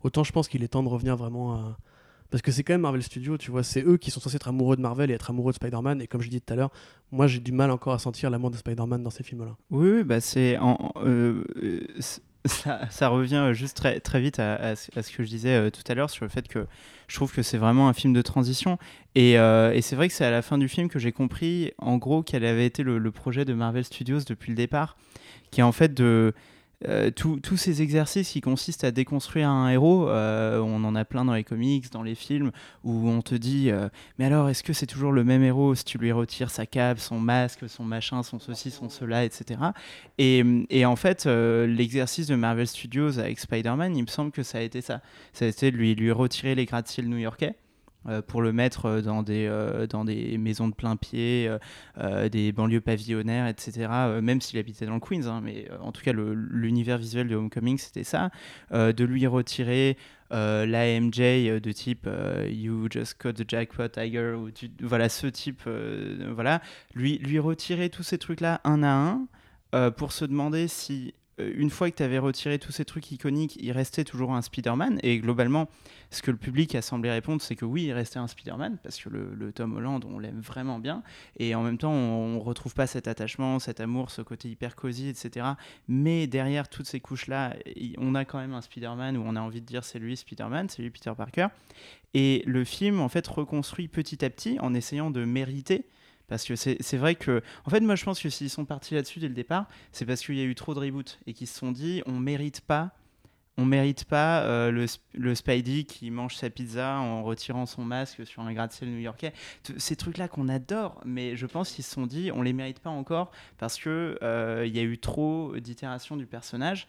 Autant 0.04 0.24
je 0.24 0.32
pense 0.32 0.48
qu'il 0.48 0.64
est 0.64 0.68
temps 0.68 0.84
de 0.84 0.90
revenir 0.90 1.16
vraiment 1.16 1.56
à. 1.56 1.78
Parce 2.30 2.42
que 2.42 2.52
c'est 2.52 2.64
quand 2.64 2.74
même 2.74 2.82
Marvel 2.82 3.02
Studios, 3.02 3.38
tu 3.38 3.52
vois, 3.52 3.64
c'est 3.64 3.82
eux 3.84 3.96
qui 3.96 4.12
sont 4.12 4.20
censés 4.20 4.36
être 4.36 4.50
amoureux 4.50 4.76
de 4.76 4.82
Marvel 4.82 5.10
et 5.10 5.14
être 5.14 5.30
amoureux 5.30 5.54
de 5.54 5.56
Spider-Man. 5.56 6.02
Et 6.02 6.08
comme 6.08 6.22
je 6.22 6.30
dis 6.30 6.42
tout 6.42 6.52
à 6.52 6.58
l'heure, 6.58 6.72
moi 7.10 7.26
j'ai 7.26 7.40
du 7.40 7.54
mal 7.54 7.72
encore 7.72 7.94
à 7.94 8.00
sentir 8.00 8.30
l'amour 8.30 8.52
de 8.52 8.58
Spider-Man 8.58 9.02
dans 9.02 9.10
ces 9.10 9.24
films-là. 9.24 9.56
Oui, 9.70 10.04
bah 10.04 10.20
c'est 10.20 10.58
euh, 10.58 11.42
euh, 11.56 11.86
ça, 12.48 13.08
revient 13.08 13.50
juste 13.54 13.78
très, 13.78 14.00
très 14.00 14.20
vite 14.20 14.40
à, 14.40 14.76
ce 14.76 15.12
que 15.12 15.24
je 15.24 15.30
disais 15.30 15.56
euh, 15.56 15.70
tout 15.70 15.84
à 15.88 15.94
l'heure 15.94 16.10
sur 16.10 16.26
le 16.26 16.30
fait 16.30 16.48
que 16.48 16.68
je 17.08 17.16
trouve 17.16 17.32
que 17.32 17.42
c'est 17.42 17.58
vraiment 17.58 17.88
un 17.88 17.94
film 17.94 18.14
de 18.14 18.22
transition. 18.22 18.78
Et, 19.16 19.38
euh, 19.38 19.74
et 19.74 19.82
c'est 19.82 19.96
vrai 19.96 20.08
que 20.08 20.14
c'est 20.14 20.26
à 20.26 20.32
la 20.32 20.42
fin 20.42 20.58
du 20.58 20.68
film 20.68 20.90
que 20.90 21.00
j'ai 21.00 21.12
compris 21.12 21.72
en 21.78 21.98
gros 21.98 22.24
quel 22.24 22.46
avait 22.46 22.66
été 22.66 22.84
le, 22.84 22.98
le 22.98 23.12
projet 23.12 23.46
de 23.46 23.54
Marvel 23.54 23.84
Studios 23.84 24.22
depuis 24.28 24.52
le 24.52 24.56
départ, 24.56 24.98
qui 25.52 25.62
est 25.62 25.64
en 25.64 25.72
fait 25.72 25.94
de 25.94 26.34
euh, 26.88 27.10
tous 27.10 27.58
ces 27.58 27.82
exercices 27.82 28.30
qui 28.30 28.40
consistent 28.40 28.84
à 28.84 28.92
déconstruire 28.92 29.50
un 29.50 29.68
héros, 29.70 30.10
euh, 30.10 30.60
on 30.60 30.84
en 30.84 30.94
a 30.94 31.06
plein 31.06 31.26
dans 31.26 31.34
les 31.34 31.44
comics, 31.44 31.92
dans 31.92 32.04
les 32.04 32.14
films, 32.14 32.52
où 32.84 33.10
on 33.10 33.24
te 33.24 33.34
dit 33.34 33.72
euh, 33.72 33.90
mais 34.20 34.26
alors 34.26 34.48
est-ce 34.48 34.62
que 34.62 34.74
c'est 34.74 34.86
toujours 34.86 35.12
le 35.12 35.24
même 35.24 35.42
héros 35.42 35.74
si 35.74 35.86
tu 35.86 35.98
lui 35.98 36.12
retires 36.12 36.52
sa 36.52 36.68
cape, 36.68 37.00
son 37.00 37.20
masque, 37.20 37.68
son 37.68 37.84
machin, 37.84 38.22
son 38.22 38.40
ceci, 38.40 38.70
son 38.70 38.90
cela, 38.90 39.26
etc. 39.26 39.60
Et, 40.20 40.86
en 40.86 40.96
fait, 40.96 41.26
l'exercice 41.26 42.28
de 42.28 42.36
Marvel 42.36 42.68
Studios 42.68 43.20
avec 43.20 43.40
Spider-Man, 43.40 43.96
il 43.96 44.04
me 44.04 44.08
semble 44.08 44.32
que 44.32 44.44
ça 44.44 44.60
a 44.60 44.62
été 44.62 44.82
ça. 44.82 45.02
Ça 45.34 45.46
a 45.46 45.48
été 45.48 45.72
de 45.72 45.78
lui, 45.78 45.96
lui 45.96 46.12
retirer 46.12 46.56
les 46.56 46.66
gratte-ciels 46.66 47.10
new-yorkais. 47.10 47.56
Euh, 48.08 48.22
pour 48.22 48.42
le 48.42 48.54
mettre 48.54 48.86
euh, 48.86 49.02
dans 49.02 49.24
des, 49.24 49.48
euh, 49.48 49.88
dans 49.88 50.06
des 50.06 50.38
maisons 50.38 50.68
de 50.68 50.74
plein 50.74 50.96
pied, 50.96 51.50
des 52.32 52.52
banlieues 52.52 52.82
pavillonnaires, 52.82 53.48
etc. 53.48 53.88
même 54.22 54.42
s'il 54.42 54.60
habitait 54.60 54.86
dans 54.86 54.96
le 54.96 55.00
Queens, 55.00 55.28
hein, 55.28 55.42
mais 55.44 55.68
en 55.82 55.92
tout 55.92 56.02
cas 56.02 56.14
l'univers 56.14 56.98
visuel 56.98 57.28
de 57.28 57.36
Homecoming 57.36 57.78
c'était 57.78 58.04
ça. 58.04 58.30
De 58.72 59.04
lui 59.04 59.28
retirer 59.28 59.98
euh, 60.34 60.66
l'AMJ 60.66 61.20
euh, 61.20 61.60
de 61.60 61.72
type 61.72 62.10
You 62.50 62.88
just 62.92 63.20
got 63.22 63.34
the 63.34 63.46
jackpot 63.48 63.90
Tiger, 63.90 64.34
ou 64.34 64.50
voilà 64.82 65.10
ce 65.10 65.28
type, 65.28 65.64
voilà, 66.34 66.62
lui, 66.94 67.18
lui 67.20 67.40
retirer 67.40 67.90
tous 67.90 68.04
ces 68.04 68.18
trucs-là 68.18 68.62
un 68.64 68.84
à 68.84 68.94
un 69.74 69.92
pour 69.92 70.12
se 70.12 70.26
demander 70.26 70.68
si 70.68 71.14
une 71.40 71.70
fois 71.70 71.92
que 71.92 71.98
tu 71.98 72.04
avais 72.04 72.18
retiré 72.18 72.58
tous 72.58 72.72
ces 72.72 72.86
trucs 72.86 73.12
iconiques, 73.12 73.58
il 73.62 73.72
restait 73.72 74.04
toujours 74.04 74.34
un 74.34 74.42
Spider-Man. 74.42 75.00
Et 75.04 75.20
globalement, 75.20 75.70
ce 76.10 76.22
que 76.22 76.32
le 76.32 76.38
public 76.38 76.74
a 76.76 76.82
semblé 76.82 77.12
répondre, 77.12 77.42
c'est 77.42 77.56
que 77.56 77.66
oui, 77.66 77.86
il 77.86 77.94
restait 77.94 78.18
un 78.18 78.28
Spider-Man, 78.28 78.78
parce 78.82 78.98
que 78.98 79.10
le, 79.10 79.52
Tom 79.52 79.76
Holland, 79.76 80.04
on 80.06 80.20
l'aime 80.20 80.40
vraiment 80.40 80.80
bien. 80.80 81.04
Et 81.38 81.54
en 81.54 81.62
même 81.62 81.78
temps, 81.78 81.92
on 81.92 82.36
ne 82.36 82.40
retrouve 82.40 82.74
pas 82.74 82.88
cet 82.88 83.08
attachement, 83.08 83.60
cet 83.60 83.80
amour, 83.80 84.10
ce 84.10 84.22
côté 84.22 84.50
hyper 84.50 84.76
cosy, 84.76 85.10
etc. 85.10 85.46
Mais 85.88 86.28
derrière 86.28 86.70
toutes 86.70 86.88
ces 86.88 87.00
couches-là, 87.00 87.56
on 87.98 88.16
a 88.16 88.26
quand 88.26 88.40
même 88.40 88.54
un 88.54 88.62
Spider-Man 88.62 89.18
où 89.18 89.24
on 89.26 89.36
a 89.36 89.42
envie 89.42 89.62
de 89.62 89.66
dire 89.66 89.84
c'est 89.84 90.00
lui 90.00 90.18
Spider-Man, 90.18 90.70
c'est 90.70 90.82
lui 90.82 90.90
Peter 90.90 91.14
Parker. 91.16 91.48
Et 92.14 92.44
le 92.48 92.64
film, 92.64 93.00
en 93.00 93.10
fait, 93.10 93.28
reconstruit 93.28 93.88
petit 93.88 94.26
à 94.26 94.30
petit 94.30 94.58
en 94.60 94.74
essayant 94.74 95.12
de 95.12 95.24
mériter. 95.24 95.86
Parce 96.28 96.44
que 96.44 96.56
c'est 96.56 96.98
vrai 96.98 97.16
que, 97.16 97.42
en 97.66 97.70
fait, 97.70 97.80
moi 97.80 97.96
je 97.96 98.04
pense 98.04 98.20
que 98.22 98.30
s'ils 98.30 98.50
sont 98.50 98.66
partis 98.66 98.96
là-dessus 98.96 99.20
dès 99.20 99.30
le 99.30 99.34
départ, 99.34 99.68
c'est 99.92 100.06
parce 100.06 100.22
qu'il 100.22 100.36
y 100.36 100.42
a 100.42 100.46
eu 100.46 100.56
trop 100.56 100.74
de 100.74 100.80
reboots 100.80 101.20
et 101.26 101.34
qu'ils 101.34 101.48
se 101.48 101.58
sont 101.58 101.72
dit 101.72 102.04
on 102.06 102.20
mérite 102.20 102.62
pas, 102.62 102.92
on 103.58 103.66
mérite 103.66 104.04
pas 104.04 104.42
euh, 104.42 104.70
le, 104.70 104.86
le 105.14 105.36
Spidey 105.36 105.86
qui 105.86 106.12
mange 106.12 106.36
sa 106.36 106.50
pizza 106.50 107.00
en 107.00 107.24
retirant 107.24 107.66
son 107.66 107.84
masque 107.84 108.26
sur 108.28 108.44
un 108.44 108.54
gratte-ciel 108.54 108.90
new-yorkais. 108.90 109.34
Ces 109.78 109.96
trucs-là 109.96 110.28
qu'on 110.28 110.50
adore, 110.50 111.02
mais 111.06 111.36
je 111.36 111.46
pense 111.46 111.72
qu'ils 111.72 111.86
se 111.86 111.92
sont 111.92 112.06
dit 112.06 112.30
on 112.34 112.42
les 112.42 112.54
mérite 112.54 112.80
pas 112.80 112.90
encore 112.90 113.32
parce 113.58 113.78
que 113.78 114.20
euh, 114.22 114.66
il 114.68 114.76
y 114.76 114.80
a 114.80 114.84
eu 114.84 114.98
trop 115.00 115.56
d'itérations 115.58 116.18
du 116.18 116.26
personnage. 116.26 116.88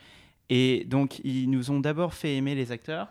Et 0.50 0.84
donc 0.84 1.20
ils 1.24 1.48
nous 1.48 1.70
ont 1.70 1.78
d'abord 1.78 2.12
fait 2.12 2.34
aimer 2.34 2.54
les 2.54 2.72
acteurs 2.72 3.08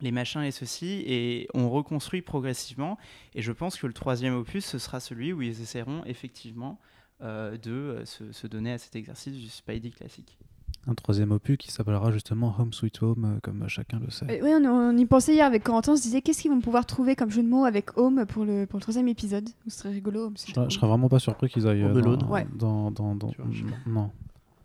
les 0.00 0.12
machins 0.12 0.42
et 0.42 0.50
ceci, 0.50 1.02
et 1.06 1.48
on 1.54 1.68
reconstruit 1.70 2.22
progressivement. 2.22 2.98
Et 3.34 3.42
je 3.42 3.52
pense 3.52 3.76
que 3.76 3.86
le 3.86 3.92
troisième 3.92 4.34
opus, 4.34 4.64
ce 4.64 4.78
sera 4.78 5.00
celui 5.00 5.32
où 5.32 5.42
ils 5.42 5.60
essaieront 5.60 6.02
effectivement 6.06 6.78
euh, 7.22 7.56
de 7.58 7.70
euh, 7.70 8.04
se, 8.06 8.32
se 8.32 8.46
donner 8.46 8.72
à 8.72 8.78
cet 8.78 8.96
exercice 8.96 9.34
du 9.34 9.48
Spidey 9.48 9.90
classique. 9.90 10.38
Un 10.86 10.94
troisième 10.94 11.30
opus 11.32 11.58
qui 11.58 11.70
s'appellera 11.70 12.10
justement 12.10 12.54
Home 12.58 12.72
Sweet 12.72 13.02
Home, 13.02 13.24
euh, 13.36 13.38
comme 13.42 13.68
chacun 13.68 13.98
le 13.98 14.08
sait. 14.10 14.24
Euh, 14.30 14.42
oui, 14.42 14.50
on, 14.54 14.64
on 14.66 14.96
y 14.96 15.04
pensait 15.04 15.34
hier 15.34 15.44
avec 15.44 15.62
Corentin, 15.62 15.92
on 15.92 15.96
se 15.96 16.02
disait 16.02 16.22
qu'est-ce 16.22 16.40
qu'ils 16.40 16.50
vont 16.50 16.60
pouvoir 16.62 16.86
trouver 16.86 17.14
comme 17.16 17.30
jeu 17.30 17.42
de 17.42 17.48
mots 17.48 17.66
avec 17.66 17.98
Home 17.98 18.24
pour 18.26 18.46
le, 18.46 18.64
pour 18.64 18.78
le 18.78 18.80
troisième 18.80 19.06
épisode? 19.08 19.46
Ce 19.68 19.78
serait 19.80 19.90
rigolo. 19.90 20.26
Home, 20.28 20.34
Je, 20.38 20.52
serais- 20.54 20.70
je 20.70 20.74
serais 20.76 20.86
vraiment 20.86 21.10
pas 21.10 21.18
surpris 21.18 21.50
qu'ils 21.50 21.66
aillent 21.66 21.82
dans, 21.82 22.28
Ouais. 22.30 22.46
dans, 22.54 22.90
dans, 22.90 23.14
dans- 23.14 23.26
vois, 23.26 23.46
je 23.50 23.64
non, 23.86 24.10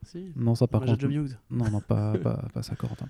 Si. 0.06 0.32
non, 0.38 0.56
ça 0.56 0.68
par 0.68 0.82
Moi, 0.86 0.96
contre, 0.96 1.08
non, 1.52 1.70
non, 1.70 1.82
pas, 1.82 2.14
pas, 2.24 2.46
pas 2.54 2.64
ça, 2.64 2.76
Corentin. 2.76 3.10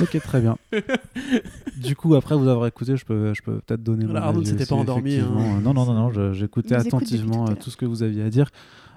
Ok, 0.00 0.20
très 0.20 0.40
bien. 0.40 0.56
du 1.76 1.96
coup, 1.96 2.14
après 2.14 2.36
vous 2.36 2.48
avoir 2.48 2.66
écouté, 2.66 2.96
je 2.96 3.04
peux, 3.04 3.32
je 3.34 3.42
peux 3.42 3.60
peut-être 3.60 3.82
donner 3.82 4.04
Voilà, 4.04 4.20
mon 4.20 4.26
Arnaud 4.26 4.40
avis 4.40 4.52
ne 4.52 4.58
s'était 4.58 4.68
pas 4.68 4.74
endormi, 4.74 5.16
hein. 5.16 5.60
Non, 5.62 5.72
non, 5.72 5.86
non, 5.86 5.94
non, 6.10 6.32
j'écoutais 6.32 6.74
attentivement 6.74 7.48
euh, 7.48 7.54
tout 7.54 7.70
ce 7.70 7.76
que 7.76 7.86
vous 7.86 8.02
aviez 8.02 8.22
à 8.22 8.30
dire. 8.30 8.50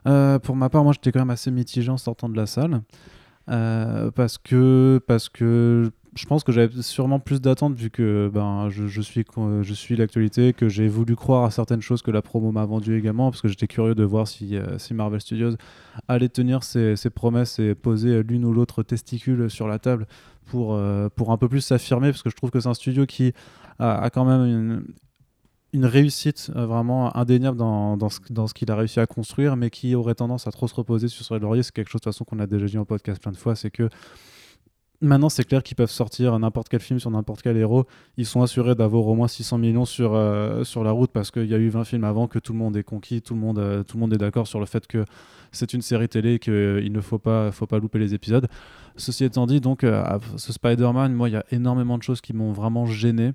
Euh, 0.07 0.39
pour 0.39 0.55
ma 0.55 0.69
part, 0.69 0.83
moi, 0.83 0.93
j'étais 0.93 1.11
quand 1.11 1.19
même 1.19 1.29
assez 1.29 1.51
mitigé 1.51 1.89
en 1.89 1.97
sortant 1.97 2.29
de 2.29 2.35
la 2.35 2.45
salle. 2.45 2.81
Euh, 3.49 4.11
parce 4.11 4.37
que 4.37 5.01
parce 5.07 5.27
que 5.27 5.91
je 6.15 6.25
pense 6.25 6.43
que 6.43 6.51
j'avais 6.51 6.81
sûrement 6.81 7.19
plus 7.19 7.39
d'attentes 7.39 7.75
vu 7.75 7.89
que 7.89 8.29
ben 8.33 8.69
je, 8.69 9.01
suis 9.01 9.23
je 9.61 9.73
suis 9.73 9.95
l'actualité 9.95 10.53
que 10.53 10.67
j'ai 10.67 10.87
voulu 10.87 11.15
croire 11.15 11.43
à 11.43 11.51
certaines 11.51 11.81
choses 11.81 12.01
que 12.01 12.11
la 12.11 12.21
promo 12.21 12.51
m'a 12.51 12.65
vendu 12.65 12.97
également 12.97 13.29
parce 13.29 13.41
que 13.41 13.47
j'étais 13.47 13.67
curieux 13.67 13.95
de 13.95 14.03
voir 14.03 14.27
si 14.27 14.55
euh, 14.55 14.77
si 14.79 14.93
Marvel 14.93 15.21
Studios 15.21 15.55
allait 16.07 16.29
tenir 16.29 16.63
ses, 16.63 16.95
ses 16.95 17.09
promesses 17.09 17.59
et 17.59 17.75
poser 17.75 18.23
l'une 18.23 18.45
ou 18.45 18.53
l'autre 18.53 18.81
testicule 18.81 19.49
sur 19.49 19.67
la 19.67 19.77
table 19.77 20.07
pour 20.45 20.73
euh, 20.73 21.09
pour 21.15 21.31
un 21.31 21.37
peu 21.37 21.47
plus 21.47 21.61
s'affirmer 21.61 22.11
parce 22.11 22.23
que 22.23 22.29
je 22.29 22.35
trouve 22.35 22.49
que 22.49 22.59
c'est 22.59 22.69
un 22.69 22.73
studio 22.73 23.05
qui 23.05 23.33
a, 23.77 24.09
quand 24.09 24.25
même 24.25 24.45
une 24.45 24.83
une 25.71 25.85
réussite 25.85 26.51
euh, 26.55 26.65
vraiment 26.65 27.15
indéniable 27.15 27.57
dans, 27.57 27.95
dans 27.95 28.09
ce, 28.09 28.19
dans 28.31 28.47
ce 28.47 28.55
qu'il 28.55 28.71
a 28.71 28.75
réussi 28.75 28.99
à 28.99 29.05
construire, 29.05 29.55
mais 29.55 29.69
qui 29.69 29.93
aurait 29.93 30.15
tendance 30.15 30.47
à 30.47 30.51
trop 30.51 30.67
se 30.67 30.73
reposer 30.73 31.07
sur 31.07 31.23
ses 31.23 31.37
lauriers. 31.37 31.61
C'est 31.61 31.71
quelque 31.71 31.89
chose 31.89 32.01
de 32.01 32.05
toute 32.05 32.13
façon 32.13 32.25
qu'on 32.25 32.39
a 32.39 32.47
déjà 32.47 32.65
dit 32.65 32.77
en 32.79 32.85
podcast 32.85 33.21
plein 33.21 33.31
de 33.31 33.37
fois, 33.37 33.55
c'est 33.55 33.69
que 33.69 33.87
maintenant 35.01 35.29
c'est 35.29 35.43
clair 35.43 35.63
qu'ils 35.63 35.75
peuvent 35.75 35.89
sortir 35.89 36.37
n'importe 36.39 36.69
quel 36.69 36.79
film 36.79 36.99
sur 36.99 37.11
n'importe 37.11 37.41
quel 37.41 37.57
héros. 37.57 37.85
Ils 38.17 38.25
sont 38.25 38.41
assurés 38.41 38.75
d'avoir 38.75 39.07
au 39.07 39.15
moins 39.15 39.27
600 39.27 39.57
millions 39.57 39.85
sur, 39.85 40.13
euh, 40.13 40.63
sur 40.63 40.83
la 40.83 40.91
route 40.91 41.11
parce 41.11 41.31
qu'il 41.31 41.45
y 41.45 41.53
a 41.53 41.57
eu 41.57 41.69
20 41.69 41.83
films 41.83 42.03
avant, 42.03 42.27
que 42.27 42.39
tout 42.39 42.53
le 42.53 42.59
monde 42.59 42.75
est 42.77 42.83
conquis, 42.83 43.21
tout 43.21 43.33
le 43.33 43.39
monde, 43.39 43.59
euh, 43.59 43.83
tout 43.83 43.97
le 43.97 44.01
monde 44.01 44.13
est 44.13 44.17
d'accord 44.17 44.47
sur 44.47 44.59
le 44.59 44.65
fait 44.65 44.87
que 44.87 45.05
c'est 45.51 45.73
une 45.73 45.81
série 45.81 46.09
télé 46.09 46.33
et 46.35 46.39
qu'il 46.39 46.91
ne 46.91 47.01
faut 47.01 47.19
pas, 47.19 47.51
louper 47.81 47.99
les 47.99 48.13
épisodes. 48.13 48.47
Ceci 48.97 49.23
étant 49.23 49.45
dit, 49.45 49.61
donc, 49.61 49.83
euh, 49.83 50.03
ce 50.35 50.53
Spider-Man, 50.53 51.13
moi, 51.13 51.29
il 51.29 51.33
y 51.33 51.37
a 51.37 51.45
énormément 51.51 51.97
de 51.97 52.03
choses 52.03 52.21
qui 52.21 52.33
m'ont 52.33 52.51
vraiment 52.51 52.85
gêné. 52.85 53.31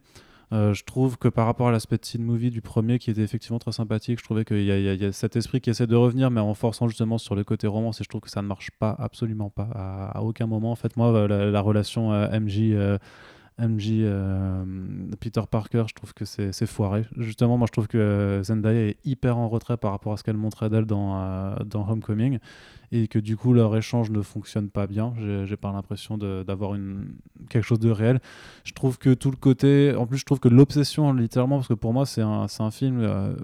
Euh, 0.55 0.73
je 0.73 0.85
trouve 0.85 1.19
que 1.19 1.27
par 1.27 1.47
rapport 1.47 1.67
à 1.69 1.73
l'aspect 1.73 1.99
teen 1.99 2.23
movie 2.23 2.51
du 2.51 2.61
premier, 2.63 2.99
qui 3.01 3.11
était 3.11 3.23
effectivement 3.23 3.59
très 3.59 3.73
sympathique, 3.73 4.21
je 4.21 4.25
trouvais 4.25 4.45
qu'il 4.45 4.63
y, 4.63 4.71
a- 5.05 5.13
cet 5.13 5.35
esprit 5.35 5.61
qui 5.61 5.71
essaie 5.71 5.89
de 5.89 5.97
revenir, 5.97 6.31
mais 6.31 6.41
en 6.41 6.55
forçant 6.55 6.87
justement 6.87 7.19
sur 7.19 7.35
le 7.35 7.43
côté 7.43 7.67
romance, 7.67 8.01
et 8.01 8.05
je 8.05 8.09
trouve 8.09 8.21
que 8.21 8.31
ça 8.31 8.41
ne 8.41 8.47
marche 8.47 8.71
pas, 8.79 8.95
absolument 8.99 9.51
pas, 9.51 9.69
à, 10.15 10.23
aucun 10.23 10.47
moment. 10.47 10.71
En 10.71 10.77
fait, 10.77 10.97
moi, 10.97 11.09
euh, 11.13 11.27
la, 11.29 11.51
la 11.51 11.61
relation 11.61 12.13
euh, 12.13 12.39
MJ. 12.39 12.75
MJ 13.57 14.03
Peter 15.21 15.43
Parker, 15.49 15.85
je 15.87 15.95
trouve 15.95 16.13
que 16.13 16.25
c'est 16.25 16.67
foiré. 16.67 17.05
Justement, 17.17 17.57
moi 17.57 17.69
je 17.69 17.73
trouve 17.73 17.87
que 17.87 18.41
Zendaya 18.43 18.89
est 18.89 18.97
hyper 19.05 19.39
en 19.39 19.49
retrait 19.49 19.77
par 19.77 19.93
rapport 19.93 20.13
à 20.13 20.17
ce 20.17 20.25
qu'elle 20.25 20.37
montrait 20.37 20.71
d'elle 20.71 20.87
dans, 20.87 21.55
dans 21.65 21.89
Homecoming 21.89 22.41
et 22.95 23.09
que 23.09 23.19
du 23.19 23.37
coup 23.37 23.53
leur 23.53 23.77
échange 23.77 24.11
ne 24.11 24.23
fonctionne 24.23 24.71
pas 24.71 24.87
bien. 24.87 25.15
J'ai 25.45 25.57
pas 25.57 25.73
l'impression 25.73 26.17
d'avoir 26.17 26.79
quelque 27.51 27.65
chose 27.65 27.81
de 27.81 27.91
réel. 27.91 28.21
Je 28.63 28.73
trouve 28.73 28.99
que 28.99 29.13
tout 29.15 29.33
le 29.33 29.37
côté, 29.37 29.95
en 29.97 30.07
plus 30.07 30.19
je 30.19 30.25
trouve 30.25 30.39
que 30.39 30.49
l'obsession 30.49 31.13
littéralement, 31.13 31.57
parce 31.57 31.69
que 31.69 31.75
pour 31.75 31.93
moi 31.93 32.07
c'est 32.07 32.23
un, 32.23 32.47
un 32.59 32.71
film 32.71 33.01
euh, 33.01 33.35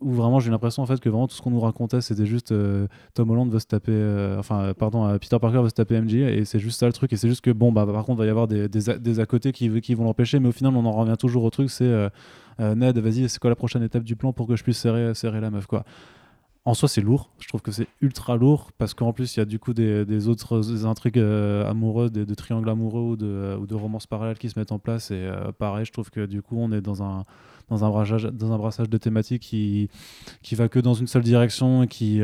où 0.00 0.12
vraiment 0.12 0.40
j'ai 0.40 0.50
l'impression 0.50 0.82
en 0.82 0.86
fait 0.86 0.98
que 0.98 1.10
vraiment 1.10 1.28
tout 1.28 1.36
ce 1.36 1.42
qu'on 1.42 1.50
nous 1.50 1.60
racontait 1.60 2.00
c'était 2.00 2.26
juste 2.26 2.50
euh, 2.52 2.88
Tom 3.12 3.30
Holland 3.30 3.52
veut 3.52 3.58
se 3.58 3.66
taper, 3.66 3.92
euh, 3.92 4.38
enfin 4.38 4.72
pardon, 4.76 5.18
Peter 5.18 5.38
Parker 5.38 5.60
veut 5.62 5.68
se 5.68 5.74
taper 5.74 6.00
MJ 6.00 6.14
et 6.14 6.44
c'est 6.46 6.58
juste 6.58 6.80
ça 6.80 6.86
le 6.86 6.92
truc 6.94 7.12
et 7.12 7.16
c'est 7.16 7.28
juste 7.28 7.42
que 7.42 7.50
bon 7.50 7.70
bah 7.70 7.86
par 7.86 8.04
contre 8.04 8.18
il 8.18 8.22
va 8.22 8.26
y 8.26 8.30
avoir 8.30 8.48
des, 8.48 8.68
des, 8.68 9.20
à, 9.20 9.26
côté 9.26 9.52
qui, 9.52 9.80
qui 9.82 9.94
vont 9.94 10.04
l'empêcher 10.04 10.40
mais 10.40 10.48
au 10.48 10.52
final 10.52 10.74
on 10.74 10.86
en 10.86 10.92
revient 10.92 11.16
toujours 11.18 11.44
au 11.44 11.50
truc 11.50 11.70
c'est 11.70 12.08
Ned 12.58 12.98
vas-y 12.98 13.28
c'est 13.28 13.38
quoi 13.38 13.50
la 13.50 13.56
prochaine 13.56 13.82
étape 13.82 14.04
du 14.04 14.16
plan 14.16 14.32
pour 14.32 14.48
que 14.48 14.56
je 14.56 14.64
puisse 14.64 14.78
serrer, 14.78 15.14
serrer 15.14 15.40
la 15.40 15.50
meuf 15.50 15.66
quoi 15.66 15.84
en 16.66 16.72
soi, 16.72 16.88
c'est 16.88 17.02
lourd. 17.02 17.30
Je 17.40 17.48
trouve 17.48 17.60
que 17.60 17.72
c'est 17.72 17.88
ultra 18.00 18.36
lourd 18.36 18.72
parce 18.78 18.94
qu'en 18.94 19.12
plus, 19.12 19.36
il 19.36 19.40
y 19.40 19.42
a 19.42 19.44
du 19.44 19.58
coup 19.58 19.74
des, 19.74 20.28
autres 20.28 20.86
intrigues 20.86 21.18
euh, 21.18 21.68
amoureuses, 21.68 22.10
des, 22.10 22.24
de 22.24 22.34
triangles 22.34 22.70
amoureux 22.70 23.02
ou 23.02 23.16
de, 23.16 23.26
euh, 23.26 23.56
ou 23.58 23.66
de 23.66 23.74
romances 23.74 24.06
parallèles 24.06 24.38
qui 24.38 24.48
se 24.48 24.58
mettent 24.58 24.72
en 24.72 24.78
place. 24.78 25.10
Et 25.10 25.14
euh, 25.14 25.52
pareil, 25.52 25.84
je 25.84 25.92
trouve 25.92 26.10
que 26.10 26.24
du 26.24 26.40
coup, 26.40 26.56
on 26.58 26.72
est 26.72 26.80
dans 26.80 27.02
un, 27.02 27.24
dans 27.68 27.84
un, 27.84 27.90
brassage, 27.90 28.24
dans 28.24 28.52
un 28.52 28.56
brassage 28.56 28.88
de 28.88 28.96
thématiques 28.96 29.42
qui, 29.42 29.90
qui 30.42 30.54
va 30.54 30.68
que 30.68 30.78
dans 30.78 30.94
une 30.94 31.06
seule 31.06 31.22
direction 31.22 31.82
et 31.82 31.88
qui. 31.88 32.22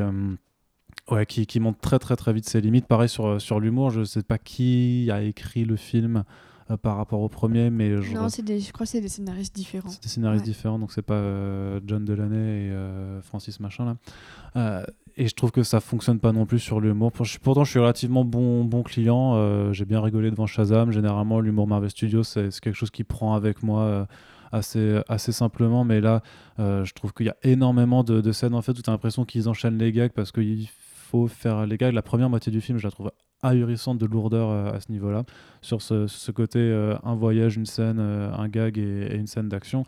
Ouais, 1.10 1.26
qui, 1.26 1.58
montre 1.58 1.80
très 1.80 1.98
très 1.98 2.14
très 2.14 2.32
vite 2.32 2.48
ses 2.48 2.60
limites. 2.60 2.86
Pareil 2.86 3.08
sur, 3.08 3.40
sur 3.40 3.58
l'humour, 3.58 3.90
je 3.90 4.04
sais 4.04 4.22
pas 4.22 4.38
qui 4.38 5.10
a 5.10 5.22
écrit 5.22 5.64
le 5.64 5.74
film 5.74 6.22
euh, 6.70 6.76
par 6.76 6.96
rapport 6.96 7.20
au 7.20 7.28
premier, 7.28 7.70
mais 7.70 8.00
je, 8.00 8.14
Non, 8.14 8.28
c'est 8.28 8.42
des, 8.42 8.60
je 8.60 8.72
crois 8.72 8.86
que 8.86 8.90
c'est 8.90 9.00
des 9.00 9.08
scénaristes 9.08 9.54
différents. 9.54 9.88
c'est 9.88 10.02
des 10.02 10.08
scénaristes 10.08 10.44
Ouais. 10.44 10.50
différents, 10.52 10.78
donc 10.78 10.92
c'est 10.92 11.02
pas 11.02 11.14
euh, 11.14 11.80
John 11.86 12.04
Delaney 12.04 12.36
et 12.36 12.70
euh, 12.70 13.20
Francis 13.22 13.60
Machin 13.60 13.96
là. 14.54 14.84
Et 15.16 15.26
je 15.28 15.34
trouve 15.34 15.50
que 15.50 15.62
ça 15.64 15.80
fonctionne 15.80 16.18
pas 16.20 16.32
non 16.32 16.46
plus 16.46 16.60
sur 16.60 16.80
l'humour. 16.80 17.12
Pourtant, 17.42 17.64
je 17.64 17.70
suis 17.70 17.80
relativement 17.80 18.24
bon, 18.24 18.64
bon 18.64 18.82
client. 18.82 19.72
J'ai 19.72 19.84
bien 19.84 20.00
rigolé 20.00 20.30
devant 20.30 20.46
Shazam. 20.46 20.92
Généralement, 20.92 21.40
l'humour 21.40 21.66
Marvel 21.66 21.90
Studios, 21.90 22.22
c'est 22.22 22.50
c'est 22.52 22.60
quelque 22.62 22.76
chose 22.76 22.90
qui 22.92 23.02
prend 23.04 23.34
avec 23.34 23.62
moi 23.64 24.06
assez, 24.52 25.00
assez 25.08 25.32
simplement. 25.32 25.84
Mais 25.84 26.00
là, 26.00 26.22
je 26.58 26.90
trouve 26.92 27.12
qu'il 27.12 27.26
y 27.26 27.28
a 27.28 27.36
énormément 27.42 28.04
de, 28.04 28.20
de 28.20 28.32
scènes 28.32 28.54
en 28.54 28.62
fait 28.62 28.72
où 28.78 28.82
tu 28.82 28.88
as 28.88 28.92
l'impression 28.92 29.24
qu'ils 29.24 29.48
enchaînent 29.48 29.78
les 29.78 29.90
gags 29.92 30.12
parce 30.12 30.30
qu'il 30.32 30.68
faut 30.68 31.26
faire 31.26 31.66
les 31.66 31.76
gags. 31.76 31.92
La 31.92 32.02
première 32.02 32.30
moitié 32.30 32.52
du 32.52 32.60
film, 32.60 32.78
je 32.78 32.86
la 32.86 32.90
trouve 32.92 33.10
ahurissante 33.42 33.98
de 33.98 34.06
lourdeur 34.06 34.50
euh, 34.50 34.72
à 34.72 34.80
ce 34.80 34.90
niveau-là. 34.92 35.24
Sur 35.62 35.82
ce, 35.82 36.06
ce 36.06 36.30
côté, 36.30 36.58
euh, 36.58 36.96
un 37.04 37.14
voyage, 37.14 37.56
une 37.56 37.66
scène, 37.66 37.98
euh, 38.00 38.32
un 38.32 38.48
gag 38.48 38.78
et, 38.78 39.14
une 39.16 39.26
scène 39.26 39.48
d'action. 39.48 39.84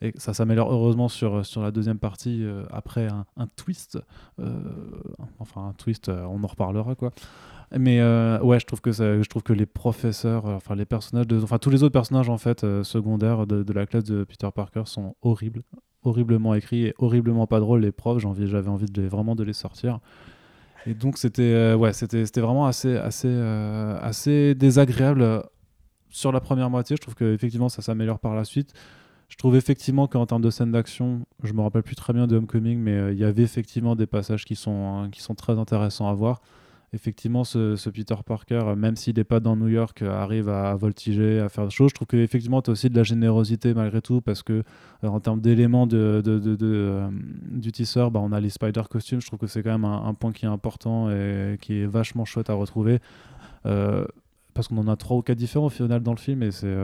Et 0.00 0.12
ça 0.16 0.34
s'améliore 0.34 0.72
heureusement 0.72 1.08
sur, 1.08 1.46
sur 1.46 1.62
la 1.62 1.70
deuxième 1.70 1.98
partie 1.98 2.44
après 2.72 3.06
un, 3.06 3.46
twist. 3.54 4.00
enfin, 5.38 5.68
un 5.68 5.72
twist, 5.74 6.08
on 6.08 6.42
en 6.42 6.46
reparlera 6.48 6.96
quoi. 6.96 7.12
Mais 7.78 8.02
ouais, 8.42 8.58
je 8.58 8.66
trouve 8.66 8.80
que 8.80 8.90
ça- 8.90 9.22
je 9.22 9.28
trouve 9.28 9.44
que 9.44 9.52
les 9.52 9.64
professeurs, 9.64 10.46
enfin 10.46 10.74
les 10.74 10.86
personnages, 10.86 11.26
enfin 11.40 11.58
tous 11.58 11.70
les 11.70 11.84
autres 11.84 11.92
personnages 11.92 12.28
en 12.28 12.36
fait 12.36 12.66
secondaires 12.82 13.46
de, 13.46 13.72
la 13.72 13.86
classe 13.86 14.02
de 14.02 14.24
Peter 14.24 14.48
Parker 14.52 14.82
sont 14.86 15.14
horribles, 15.22 15.62
horriblement 16.02 16.56
écrits 16.56 16.86
et 16.86 16.94
horriblement 16.98 17.46
pas 17.46 17.60
drôles. 17.60 17.82
Les 17.82 17.92
profs, 17.92 18.18
j'avais 18.18 18.70
envie 18.70 18.86
vraiment 19.06 19.36
de 19.36 19.44
les 19.44 19.52
sortir. 19.52 20.00
Et 20.86 20.94
donc 20.94 21.18
c'était 21.18 21.42
euh, 21.42 21.76
ouais, 21.76 21.92
c'était 21.92 22.40
vraiment 22.40 22.66
assez 22.66 22.96
assez 22.96 23.28
euh, 23.28 23.98
assez 24.00 24.54
désagréable 24.54 25.22
euh, 25.22 25.40
sur 26.10 26.32
la 26.32 26.40
première 26.40 26.70
moitié. 26.70 26.96
Je 26.96 27.02
trouve 27.02 27.14
que 27.14 27.32
effectivement 27.32 27.68
ça 27.68 27.82
s'améliore 27.82 28.18
par 28.18 28.34
la 28.34 28.44
suite. 28.44 28.72
Je 29.32 29.38
trouve 29.38 29.56
effectivement 29.56 30.08
qu'en 30.08 30.26
termes 30.26 30.42
de 30.42 30.50
scène 30.50 30.72
d'action, 30.72 31.22
je 31.42 31.54
me 31.54 31.62
rappelle 31.62 31.82
plus 31.82 31.96
très 31.96 32.12
bien 32.12 32.26
de 32.26 32.36
Homecoming, 32.36 32.78
mais 32.78 33.12
il 33.12 33.18
y 33.18 33.24
avait 33.24 33.42
effectivement 33.42 33.96
des 33.96 34.06
passages 34.06 34.44
qui 34.44 34.54
sont, 34.56 35.04
euh, 35.04 35.08
qui 35.08 35.22
sont 35.22 35.34
très 35.34 35.58
intéressants 35.58 36.06
à 36.06 36.12
voir. 36.12 36.42
Effectivement, 36.94 37.42
ce, 37.42 37.88
Peter 37.88 38.16
Parker, 38.26 38.60
euh, 38.66 38.76
même 38.76 38.96
s'il 38.96 39.16
n'est 39.16 39.24
pas 39.24 39.40
dans 39.40 39.56
New 39.56 39.68
York, 39.68 40.02
euh, 40.02 40.10
arrive 40.10 40.50
à, 40.50 40.74
voltiger, 40.76 41.40
à 41.40 41.48
faire 41.48 41.64
des 41.64 41.70
choses. 41.70 41.88
Je 41.88 41.94
trouve 41.94 42.06
qu'effectivement, 42.06 42.60
tu 42.60 42.68
as 42.68 42.72
aussi 42.72 42.90
de 42.90 42.96
la 42.96 43.02
générosité 43.02 43.72
malgré 43.72 44.02
tout, 44.02 44.20
parce 44.20 44.42
que 44.42 44.62
euh, 45.02 45.08
en 45.08 45.18
termes 45.18 45.40
d'éléments 45.40 45.86
de, 45.86 46.22
du 47.50 47.72
tisseur, 47.72 48.10
bah, 48.10 48.20
on 48.22 48.30
a 48.30 48.40
les 48.40 48.50
spider 48.50 48.82
costumes. 48.90 49.22
Je 49.22 49.26
trouve 49.26 49.38
que 49.38 49.46
c'est 49.46 49.62
quand 49.62 49.72
même 49.72 49.86
un, 49.86 50.12
point 50.12 50.32
qui 50.32 50.44
est 50.44 50.48
important 50.48 51.10
et 51.10 51.56
qui 51.62 51.80
est 51.80 51.86
vachement 51.86 52.26
chouette 52.26 52.50
à 52.50 52.54
retrouver. 52.54 52.98
Parce 53.62 54.68
qu'on 54.68 54.76
en 54.76 54.88
a 54.88 54.96
trois 54.96 55.16
ou 55.16 55.22
quatre 55.22 55.38
différents 55.38 55.66
au 55.66 55.70
final 55.70 56.02
dans 56.02 56.12
le 56.12 56.18
film 56.18 56.42
et 56.42 56.50
c'est 56.50 56.74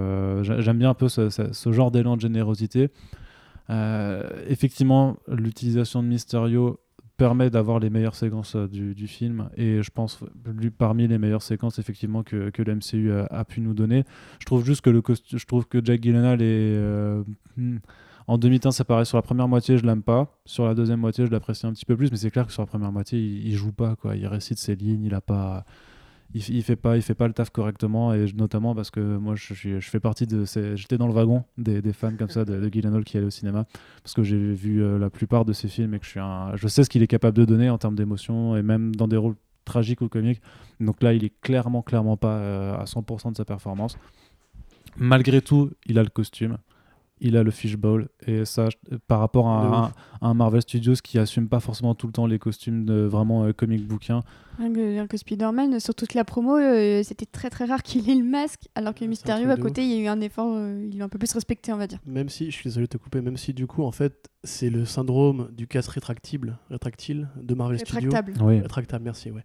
j'a- 0.43 0.61
j'aime 0.61 0.79
bien 0.79 0.89
un 0.89 0.95
peu 0.95 1.11
ce, 1.11 1.71
genre 1.71 1.91
d'élan 1.91 2.17
de 2.17 2.23
générosité 2.23 2.89
effectivement 4.49 5.19
l'utilisation 5.29 6.03
de 6.03 6.09
Mysterio 6.09 6.81
permet 7.19 7.51
d'avoir 7.51 7.81
les 7.81 7.91
meilleures 7.91 8.15
séquences 8.15 8.55
euh, 8.55 8.69
du, 8.69 9.07
film. 9.07 9.51
Et 9.57 9.83
je 9.83 9.91
pense 9.91 10.21
parmi 10.79 11.07
les 11.07 11.19
meilleures 11.19 11.43
séquences 11.43 11.79
effectivement 11.79 12.23
que, 12.23 12.49
que 12.49 12.63
le 12.63 13.27
a, 13.31 13.45
pu 13.45 13.61
nous 13.61 13.75
donner. 13.75 14.05
Je 14.39 14.47
trouve 14.47 14.65
juste 14.65 14.81
que 14.81 14.89
le 14.89 15.03
je 15.07 15.45
trouve 15.45 15.67
que 15.67 15.85
Jack 15.85 16.01
Gyllenhaal 16.01 16.41
est 16.41 16.45
euh, 16.45 17.23
hmm, 17.57 17.79
en 18.29 18.39
demi-teinte 18.39 18.73
c'est 18.73 18.85
pareil 18.85 19.05
sur 19.05 19.19
la 19.19 19.23
première 19.23 19.49
moitié 19.49 19.77
je 19.77 19.85
l'aime 19.85 20.03
pas. 20.03 20.39
Sur 20.47 20.65
la 20.65 20.75
deuxième 20.75 21.01
moitié 21.01 21.27
je 21.27 21.31
l'apprécie 21.31 21.67
un 21.67 21.73
petit 21.73 21.85
peu 21.85 21.97
plus 21.97 22.11
mais 22.11 22.17
c'est 22.17 22.31
clair 22.31 22.47
que 22.47 22.53
sur 22.53 22.63
la 22.63 22.67
première 22.67 22.93
moitié 22.93 23.19
il, 23.19 23.49
il 23.49 23.57
joue 23.57 23.73
pas 23.73 23.97
quoi. 23.97 24.17
Il 24.17 24.27
récite 24.27 24.59
ses 24.59 24.77
lignes 24.77 25.05
il 25.05 25.15
a 25.15 25.21
pas 25.21 25.67
il, 26.35 26.49
il 26.51 26.63
fait 26.63 26.77
pas 26.77 26.97
il 26.97 27.03
fait 27.03 27.15
pas 27.15 27.27
le 27.27 27.33
taf 27.33 27.51
correctement 27.51 28.13
et 28.15 28.27
je- 28.27 28.37
notamment 28.37 28.75
parce 28.75 28.91
que 28.91 29.17
moi 29.17 29.35
je 29.35 29.55
suis 29.55 29.81
je 29.81 29.89
fais 29.91 30.01
partie 30.01 30.27
de 30.27 30.45
j'étais 30.75 30.99
dans 30.99 31.07
le 31.07 31.13
wagon 31.15 31.45
des, 31.57 31.81
fans 31.93 32.15
comme 32.17 32.29
ça 32.29 32.45
de, 32.45 32.61
de 32.61 32.69
Gyllenhaal 32.69 33.05
qui 33.05 33.17
allaient 33.17 33.27
au 33.27 33.31
cinéma 33.31 33.65
parce 34.03 34.15
que 34.15 34.23
j'ai 34.23 34.37
vu 34.55 34.83
euh, 34.83 34.99
la 34.99 35.11
plupart 35.11 35.45
de 35.45 35.53
ses 35.53 35.69
films 35.69 35.95
et 35.95 35.99
que 35.99 36.05
je 36.05 36.11
suis 36.11 36.21
un 36.21 36.55
je 36.57 36.69
sais 36.69 36.85
ce 36.85 36.91
qu'il 36.91 37.03
est 37.03 37.07
capable 37.07 37.37
de 37.37 37.45
donner 37.45 37.71
en 37.71 37.79
termes 37.79 37.95
d'émotion 37.95 38.57
et 38.57 38.63
même 38.63 38.95
dans 38.95 39.09
des 39.09 39.17
rôles 39.17 39.37
tragiques 39.65 40.01
ou 40.01 40.09
comiques. 40.09 40.41
Donc 40.81 41.03
là 41.03 41.13
il 41.15 41.25
est 41.25 41.33
clairement 41.41 41.83
clairement 41.83 42.17
pas 42.17 42.37
euh, 42.39 42.77
à 42.77 42.85
100% 42.85 43.33
de 43.33 43.37
sa 43.37 43.45
performance. 43.45 43.99
Malgré 44.97 45.41
tout 45.43 45.71
il 45.87 45.99
a 45.99 46.03
le 46.03 46.09
costume 46.09 46.59
il 47.21 47.37
a 47.37 47.43
le 47.43 47.51
fishbowl 47.51 48.09
et 48.27 48.45
ça 48.45 48.69
par 49.07 49.21
rapport 49.21 49.49
à 49.49 49.61
un, 49.61 49.85
ouf. 49.85 49.93
à 50.21 50.27
un 50.29 50.35
Marvel 50.35 50.63
Studios 50.63 50.95
qui 51.03 51.19
assume 51.19 51.49
pas 51.49 51.61
forcément 51.61 51.95
tout 51.95 52.07
le 52.07 52.13
temps 52.13 52.27
les 52.27 52.39
costumes 52.39 52.85
de 52.85 53.03
vraiment 53.03 53.45
euh, 53.45 53.53
comic 53.53 53.87
bouquin 53.87 54.23
Rien 54.59 54.73
que, 54.73 55.07
que 55.07 55.17
Spider-Man, 55.17 55.79
sur 55.79 55.95
toute 55.95 56.15
la 56.15 56.25
promo, 56.25 56.57
euh, 56.57 57.03
c'était 57.05 57.27
très 57.27 57.49
très 57.49 57.65
rare 57.65 57.83
qu'il 57.85 58.11
ait 58.11 58.15
le 58.15 58.25
masque, 58.25 58.69
alors 58.75 58.93
que 58.93 59.05
Mysterio 59.05 59.47
truc 59.47 59.59
à 59.59 59.63
côté, 59.63 59.83
il 59.85 59.91
y 59.91 59.95
a 59.95 60.03
eu 60.03 60.07
un 60.09 60.21
effort, 60.21 60.53
euh, 60.53 60.89
il 60.91 60.99
est 60.99 61.03
un 61.03 61.09
peu 61.09 61.19
plus 61.19 61.33
respecté, 61.33 61.73
on 61.73 61.77
va 61.77 61.87
dire. 61.87 62.01
Même 62.07 62.29
si, 62.29 62.47
je 62.47 62.57
suis 62.57 62.65
désolé 62.65 62.87
de 62.87 62.91
te 62.91 62.97
couper, 62.97 63.21
même 63.21 63.37
si 63.37 63.55
du 63.55 63.69
coup, 63.69 63.85
en 63.85 63.93
fait, 63.93 64.29
c'est 64.43 64.69
le 64.69 64.85
syndrome 64.85 65.49
du 65.53 65.69
casque 65.69 65.93
rétractible, 65.93 66.59
rétractile 66.71 67.29
de 67.41 67.55
Marvel 67.55 67.79
Studios. 67.79 68.11
Rétractable. 68.11 68.35
oui 68.43 68.61
Rétractable, 68.61 69.05
merci, 69.05 69.31
ouais. 69.31 69.45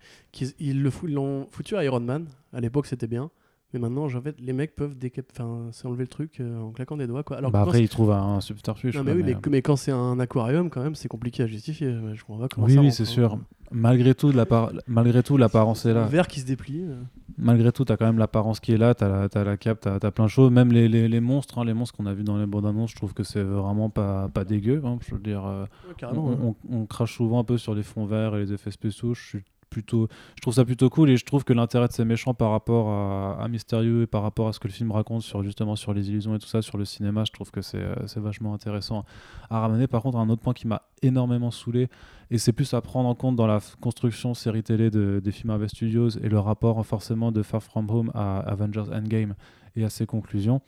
Ils 0.60 0.82
l'ont 0.82 1.48
foutu 1.52 1.76
à 1.76 1.84
Iron 1.84 2.00
Man. 2.00 2.26
À 2.52 2.60
l'époque, 2.60 2.88
c'était 2.88 3.08
bien. 3.08 3.30
Mais 3.74 3.80
maintenant, 3.80 4.06
en 4.06 4.22
fait, 4.22 4.36
les 4.40 4.54
mecs 4.54 4.76
peuvent 4.76 4.98
décap... 4.98 5.26
enfin, 5.32 5.68
c'est 5.72 5.88
enlever 5.88 6.04
le 6.04 6.08
truc 6.08 6.40
euh, 6.40 6.60
en 6.60 6.72
claquant 6.72 6.96
des 6.98 7.08
doigts. 7.08 7.24
Quoi. 7.24 7.38
Alors 7.38 7.52
bah 7.52 7.62
après, 7.62 7.82
ils 7.82 7.90
trouvent 7.90 8.12
un 8.12 8.40
subterfuge. 8.40 8.92
c'est- 8.94 8.98
non, 9.00 9.04
quoi, 9.04 9.14
mais, 9.14 9.20
oui, 9.20 9.26
mais, 9.26 9.34
mais, 9.36 9.42
que- 9.42 9.50
mais 9.50 9.62
quand 9.62 9.76
c'est 9.76 9.92
un 9.92 10.20
aquarium, 10.20 10.70
quand 10.70 10.84
même, 10.84 10.96
c'est 10.96 11.08
compliqué 11.08 11.44
à 11.44 11.48
justifier. 11.48 11.92
Je 12.14 12.24
comprends 12.24 12.42
pas 12.44 12.48
comment 12.50 12.68
Oui, 12.68 12.74
ça 12.76 12.82
oui, 12.82 12.92
c'est 12.92 13.06
sûr. 13.06 13.38
Malgré 13.72 14.14
tout, 14.14 14.32
de 14.32 14.38
l'appar- 14.38 14.72
malgré 14.88 15.24
tout, 15.24 15.36
l'apparence 15.38 15.88
est 15.88 15.92
Un 15.92 15.96
là. 15.96 16.06
verre 16.06 16.28
qui 16.28 16.40
se 16.40 16.46
déplie. 16.46 16.82
euh. 16.84 17.02
Malgré 17.40 17.72
tout, 17.72 17.84
t'as 17.86 17.98
quand 17.98 18.06
même 18.06 18.20
l'apparence 18.20 18.60
qui 18.60 18.72
est 18.74 18.78
là, 18.78 18.94
t'as 18.94 19.10
la, 19.10 19.30
t'as 19.30 19.44
la 19.44 19.58
cape, 19.58 19.80
t'as 19.82 19.96
as 19.96 20.12
plein 20.12 20.26
de 20.26 20.30
choses. 20.30 20.52
Même 20.52 20.72
les, 20.72 20.88
les, 20.88 21.08
les 21.08 21.20
monstres, 21.20 21.58
hein, 21.58 21.66
les 21.66 21.74
monstres 21.74 21.98
qu'on 21.98 22.06
a 22.06 22.14
vus 22.14 22.24
dans 22.24 22.38
les 22.38 22.46
bandes 22.46 22.68
annonces, 22.68 22.92
je 22.92 22.96
trouve 22.98 23.16
que 23.16 23.24
c'est 23.24 23.42
vraiment 23.42 23.90
pas, 23.90 24.30
pas 24.30 24.44
dégueu. 24.46 24.80
hein. 24.86 25.00
je 25.08 25.16
veux 25.16 25.22
dire, 25.22 25.44
euh, 25.48 25.64
Ouais, 25.64 25.68
on, 25.90 25.94
carrément. 25.96 26.28
on- 26.28 26.56
on 26.72 26.86
crache 26.86 27.16
souvent 27.16 27.40
un 27.40 27.44
peu 27.44 27.58
sur 27.58 27.74
les 27.74 27.82
fonds 27.82 28.06
verts 28.06 28.36
et 28.36 28.42
les 28.42 28.54
effets 28.54 28.70
spéciaux. 28.70 29.16
Je 29.16 29.22
suis 29.24 29.44
plutôt, 29.74 30.08
je 30.36 30.42
trouve 30.42 30.54
ça 30.54 30.64
plutôt 30.64 30.90
cool 30.90 31.10
et 31.10 31.18
je 31.18 31.26
trouve 31.26 31.44
que 31.44 31.52
l'intérêt 31.54 31.88
de 31.88 31.94
ces 31.94 32.06
méchants 32.06 32.34
par 32.34 32.52
rapport 32.52 32.88
à, 32.90 33.44
à 33.44 33.48
Mystérieux 33.48 34.04
et 34.04 34.08
par 34.08 34.22
rapport 34.24 34.48
à 34.48 34.54
ce 34.54 34.60
que 34.60 34.68
le 34.68 34.74
film 34.74 34.92
raconte 34.92 35.22
sur 35.24 35.44
justement 35.44 35.76
sur 35.76 35.94
les 35.94 36.10
illusions 36.10 36.36
et 36.36 36.40
tout 36.40 36.48
ça, 36.48 36.62
sur 36.62 36.78
le 36.78 36.86
cinéma, 36.86 37.24
je 37.26 37.32
trouve 37.32 37.52
que 37.52 37.62
c'est 37.62 37.82
euh, 37.82 37.96
vachement 38.18 38.54
intéressant 38.54 39.04
à 39.50 39.60
ramener. 39.60 39.88
Par 39.88 40.02
contre, 40.04 40.18
un 40.20 40.30
autre 40.30 40.42
point 40.42 40.54
qui 40.54 40.68
m'a 40.68 40.84
énormément 41.02 41.52
saoulé 41.52 41.90
et 42.32 42.38
c'est 42.38 42.54
plus 42.54 42.74
à 42.74 42.82
prendre 42.82 43.10
en 43.10 43.16
compte 43.16 43.36
dans 43.36 43.48
la 43.48 43.60
construction 43.82 44.34
série 44.34 44.64
télé 44.64 44.90
de- 44.90 45.20
des 45.24 45.32
films 45.32 45.50
Marvel 45.50 45.70
Studios 45.70 46.10
et 46.22 46.30
le 46.30 46.40
rapport 46.40 46.86
forcément 46.86 47.32
de 47.32 47.42
Far 47.44 47.62
From 47.64 47.90
Home 47.90 48.12
à 48.14 48.40
Avengers 48.40 48.86
Endgame 48.94 49.34
et 49.76 49.84
à 49.84 49.90
ses 49.90 50.06
conclusions. 50.06 50.62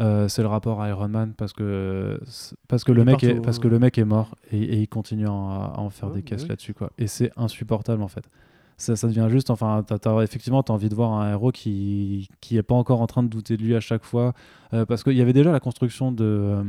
euh, 0.00 0.28
c'est 0.28 0.42
le 0.42 0.48
rapport 0.48 0.82
à 0.82 0.90
Iron 0.90 1.08
Man 1.08 1.32
parce 1.38 1.54
que 1.54 2.20
parce 2.68 2.84
que 2.84 2.92
le 2.92 3.02
mec 3.04 3.24
est, 3.24 3.40
parce 3.40 3.56
hein. 3.56 3.60
que 3.62 3.68
le 3.68 3.78
mec 3.78 3.96
est 3.96 4.04
mort 4.04 4.34
et, 4.52 4.62
et 4.62 4.76
il 4.82 4.88
continue 4.88 5.26
à, 5.26 5.32
en- 5.32 5.72
à 5.72 5.78
en 5.78 5.88
faire 5.88 6.10
Ouais, 6.10 6.16
des 6.16 6.20
bah 6.22 6.28
caisses 6.36 6.46
là-dessus 6.48 6.74
quoi 6.74 6.90
et 6.98 7.06
c'est 7.06 7.30
insupportable 7.38 8.02
en 8.02 8.08
fait 8.08 8.28
ça, 8.76 8.94
devient 9.08 9.26
juste 9.30 9.50
enfin 9.50 9.82
t'as, 9.86 9.98
t'as- 9.98 10.22
effectivement 10.22 10.62
t'as 10.62 10.72
envie 10.74 10.88
de 10.88 10.94
voir 10.94 11.12
un 11.12 11.30
héros 11.32 11.50
qui 11.52 12.28
qui 12.40 12.56
est 12.58 12.62
pas 12.62 12.74
encore 12.74 13.00
en 13.00 13.06
train 13.06 13.22
de 13.22 13.28
douter 13.28 13.56
de 13.56 13.62
lui 13.62 13.74
à 13.74 13.80
chaque 13.80 14.04
fois 14.04 14.32
euh, 14.74 14.84
parce 14.84 15.02
qu'il 15.02 15.14
y 15.16 15.22
avait 15.22 15.32
déjà 15.32 15.50
la 15.52 15.60
construction 15.60 16.12
de 16.12 16.24
euh, 16.24 16.64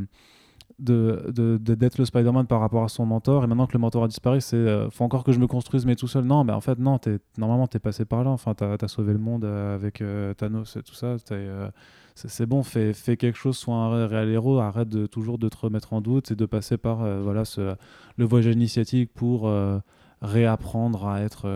de, 0.78 1.32
de, 1.34 1.58
de 1.58 1.74
d'être 1.74 1.98
le 1.98 2.04
Spider-Man 2.04 2.46
par 2.46 2.60
rapport 2.60 2.84
à 2.84 2.88
son 2.88 3.04
mentor 3.04 3.42
et 3.42 3.46
maintenant 3.48 3.66
que 3.66 3.72
le 3.72 3.80
mentor 3.80 4.04
a 4.04 4.08
disparu 4.08 4.40
c'est 4.40 4.54
euh, 4.56 4.88
faut 4.90 5.04
encore 5.04 5.24
que 5.24 5.32
je 5.32 5.40
me 5.40 5.46
construise 5.48 5.84
mais 5.86 5.96
tout 5.96 6.06
seul. 6.06 6.24
Non 6.24 6.44
mais 6.44 6.52
en 6.52 6.60
fait 6.60 6.78
non 6.78 6.98
t'es, 6.98 7.18
normalement 7.36 7.66
t'es 7.66 7.80
passé 7.80 8.04
par 8.04 8.22
là. 8.22 8.30
Enfin 8.30 8.54
t'as, 8.54 8.76
t'as 8.78 8.88
sauvé 8.88 9.12
le 9.12 9.18
monde 9.18 9.44
euh, 9.44 9.74
avec 9.74 10.00
euh, 10.00 10.34
Thanos 10.34 10.76
et 10.76 10.82
tout 10.82 10.94
ça. 10.94 11.16
C'est, 12.14 12.46
bon 12.46 12.62
fais, 12.64 12.94
fais 12.94 13.16
quelque 13.16 13.36
chose 13.38 13.56
sois 13.56 13.74
un 13.76 13.90
ré- 13.90 14.06
réel 14.06 14.28
héros 14.30 14.58
arrête 14.58 15.08
toujours 15.10 15.38
de 15.38 15.48
te 15.48 15.56
remettre 15.56 15.92
en 15.92 16.00
doute 16.00 16.30
et 16.32 16.34
de 16.36 16.46
passer 16.46 16.76
par 16.76 16.98
voilà 17.22 17.42
le 18.16 18.24
voyage 18.24 18.52
initiatique 18.52 19.12
pour 19.14 19.48
réapprendre 20.20 21.06
à 21.06 21.20
être 21.22 21.46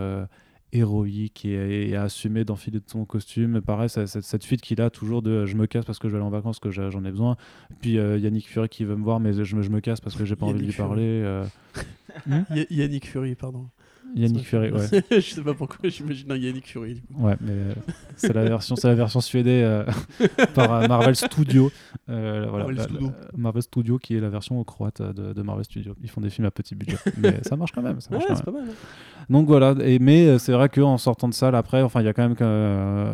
héroïque 0.73 1.45
et, 1.45 1.91
et 1.91 1.97
à 1.97 2.03
assumer 2.05 2.45
d'enfiler 2.45 2.81
ton 2.81 3.05
costume. 3.05 3.61
Pareil, 3.61 3.89
ça- 3.89 4.07
cette, 4.07 4.25
cette 4.25 4.45
fuite 4.45 4.61
qu'il 4.63 4.81
a 4.81 4.91
toujours 4.91 5.23
de 5.23 5.45
je 5.47 5.57
me 5.57 5.67
casse 5.67 5.85
parce 5.85 5.99
que 5.99 6.09
je 6.09 6.13
vais 6.13 6.19
aller 6.19 6.27
en 6.27 6.31
vacances, 6.31 6.59
que 6.59 6.71
j'en 6.71 7.05
ai 7.05 7.11
besoin. 7.11 7.37
Puis 7.81 7.99
euh, 7.99 8.19
Yannick 8.19 8.49
Fury 8.49 8.69
qui 8.69 8.85
veut 8.85 8.97
me 8.97 9.05
voir, 9.05 9.21
mais 9.21 9.33
je 9.45 9.57
me, 9.57 9.63
je 9.63 9.71
me 9.71 9.81
casse 9.81 10.01
parce 10.01 10.17
que 10.17 10.25
j'ai 10.25 10.37
pas 10.37 10.47
envie 10.47 10.61
de 10.61 10.65
lui 10.67 10.73
Fury. 10.73 10.89
parler. 10.89 11.23
euh. 11.25 11.45
Yannick 12.71 13.07
Fury, 13.07 13.35
pardon. 13.35 13.67
Yannick 14.15 14.45
Fury, 14.47 14.71
ouais. 14.71 14.87
je 15.11 15.21
sais 15.21 15.43
pas 15.43 15.55
pourquoi 15.55 15.89
j'imagine 15.89 16.31
un 16.33 16.37
Yannick 16.37 16.67
Fury. 16.69 16.95
du 16.95 17.01
coup. 17.03 17.23
Ouais, 17.23 17.37
mais 17.41 17.53
euh, 17.53 17.73
c'est 18.17 18.33
la 18.33 18.45
version, 18.45 18.77
c'est 18.77 18.89
la 18.89 18.95
version 18.95 19.21
suédée 19.21 19.63
euh, 19.65 19.85
par 20.55 20.73
euh, 20.73 20.87
Marvel 20.87 21.17
Studio. 21.17 21.71
Euh, 22.09 22.47
voilà, 22.49 22.65
Marvel 22.65 22.77
la- 22.77 22.83
Studio. 22.85 23.07
la- 23.09 23.39
Marvel 23.39 23.63
Studio 23.63 23.99
qui 23.99 24.17
est 24.17 24.21
la 24.21 24.29
version 24.29 24.63
croate 24.65 25.01
de, 25.03 25.33
de 25.33 25.43
Marvel 25.43 25.65
Studio. 25.65 25.95
Ils 26.03 26.11
font 26.11 26.21
des 26.21 26.31
films 26.31 26.47
à 26.47 26.51
petit 26.51 26.75
budget, 26.75 26.97
mais 27.19 27.39
ça 27.43 27.57
marche 27.57 27.73
quand 27.73 27.83
même. 27.83 28.01
Ça 28.01 28.11
marche 28.13 28.25
Ouais, 28.25 28.29
quand 28.29 28.37
c'est 28.37 28.47
même. 28.47 28.55
pas 28.55 28.61
mal. 28.61 28.71
hein. 28.71 29.25
Donc 29.31 29.47
voilà, 29.47 29.75
et, 29.83 29.99
mais 29.99 30.39
c'est 30.39 30.53
vrai 30.53 30.69
qu'en 30.69 30.99
sortant 30.99 31.29
de 31.29 31.35
salle 31.35 31.55
après, 31.55 31.81
enfin 31.83 32.01
il 32.01 32.05
y 32.05 32.09
a 32.09 32.13
quand 32.13 32.23
même 32.29 32.35
que, 32.37 33.13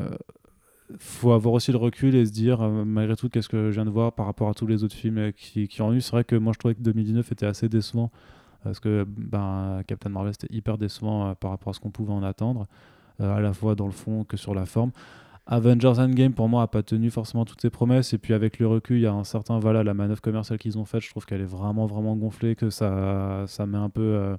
faut 0.98 1.32
avoir 1.32 1.54
aussi 1.54 1.70
le 1.70 1.76
recul 1.78 2.14
et 2.14 2.24
se 2.24 2.32
dire 2.32 2.62
euh, 2.62 2.84
malgré 2.84 3.14
tout 3.14 3.28
qu'est-ce 3.28 3.48
que 3.48 3.70
je 3.70 3.74
viens 3.74 3.84
de 3.84 3.90
voir 3.90 4.12
par 4.14 4.24
rapport 4.26 4.48
à 4.48 4.54
tous 4.54 4.66
les 4.66 4.82
autres 4.84 4.94
films 4.96 5.32
qui, 5.34 5.68
qui 5.68 5.82
ont 5.82 5.92
eu. 5.92 6.00
C'est 6.00 6.12
vrai 6.12 6.24
que 6.24 6.34
moi 6.34 6.52
je 6.54 6.58
trouvais 6.58 6.74
que 6.74 6.80
2019 6.82 7.30
était 7.32 7.46
assez 7.46 7.68
décevant 7.68 8.10
parce 8.64 8.80
que 8.80 9.04
ben, 9.08 9.82
Captain 9.86 10.10
Marvel 10.10 10.32
c'était 10.32 10.54
hyper 10.54 10.78
décevant 10.78 11.28
euh, 11.28 11.34
par 11.34 11.50
rapport 11.50 11.70
à 11.70 11.72
ce 11.74 11.80
qu'on 11.80 11.90
pouvait 11.90 12.12
en 12.12 12.22
attendre, 12.22 12.66
euh, 13.20 13.36
à 13.36 13.40
la 13.40 13.52
fois 13.52 13.74
dans 13.74 13.86
le 13.86 13.92
fond 13.92 14.24
que 14.24 14.36
sur 14.36 14.54
la 14.54 14.66
forme. 14.66 14.90
Avengers 15.50 15.94
Endgame 15.98 16.34
pour 16.34 16.46
moi 16.50 16.62
a 16.62 16.66
pas 16.66 16.82
tenu 16.82 17.10
forcément 17.10 17.46
toutes 17.46 17.62
ses 17.62 17.70
promesses. 17.70 18.12
Et 18.12 18.18
puis 18.18 18.34
avec 18.34 18.58
le 18.58 18.66
recul 18.66 18.98
il 18.98 19.02
y 19.02 19.06
a 19.06 19.12
un 19.14 19.24
certain 19.24 19.58
voilà 19.58 19.82
la 19.82 19.94
manœuvre 19.94 20.20
commerciale 20.20 20.58
qu'ils 20.58 20.76
ont 20.78 20.84
faite 20.84 21.00
je 21.00 21.10
trouve 21.10 21.24
qu'elle 21.24 21.40
est 21.40 21.44
vraiment 21.44 21.86
vraiment 21.86 22.14
gonflée 22.16 22.54
que 22.54 22.68
ça 22.68 23.44
ça 23.46 23.64
met 23.64 23.78
un 23.78 23.88
peu 23.88 24.02
euh, 24.02 24.36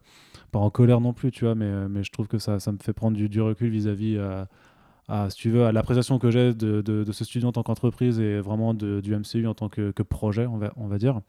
pas 0.51 0.59
en 0.59 0.69
colère 0.69 1.01
non 1.01 1.13
plus 1.13 1.31
tu 1.31 1.45
vois 1.45 1.55
mais, 1.55 1.89
mais 1.89 2.03
je 2.03 2.11
trouve 2.11 2.27
que 2.27 2.37
ça, 2.37 2.59
ça 2.59 2.71
me 2.71 2.77
fait 2.77 2.93
prendre 2.93 3.17
du, 3.17 3.27
du 3.27 3.41
recul 3.41 3.69
vis-à-vis 3.69 4.17
euh, 4.17 4.45
à, 5.07 5.31
si 5.31 5.37
tu 5.37 5.49
veux 5.49 5.65
à 5.65 5.71
l'appréciation 5.71 6.19
que 6.19 6.29
j'ai 6.29 6.53
de, 6.53 6.81
de, 6.81 7.03
de 7.03 7.11
ce 7.11 7.25
studio 7.25 7.49
en 7.49 7.51
tant 7.53 7.63
qu'entreprise 7.63 8.19
et 8.19 8.39
vraiment 8.39 8.75
de, 8.75 9.01
du 9.01 9.15
MCU 9.15 9.47
en 9.47 9.55
tant 9.55 9.67
que, 9.67 9.89
que 9.89 10.03
projet 10.03 10.45
on 10.45 10.57
va, 10.57 10.71
on 10.75 10.85
va 10.87 10.99
dire. 10.99 11.21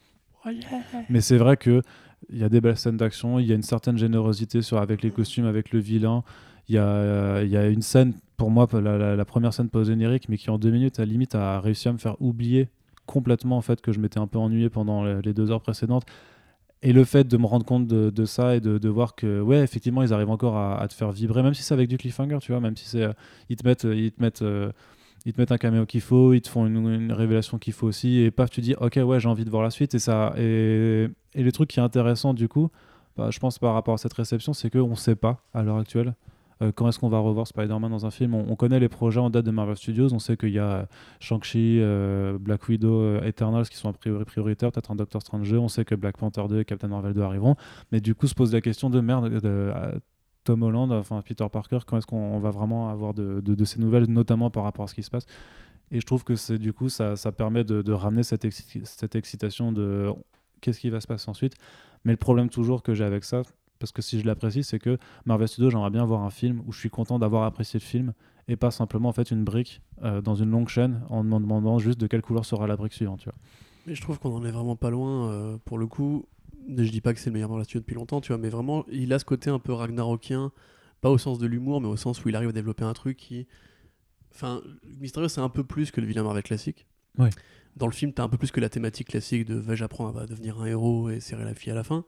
Mais 1.08 1.22
c'est 1.22 1.38
vrai 1.38 1.56
que 1.56 1.82
il 2.28 2.38
y 2.38 2.44
a 2.44 2.48
des 2.48 2.60
belles 2.60 2.76
scènes 2.76 2.96
d'action, 2.96 3.38
il 3.38 3.46
y 3.46 3.52
a 3.52 3.54
une 3.54 3.62
certaine 3.62 3.98
générosité 3.98 4.62
sur, 4.62 4.78
avec 4.78 5.02
les 5.02 5.10
costumes, 5.10 5.46
avec 5.46 5.72
le 5.72 5.78
vilain. 5.78 6.22
Il 6.68 6.74
y 6.74 6.78
a, 6.78 6.86
euh, 6.86 7.42
il 7.44 7.50
y 7.50 7.56
a 7.56 7.66
une 7.68 7.82
scène, 7.82 8.14
pour 8.36 8.50
moi, 8.50 8.68
la, 8.72 9.24
première 9.24 9.52
scène 9.52 9.68
post-générique, 9.68 10.28
mais 10.28 10.36
qui 10.36 10.50
en 10.50 10.58
deux 10.58 10.70
minutes, 10.70 10.98
à 10.98 11.02
la 11.02 11.10
limite, 11.10 11.34
a 11.34 11.60
réussi 11.60 11.88
à 11.88 11.92
me 11.92 11.98
faire 11.98 12.20
oublier 12.20 12.68
complètement 13.06 13.56
en 13.56 13.60
fait 13.60 13.80
que 13.80 13.90
je 13.90 13.98
m'étais 13.98 14.20
un 14.20 14.28
peu 14.28 14.38
ennuyé 14.38 14.70
pendant 14.70 15.02
les, 15.04 15.32
deux 15.32 15.50
heures 15.50 15.62
précédentes. 15.62 16.04
Et 16.82 16.92
le 16.92 17.04
fait 17.04 17.24
de 17.24 17.36
me 17.36 17.44
rendre 17.44 17.66
compte 17.66 17.86
de, 17.86 18.24
ça 18.24 18.56
et 18.56 18.60
de, 18.60 18.88
voir 18.88 19.14
que, 19.14 19.40
ouais, 19.40 19.58
effectivement, 19.58 20.02
ils 20.02 20.12
arrivent 20.14 20.30
encore 20.30 20.56
à, 20.56 20.86
te 20.88 20.94
faire 20.94 21.10
vibrer, 21.10 21.42
même 21.42 21.54
si 21.54 21.62
c'est 21.62 21.74
avec 21.74 21.88
du 21.88 21.98
cliffhanger, 21.98 22.38
tu 22.40 22.52
vois, 22.52 22.60
même 22.60 22.76
si 22.76 22.86
c'est, 22.86 23.02
euh, 23.02 23.12
ils 23.48 23.56
te 23.56 23.66
mettent, 23.66 23.84
ils 23.84 24.12
te 24.12 24.22
mettent, 24.22 24.42
euh, 24.42 24.70
ils 25.26 25.32
te 25.32 25.40
mettent 25.40 25.52
un 25.52 25.58
caméo 25.58 25.86
qu'il 25.86 26.00
faut, 26.00 26.32
ils 26.32 26.40
te 26.40 26.48
font 26.48 26.66
une, 26.66 27.12
révélation 27.12 27.58
qu'il 27.58 27.72
faut 27.72 27.86
aussi, 27.86 28.20
et 28.20 28.30
paf, 28.30 28.50
tu 28.50 28.60
dis, 28.60 28.74
ok, 28.74 28.98
ouais, 29.04 29.20
j'ai 29.20 29.28
envie 29.28 29.44
de 29.44 29.50
voir 29.50 29.62
la 29.62 29.70
suite, 29.70 29.94
et 29.94 29.98
ça, 29.98 30.32
et, 30.36 31.08
le 31.34 31.52
truc 31.52 31.70
qui 31.70 31.80
est 31.80 31.82
intéressant 31.82 32.34
du 32.34 32.48
coup, 32.48 32.70
bah, 33.16 33.28
je 33.30 33.38
pense 33.38 33.58
par 33.58 33.74
rapport 33.74 33.94
à 33.94 33.98
cette 33.98 34.12
réception, 34.12 34.52
c'est 34.52 34.70
qu'on 34.70 34.88
ne 34.88 34.94
sait 34.94 35.16
pas 35.16 35.42
à 35.54 35.62
l'heure 35.62 35.78
actuelle. 35.78 36.14
euh, 36.62 36.72
quand 36.72 36.88
est-ce 36.88 36.98
qu'on 36.98 37.08
va 37.08 37.18
revoir 37.18 37.46
Spider-Man 37.46 37.90
dans 37.90 38.06
un 38.06 38.10
film 38.10 38.34
on, 38.34 38.46
on 38.50 38.56
connaît 38.56 38.80
les 38.80 38.88
projets 38.88 39.20
en 39.20 39.30
date 39.30 39.46
de 39.46 39.50
Marvel 39.50 39.76
Studios. 39.76 40.12
On 40.12 40.18
sait 40.18 40.36
qu'il 40.36 40.50
y 40.50 40.58
a 40.58 40.88
Shang-Chi, 41.20 41.78
euh, 41.80 42.38
Black 42.38 42.68
Widow, 42.68 43.00
euh, 43.00 43.22
Eternals 43.22 43.68
qui 43.68 43.76
sont 43.76 43.88
a 43.88 43.92
priori 43.92 44.24
prioritaires, 44.24 44.70
peut-être 44.72 44.90
un 44.90 44.96
Doctor 44.96 45.22
Strange 45.22 45.50
2. 45.50 45.58
On 45.58 45.68
sait 45.68 45.84
que 45.84 45.94
Black 45.94 46.18
Panther 46.18 46.44
2 46.48 46.60
et 46.60 46.64
Captain 46.64 46.88
Marvel 46.88 47.14
2 47.14 47.22
arriveront. 47.22 47.56
Mais 47.92 48.00
du 48.00 48.14
coup, 48.14 48.26
se 48.26 48.34
pose 48.34 48.52
la 48.52 48.60
question 48.60 48.90
de 48.90 49.00
merde, 49.00 49.40
de, 49.40 49.72
Tom 50.44 50.62
Holland, 50.62 50.90
enfin 50.92 51.22
Peter 51.22 51.46
Parker, 51.50 51.78
quand 51.86 51.98
est-ce 51.98 52.06
qu'on 52.06 52.38
va 52.38 52.50
vraiment 52.50 52.88
avoir 52.90 53.14
de, 53.14 53.64
ces 53.64 53.80
nouvelles, 53.80 54.04
notamment 54.04 54.50
par 54.50 54.64
rapport 54.64 54.84
à 54.84 54.88
ce 54.88 54.94
qui 54.94 55.02
se 55.02 55.10
passe 55.10 55.26
Et 55.90 56.00
je 56.00 56.06
trouve 56.06 56.24
que 56.24 56.36
c'est 56.36 56.58
du 56.58 56.72
coup, 56.72 56.88
ça, 56.88 57.16
ça 57.16 57.32
permet 57.32 57.64
de, 57.64 57.92
ramener 57.92 58.22
cette, 58.22 58.44
exci- 58.44 58.84
cette 58.84 59.16
excitation 59.16 59.72
de 59.72 60.10
qu'est-ce 60.60 60.80
qui 60.80 60.90
va 60.90 61.00
se 61.00 61.06
passer 61.06 61.28
ensuite. 61.28 61.54
Mais 62.04 62.12
le 62.12 62.18
problème 62.18 62.48
toujours 62.48 62.82
que 62.82 62.94
j'ai 62.94 63.04
avec 63.04 63.24
ça, 63.24 63.42
parce 63.78 63.92
que 63.92 64.02
si 64.02 64.20
je 64.20 64.26
l'apprécie, 64.26 64.62
c'est 64.62 64.78
que 64.78 64.98
Marvel 65.24 65.48
Studios, 65.48 65.70
j'aimerais 65.70 65.90
bien 65.90 66.04
voir 66.04 66.22
un 66.22 66.30
film 66.30 66.62
où 66.66 66.72
je 66.72 66.78
suis 66.78 66.90
content 66.90 67.18
d'avoir 67.18 67.44
apprécié 67.44 67.78
le 67.80 67.84
film 67.84 68.12
et 68.48 68.56
pas 68.56 68.70
simplement 68.70 69.08
en 69.08 69.12
fait 69.12 69.30
une 69.30 69.44
brique 69.44 69.80
euh, 70.02 70.20
dans 70.20 70.34
une 70.34 70.50
longue 70.50 70.68
chaîne 70.68 71.02
en 71.08 71.22
me 71.22 71.38
demandant 71.38 71.78
juste 71.78 72.00
de 72.00 72.06
quelle 72.06 72.22
couleur 72.22 72.44
sera 72.44 72.66
la 72.66 72.76
brique 72.76 72.92
suivante. 72.92 73.26
Mais 73.86 73.94
je 73.94 74.02
trouve 74.02 74.18
qu'on 74.18 74.34
en 74.34 74.44
est 74.44 74.50
vraiment 74.50 74.76
pas 74.76 74.90
loin 74.90 75.30
euh, 75.30 75.56
pour 75.64 75.78
le 75.78 75.86
coup. 75.86 76.26
Je 76.68 76.90
dis 76.90 77.00
pas 77.00 77.12
que 77.14 77.20
c'est 77.20 77.30
le 77.30 77.34
meilleur 77.34 77.48
Marvel 77.48 77.64
Studios 77.64 77.80
depuis 77.80 77.94
longtemps, 77.94 78.20
tu 78.20 78.28
vois, 78.28 78.38
mais 78.38 78.48
vraiment, 78.48 78.84
il 78.90 79.12
a 79.12 79.18
ce 79.18 79.24
côté 79.24 79.50
un 79.50 79.58
peu 79.58 79.72
ragnarokien, 79.72 80.52
pas 81.00 81.10
au 81.10 81.18
sens 81.18 81.38
de 81.38 81.46
l'humour, 81.46 81.80
mais 81.80 81.88
au 81.88 81.96
sens 81.96 82.24
où 82.24 82.28
il 82.28 82.36
arrive 82.36 82.50
à 82.50 82.52
développer 82.52 82.84
un 82.84 82.92
truc 82.92 83.16
qui. 83.16 83.46
Enfin, 84.32 84.62
Mysterio, 85.00 85.28
c'est 85.28 85.40
un 85.40 85.48
peu 85.48 85.64
plus 85.64 85.90
que 85.90 86.00
le 86.00 86.06
vilain 86.06 86.22
Marvel 86.22 86.42
classique. 86.42 86.86
Ouais. 87.18 87.30
Dans 87.76 87.86
le 87.86 87.92
film, 87.92 88.12
t'as 88.12 88.22
un 88.22 88.28
peu 88.28 88.36
plus 88.36 88.50
que 88.52 88.60
la 88.60 88.68
thématique 88.68 89.08
classique 89.08 89.44
de 89.44 89.54
vais-je 89.54 89.82
apprendre 89.84 90.18
à 90.18 90.26
devenir 90.26 90.60
un 90.60 90.66
héros 90.66 91.10
et 91.10 91.20
serrer 91.20 91.44
la 91.44 91.54
fille 91.54 91.72
à 91.72 91.74
la 91.74 91.84
fin. 91.84 92.04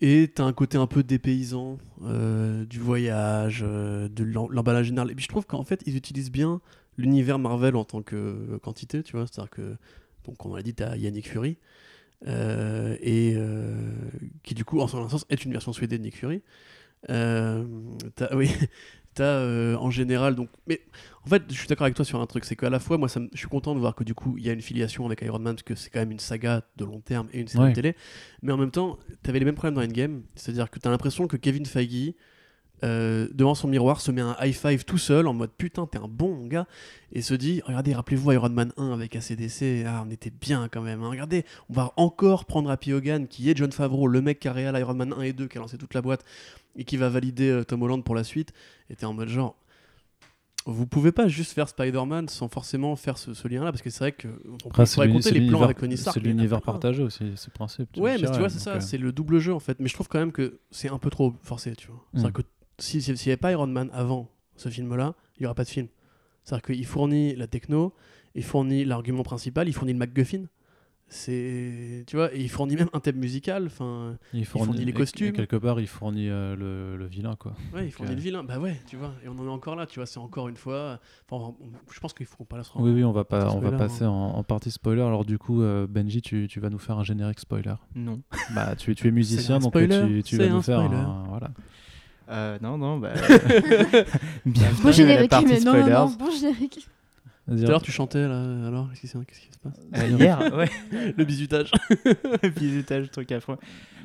Et 0.00 0.32
t'as 0.34 0.44
un 0.44 0.52
côté 0.52 0.76
un 0.78 0.86
peu 0.86 1.02
dépaysant 1.02 1.78
euh, 2.02 2.64
du 2.64 2.80
voyage, 2.80 3.62
euh, 3.64 4.08
de 4.08 4.24
l'em- 4.24 4.48
l'emballage 4.50 4.86
général. 4.86 5.10
Et 5.10 5.14
puis 5.14 5.24
je 5.24 5.28
trouve 5.28 5.46
qu'en 5.46 5.62
fait, 5.64 5.82
ils 5.86 5.96
utilisent 5.96 6.32
bien 6.32 6.60
l'univers 6.98 7.38
Marvel 7.38 7.76
en 7.76 7.84
tant 7.84 8.02
que 8.02 8.58
quantité, 8.62 9.02
tu 9.02 9.16
vois. 9.16 9.26
C'est-à-dire 9.26 9.50
que, 9.50 9.76
donc, 10.24 10.36
comme 10.38 10.52
on 10.52 10.56
l'a 10.56 10.62
dit, 10.62 10.74
t'as 10.74 10.96
Yannick 10.96 11.28
Fury, 11.28 11.56
euh, 12.26 12.96
et 13.00 13.34
euh, 13.36 13.74
qui 14.42 14.54
du 14.54 14.64
coup, 14.64 14.80
en 14.80 14.84
un 14.84 15.08
sens, 15.08 15.26
est 15.28 15.44
une 15.44 15.52
version 15.52 15.72
suédoise 15.72 15.98
de 15.98 16.04
Nick 16.04 16.16
Fury. 16.16 16.42
Euh, 17.10 17.64
oui, 18.34 18.50
t'as 19.14 19.76
en 19.76 19.90
général, 19.90 20.34
donc, 20.34 20.48
mais 20.66 20.80
en 21.24 21.28
fait, 21.28 21.42
je 21.48 21.54
suis 21.54 21.66
d'accord 21.68 21.84
avec 21.84 21.96
toi 21.96 22.04
sur 22.04 22.20
un 22.20 22.26
truc, 22.26 22.44
c'est 22.44 22.56
qu'à 22.56 22.70
la 22.70 22.78
fois, 22.78 22.98
moi, 22.98 23.08
ça 23.08 23.20
je 23.32 23.38
suis 23.38 23.48
content 23.48 23.74
de 23.74 23.80
voir 23.80 23.94
que 23.94 24.04
du 24.04 24.14
coup, 24.14 24.36
il 24.38 24.44
y 24.46 24.50
a 24.50 24.52
une 24.52 24.62
filiation 24.62 25.04
avec 25.06 25.22
Iron 25.22 25.38
Man, 25.38 25.54
parce 25.54 25.62
que 25.64 25.74
c'est 25.74 25.90
quand 25.90 26.00
même 26.00 26.12
une 26.12 26.18
saga 26.20 26.62
de 26.76 26.84
long 26.84 27.00
terme 27.00 27.28
et 27.32 27.40
une 27.40 27.48
série 27.48 27.64
Ouais. 27.64 27.70
de 27.70 27.74
télé, 27.74 27.96
mais 28.42 28.52
en 28.52 28.56
même 28.56 28.70
temps, 28.70 28.98
t'avais 29.22 29.38
les 29.38 29.44
mêmes 29.44 29.54
problèmes 29.54 29.74
dans 29.74 29.82
Endgame, 29.82 30.22
c'est-à-dire 30.34 30.70
que 30.70 30.78
t'as 30.78 30.90
l'impression 30.90 31.26
que 31.26 31.36
Kevin 31.36 31.66
Feige, 31.66 32.14
euh, 32.84 33.28
devant 33.32 33.54
son 33.54 33.68
miroir, 33.68 34.00
se 34.00 34.10
met 34.10 34.20
un 34.22 34.36
high 34.40 34.52
five 34.54 34.84
tout 34.84 34.98
seul 34.98 35.26
en 35.28 35.34
mode 35.34 35.50
putain, 35.56 35.86
t'es 35.86 35.98
un 35.98 36.08
bon 36.08 36.34
mon 36.34 36.46
gars, 36.46 36.66
et 37.12 37.22
se 37.22 37.34
dit 37.34 37.60
regardez, 37.64 37.94
rappelez-vous 37.94 38.32
Iron 38.32 38.48
Man 38.50 38.72
1 38.76 38.92
avec 38.92 39.14
ACDC, 39.14 39.84
ah, 39.86 40.04
on 40.06 40.10
était 40.10 40.30
bien 40.30 40.68
quand 40.68 40.82
même. 40.82 41.02
hein. 41.02 41.08
Regardez, 41.10 41.44
on 41.68 41.74
va 41.74 41.92
encore 41.96 42.44
prendre 42.44 42.70
Happy 42.70 42.92
Hogan 42.92 43.28
qui 43.28 43.48
est 43.50 43.56
John 43.56 43.70
Favreau, 43.72 44.06
le 44.08 44.20
mec 44.20 44.40
qui 44.40 44.48
a 44.48 44.52
réal 44.52 44.76
Iron 44.78 44.94
Man 44.94 45.12
1 45.16 45.22
et 45.22 45.32
2, 45.32 45.46
qui 45.48 45.58
a 45.58 45.60
lancé 45.60 45.78
toute 45.78 45.94
la 45.94 46.02
boîte 46.02 46.24
et 46.76 46.84
qui 46.84 46.96
va 46.96 47.08
valider 47.08 47.50
euh, 47.50 47.64
Tom 47.64 47.82
Holland 47.82 48.02
pour 48.02 48.14
la 48.14 48.24
suite. 48.24 48.52
Et 48.90 48.96
t'es 48.96 49.04
en 49.06 49.12
mode 49.14 49.28
genre. 49.28 49.54
vous 50.66 50.86
pouvez 50.86 51.10
pas 51.12 51.26
juste 51.28 51.52
faire 51.52 51.68
Spider-Man 51.68 52.28
sans 52.28 52.48
forcément 52.48 52.94
faire 52.96 53.18
ce, 53.18 53.34
ce 53.34 53.48
lien-là, 53.48 53.72
parce 53.72 53.82
que 53.82 53.90
c'est 53.90 53.98
vrai 53.98 54.12
que 54.12 54.28
on 54.64 54.70
pourrait 54.70 55.08
compter 55.12 55.30
les 55.32 55.46
plans 55.48 55.62
avec 55.62 55.78
Tony 55.78 55.96
Stark. 55.96 56.14
C'est 56.14 56.20
l'univers 56.24 56.62
partagé 56.62 57.02
aussi, 57.02 57.32
c'est 57.36 57.48
le 57.48 57.52
principe. 57.52 57.96
Ouais, 57.96 58.16
mais 58.18 58.30
tu 58.30 58.38
vois, 58.38 58.48
c'est 58.48 58.58
ça, 58.60 58.74
euh, 58.74 58.80
c'est 58.80 58.98
le 58.98 59.12
double 59.12 59.38
jeu 59.38 59.52
en 59.52 59.58
fait. 59.60 59.78
Mais 59.80 59.88
je 59.88 59.94
trouve 59.94 60.08
quand 60.08 60.18
même 60.20 60.32
que 60.32 60.58
c'est 60.70 60.88
un 60.88 60.98
peu 60.98 61.10
trop 61.10 61.34
forcé, 61.42 61.74
tu 61.76 61.88
vois. 61.88 62.04
C'est-à-dire 62.14 62.30
Mm. 62.30 62.32
que 62.32 62.42
si- 62.78 63.00
si- 63.02 63.16
s'il 63.16 63.28
n'y 63.28 63.32
avait 63.32 63.36
pas 63.36 63.52
Iron 63.52 63.66
Man 63.66 63.90
avant 63.92 64.28
ce 64.56 64.68
film-là, 64.68 65.14
il 65.36 65.42
n'y 65.42 65.46
aurait 65.46 65.54
pas 65.54 65.64
de 65.64 65.68
film. 65.68 65.88
C'est-à-dire 66.44 66.66
qu'il 66.66 66.86
fournit 66.86 67.34
la 67.36 67.46
techno, 67.46 67.94
il 68.34 68.42
fournit 68.44 68.84
l'argument 68.84 69.22
principal, 69.22 69.68
il 69.68 69.72
fournit 69.72 69.92
le 69.92 69.98
MacGuffin. 69.98 70.44
C'est. 71.08 72.04
Tu 72.06 72.16
vois, 72.16 72.34
et 72.34 72.40
il 72.40 72.48
fournit 72.48 72.74
même 72.74 72.88
un 72.94 73.00
thème 73.00 73.16
musical. 73.18 73.66
Enfin, 73.66 74.16
il 74.32 74.46
fournit 74.46 74.78
les 74.78 74.84
et- 74.86 74.88
et 74.88 74.92
costumes. 74.92 75.32
quelque 75.32 75.56
part, 75.56 75.78
il 75.78 75.86
fournit 75.86 76.30
euh, 76.30 76.56
le, 76.56 76.96
le 76.96 77.06
vilain, 77.06 77.36
quoi. 77.36 77.54
ouais, 77.74 77.84
il 77.86 77.92
fournit 77.92 78.12
euh, 78.12 78.14
le 78.14 78.20
vilain. 78.20 78.44
Bah 78.44 78.58
ouais, 78.58 78.80
tu 78.86 78.96
vois. 78.96 79.12
Et 79.22 79.28
on 79.28 79.32
en 79.38 79.44
est 79.46 79.50
encore 79.50 79.76
là, 79.76 79.86
tu 79.86 79.98
vois. 79.98 80.06
C'est 80.06 80.18
encore 80.18 80.48
une 80.48 80.56
fois. 80.56 81.00
Enfin, 81.30 81.54
on- 81.60 81.92
je 81.92 82.00
pense 82.00 82.14
qu'il 82.14 82.24
faut 82.24 82.44
pas 82.44 82.56
la 82.56 82.62
se 82.64 82.70
Oui, 82.76 82.90
oui, 82.92 83.04
on 83.04 83.12
va, 83.12 83.24
pas, 83.24 83.52
on 83.54 83.60
va 83.60 83.72
passer 83.72 84.04
hein. 84.04 84.08
en, 84.08 84.36
en 84.38 84.42
partie 84.42 84.70
spoiler. 84.70 85.02
Alors, 85.02 85.26
du 85.26 85.36
coup, 85.38 85.60
euh, 85.60 85.86
Benji, 85.86 86.22
tu, 86.22 86.48
tu 86.48 86.60
vas 86.60 86.70
nous 86.70 86.78
faire 86.78 86.98
un 86.98 87.04
générique 87.04 87.40
spoiler? 87.40 87.74
Non. 87.94 88.22
bah, 88.54 88.74
tu, 88.76 88.94
tu 88.94 89.06
es 89.06 89.10
musicien, 89.10 89.58
donc 89.58 89.68
spoiler, 89.72 90.06
tu, 90.06 90.22
tu 90.22 90.36
vas 90.38 90.48
nous 90.48 90.56
un 90.56 90.62
faire 90.62 90.78
un. 90.80 91.24
Voilà. 91.28 91.50
Euh, 92.30 92.58
non, 92.62 92.78
non, 92.78 92.98
bah. 92.98 93.10
Bon 94.46 94.50
Bienvenue 94.52 94.80
à 94.82 94.84
la 94.86 94.92
générique, 94.92 95.32
mais 95.48 95.60
non, 95.60 95.86
non, 95.86 96.06
bon 96.18 96.30
générique. 96.30 96.88
Tout 97.48 97.54
à 97.54 97.66
l'heure, 97.66 97.82
tu 97.82 97.90
chantais 97.90 98.26
là. 98.28 98.40
Alors, 98.68 98.88
qu'est-ce 98.90 99.00
qui, 99.00 99.08
se- 99.08 99.18
qu'est-ce 99.18 99.40
qui 99.40 99.48
se 99.52 99.58
passe 99.58 99.72
Euh, 100.00 100.06
hier, 100.16 100.38
ouais. 100.56 100.70
Le 101.16 101.24
bisutage. 101.24 101.72
Bisutage, 102.56 103.10
truc 103.10 103.32
affreux. 103.32 103.56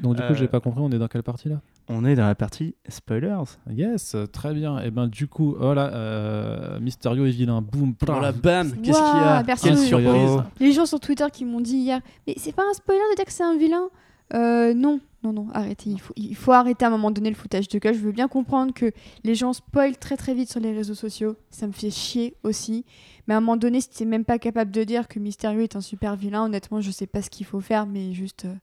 Donc, 0.02 0.16
du 0.16 0.22
coup, 0.24 0.30
Euh, 0.32 0.36
j'ai 0.36 0.48
pas 0.48 0.60
compris, 0.60 0.82
on 0.84 0.92
est 0.92 0.98
dans 0.98 1.08
quelle 1.08 1.22
partie 1.24 1.48
là? 1.50 1.62
On 1.88 2.04
est 2.04 2.16
dans 2.16 2.26
la 2.26 2.34
partie 2.36 2.76
spoilers. 2.90 3.44
Yes, 3.70 4.16
très 4.34 4.54
bien. 4.56 4.80
Et 4.82 4.90
ben, 4.90 5.08
du 5.08 5.28
coup, 5.28 5.56
voilà, 5.58 5.94
euh, 5.94 6.80
Mysterio 6.80 7.26
et 7.28 7.30
vilain, 7.32 7.62
boum, 7.62 7.94
Voilà, 8.06 8.32
blam. 8.32 8.70
bam. 8.72 8.82
Qu'est-ce 8.82 8.98
qu'il 8.98 9.20
y 9.22 9.24
a 9.24 9.44
personne 9.44 9.76
Quelle 9.76 9.86
surprise. 9.86 10.44
Les 10.60 10.72
gens 10.74 10.86
sur 10.88 11.00
Twitter 11.00 11.26
qui 11.32 11.46
m'ont 11.46 11.62
dit 11.62 11.78
hier, 11.78 12.02
mais 12.26 12.34
c'est 12.38 12.54
pas 12.56 12.64
un 12.70 12.74
spoiler 12.74 13.00
de 13.12 13.16
dire 13.18 13.26
que 13.26 13.32
c'est 13.32 13.44
un 13.44 13.56
vilain? 13.58 13.86
Euh, 14.34 14.74
Non, 14.74 15.00
non, 15.34 15.44
non, 15.44 15.48
arrêtez. 15.54 15.96
Il 16.16 16.36
faut, 16.36 16.52
arrêter 16.52 16.86
à 16.86 16.88
un 16.88 16.92
moment 16.92 17.12
donné 17.12 17.30
le 17.30 17.36
foutage 17.36 17.68
de 17.68 17.80
gueule. 17.80 17.94
Je 17.94 18.00
veux 18.00 18.12
bien 18.12 18.28
comprendre 18.28 18.74
que 18.74 18.92
les 19.24 19.36
gens 19.36 19.54
spoilent 19.54 19.98
très 19.98 20.18
très 20.18 20.34
vite 20.34 20.50
sur 20.50 20.60
les 20.60 20.74
réseaux 20.74 20.96
sociaux. 20.96 21.36
Ça 21.50 21.68
me 21.68 21.72
fait 21.72 21.92
chier 21.92 22.36
aussi. 22.44 22.86
Mais 23.28 23.34
à 23.34 23.38
un 23.38 23.42
moment 23.42 23.58
donné, 23.58 23.82
si 23.82 23.90
t'es 23.90 24.06
même 24.06 24.26
pas 24.26 24.40
capable 24.40 24.72
de 24.72 24.84
dire 24.84 25.08
que 25.08 25.20
Mysterio 25.20 25.62
est 25.62 25.76
un 25.76 25.82
super 25.82 26.16
vilain, 26.16 26.46
honnêtement, 26.46 26.82
je 26.82 26.92
sais 26.92 27.08
pas 27.08 27.22
ce 27.22 27.30
qu'il 27.30 27.46
faut 27.46 27.62
faire, 27.62 27.86
mais 27.86 28.14
juste, 28.14 28.46
euh, 28.46 28.54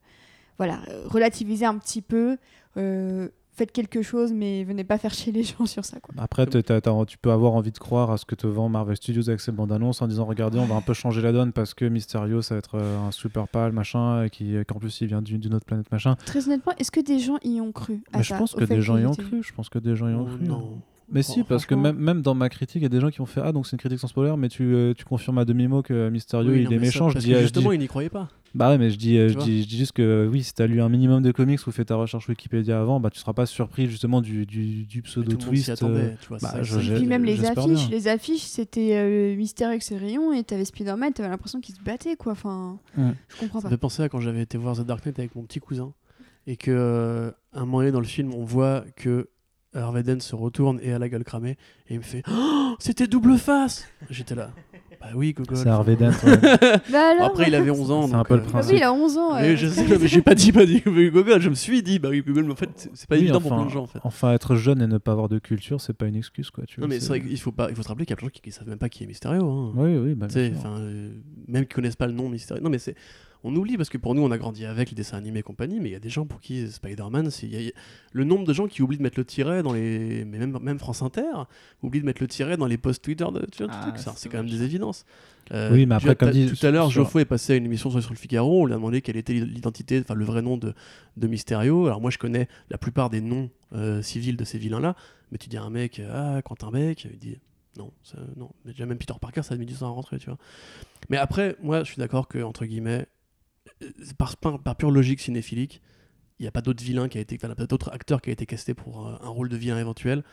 voilà, 0.58 0.80
relativiser 1.06 1.66
un 1.66 1.78
petit 1.78 2.02
peu. 2.02 2.38
euh, 2.76 3.28
faites 3.54 3.72
quelque 3.72 4.02
chose, 4.02 4.32
mais 4.32 4.64
venez 4.64 4.84
pas 4.84 4.98
faire 4.98 5.14
chier 5.14 5.32
les 5.32 5.42
gens 5.44 5.66
sur 5.66 5.84
ça, 5.84 6.00
quoi. 6.00 6.14
Après, 6.18 6.46
tu 6.46 6.62
peux 7.18 7.30
avoir 7.32 7.52
envie 7.54 7.70
de 7.72 7.78
croire 7.78 8.10
à 8.10 8.16
ce 8.18 8.24
que 8.24 8.34
te 8.34 8.46
vend 8.46 8.68
Marvel 8.68 8.96
Studios 8.96 9.28
avec 9.28 9.40
ses 9.40 9.52
bandes 9.52 9.72
annonces 9.72 10.02
en 10.02 10.06
disant 10.08 10.24
regardez, 10.24 10.58
on 10.58 10.64
va 10.66 10.74
un 10.74 10.80
peu 10.80 10.92
changer 10.94 11.22
la 11.22 11.32
donne 11.32 11.52
parce 11.52 11.72
que 11.74 11.84
Mysterio, 11.84 12.42
ça 12.42 12.54
va 12.54 12.58
être 12.58 12.76
euh, 12.76 12.98
un 13.06 13.10
super 13.12 13.46
pâle, 13.48 13.72
machin, 13.72 14.24
et 14.24 14.30
qui- 14.30 14.56
qu'en 14.66 14.78
plus 14.78 15.00
il 15.00 15.06
vient 15.08 15.22
d'une 15.22 15.54
autre 15.54 15.66
planète, 15.66 15.90
machin. 15.92 16.16
Très 16.26 16.46
honnêtement, 16.46 16.72
est-ce 16.78 16.90
que 16.90 17.00
des 17.00 17.18
gens 17.18 17.38
y 17.44 17.60
ont 17.60 17.72
cru 17.72 18.02
à 18.12 18.18
Mais 18.18 18.22
je 18.24 18.28
ça, 18.30 18.38
pense 18.38 18.54
que 18.54 18.66
fait 18.66 18.74
des 18.74 18.82
gens 18.82 18.96
y 18.98 19.06
ont 19.06 19.12
cru. 19.14 19.42
Je 19.42 19.52
pense 19.52 19.68
que 19.68 19.78
des 19.78 19.94
gens 19.96 20.08
y 20.08 20.14
ont 20.14 20.26
Oh, 20.30 20.36
cru. 20.36 20.44
non. 20.44 20.78
Mais 21.12 21.22
si, 21.22 21.42
parce 21.44 21.66
que 21.66 21.74
même, 21.74 21.96
même 21.96 22.22
dans 22.22 22.34
ma 22.34 22.48
critique, 22.48 22.76
il 22.76 22.82
y 22.82 22.86
a 22.86 22.88
des 22.88 23.00
gens 23.00 23.10
qui 23.10 23.20
ont 23.20 23.26
fait 23.26 23.40
Ah, 23.44 23.52
donc 23.52 23.66
c'est 23.66 23.72
une 23.72 23.78
critique 23.78 23.98
sans 24.00 24.08
spoiler, 24.08 24.34
mais 24.38 24.48
tu, 24.48 24.62
euh, 24.74 24.94
tu 24.94 25.04
confirmes 25.04 25.38
à 25.38 25.44
demi-mot 25.44 25.82
que 25.82 26.08
Mysterio 26.08 26.50
Oui, 26.52 26.58
il 26.60 26.64
non, 26.64 26.70
est 26.70 26.74
ça, 26.76 26.80
méchant. 26.80 27.08
Je 27.10 27.14
parce 27.14 27.24
dis, 27.24 27.30
que 27.30 27.36
euh, 27.36 27.38
je 27.38 27.42
justement, 27.42 27.70
dis- 27.70 27.76
il 27.76 27.80
n'y 27.80 27.86
croyait 27.88 28.08
pas. 28.08 28.28
Bah 28.54 28.70
ouais, 28.70 28.78
mais 28.78 28.88
je 28.90 28.96
dis, 28.96 29.18
euh, 29.18 29.28
je 29.28 29.38
dis, 29.38 29.62
je 29.64 29.68
dis 29.68 29.76
juste 29.76 29.92
que 29.92 30.28
oui, 30.30 30.42
si 30.44 30.54
t'as 30.54 30.66
lu 30.66 30.80
un 30.80 30.88
minimum 30.88 31.22
de 31.22 31.32
comics 31.32 31.58
ou 31.66 31.72
fait 31.72 31.84
ta 31.86 31.96
recherche 31.96 32.28
Wikipédia 32.28 32.80
avant, 32.80 33.00
bah 33.00 33.10
tu 33.10 33.18
seras 33.18 33.32
pas 33.32 33.46
surpris 33.46 33.88
justement 33.88 34.20
du, 34.22 34.46
du, 34.46 34.84
du 34.84 34.98
Mais 34.98 35.02
pseudo 35.02 35.32
tout 35.32 35.38
le 35.38 35.44
monde 35.46 35.56
s'y 35.56 35.64
twist. 35.64 35.70
attendait, 35.70 36.16
tu 36.20 36.28
vois, 36.28 36.38
bah, 36.40 36.50
ça, 36.50 36.64
ça, 36.64 36.80
Et 36.80 36.94
puis 36.94 37.06
même 37.06 37.24
les 37.24 37.44
affiches, 37.44 37.88
bien. 37.88 37.88
les 37.90 38.08
affiches, 38.08 38.42
c'était 38.44 38.96
euh, 38.96 39.36
Mystère 39.36 39.68
avec 39.70 39.82
ses 39.82 39.96
rayons 39.98 40.32
et 40.32 40.44
t'avais 40.44 40.64
Spider-Man, 40.64 41.12
t'avais 41.12 41.28
l'impression 41.28 41.60
qu'il 41.60 41.74
se 41.74 41.80
battait 41.82 42.14
quoi. 42.16 42.32
Enfin, 42.32 42.78
Ouais. 42.96 43.12
je 43.28 43.40
comprends 43.40 43.58
Ça 43.58 43.64
pas. 43.64 43.68
me 43.70 43.74
fait 43.74 43.80
penser 43.80 44.02
à 44.04 44.08
quand 44.08 44.20
j'avais 44.20 44.42
été 44.42 44.56
voir 44.56 44.76
The 44.76 44.86
Dark 44.86 45.04
Knight 45.04 45.18
avec 45.18 45.34
mon 45.34 45.42
petit 45.42 45.58
cousin 45.60 45.92
et 46.46 46.56
que 46.56 46.70
euh, 46.70 47.30
à 47.52 47.60
un 47.60 47.64
moment 47.64 47.78
donné 47.78 47.90
dans 47.90 48.00
le 48.00 48.06
film, 48.06 48.32
on 48.34 48.44
voit 48.44 48.84
que 48.96 49.28
Harvey 49.74 50.02
Dent 50.02 50.20
se 50.20 50.34
retourne 50.34 50.78
et 50.82 50.92
a 50.92 50.98
la 50.98 51.08
gueule 51.08 51.24
cramée 51.24 51.56
et 51.88 51.94
il 51.94 51.98
me 51.98 52.02
fait 52.02 52.22
Oh, 52.30 52.74
c'était 52.78 53.06
double 53.06 53.36
face 53.38 53.86
J'étais 54.10 54.34
là. 54.34 54.50
Bah 55.00 55.08
oui, 55.14 55.34
Google. 55.34 55.56
C'est 55.58 55.68
Harvey 55.68 55.96
Dent. 55.96 56.06
ouais. 56.24 56.38
Bah 56.90 57.10
alors, 57.10 57.26
Après, 57.26 57.48
il 57.48 57.54
avait 57.54 57.70
11 57.70 57.90
ans. 57.90 58.06
C'est 58.08 58.14
un 58.14 58.24
peu 58.24 58.36
le 58.36 58.40
euh, 58.42 58.44
principe. 58.44 58.72
oui, 58.72 58.78
il 58.78 58.82
a 58.84 58.92
11 58.92 59.18
ans. 59.18 59.34
Mais 59.34 59.50
euh, 59.50 59.56
je 59.56 59.66
sais, 59.66 59.84
mais 59.98 60.08
j'ai 60.08 60.22
pas 60.22 60.34
dit, 60.34 60.50
pas 60.50 60.64
dit 60.64 60.80
Google, 60.80 61.40
je 61.42 61.50
me 61.50 61.54
suis 61.54 61.82
dit, 61.82 61.98
bah 61.98 62.08
oui, 62.10 62.22
Google, 62.26 62.44
mais 62.44 62.52
en 62.52 62.56
fait, 62.56 62.88
c'est- 62.94 63.06
pas 63.06 63.16
Oui, 63.16 63.22
évident 63.22 63.36
enfin, 63.38 63.48
pour 63.48 63.56
plein 63.58 63.66
de 63.66 63.70
gens 63.70 63.82
en 63.82 63.86
fait. 63.86 63.98
Enfin, 64.02 64.32
être 64.32 64.54
jeune 64.56 64.80
et 64.80 64.86
ne 64.86 64.96
pas 64.96 65.12
avoir 65.12 65.28
de 65.28 65.38
culture, 65.38 65.80
c'est 65.82 65.92
pas 65.92 66.06
une 66.06 66.16
excuse 66.16 66.50
quoi. 66.50 66.64
Tu 66.66 66.80
Non, 66.80 66.86
vois, 66.86 66.94
mais 66.94 67.00
c'est 67.00 67.08
vrai 67.08 67.20
qu'il 67.20 67.38
faut, 67.38 67.52
pas, 67.52 67.68
il 67.68 67.76
faut 67.76 67.82
se 67.82 67.88
rappeler 67.88 68.06
qu'il 68.06 68.12
y 68.12 68.14
a 68.14 68.16
plein 68.16 68.28
de 68.28 68.32
gens 68.32 68.34
qui, 68.36 68.40
qui 68.40 68.52
savent 68.52 68.68
même 68.68 68.78
pas 68.78 68.88
qui 68.88 69.04
est 69.04 69.06
Mysterio. 69.06 69.46
Hein. 69.46 69.72
Oui, 69.76 69.94
oui, 69.98 70.14
bah, 70.14 70.28
bien 70.28 70.50
sûr. 70.54 70.58
euh, 70.78 71.10
même 71.48 71.66
qui 71.66 71.74
connaissent 71.74 71.96
pas 71.96 72.06
le 72.06 72.12
nom 72.14 72.30
Mysterio. 72.30 72.62
Non, 72.62 72.70
mais 72.70 72.78
c'est. 72.78 72.94
On 73.46 73.54
oublie 73.56 73.76
parce 73.76 73.90
que 73.90 73.98
pour 73.98 74.14
nous, 74.14 74.22
on 74.22 74.30
a 74.30 74.38
grandi 74.38 74.64
avec 74.64 74.88
les 74.90 74.94
dessins 74.96 75.18
animés 75.18 75.40
et 75.40 75.42
compagnie, 75.42 75.78
mais 75.78 75.90
il 75.90 75.92
y 75.92 75.96
a 75.96 76.00
des 76.00 76.08
gens 76.08 76.24
pour 76.24 76.40
qui 76.40 76.66
Spider-Man, 76.66 77.30
c'est. 77.30 77.46
il 77.46 77.52
y 77.52 77.56
a- 77.56 77.60
il 77.60 77.66
y 77.66 77.68
a- 77.68 77.72
Le 78.12 78.24
nombre 78.24 78.44
de 78.46 78.52
gens 78.54 78.66
qui 78.66 78.80
oublient 78.82 78.96
de 78.96 79.02
mettre 79.02 79.18
le 79.20 79.24
tiret 79.24 79.62
dans 79.62 79.72
les. 79.74 80.24
Mais 80.24 80.38
même, 80.38 80.58
même 80.62 80.78
France 80.78 81.02
Inter, 81.02 81.22
oublient 81.82 82.00
de 82.00 82.06
mettre 82.06 82.22
le 82.22 82.28
tiret 82.28 82.56
dans 82.56 82.66
les 82.66 82.78
posts 82.78 83.04
Twitter 83.04 83.26
de 83.32 83.46
tu 83.52 83.62
vois, 83.64 83.72
Ah, 83.72 83.84
tout 83.84 83.90
truc, 83.90 84.02
ça, 84.02 84.14
c'est 84.16 84.28
quand 84.30 84.38
même 84.38 84.48
des 84.48 84.62
évidences. 84.62 85.04
Euh, 85.52 85.70
Oui, 85.74 85.84
mais 85.84 85.94
après, 85.96 86.16
comme 86.16 86.30
dit, 86.30 86.46
Tout 86.58 86.66
à 86.66 86.70
l'heure, 86.70 86.88
Geoffroy 86.90 87.20
est 87.20 87.26
passé 87.26 87.52
à 87.52 87.56
une 87.56 87.66
émission 87.66 87.90
sur, 87.90 88.00
sur 88.02 88.12
le 88.12 88.16
Figaro, 88.18 88.62
on 88.62 88.64
lui 88.66 88.72
a 88.72 88.76
demandé 88.76 89.02
quelle 89.02 89.18
était 89.18 89.34
l'identité, 89.34 90.00
enfin 90.00 90.14
le 90.14 90.24
vrai 90.24 90.40
nom 90.40 90.56
de, 90.56 90.72
de 91.18 91.26
Mysterio. 91.26 91.86
Alors 91.86 92.00
moi, 92.00 92.10
je 92.10 92.16
connais 92.16 92.48
la 92.70 92.78
plupart 92.78 93.10
des 93.10 93.20
noms 93.20 93.50
euh, 93.74 94.00
civils 94.00 94.38
de 94.38 94.44
ces 94.44 94.56
vilains-là, 94.56 94.96
mais 95.32 95.36
tu 95.38 95.50
dis 95.50 95.58
à 95.58 95.62
un 95.64 95.68
mec, 95.70 96.00
ah, 96.10 96.40
Quentin 96.42 96.70
Beck, 96.70 97.04
il 97.12 97.18
dit 97.18 97.36
non, 97.76 97.92
ça- 98.04 98.16
non. 98.36 98.48
Mais 98.64 98.70
déjà 98.72 98.86
même 98.86 98.96
Peter 98.96 99.12
Parker, 99.20 99.42
ça 99.42 99.52
a 99.54 99.58
mis 99.58 99.66
du 99.66 99.74
temps 99.74 99.86
à 99.88 99.90
rentrer, 99.90 100.18
tu 100.18 100.26
vois. 100.30 100.38
Mais 101.10 101.18
après, 101.18 101.56
moi, 101.62 101.80
je 101.80 101.90
suis 101.90 101.98
d'accord 101.98 102.26
que 102.28 102.38
entre 102.42 102.64
guillemets, 102.64 103.00
euh, 103.00 103.04
par, 104.18 104.36
par, 104.38 104.76
pure 104.76 104.90
logique 104.90 105.20
cinéphilique, 105.20 105.80
il 106.38 106.42
n'y 106.42 106.48
a 106.48 106.52
pas 106.52 106.60
d'autre 106.60 106.82
vilain 106.82 107.08
qui 107.08 107.18
a 107.18 107.20
été, 107.20 107.36
enfin, 107.42 107.54
pas 107.54 107.66
d'autre 107.66 107.90
acteur 107.92 108.20
qui 108.20 108.30
a 108.30 108.32
été 108.32 108.46
casté 108.46 108.74
pour 108.74 109.06
euh, 109.06 109.16
un 109.22 109.28
rôle 109.28 109.48
de 109.48 109.56
vilain 109.56 109.78
éventuel. 109.78 110.24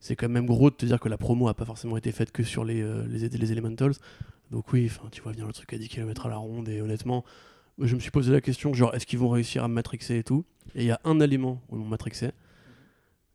C'est 0.00 0.16
quand 0.16 0.28
même 0.28 0.46
gros 0.46 0.70
de 0.70 0.74
te 0.74 0.86
dire 0.86 0.98
que 0.98 1.08
la 1.08 1.18
promo 1.18 1.48
a 1.48 1.54
pas 1.54 1.64
forcément 1.64 1.96
été 1.96 2.10
faite 2.12 2.32
que 2.32 2.42
sur 2.42 2.64
les, 2.64 2.82
euh, 2.82 3.06
les, 3.08 3.28
les 3.28 3.52
Elementals. 3.52 3.94
Donc 4.50 4.72
oui, 4.72 4.90
tu 5.10 5.22
vois 5.22 5.32
bien 5.32 5.46
le 5.46 5.52
truc 5.52 5.72
à 5.72 5.78
10 5.78 5.88
km 5.88 6.26
à 6.26 6.28
la 6.28 6.36
ronde 6.36 6.68
et 6.68 6.80
honnêtement, 6.80 7.24
je 7.78 7.94
me 7.94 8.00
suis 8.00 8.10
posé 8.10 8.32
la 8.32 8.40
question 8.40 8.74
genre 8.74 8.94
est-ce 8.94 9.06
qu'ils 9.06 9.18
vont 9.18 9.30
réussir 9.30 9.64
à 9.64 9.68
me 9.68 9.74
matrixer 9.74 10.18
et 10.18 10.24
tout? 10.24 10.44
Et 10.74 10.82
il 10.82 10.86
y 10.86 10.90
a 10.90 11.00
un 11.04 11.20
élément 11.20 11.62
où 11.68 11.76
ils 11.76 11.78
m'ont 11.80 11.88
matrixé. 11.88 12.32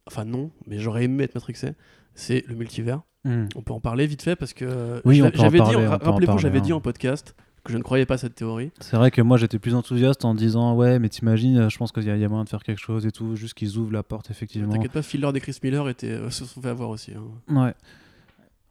Enfin 0.06 0.26
non, 0.26 0.52
mais 0.66 0.78
j'aurais 0.78 1.06
aimé 1.06 1.24
être 1.24 1.36
matrixé. 1.36 1.74
C'est 2.14 2.46
le 2.48 2.56
multivers. 2.56 3.02
Hmm. 3.24 3.46
On 3.56 3.62
peut 3.62 3.74
en 3.74 3.80
parler 3.80 4.06
vite 4.06 4.22
fait 4.22 4.36
parce 4.36 4.54
que 4.54 5.02
Oui, 5.06 5.18
j'avais 5.34 5.60
dit, 5.60 5.76
rappelez-vous, 5.76 6.38
j'avais 6.38 6.60
hein. 6.60 6.62
dit 6.62 6.74
en 6.74 6.82
podcast 6.82 7.36
que 7.68 7.74
je 7.74 7.78
ne 7.78 7.84
croyais 7.84 8.05
pas 8.05 8.15
à 8.15 8.18
cette 8.18 8.36
théorie. 8.36 8.72
C'est 8.80 8.97
vrai 8.97 9.11
que 9.11 9.22
moi 9.22 9.38
j'étais 9.38 9.59
plus 9.59 9.76
enthousiaste 9.76 10.26
en 10.26 10.34
disant 10.34 10.76
ouais 10.76 10.97
mais 10.99 11.09
t'imagines 11.09 11.70
je 11.70 11.78
pense 11.78 11.91
qu'il 11.91 12.03
y, 12.03 12.09
a- 12.09 12.15
il 12.15 12.22
y 12.22 12.26
a 12.26 12.30
moyen 12.30 12.43
de 12.45 12.49
faire 12.49 12.63
quelque 12.63 12.80
chose 12.82 13.05
et 13.05 13.11
tout 13.11 13.36
juste 13.36 13.53
qu'ils 13.53 13.78
ouvrent 13.78 13.93
la 13.93 14.03
porte 14.03 14.32
effectivement. 14.32 14.74
T'inquiète 14.74 14.91
pas, 14.91 15.01
Phil 15.01 15.22
Lord 15.22 15.36
et 15.36 15.39
Chris 15.41 15.57
Miller 15.63 15.88
étaient, 15.89 16.11
euh, 16.11 16.30
se 16.30 16.45
sont 16.45 16.61
fait 16.61 16.70
avoir 16.70 16.89
aussi. 16.89 17.11
hein. 17.13 17.24
Ouais. 17.55 17.74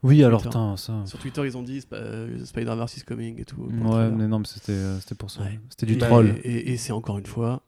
Oui 0.03 0.23
alors 0.23 0.43
putain 0.43 0.77
ça. 0.77 1.01
Sur 1.05 1.17
Twitter, 1.19 1.41
ils 1.45 1.57
ont 1.57 1.63
dit 1.63 1.79
Sp- 1.79 1.93
euh, 1.93 2.45
Spider-Verse 2.45 2.97
is 2.97 3.01
coming 3.01 3.39
et 3.41 3.45
tout. 3.45 3.61
Ouais 3.61 4.09
mais 4.11 4.27
non 4.27 4.39
mais 4.39 4.45
c'était 4.45 4.71
euh, 4.73 4.99
c'était 4.99 5.15
pour 5.15 5.31
ça. 5.31 5.41
Ouais. 5.41 5.59
C'était 5.69 5.85
du 5.87 5.93
Et- 5.93 5.97
troll. 5.97 6.35
Et, 6.43 6.73
et 6.73 6.77
c'est 6.77 6.91
encore 6.93 7.17
une 7.17 7.25
fois, 7.25 7.63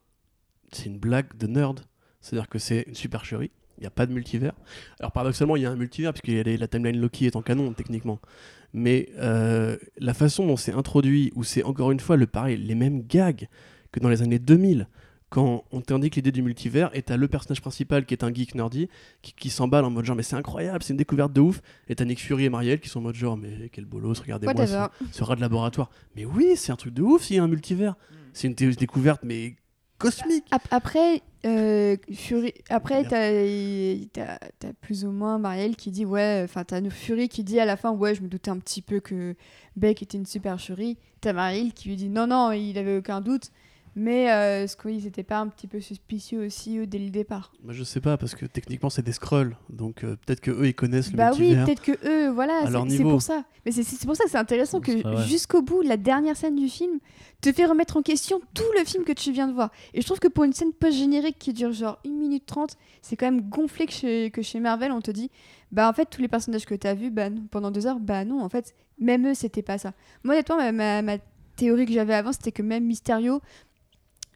c'est 0.72 0.86
une 0.86 0.98
blague 0.98 1.36
de 1.38 1.46
nerd. 1.46 1.80
C'est-à-dire 2.20 2.48
que 2.48 2.58
c'est 2.58 2.84
une 2.86 2.94
supercherie. 2.94 3.50
Il 3.80 3.84
n'y 3.84 3.86
a 3.86 3.90
pas 3.90 4.04
de 4.04 4.12
multivers. 4.12 4.52
Alors 4.98 5.10
paradoxalement, 5.10 5.56
il 5.56 5.62
y 5.62 5.66
a 5.66 5.70
un 5.70 5.76
multivers 5.76 6.12
puisque 6.12 6.46
la 6.46 6.68
timeline 6.68 7.00
Loki 7.00 7.26
est 7.26 7.36
en 7.36 7.42
canon 7.42 7.72
techniquement. 7.72 8.20
Mais 8.74 9.08
euh, 9.18 9.76
la 9.98 10.12
façon 10.14 10.46
dont 10.46 10.56
c'est 10.56 10.72
introduit, 10.72 11.32
où 11.34 11.44
c'est 11.44 11.62
encore 11.64 11.90
une 11.90 12.00
fois 12.00 12.16
le 12.16 12.26
pareil, 12.26 12.58
les 12.58 12.74
mêmes 12.74 13.02
gags 13.02 13.48
que 13.90 13.98
dans 13.98 14.10
les 14.10 14.22
années 14.22 14.38
2000, 14.38 14.86
quand 15.30 15.64
on 15.70 15.80
t'indique 15.80 16.16
l'idée 16.16 16.32
du 16.32 16.42
multivers 16.42 16.90
et 16.92 17.02
t'as 17.02 17.16
le 17.16 17.28
personnage 17.28 17.60
principal 17.60 18.04
qui 18.04 18.14
est 18.14 18.24
un 18.24 18.34
geek 18.34 18.54
nerdy 18.56 18.88
qui, 19.22 19.32
qui 19.32 19.48
s'emballe 19.48 19.84
en 19.84 19.90
mode 19.90 20.04
genre 20.04 20.16
mais 20.16 20.24
c'est 20.24 20.36
incroyable, 20.36 20.82
c'est 20.82 20.92
une 20.92 20.96
découverte 20.98 21.32
de 21.32 21.40
ouf. 21.40 21.62
Et 21.88 21.94
t'as 21.94 22.04
Nick 22.04 22.20
Fury 22.20 22.44
et 22.44 22.50
Marielle 22.50 22.80
qui 22.80 22.88
sont 22.88 22.98
en 22.98 23.02
mode 23.02 23.14
genre 23.14 23.36
mais 23.36 23.70
quel 23.72 23.86
bolos, 23.86 24.20
regardez-moi 24.20 24.66
ce, 24.66 24.88
ce 25.12 25.24
rat 25.24 25.36
de 25.36 25.40
laboratoire. 25.40 25.88
Mais 26.16 26.24
oui, 26.24 26.52
c'est 26.56 26.72
un 26.72 26.76
truc 26.76 26.92
de 26.92 27.02
ouf 27.02 27.22
s'il 27.22 27.36
y 27.36 27.38
a 27.38 27.44
un 27.44 27.48
multivers. 27.48 27.94
C'est 28.32 28.48
une 28.48 28.54
découverte 28.54 29.22
mais 29.24 29.54
cosmique. 30.00 30.44
Ap- 30.50 30.66
Après, 30.70 31.22
euh, 31.46 31.96
Fury... 32.12 32.52
Après 32.68 33.04
t'as 33.04 34.38
t'as 34.58 34.72
plus 34.80 35.04
ou 35.04 35.10
moins 35.12 35.38
Marielle 35.38 35.76
qui 35.76 35.90
dit 35.90 36.04
ouais, 36.04 36.42
enfin 36.44 36.64
t'as 36.64 36.80
Fury 36.90 37.28
qui 37.28 37.44
dit 37.44 37.60
à 37.60 37.64
la 37.64 37.76
fin 37.76 37.92
ouais, 37.92 38.14
je 38.14 38.22
me 38.22 38.28
doutais 38.28 38.50
un 38.50 38.58
petit 38.58 38.82
peu 38.82 39.00
que 39.00 39.34
Beck 39.76 40.02
était 40.02 40.18
une 40.18 40.26
supercherie. 40.26 40.98
T'as 41.20 41.32
Marielle 41.32 41.72
qui 41.72 41.88
lui 41.88 41.96
dit 41.96 42.08
non 42.08 42.26
non, 42.26 42.52
il 42.52 42.76
avait 42.78 42.96
aucun 42.98 43.20
doute. 43.20 43.50
Mais 43.96 44.30
euh, 44.30 44.62
est-ce 44.64 44.76
qu'ils 44.76 45.02
n'étaient 45.04 45.24
pas 45.24 45.38
un 45.38 45.48
petit 45.48 45.66
peu 45.66 45.80
suspicieux 45.80 46.46
aussi 46.46 46.78
eux, 46.78 46.86
dès 46.86 46.98
le 46.98 47.10
départ 47.10 47.52
Bah, 47.64 47.72
je 47.74 47.82
sais 47.82 48.00
pas, 48.00 48.16
parce 48.16 48.34
que 48.36 48.46
techniquement, 48.46 48.88
c'est 48.88 49.02
des 49.02 49.12
scrolls. 49.12 49.56
Donc 49.68 50.04
euh, 50.04 50.16
peut-être 50.24 50.40
que 50.40 50.50
eux 50.52 50.66
ils 50.68 50.74
connaissent 50.74 51.10
le 51.10 51.16
Bah 51.16 51.30
oui, 51.40 51.54
peut-être 51.64 51.82
que 51.82 51.92
eux, 52.06 52.30
voilà, 52.30 52.60
c'est 52.88 53.02
pour 53.10 53.22
ça. 53.22 53.44
Mais 53.66 53.72
c'est 53.72 53.82
c'est 53.82 54.06
pour 54.06 54.14
ça 54.16 54.24
que 54.24 54.30
c'est 54.30 54.38
intéressant 54.38 54.80
que 54.80 54.92
jusqu'au 55.26 55.60
bout, 55.62 55.82
la 55.82 55.96
dernière 55.96 56.36
scène 56.36 56.54
du 56.56 56.68
film 56.68 56.98
te 57.40 57.52
fait 57.52 57.66
remettre 57.66 57.96
en 57.96 58.02
question 58.02 58.40
tout 58.54 58.62
le 58.78 58.84
film 58.84 59.04
que 59.04 59.12
tu 59.12 59.32
viens 59.32 59.48
de 59.48 59.52
voir. 59.52 59.70
Et 59.92 60.00
je 60.00 60.06
trouve 60.06 60.20
que 60.20 60.28
pour 60.28 60.44
une 60.44 60.52
scène 60.52 60.72
post-générique 60.72 61.38
qui 61.38 61.52
dure 61.52 61.72
genre 61.72 61.98
1 62.06 62.10
minute 62.10 62.46
30, 62.46 62.76
c'est 63.02 63.16
quand 63.16 63.26
même 63.26 63.48
gonflé 63.48 63.86
que 63.86 63.92
chez, 63.92 64.30
que 64.30 64.40
chez 64.42 64.60
Marvel, 64.60 64.92
on 64.92 65.00
te 65.00 65.10
dit, 65.10 65.30
bah 65.72 65.88
en 65.88 65.92
fait, 65.92 66.06
tous 66.06 66.22
les 66.22 66.28
personnages 66.28 66.64
que 66.64 66.74
tu 66.74 66.86
as 66.86 66.94
vus 66.94 67.10
bah, 67.10 67.28
non, 67.28 67.42
pendant 67.50 67.70
deux 67.70 67.86
heures, 67.86 67.98
bah 67.98 68.24
non, 68.24 68.40
en 68.40 68.48
fait, 68.48 68.74
même 68.98 69.26
eux, 69.28 69.34
c'était 69.34 69.62
pas 69.62 69.78
ça. 69.78 69.94
Moi, 70.22 70.34
honnêtement, 70.34 70.56
ma, 70.58 70.72
ma- 70.72 71.02
ma 71.02 71.16
théorie 71.56 71.84
que 71.86 71.92
j'avais 71.92 72.14
avant, 72.14 72.32
c'était 72.32 72.52
que 72.52 72.62
même 72.62 72.84
Mysterio, 72.84 73.40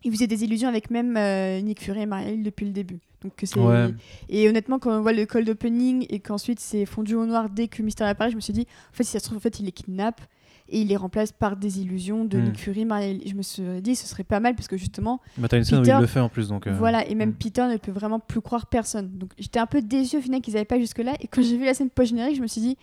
il 0.05 0.13
faisait 0.13 0.27
des 0.27 0.45
illusions 0.45 0.69
avec 0.69 0.91
même 0.91 1.17
euh, 1.17 1.61
Nick 1.61 1.81
Fury 1.83 2.03
et 2.03 2.07
Marielle 2.07 2.43
depuis 2.43 2.67
le 2.67 2.73
début. 2.73 2.99
Donc 3.23 3.37
que 3.37 3.47
c'est 3.47 3.59
Ouais. 3.59 3.95
et 4.29 4.49
honnêtement, 4.49 4.79
quand 4.79 4.91
on 4.97 5.01
voit 5.01 5.13
le 5.15 5.25
cold 5.25 5.49
opening 5.49 6.07
et 6.11 6.21
qu'ensuite 6.21 6.61
c'est 6.61 6.85
fondu 6.85 7.15
au 7.15 7.25
noir 7.25 7.49
dès 7.49 7.69
que 7.69 7.83
Mysterio 7.83 8.11
apparaît, 8.11 8.31
je 8.31 8.37
me 8.37 8.41
suis 8.41 8.53
dit, 8.53 8.67
en 8.93 8.97
fait, 8.97 9.05
si 9.05 9.13
ça 9.13 9.19
se 9.19 9.25
trouve, 9.25 9.39
en 9.39 9.41
fait, 9.41 9.59
il 9.61 9.65
les 9.65 9.73
kidnappe 9.73 10.21
et 10.69 10.81
il 10.81 10.89
les 10.89 10.97
remplace 10.97 11.33
par 11.33 11.57
des 11.57 11.81
illusions 11.81 12.25
de 12.27 12.39
Hmm. 12.39 12.45
Nick 12.45 12.59
Fury, 12.59 12.85
Marielle. 12.85 13.21
Je 13.27 13.35
me 13.35 13.43
suis 13.43 13.63
dit, 13.81 13.97
ce 13.97 14.07
serait 14.07 14.25
pas 14.25 14.41
mal 14.41 14.55
parce 14.55 14.69
que 14.69 14.77
justement, 14.77 15.21
Bah, 15.39 15.49
t'as 15.49 15.57
une 15.59 15.65
scène 15.65 15.79
où 15.79 15.83
Peter- 15.83 15.95
il 15.97 16.01
le 16.03 16.07
fait 16.07 16.21
en 16.21 16.29
plus, 16.29 16.49
donc. 16.49 16.67
euh, 16.67 16.73
voilà, 16.77 17.07
et 17.09 17.15
même 17.15 17.31
hmm. 17.31 17.35
Peter 17.35 17.67
ne 17.67 17.77
peut 17.79 17.93
vraiment 17.93 18.19
plus 18.21 18.41
croire 18.43 18.67
personne. 18.67 19.11
Donc 19.17 19.31
j'étais 19.39 19.59
un 19.59 19.67
peu 19.67 19.81
déçue 19.81 20.19
au 20.19 20.21
final 20.21 20.41
qu'ils 20.43 20.55
n'avaient 20.55 20.65
pas 20.67 20.79
jusque-là. 20.79 21.15
Et 21.21 21.27
quand 21.27 21.43
j'ai 21.43 21.57
vu 21.57 21.65
la 21.65 21.73
scène 21.75 21.89
post-générique, 21.91 22.37
je 22.37 22.43
me 22.43 22.47
suis 22.47 22.61
dit, 22.61 22.77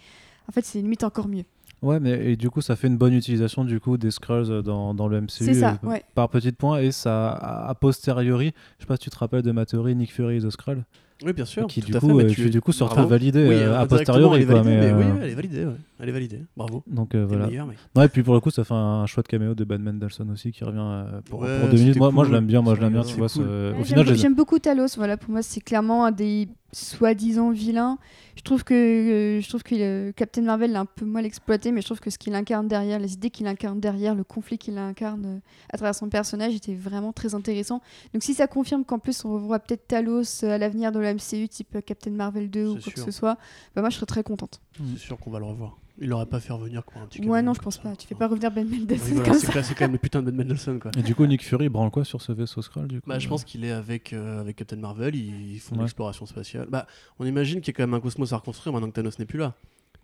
en 0.48 0.52
fait, 0.52 0.66
c'est 0.66 0.80
limite 0.82 1.04
encore 1.04 1.28
mieux. 1.28 1.44
Ouais, 1.82 2.00
mais 2.00 2.32
et 2.34 2.36
du 2.36 2.50
coup, 2.52 2.62
ça 2.62 2.76
fait 2.76 2.88
une 2.88 2.98
bonne 2.98 3.14
utilisation 3.14 3.64
du 3.66 3.80
coup 3.80 3.98
des 3.98 4.12
Skrulls 4.12 4.52
euh, 4.52 4.62
dans, 4.62 4.94
dans 4.94 5.08
le 5.08 5.20
MCU. 5.22 5.30
C'est 5.30 5.54
ça, 5.56 5.80
euh, 5.84 5.88
ouais. 5.88 6.04
Par 6.14 6.30
petits 6.30 6.52
points, 6.52 6.80
et 6.80 6.92
ça, 6.92 7.30
a 7.32 7.70
a 7.70 7.74
posteriori, 7.76 8.54
je 8.78 8.84
sais 8.84 8.88
pas 8.88 8.96
si 8.98 9.02
tu 9.04 9.10
te 9.10 9.18
rappelles 9.18 9.42
de 9.42 9.52
ma 9.52 9.66
théorie 9.66 9.96
Nick 9.96 10.12
Fury 10.14 10.38
et 10.38 10.42
The 10.42 10.52
Skrull, 10.52 10.84
Oui, 11.26 11.34
bien 11.34 11.46
sûr. 11.46 11.66
qui 11.68 11.82
tout 11.82 11.88
du 11.88 11.98
à 11.98 12.00
coup, 12.00 12.10
fait, 12.10 12.14
mais 12.14 12.24
euh, 12.26 12.28
tu- 12.30 12.44
qui, 12.46 12.50
du 12.52 12.62
coup 12.62 12.72
se 12.72 12.84
retrouve 12.84 13.08
validé 13.10 13.48
Oui, 13.50 13.56
euh, 13.56 13.80
a 13.80 13.86
posteriori. 13.88 14.36
elle 14.38 14.42
est 14.44 14.46
Quoi, 14.46 14.62
validée, 14.62 14.80
mais, 14.80 14.94
mais 14.94 15.04
oui, 15.06 15.10
euh, 15.12 15.20
elle 15.24 15.30
est 15.30 15.34
validée. 15.36 15.66
ouais. 15.66 15.72
Elle 16.02 16.10
est 16.10 16.14
validée. 16.14 16.44
Bravo. 16.58 16.84
Donc 16.88 17.14
euh, 17.14 17.26
voilà. 17.26 17.46
meilleur, 17.48 17.68
mec. 17.68 17.78
Ouais, 17.96 18.06
et 18.06 18.10
puis 18.10 18.24
pour 18.24 18.34
le 18.34 18.40
coup, 18.40 18.50
ça 18.50 18.64
fait 18.64 18.74
un 18.74 19.06
choix 19.06 19.22
de 19.22 19.28
caméo 19.28 19.54
de 19.54 19.64
Ben 19.64 19.82
Mendelsohn 19.82 20.30
aussi 20.32 20.52
qui 20.52 20.64
revient 20.64 20.80
euh, 20.82 21.22
pour, 21.30 21.42
Ouais, 21.42 21.60
pour 21.60 21.70
deux 21.70 21.78
minutes. 21.78 21.98
Moi, 21.98 22.10
moi, 22.12 22.26
je 22.26 22.32
l'aime 22.32 22.48
bien, 22.48 22.62
moi 22.62 22.74
je 22.76 22.82
l'aime 22.82 22.94
bien, 22.94 23.04
tu 23.04 23.16
vois. 23.16 23.30
cool. 23.30 23.44
ce- 23.44 23.72
Ouais, 23.72 23.72
Au 23.80 23.84
j'aime 23.84 24.00
final, 24.04 24.16
j'aime 24.18 24.36
beaucoup 24.36 24.58
Talos. 24.60 24.88
Voilà, 24.98 25.16
pour 25.18 25.30
moi, 25.32 25.44
c'est 25.44 25.62
clairement 25.62 26.06
un 26.06 26.12
des 26.12 26.48
soi-disant 26.74 27.52
vilains. 27.52 27.98
Je 28.36 28.44
trouve 28.44 28.64
que 28.64 28.74
euh, 28.74 29.42
je 29.42 29.48
trouve 29.50 29.62
que 29.62 29.76
euh, 29.78 30.12
Captain 30.14 30.42
Marvel 30.42 30.72
l'a 30.72 30.80
un 30.80 30.86
peu 30.86 31.06
mal 31.06 31.26
exploité, 31.26 31.72
mais 31.72 31.82
je 31.82 31.86
trouve 31.86 32.00
que 32.00 32.10
ce 32.10 32.18
qu'il 32.18 32.34
incarne 32.34 32.68
derrière, 32.68 32.98
les 32.98 33.14
idées 33.14 33.30
qu'il 33.30 33.46
incarne 33.46 33.80
derrière, 33.80 34.16
le 34.16 34.24
conflit 34.24 34.58
qu'il 34.58 34.78
incarne 34.78 35.26
euh, 35.26 35.38
à 35.72 35.78
travers 35.78 35.94
son 35.94 36.08
personnage 36.10 36.56
était 36.56 36.74
vraiment 36.74 37.12
très 37.12 37.36
intéressant. 37.36 37.82
Donc 38.14 38.24
si 38.24 38.34
ça 38.34 38.48
confirme 38.48 38.86
qu'en 38.86 39.00
plus 39.00 39.26
on 39.26 39.34
revoit 39.34 39.60
peut-être 39.60 39.86
Talos 39.88 40.44
à 40.46 40.58
l'avenir 40.58 40.92
de 40.94 41.00
la 41.00 41.14
MCU, 41.14 41.48
type 41.50 41.78
Captain 41.86 42.12
Marvel 42.12 42.50
2 42.50 42.68
ou 42.68 42.72
quoi 42.74 42.82
sûr. 42.82 42.94
que 42.94 43.00
ce 43.02 43.12
soit, 43.12 43.38
bah 43.76 43.82
moi 43.82 43.90
je 43.90 43.96
serais 43.98 44.06
très 44.06 44.24
contente. 44.24 44.62
C'est 44.78 44.98
sûr 45.00 45.18
qu'on 45.20 45.32
va 45.32 45.40
le 45.40 45.46
revoir. 45.46 45.78
Il 46.00 46.08
l'aurait 46.10 46.26
pas 46.26 46.40
fait 46.40 46.54
revenir 46.54 46.84
quoi, 46.86 47.02
un 47.02 47.06
petit 47.06 47.22
Ouais, 47.28 47.42
non, 47.42 47.54
je 47.54 47.60
pense 47.62 47.76
ça. 47.76 47.82
pas. 47.82 47.96
Tu 47.96 48.08
fais 48.08 48.16
pas 48.16 48.28
revenir 48.28 48.50
Ben 48.52 48.66
Oui, 48.70 48.80
Mendelsohn 48.80 49.14
voilà, 49.16 49.64
c'est 49.64 49.76
quand 49.76 49.84
même 49.86 49.92
le 49.92 49.98
putain 49.98 50.22
de 50.24 50.32
Ben 50.32 50.38
Mendelssohn 50.38 50.80
quoi. 50.80 50.90
Et 50.98 51.04
du 51.04 51.14
coup, 51.14 51.26
Nick 51.26 51.44
Fury 51.44 51.68
branle 51.70 51.92
quoi 51.92 52.06
sur 52.06 52.22
ce 52.22 52.32
vaisseau 52.32 52.62
Skrull 52.62 52.88
du 52.88 53.02
coup 53.02 53.10
Bah, 53.10 53.20
je 53.20 53.28
pense 53.28 53.44
qu'il 53.44 53.64
est 53.66 53.72
avec, 53.72 54.14
euh, 54.14 54.40
avec 54.40 54.56
Captain 54.56 54.78
Marvel, 54.78 55.16
ils, 55.16 55.54
ils 55.56 55.60
font 55.60 55.76
de 55.76 55.80
Ouais. 55.80 55.86
l'exploration 55.86 56.26
spatiale. 56.26 56.68
Bah, 56.72 56.88
on 57.20 57.26
imagine 57.26 57.60
qu'il 57.62 57.74
y 57.74 57.76
a 57.76 57.78
quand 57.78 57.84
même 57.84 57.94
un 57.94 58.00
cosmos 58.00 58.32
à 58.34 58.38
reconstruire 58.38 58.74
maintenant 58.74 58.88
que 58.90 58.94
Thanos 58.96 59.20
n'est 59.20 59.26
plus 59.26 59.40
là. 59.40 59.54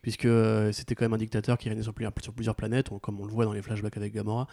Puisque 0.01 0.25
euh, 0.25 0.71
c'était 0.73 0.93
quand 0.93 1.05
même 1.05 1.13
un 1.13 1.17
dictateur 1.17 1.57
qui 1.57 1.69
régnait 1.69 1.81
sur, 1.81 1.93
plusieurs- 1.93 2.13
sur 2.21 2.33
plusieurs 2.33 2.55
planètes, 2.55 2.91
on- 2.91 2.99
comme 2.99 3.19
on 3.19 3.25
le 3.25 3.31
voit 3.31 3.45
dans 3.45 3.53
les 3.53 3.61
flashbacks 3.61 3.97
avec 3.97 4.13
Gamora. 4.13 4.47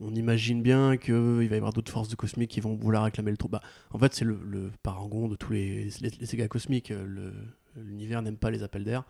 On 0.00 0.12
imagine 0.14 0.62
bien 0.62 0.96
qu'il 0.96 1.14
va 1.48 1.54
y 1.54 1.56
avoir 1.56 1.72
d'autres 1.72 1.92
forces 1.92 2.08
de 2.08 2.16
cosmiques 2.16 2.50
qui 2.50 2.60
vont 2.60 2.74
vouloir 2.74 3.04
réclamer 3.04 3.30
le 3.30 3.36
trou. 3.36 3.48
Bah, 3.48 3.62
en 3.92 3.98
fait, 3.98 4.12
c'est 4.12 4.24
le, 4.24 4.38
le 4.44 4.72
parangon 4.82 5.28
de 5.28 5.36
tous 5.36 5.52
les, 5.52 5.84
les, 6.00 6.10
les 6.20 6.26
sagas 6.26 6.48
cosmiques. 6.48 6.90
euh, 6.90 7.04
le- 7.06 7.32
L'univers 7.82 8.20
n'aime 8.20 8.36
pas 8.36 8.50
les 8.50 8.62
appels 8.62 8.84
d'air. 8.84 9.04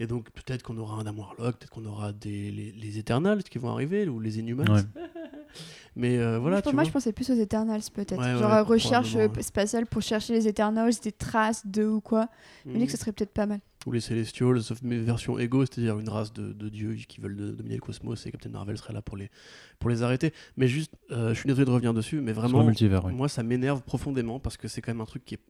Et 0.00 0.06
donc, 0.06 0.30
peut-être 0.30 0.62
qu'on 0.62 0.76
aura 0.78 0.96
un 1.00 1.04
Nam 1.04 1.18
Warlock, 1.18 1.56
peut-être 1.58 1.70
qu'on 1.70 1.86
aura 1.86 2.12
des, 2.12 2.50
les, 2.50 2.72
les 2.72 2.98
Eternals 2.98 3.42
qui 3.44 3.58
vont 3.58 3.70
arriver, 3.70 4.08
ou 4.08 4.18
les 4.20 4.38
Inhumans. 4.38 4.64
Ouais. 4.72 4.80
Mais 5.96 6.18
euh, 6.18 6.38
voilà, 6.40 6.56
moi, 6.56 6.62
tu 6.62 6.68
moi, 6.70 6.82
vois. 6.82 6.88
je 6.88 6.92
pensais 6.92 7.12
plus 7.12 7.30
aux 7.30 7.34
Eternals 7.36 7.82
peut-être. 7.92 8.18
Ouais, 8.20 8.36
Genre 8.36 8.50
ouais, 8.50 8.56
euh, 8.58 8.62
recherche 8.64 9.14
euh, 9.14 9.28
spatiale 9.40 9.86
pour 9.86 10.02
chercher 10.02 10.32
les 10.32 10.48
Eternals, 10.48 10.92
des 11.02 11.12
traces 11.12 11.64
d'eux 11.64 11.86
ou 11.88 12.00
quoi. 12.00 12.28
Je 12.64 12.70
me 12.70 12.74
dis 12.74 12.80
Mhm. 12.80 12.86
que 12.86 12.90
ce 12.92 12.98
serait 12.98 13.12
peut-être 13.12 13.32
pas 13.32 13.46
mal. 13.46 13.60
ou 13.86 13.92
les 13.92 14.00
Celestials, 14.00 14.62
sauf 14.62 14.80
mes 14.82 14.98
versions 14.98 15.38
égo, 15.38 15.64
c'est-à-dire 15.66 15.98
une 16.00 16.08
race 16.08 16.32
de, 16.32 16.52
de 16.54 16.68
dieux 16.70 16.94
qui 17.06 17.20
veulent 17.20 17.36
de- 17.36 17.50
dominer 17.52 17.74
le 17.76 17.80
cosmos 17.82 18.26
et 18.26 18.30
Captain 18.32 18.48
Marvel 18.48 18.76
serait 18.78 18.94
là 18.94 19.02
pour 19.02 19.16
les, 19.18 19.30
pour 19.78 19.90
les 19.90 20.02
arrêter. 20.02 20.32
Mais 20.56 20.66
juste, 20.68 20.90
euh, 21.12 21.34
je 21.34 21.38
suis 21.38 21.46
désolé 21.46 21.66
de 21.66 21.70
revenir 21.70 21.92
dessus, 21.94 22.20
mais 22.22 22.32
vraiment, 22.32 22.64
multivers, 22.64 23.04
oui. 23.04 23.12
moi 23.12 23.28
ça 23.28 23.42
m'énerve 23.42 23.82
profondément 23.82 24.40
parce 24.40 24.56
que 24.56 24.66
c'est 24.68 24.80
quand 24.80 24.90
même 24.92 25.02
un 25.02 25.04
truc 25.04 25.24
qui 25.26 25.34
est, 25.34 25.40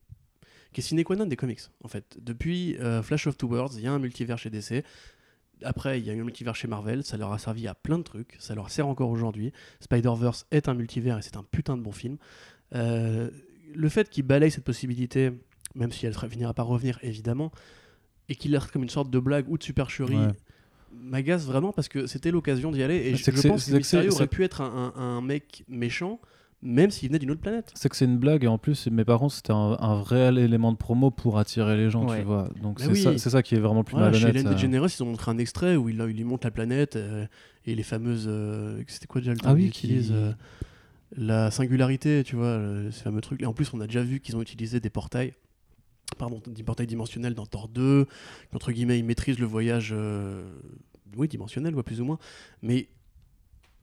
qui 0.75 0.81
est 0.81 0.85
sine 0.85 1.03
qua 1.05 1.16
non 1.16 1.25
des 1.27 1.37
comics 1.37 1.61
en 1.83 1.89
fait. 1.89 2.18
Depuis 2.20 2.77
euh, 2.81 3.03
Flash 3.03 3.27
of 3.27 3.39
Two 3.39 3.49
Worlds, 3.49 3.77
il 3.77 3.81
y 3.83 3.87
a 3.87 3.93
un 3.93 3.99
multivers 3.99 4.39
chez 4.39 4.51
DC. 4.51 4.85
Après, 5.62 5.99
il 6.01 6.05
y 6.05 6.11
a 6.11 6.12
eu 6.12 6.20
un 6.20 6.25
multivers 6.25 6.55
chez 6.57 6.68
Marvel, 6.68 7.05
ça 7.05 7.16
leur 7.16 7.33
a 7.33 7.39
servi 7.39 7.66
à 7.68 7.75
plein 7.75 7.97
de 7.99 8.03
trucs, 8.03 8.35
ça 8.41 8.55
leur 8.55 8.68
sert 8.70 8.87
encore 8.87 9.09
aujourd'hui. 9.09 9.53
Spider-Verse 9.81 10.47
est 10.51 10.68
un 10.68 10.75
multivers 10.75 11.16
et 11.16 11.22
c'est 11.22 11.37
un 11.37 11.45
putain 11.45 11.77
de 11.79 11.83
bon 11.83 11.93
film. 11.93 12.18
Euh, 12.75 13.31
le 13.75 13.89
fait 13.89 14.11
qu'ils 14.11 14.25
balayent 14.25 14.51
cette 14.51 14.64
possibilité, 14.64 15.31
même 15.75 15.93
si 15.93 16.05
elle 16.07 16.14
finira 16.29 16.53
par 16.55 16.66
revenir 16.66 16.99
évidemment, 17.03 17.51
et 18.29 18.35
qu'il 18.35 18.51
la 18.51 18.59
reste 18.59 18.72
comme 18.72 18.83
une 18.83 18.89
sorte 18.91 19.11
de 19.11 19.18
blague 19.18 19.49
ou 19.49 19.57
de 19.57 19.62
supercherie, 19.62 20.16
Ouais. 20.16 20.33
m'agace 20.93 21.45
vraiment 21.47 21.72
parce 21.72 21.89
que 21.89 22.07
c'était 22.07 22.31
l'occasion 22.31 22.70
d'y 22.72 22.83
aller 22.83 22.97
et 22.97 23.16
je, 23.16 23.25
je 23.31 23.49
pense 23.49 23.66
que 23.70 23.77
Mysterio 23.77 24.12
aurait 24.12 24.27
pu 24.29 24.45
être 24.45 24.61
un, 24.61 24.93
un- 24.97 25.01
un 25.01 25.20
mec 25.22 25.64
méchant 25.68 26.20
même 26.63 26.91
s'il 26.91 27.09
venait 27.09 27.19
d'une 27.19 27.31
autre 27.31 27.41
planète. 27.43 27.71
C'est 27.75 27.89
que 27.89 27.97
c'est 27.97 28.05
une 28.07 28.17
blague 28.19 28.45
et 28.45 28.47
en 28.47 28.57
plus, 28.59 28.89
mais 28.91 29.05
par 29.05 29.19
contre, 29.19 29.35
c'était 29.35 29.53
un, 29.53 29.77
un 29.79 29.97
vrai 29.97 30.29
élément 30.43 30.73
de 30.73 30.77
promo 30.79 31.11
pour 31.11 31.39
attirer 31.39 31.77
les 31.77 31.91
gens, 31.91 32.09
Ouais. 32.09 32.21
tu 32.21 32.25
vois. 32.25 32.49
Donc 32.63 32.79
Bah 32.79 32.85
c'est 32.95 33.09
oui. 33.09 33.19
ça, 33.19 33.43
qui 33.43 33.55
est 33.55 33.59
vraiment 33.61 33.85
plus 33.85 33.97
chez 33.97 34.01
malhonnête. 34.03 34.29
Hélène 34.31 34.47
euh. 34.49 34.55
DeGeneres, 34.55 34.87
ils 34.99 35.03
ont 35.03 35.07
montré 35.07 35.31
un 35.31 35.39
extrait 35.39 35.77
où 35.77 35.89
il, 35.91 35.97
il 35.97 36.17
lui 36.17 36.25
montre 36.25 36.47
la 36.47 36.51
planète 36.51 36.97
euh, 36.97 37.27
et 37.67 37.75
les 37.75 37.83
fameuses. 37.83 38.25
euh, 38.29 38.83
C'était 38.89 39.07
quoi 39.07 39.21
déjà 39.21 39.33
le 39.33 39.39
Ah 39.43 39.45
terme 39.49 39.57
oui, 39.57 39.71
qu'ils 39.71 39.91
utilisent, 39.91 40.09
qui- 40.09 40.15
euh, 40.15 40.33
La 41.17 41.51
singularité, 41.51 42.23
tu 42.25 42.35
vois, 42.37 42.59
ce 42.91 43.03
fameux 43.03 43.21
truc. 43.21 43.43
Et 43.43 43.47
en 43.47 43.53
plus, 43.53 43.73
on 43.75 43.81
a 43.81 43.87
déjà 43.87 44.03
vu 44.03 44.21
qu'ils 44.21 44.37
ont 44.37 44.43
utilisé 44.43 44.81
des 44.81 44.91
portails. 44.91 45.33
Pardon, 46.19 46.41
des 46.47 46.63
portails 46.63 46.87
dimensionnels 46.87 47.35
dans 47.35 47.47
Thor 47.47 47.69
2. 47.69 48.07
Entre 48.55 48.73
guillemets, 48.73 48.99
ils 48.99 49.05
maîtrisent 49.05 49.39
le 49.39 49.47
voyage. 49.47 49.95
oui, 51.17 51.29
dimensionnel, 51.29 51.75
ouais, 51.75 51.83
plus 51.83 52.01
ou 52.01 52.05
moins. 52.05 52.19
Mais. 52.63 52.89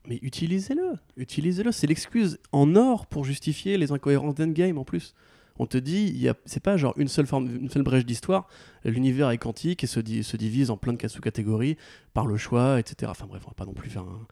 Mais 0.08 0.18
utilisez-le, 0.22 0.94
utilisez-le. 1.16 1.70
C'est 1.72 1.86
l'excuse 1.86 2.38
en 2.50 2.74
or 2.76 3.06
pour 3.06 3.24
justifier 3.24 3.78
les 3.78 3.92
incohérences 3.92 4.34
d'Endgame 4.34 4.78
en 4.78 4.84
plus. 4.84 5.14
On 5.58 5.66
te 5.66 5.76
dit, 5.76 6.26
c'est 6.46 6.62
pas 6.62 6.76
genre 6.76 6.94
une 6.96 7.08
seule, 7.08 7.26
forme, 7.26 7.48
une 7.54 7.68
seule 7.68 7.82
brèche 7.82 8.06
d'histoire. 8.06 8.48
L'univers 8.84 9.30
est 9.30 9.38
quantique 9.38 9.84
et 9.84 9.86
se, 9.86 10.00
se 10.22 10.36
divise 10.36 10.70
en 10.70 10.76
plein 10.76 10.94
de 10.94 11.08
sous-catégories 11.08 11.76
par 12.14 12.26
le 12.26 12.36
choix, 12.36 12.80
etc. 12.80 13.10
Enfin 13.14 13.26
bref, 13.28 13.42
on 13.46 13.50
va 13.50 13.54
pas 13.54 13.66
non 13.66 13.74
plus 13.74 13.90
faire 13.90 14.02
un. 14.02 14.26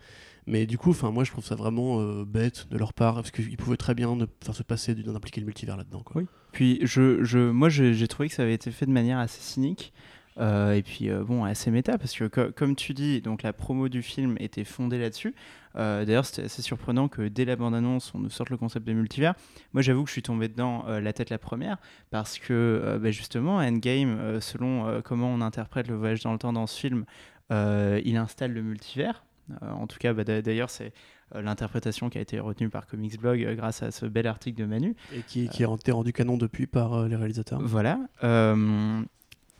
Mais 0.46 0.66
du 0.66 0.78
coup, 0.78 0.96
moi 1.12 1.22
je 1.22 1.30
trouve 1.30 1.44
ça 1.44 1.54
vraiment 1.54 2.00
euh, 2.00 2.24
bête 2.24 2.66
de 2.70 2.78
leur 2.78 2.94
part 2.94 3.14
parce 3.16 3.30
qu'ils 3.30 3.56
pouvaient 3.58 3.76
très 3.76 3.94
bien 3.94 4.16
ne, 4.16 4.24
se 4.50 4.62
passer 4.62 4.94
d'impliquer 4.94 5.40
le 5.40 5.46
multivers 5.46 5.76
là-dedans. 5.76 6.02
Oui. 6.14 6.24
Puis 6.52 6.80
je, 6.82 7.22
je, 7.22 7.38
moi, 7.38 7.68
j'ai 7.68 8.08
trouvé 8.08 8.28
que 8.28 8.34
ça 8.34 8.42
avait 8.42 8.54
été 8.54 8.70
fait 8.72 8.86
de 8.86 8.90
manière 8.90 9.18
assez 9.18 9.40
cynique. 9.42 9.92
euh, 10.38 10.72
et 10.72 10.82
puis 10.82 11.10
euh, 11.10 11.22
bon, 11.22 11.44
assez 11.44 11.70
méta, 11.70 11.98
parce 11.98 12.14
que 12.16 12.24
co- 12.28 12.50
comme 12.56 12.74
tu 12.74 12.94
dis, 12.94 13.20
donc 13.20 13.42
la 13.42 13.52
promo 13.52 13.88
du 13.90 14.00
film 14.02 14.36
était 14.40 14.64
fondée 14.64 14.98
là-dessus. 14.98 15.34
Euh, 15.76 16.04
D'ailleurs, 16.04 16.24
c'était 16.24 16.44
assez 16.44 16.62
surprenant 16.62 17.08
que 17.08 17.28
dès 17.28 17.44
la 17.44 17.56
bande-annonce, 17.56 18.12
on 18.14 18.18
nous 18.18 18.30
sorte 18.30 18.50
le 18.50 18.56
concept 18.56 18.86
de 18.86 18.92
multivers. 18.92 19.34
Moi, 19.72 19.82
j'avoue 19.82 20.02
que 20.02 20.08
je 20.08 20.14
suis 20.14 20.22
tombé 20.22 20.48
dedans 20.48 20.84
euh, 20.88 21.00
la 21.00 21.12
tête 21.12 21.30
la 21.30 21.38
première, 21.38 21.76
parce 22.10 22.38
que 22.38 22.52
euh, 22.52 22.98
bah, 22.98 23.10
justement, 23.10 23.56
Endgame, 23.56 24.40
selon 24.40 25.00
comment 25.02 25.28
on 25.32 25.40
interprète 25.40 25.86
le 25.88 25.94
voyage 25.96 26.22
dans 26.22 26.32
le 26.32 26.38
temps 26.38 26.52
dans 26.52 26.66
ce 26.66 26.78
film, 26.78 27.04
il 27.50 28.16
installe 28.16 28.52
le 28.52 28.62
multivers. 28.62 29.24
En 29.60 29.86
tout 29.88 29.98
cas, 29.98 30.12
bah, 30.12 30.22
d'a- 30.24 30.42
d'ailleurs, 30.42 30.70
c'est 30.70 30.92
l'interprétation 31.34 32.10
qui 32.10 32.18
a 32.18 32.20
été 32.20 32.38
retenue 32.40 32.68
par 32.70 32.86
Comics 32.86 33.20
Blog 33.20 33.44
grâce 33.56 33.82
à 33.82 33.90
ce 33.92 34.06
bel 34.06 34.26
article 34.26 34.60
de 34.60 34.66
Manu. 34.66 34.96
Et 35.14 35.22
qui, 35.22 35.48
qui 35.48 35.62
est 35.62 35.74
été 35.74 35.92
rendu 35.92 36.12
canon 36.12 36.36
depuis 36.36 36.66
par 36.66 37.06
les 37.08 37.16
réalisateurs. 37.16 37.60
Voilà. 37.62 37.98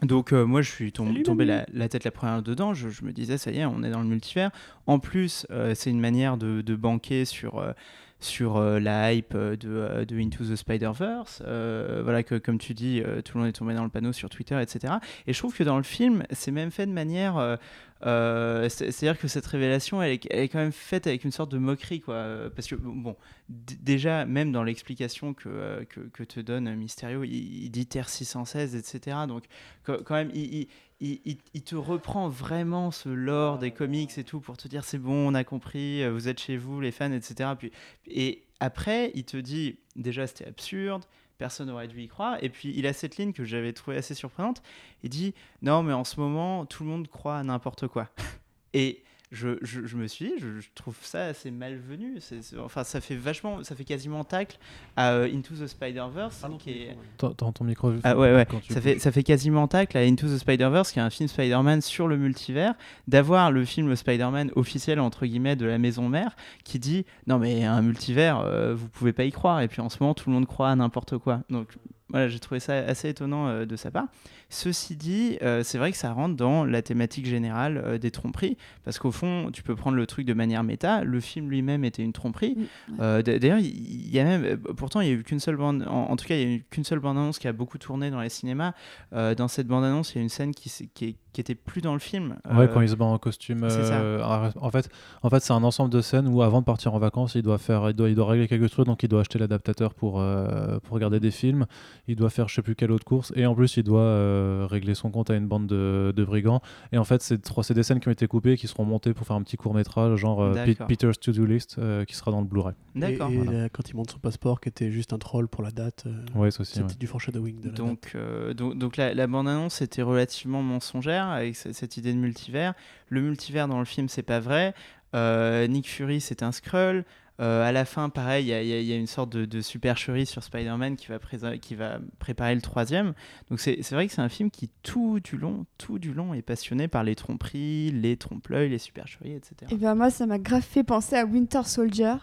Donc 0.02 0.32
euh, 0.32 0.44
moi 0.44 0.62
je 0.62 0.70
suis 0.70 0.92
tom- 0.92 1.08
Salut, 1.08 1.22
tombé 1.22 1.44
la, 1.44 1.66
la 1.72 1.88
tête 1.88 2.04
la 2.04 2.10
première 2.10 2.42
dedans, 2.42 2.74
je, 2.74 2.88
je 2.88 3.04
me 3.04 3.12
disais 3.12 3.36
ça 3.38 3.50
y 3.50 3.58
est, 3.58 3.64
on 3.66 3.82
est 3.82 3.90
dans 3.90 4.00
le 4.00 4.06
multivers. 4.06 4.50
En 4.86 4.98
plus, 4.98 5.46
euh, 5.50 5.74
c'est 5.74 5.90
une 5.90 6.00
manière 6.00 6.36
de, 6.36 6.60
de 6.62 6.74
banquer 6.76 7.24
sur, 7.24 7.58
euh, 7.58 7.72
sur 8.20 8.58
euh, 8.58 8.78
la 8.78 9.12
hype 9.12 9.34
euh, 9.34 9.56
de, 9.56 9.68
euh, 9.68 10.04
de 10.04 10.18
Into 10.18 10.44
the 10.44 10.56
Spider-Verse. 10.56 11.42
Voilà 11.42 12.22
que 12.22 12.36
comme 12.36 12.58
tu 12.58 12.74
dis, 12.74 13.02
tout 13.24 13.36
le 13.36 13.40
monde 13.40 13.48
est 13.48 13.52
tombé 13.52 13.74
dans 13.74 13.84
le 13.84 13.90
panneau 13.90 14.12
sur 14.12 14.28
Twitter, 14.28 14.60
etc. 14.60 14.94
Et 15.26 15.32
je 15.32 15.38
trouve 15.38 15.54
que 15.54 15.64
dans 15.64 15.76
le 15.76 15.82
film, 15.82 16.22
c'est 16.30 16.50
même 16.50 16.70
fait 16.70 16.86
de 16.86 16.92
manière... 16.92 17.58
c'est- 18.02 18.90
C'est-à-dire 18.90 19.18
que 19.18 19.28
cette 19.28 19.46
révélation, 19.46 20.02
elle 20.02 20.12
est, 20.12 20.48
quand 20.48 20.58
même 20.58 20.72
faite 20.72 21.06
avec 21.06 21.24
une 21.24 21.32
sorte 21.32 21.50
de 21.50 21.58
moquerie, 21.58 22.00
quoi. 22.00 22.50
Parce 22.54 22.68
que, 22.68 22.74
bon, 22.74 23.16
déjà, 23.48 24.24
même 24.26 24.52
dans 24.52 24.62
l'explication 24.62 25.34
que, 25.34 25.84
que, 25.84 26.22
te 26.24 26.40
donne 26.40 26.74
Mysterio, 26.74 27.24
il, 27.24 27.70
dit 27.70 27.86
Terre 27.86 28.08
616, 28.08 28.74
etc. 28.76 29.18
Donc, 29.28 29.44
quand 29.84 30.14
même, 30.14 30.30
il, 30.34 30.68
il- 31.00 31.62
te 31.62 31.74
reprend 31.76 32.28
vraiment 32.28 32.90
ce 32.90 33.08
lore 33.08 33.58
des 33.58 33.70
comics 33.70 34.16
et 34.18 34.24
tout 34.24 34.40
pour 34.40 34.56
te 34.56 34.68
dire 34.68 34.84
c'est 34.84 34.98
bon, 34.98 35.28
on 35.28 35.34
a 35.34 35.44
compris, 35.44 36.02
euh, 36.02 36.12
vous 36.12 36.28
êtes 36.28 36.40
chez 36.40 36.56
vous, 36.56 36.80
les 36.80 36.90
fans, 36.90 37.12
etc. 37.12 37.50
Puis, 37.58 37.72
et 38.06 38.42
après, 38.60 39.10
il 39.14 39.24
te 39.24 39.36
dit, 39.38 39.78
déjà, 39.96 40.26
c'était 40.26 40.46
absurde, 40.46 41.04
personne 41.38 41.68
n'aurait 41.68 41.88
dû 41.88 42.02
y 42.02 42.08
croire. 42.08 42.36
Et 42.42 42.50
puis, 42.50 42.74
il 42.76 42.86
a 42.86 42.92
cette 42.92 43.16
ligne 43.16 43.32
que 43.32 43.44
j'avais 43.44 43.72
trouvée 43.72 43.96
assez 43.96 44.14
surprenante. 44.14 44.62
Il 45.02 45.08
dit, 45.08 45.34
non, 45.62 45.82
mais 45.82 45.94
en 45.94 46.04
ce 46.04 46.20
moment, 46.20 46.66
tout 46.66 46.84
le 46.84 46.90
monde 46.90 47.08
croit 47.08 47.38
à 47.38 47.42
n'importe 47.42 47.86
quoi. 47.88 48.08
Et 48.74 49.02
je, 49.30 49.58
je, 49.62 49.86
je 49.86 49.96
me 49.96 50.06
suis 50.08 50.26
dit, 50.26 50.32
je, 50.38 50.58
je 50.60 50.68
trouve 50.74 50.96
ça 51.02 51.26
assez 51.26 51.50
malvenu. 51.52 52.16
C'est- 52.20 52.42
c'est- 52.42 52.58
enfin, 52.58 52.82
ça 52.84 53.00
fait 53.00 53.14
vachement, 53.14 53.62
ça 53.62 53.76
fait 53.76 53.84
quasiment 53.84 54.24
tacle 54.24 54.58
à 54.96 55.12
euh, 55.12 55.28
Into 55.32 55.54
the 55.54 55.66
Spider-Verse, 55.66 56.44
qui 56.58 56.70
est... 56.70 56.96
Dans 57.18 57.30
dans 57.36 57.52
ton 57.52 57.64
micro. 57.64 57.92
Ah 58.02 58.16
ouais, 58.18 58.34
ouais. 58.34 58.46
Ça 58.70 58.80
fait, 58.80 58.98
ça 58.98 59.12
fait 59.12 59.22
quasiment 59.22 59.68
tacle 59.68 59.96
à 59.96 60.00
Into 60.00 60.26
the 60.26 60.36
Spider-Verse, 60.38 60.90
qui 60.92 60.98
est 60.98 61.02
un 61.02 61.10
film 61.10 61.28
Spider-Man 61.28 61.80
sur 61.80 62.08
le 62.08 62.16
multivers, 62.16 62.74
d'avoir 63.08 63.52
le 63.52 63.64
film 63.64 63.94
Spider-Man 63.94 64.50
officiel, 64.56 64.98
entre 65.00 65.26
guillemets, 65.26 65.56
de 65.56 65.66
la 65.66 65.78
maison 65.78 66.08
mère, 66.08 66.34
qui 66.64 66.78
dit 66.80 67.06
Non, 67.26 67.38
mais 67.38 67.64
un 67.64 67.82
multivers, 67.82 68.40
euh, 68.40 68.74
vous 68.74 68.88
pouvez 68.88 69.12
pas 69.12 69.24
y 69.24 69.30
croire. 69.32 69.60
Et 69.60 69.68
puis 69.68 69.80
en 69.80 69.88
ce 69.88 69.98
moment, 70.00 70.14
tout 70.14 70.28
le 70.28 70.34
monde 70.34 70.46
croit 70.46 70.70
à 70.70 70.74
n'importe 70.76 71.18
quoi. 71.18 71.42
Donc 71.50 71.68
voilà, 72.10 72.28
j'ai 72.28 72.38
trouvé 72.38 72.60
ça 72.60 72.74
assez 72.74 73.08
étonnant 73.08 73.48
euh, 73.48 73.64
de 73.66 73.76
sa 73.76 73.90
part. 73.90 74.06
Ceci 74.48 74.96
dit, 74.96 75.38
euh, 75.42 75.62
c'est 75.62 75.78
vrai 75.78 75.92
que 75.92 75.96
ça 75.96 76.12
rentre 76.12 76.34
dans 76.34 76.64
la 76.64 76.82
thématique 76.82 77.24
générale 77.26 77.80
euh, 77.84 77.98
des 77.98 78.10
tromperies, 78.10 78.56
parce 78.84 78.98
qu'au 78.98 79.12
fond, 79.12 79.50
tu 79.52 79.62
peux 79.62 79.76
prendre 79.76 79.96
le 79.96 80.06
truc 80.06 80.26
de 80.26 80.34
manière 80.34 80.64
méta. 80.64 81.04
Le 81.04 81.20
film 81.20 81.48
lui-même 81.50 81.84
était 81.84 82.02
une 82.02 82.12
tromperie. 82.12 82.56
Ouais. 82.98 83.22
D'ailleurs, 83.22 83.58
il 83.60 84.10
y 84.10 84.18
a 84.18 84.24
même, 84.24 84.58
pourtant, 84.76 85.00
il 85.00 85.06
y 85.08 85.10
a 85.10 85.14
eu 85.14 85.22
qu'une 85.22 85.40
seule 85.40 85.56
bande, 85.56 85.86
en, 85.88 86.10
en 86.10 86.16
tout 86.16 86.24
cas, 86.26 86.34
il 86.36 86.40
y 86.40 86.44
a 86.44 86.56
eu 86.56 86.64
qu'une 86.70 86.84
seule 86.84 86.98
bande-annonce 86.98 87.38
qui 87.38 87.46
a 87.48 87.52
beaucoup 87.52 87.78
tourné 87.78 88.10
dans 88.10 88.20
les 88.20 88.28
cinémas. 88.28 88.72
Dans 89.12 89.48
cette 89.48 89.66
bande-annonce, 89.68 90.14
il 90.14 90.18
y 90.18 90.20
a 90.20 90.22
une 90.22 90.28
scène 90.28 90.52
qui, 90.52 90.70
qui, 90.94 91.04
est- 91.04 91.16
qui 91.32 91.40
était 91.40 91.54
plus 91.54 91.80
dans 91.80 91.92
le 91.92 91.98
film. 92.00 92.36
Ouais, 92.50 92.64
Euh, 92.64 92.66
quand 92.68 92.80
il 92.80 92.88
se 92.88 92.94
bat 92.96 93.04
en 93.04 93.18
costume. 93.18 93.68
c'est 93.70 93.84
ça. 93.84 94.00
euh, 94.00 94.22
en 94.60 94.70
fait, 94.70 94.88
en 95.22 95.30
fait 95.30 95.40
c'est 95.40 95.52
un 95.52 95.62
ensemble 95.62 95.90
de 95.90 96.00
scènes 96.00 96.28
où, 96.28 96.42
avant 96.42 96.60
de 96.60 96.64
partir 96.64 96.94
en 96.94 96.98
vacances, 96.98 97.34
il 97.34 97.42
doit, 97.42 97.58
faire, 97.58 97.88
il 97.90 97.94
doit, 97.94 98.08
il 98.08 98.14
doit 98.14 98.26
régler 98.26 98.48
quelques 98.48 98.70
trucs. 98.70 98.86
Donc, 98.86 99.02
il 99.02 99.08
doit 99.08 99.20
acheter 99.20 99.38
l'adaptateur 99.38 99.94
pour, 99.94 100.20
euh, 100.20 100.78
pour 100.80 100.94
regarder 100.94 101.20
des 101.20 101.30
films. 101.30 101.66
Il 102.08 102.16
doit 102.16 102.30
faire 102.30 102.48
je 102.48 102.54
sais 102.56 102.62
plus 102.62 102.74
quelle 102.74 102.90
autre 102.92 103.04
course. 103.04 103.32
Et 103.36 103.46
en 103.46 103.54
plus, 103.54 103.76
il 103.76 103.84
doit 103.84 104.00
euh, 104.00 104.66
régler 104.68 104.94
son 104.94 105.10
compte 105.10 105.30
à 105.30 105.36
une 105.36 105.46
bande 105.46 105.66
de, 105.66 106.12
de 106.16 106.24
brigands. 106.24 106.60
Et 106.92 106.98
en 106.98 107.04
fait, 107.04 107.22
c'est 107.22 107.40
trois- 107.40 107.62
c'est 107.64 107.74
des 107.74 107.82
scènes 107.82 108.00
qui 108.00 108.08
ont 108.08 108.12
été 108.12 108.26
coupées, 108.26 108.56
qui 108.56 108.66
seront 108.66 108.84
montées 108.84 109.14
pour 109.14 109.26
faire 109.26 109.36
un 109.36 109.42
petit 109.42 109.56
court-métrage, 109.56 110.16
genre 110.18 110.42
euh, 110.42 110.52
Pe- 110.54 110.66
D'accord. 110.66 110.86
Peter's 110.88 111.20
To-Do 111.20 111.44
List, 111.44 111.76
euh, 111.78 112.04
qui 112.04 112.16
sera 112.16 112.30
dans 112.30 112.40
le 112.40 112.46
Blu-ray. 112.46 112.74
D'accord. 112.96 113.30
Et, 113.30 113.34
et 113.34 113.38
voilà. 113.38 113.62
là, 113.62 113.68
quand 113.68 113.88
il 113.88 113.96
montre 113.96 114.12
son 114.12 114.18
passeport, 114.18 114.60
qui 114.60 114.68
était 114.68 114.90
juste 114.90 115.12
un 115.12 115.18
troll 115.18 115.46
pour 115.48 115.62
la 115.62 115.70
date, 115.70 116.04
euh, 116.06 116.38
Ouais, 116.38 116.50
c'était 116.50 116.80
ouais. 116.80 116.86
du 116.98 117.06
foreshadowing 117.06 117.60
de 117.60 117.66
la 117.66 117.70
date. 117.70 117.76
Donc, 117.76 118.12
euh, 118.14 118.54
donc, 118.54 118.76
donc 118.78 118.96
la, 118.96 119.14
la 119.14 119.26
bande-annonce 119.26 119.80
était 119.82 120.02
relativement 120.02 120.62
mensongère 120.62 121.19
avec 121.28 121.56
ce- 121.56 121.72
cette 121.72 121.96
idée 121.96 122.12
de 122.12 122.18
multivers. 122.18 122.74
Le 123.08 123.20
multivers 123.20 123.68
dans 123.68 123.78
le 123.78 123.84
film, 123.84 124.08
c'est 124.08 124.22
pas 124.22 124.40
vrai. 124.40 124.74
Euh, 125.14 125.66
Nick 125.66 125.88
Fury, 125.88 126.20
c'est 126.20 126.42
un 126.42 126.52
Skrull. 126.52 127.04
Euh, 127.40 127.66
à 127.66 127.72
la 127.72 127.86
fin, 127.86 128.10
pareil, 128.10 128.44
il 128.44 128.48
y, 128.66 128.92
a- 128.92 128.96
une 128.96 129.06
sorte 129.06 129.30
de, 129.30 129.60
supercherie 129.62 130.26
sur 130.26 130.42
Spider-Man 130.44 130.96
qui 130.96 131.06
va, 131.06 131.98
préparer 132.18 132.54
le 132.54 132.60
troisième. 132.60 133.14
Donc 133.48 133.60
c'est 133.60 133.80
vrai 133.92 134.06
que 134.06 134.12
c'est 134.12 134.20
un 134.20 134.28
film 134.28 134.50
qui 134.50 134.68
tout 134.82 135.20
du 135.20 135.38
long, 135.38 135.64
tout 135.78 135.98
du 135.98 136.12
long 136.12 136.34
est 136.34 136.42
passionné 136.42 136.86
par 136.86 137.02
les 137.02 137.14
tromperies, 137.14 137.92
les 137.92 138.18
trompe-l'œil, 138.18 138.68
les 138.68 138.78
supercheries, 138.78 139.32
etc. 139.32 139.54
Et 139.70 139.76
ben 139.76 139.94
moi, 139.94 140.10
ça 140.10 140.26
m'a 140.26 140.38
grave 140.38 140.62
fait 140.62 140.84
penser 140.84 141.16
à 141.16 141.24
Winter 141.24 141.62
Soldier 141.64 142.14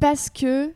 parce 0.00 0.30
que 0.30 0.72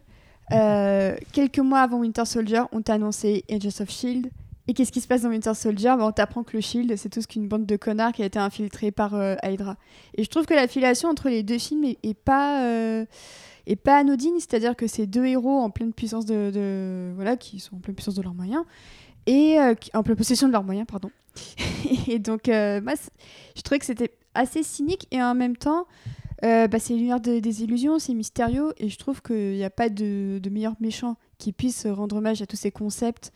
euh, 0.53 1.17
quelques 1.33 1.59
mois 1.61 1.81
avant 1.81 1.99
Winter 2.01 2.27
Soldier, 2.27 2.63
on 2.73 2.83
t'a 2.83 2.95
annoncé 2.95 3.43
Agents 3.51 3.81
of 3.81 3.89
Shield. 3.91 4.29
Et 4.73 4.75
qu'est-ce 4.75 4.91
qui 4.91 5.03
se 5.03 5.07
passe 5.07 5.21
dans 5.21 5.29
Winter 5.29 5.53
Soldier 5.53 5.93
Ben, 5.99 6.05
On 6.07 6.13
t'apprend 6.13 6.45
que 6.45 6.57
le 6.57 6.63
Shield, 6.63 6.97
c'est 6.97 7.11
tout 7.11 7.21
ce 7.21 7.27
qu'une 7.27 7.47
bande 7.47 7.67
de 7.67 7.77
connards 7.77 8.13
qui 8.13 8.23
a 8.23 8.25
été 8.25 8.39
infiltrée 8.39 8.91
par 8.91 9.15
euh, 9.15 9.35
Hydra. 9.43 9.77
Et 10.17 10.25
je 10.25 10.31
trouve 10.31 10.47
que 10.47 10.55
l'affiliation 10.55 11.11
entre 11.11 11.29
les 11.29 11.43
deux 11.43 11.59
films 11.59 11.85
est, 11.85 12.17
euh, 12.31 13.05
pas 13.85 13.99
anodine, 13.99 14.33
c'est-à-dire 14.39 14.75
que 14.75 14.87
c'est 14.87 15.07
deux 15.07 15.27
héros 15.27 15.59
en 15.61 15.69
pleine 15.69 15.93
puissance 15.93 16.25
de, 16.25 17.13
voilà 17.17 17.37
qui 17.37 17.61
sont 17.61 17.77
en 17.77 17.81
pleine 17.81 17.95
puissance 17.95 18.15
de 18.15 18.23
leurs 18.23 18.33
moyens 18.33 18.65
et 19.27 19.61
euh, 19.61 19.75
en 19.93 20.03
pleine 20.03 20.17
possession 20.17 20.47
de 20.47 20.53
leurs 20.53 20.65
moyens, 20.65 20.87
pardon. 20.91 21.11
et 22.09 22.19
donc 22.19 22.47
c- 22.47 22.81
je 23.55 23.61
trouvais 23.61 23.79
que 23.79 23.85
c'était 23.85 24.15
assez 24.35 24.63
cynique 24.63 25.07
et 25.11 25.23
en 25.23 25.35
même 25.35 25.59
temps 25.59 25.87
bah, 26.41 26.79
c'est 26.79 26.95
l'univers 26.95 27.21
de- 27.21 27.41
des 27.41 27.63
illusions, 27.63 27.99
c'est 27.99 28.15
mystérieux, 28.15 28.73
et 28.79 28.89
je 28.89 28.97
trouve 28.97 29.21
qu'il 29.21 29.53
n'y 29.53 29.65
a 29.65 29.71
pas 29.71 29.91
de, 29.91 30.41
meilleur 30.51 30.77
méchant 30.81 31.17
qui 31.37 31.53
puisse 31.53 31.87
rendre 31.87 32.17
hommage 32.17 32.41
à 32.41 32.47
tous 32.47 32.57
ces 32.57 32.71
concepts 32.71 33.33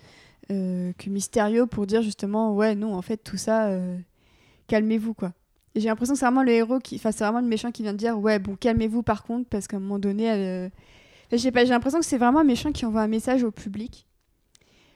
que 0.49 1.11
Mysterio 1.11 1.66
pour 1.66 1.86
dire 1.86 2.03
justement, 2.03 2.55
ouais, 2.55 2.74
non, 2.74 2.94
en 2.94 3.03
fait, 3.03 3.16
tout 3.18 3.36
ça, 3.36 3.66
euh, 3.66 3.99
calmez-vous, 4.68 5.14
quoi. 5.14 5.32
J'ai 5.74 5.88
l'impression 5.88 6.14
que 6.14 6.20
c'est 6.20 6.26
vraiment 6.26 6.42
le 6.42 6.53
héros 6.53 6.78
qui. 6.78 6.97
Enfin, 6.97 7.12
c'est 7.12 7.24
vraiment 7.24 7.40
le 7.40 7.47
méchant 7.47 7.70
qui 7.70 7.82
vient 7.82 7.92
de 7.92 7.99
dire, 7.99 8.18
ouais, 8.18 8.38
bon, 8.38 8.57
calmez-vous 8.57 9.03
par 9.03 9.24
contre, 9.24 9.49
parce 9.49 9.66
qu'à 9.66 9.76
un 9.76 9.80
moment 9.80 9.99
donné. 9.99 10.30
euh, 10.30 10.68
sais 11.36 11.51
pas, 11.51 11.64
j'ai 11.64 11.70
l'impression 11.70 11.99
que 11.99 12.07
c'est 12.07 12.18
vraiment 12.18 12.40
un 12.40 12.44
méchant 12.44 12.72
qui 12.72 12.86
envoie 12.86 13.03
un 13.03 13.09
message 13.09 13.42
au 13.44 13.51
public. 13.51 14.07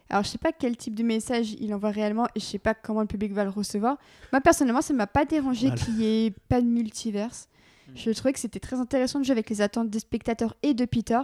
Alors, 0.08 0.24
je 0.24 0.28
sais 0.28 0.38
pas 0.38 0.52
quel 0.52 0.76
type 0.76 0.94
de 0.94 1.04
message 1.04 1.52
il 1.60 1.72
envoie 1.74 1.90
réellement 1.90 2.26
et 2.34 2.40
je 2.40 2.44
sais 2.44 2.58
pas 2.58 2.74
comment 2.74 3.00
le 3.00 3.06
public 3.06 3.32
va 3.32 3.44
le 3.44 3.50
recevoir. 3.50 3.96
Moi, 4.32 4.40
personnellement, 4.40 4.82
ça 4.82 4.92
m'a 4.92 5.06
pas 5.06 5.24
dérangé 5.24 5.70
qu'il 5.72 6.00
y 6.00 6.26
ait 6.26 6.34
pas 6.48 6.60
de 6.60 6.66
multiverse. 6.66 7.48
Je 7.94 8.10
trouvais 8.10 8.32
que 8.32 8.38
c'était 8.38 8.60
très 8.60 8.76
intéressant 8.76 9.18
de 9.18 9.24
jouer 9.24 9.32
avec 9.32 9.50
les 9.50 9.60
attentes 9.60 9.90
des 9.90 9.98
spectateurs 9.98 10.56
et 10.62 10.74
de 10.74 10.84
Peter, 10.84 11.20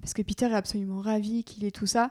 parce 0.00 0.14
que 0.14 0.22
Peter 0.22 0.46
est 0.46 0.54
absolument 0.54 1.00
ravi 1.00 1.44
qu'il 1.44 1.64
ait 1.64 1.70
tout 1.70 1.86
ça. 1.86 2.10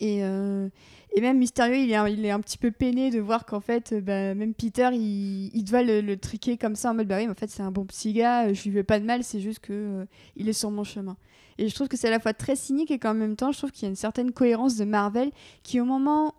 Et, 0.00 0.22
euh, 0.22 0.68
et 1.14 1.20
même 1.20 1.38
Mysterio, 1.38 1.74
il 1.74 1.90
est, 1.90 1.96
un, 1.96 2.08
il 2.08 2.24
est 2.24 2.30
un 2.30 2.40
petit 2.40 2.58
peu 2.58 2.70
peiné 2.70 3.10
de 3.10 3.18
voir 3.18 3.46
qu'en 3.46 3.60
fait, 3.60 3.92
euh, 3.92 4.00
bah, 4.00 4.34
même 4.34 4.54
Peter, 4.54 4.90
il, 4.92 5.50
il 5.54 5.64
doit 5.64 5.82
le, 5.82 6.16
triquer 6.16 6.56
comme 6.56 6.76
ça 6.76 6.90
en 6.90 6.94
mode 6.94 7.08
bah 7.08 7.16
oui, 7.18 7.26
mais 7.26 7.32
en 7.32 7.34
fait, 7.34 7.50
c'est 7.50 7.62
un 7.62 7.70
bon 7.70 7.84
petit 7.84 8.12
gars, 8.12 8.46
euh, 8.46 8.54
je 8.54 8.62
lui 8.64 8.70
veux 8.70 8.84
pas 8.84 9.00
de 9.00 9.04
mal, 9.04 9.24
c'est 9.24 9.40
juste 9.40 9.60
que 9.60 10.06
il 10.36 10.48
est 10.48 10.52
sur 10.52 10.70
mon 10.70 10.84
chemin. 10.84 11.16
Et 11.58 11.68
je 11.68 11.74
trouve 11.74 11.88
que 11.88 11.96
c'est 11.96 12.06
à 12.06 12.12
la 12.12 12.20
fois 12.20 12.34
très 12.34 12.54
cynique 12.54 12.92
et 12.92 13.00
qu'en 13.00 13.14
même 13.14 13.34
temps, 13.34 13.50
je 13.50 13.58
trouve 13.58 13.72
qu'il 13.72 13.82
y 13.82 13.86
a 13.86 13.88
une 13.88 13.96
certaine 13.96 14.30
cohérence 14.30 14.76
de 14.76 14.84
Marvel 14.84 15.32
qui, 15.64 15.80
au 15.80 15.84
moment 15.84 16.34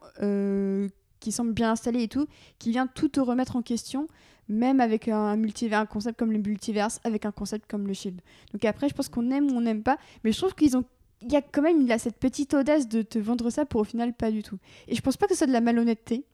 qui 1.19 1.33
semble 1.33 1.51
bien 1.51 1.71
installé 1.71 2.03
et 2.03 2.07
tout, 2.07 2.27
qui 2.57 2.71
vient 2.71 2.87
tout 2.87 3.09
te 3.09 3.19
remettre 3.19 3.57
en 3.57 3.61
question, 3.61 4.07
même 4.47 4.79
avec 4.79 5.09
un 5.09 5.35
multivers, 5.35 5.79
un 5.79 5.85
concept 5.85 6.17
comme 6.17 6.31
le 6.31 6.39
multiverse, 6.39 6.99
avec 7.03 7.25
un 7.25 7.31
concept 7.31 7.69
comme 7.69 7.85
le 7.87 7.93
Shield. 7.93 8.21
Donc 8.53 8.63
après, 8.63 8.87
je 8.87 8.93
pense 8.93 9.09
qu'on 9.09 9.29
aime 9.29 9.51
ou 9.51 9.57
on 9.57 9.61
n'aime 9.61 9.83
pas, 9.83 9.97
mais 10.23 10.31
je 10.31 10.37
trouve 10.37 10.55
qu'ils 10.55 10.77
ont 10.77 10.85
il 11.21 11.31
y 11.31 11.35
a 11.35 11.41
quand 11.41 11.61
même 11.61 11.81
il 11.81 11.91
a 11.91 11.99
cette 11.99 12.17
petite 12.17 12.53
audace 12.53 12.87
de 12.87 13.01
te 13.01 13.19
vendre 13.19 13.49
ça 13.49 13.65
pour 13.65 13.81
au 13.81 13.83
final 13.83 14.13
pas 14.13 14.31
du 14.31 14.43
tout. 14.43 14.57
Et 14.87 14.95
je 14.95 15.01
pense 15.01 15.17
pas 15.17 15.27
que 15.27 15.33
ce 15.33 15.39
soit 15.39 15.47
de 15.47 15.51
la 15.51 15.61
malhonnêteté. 15.61 16.25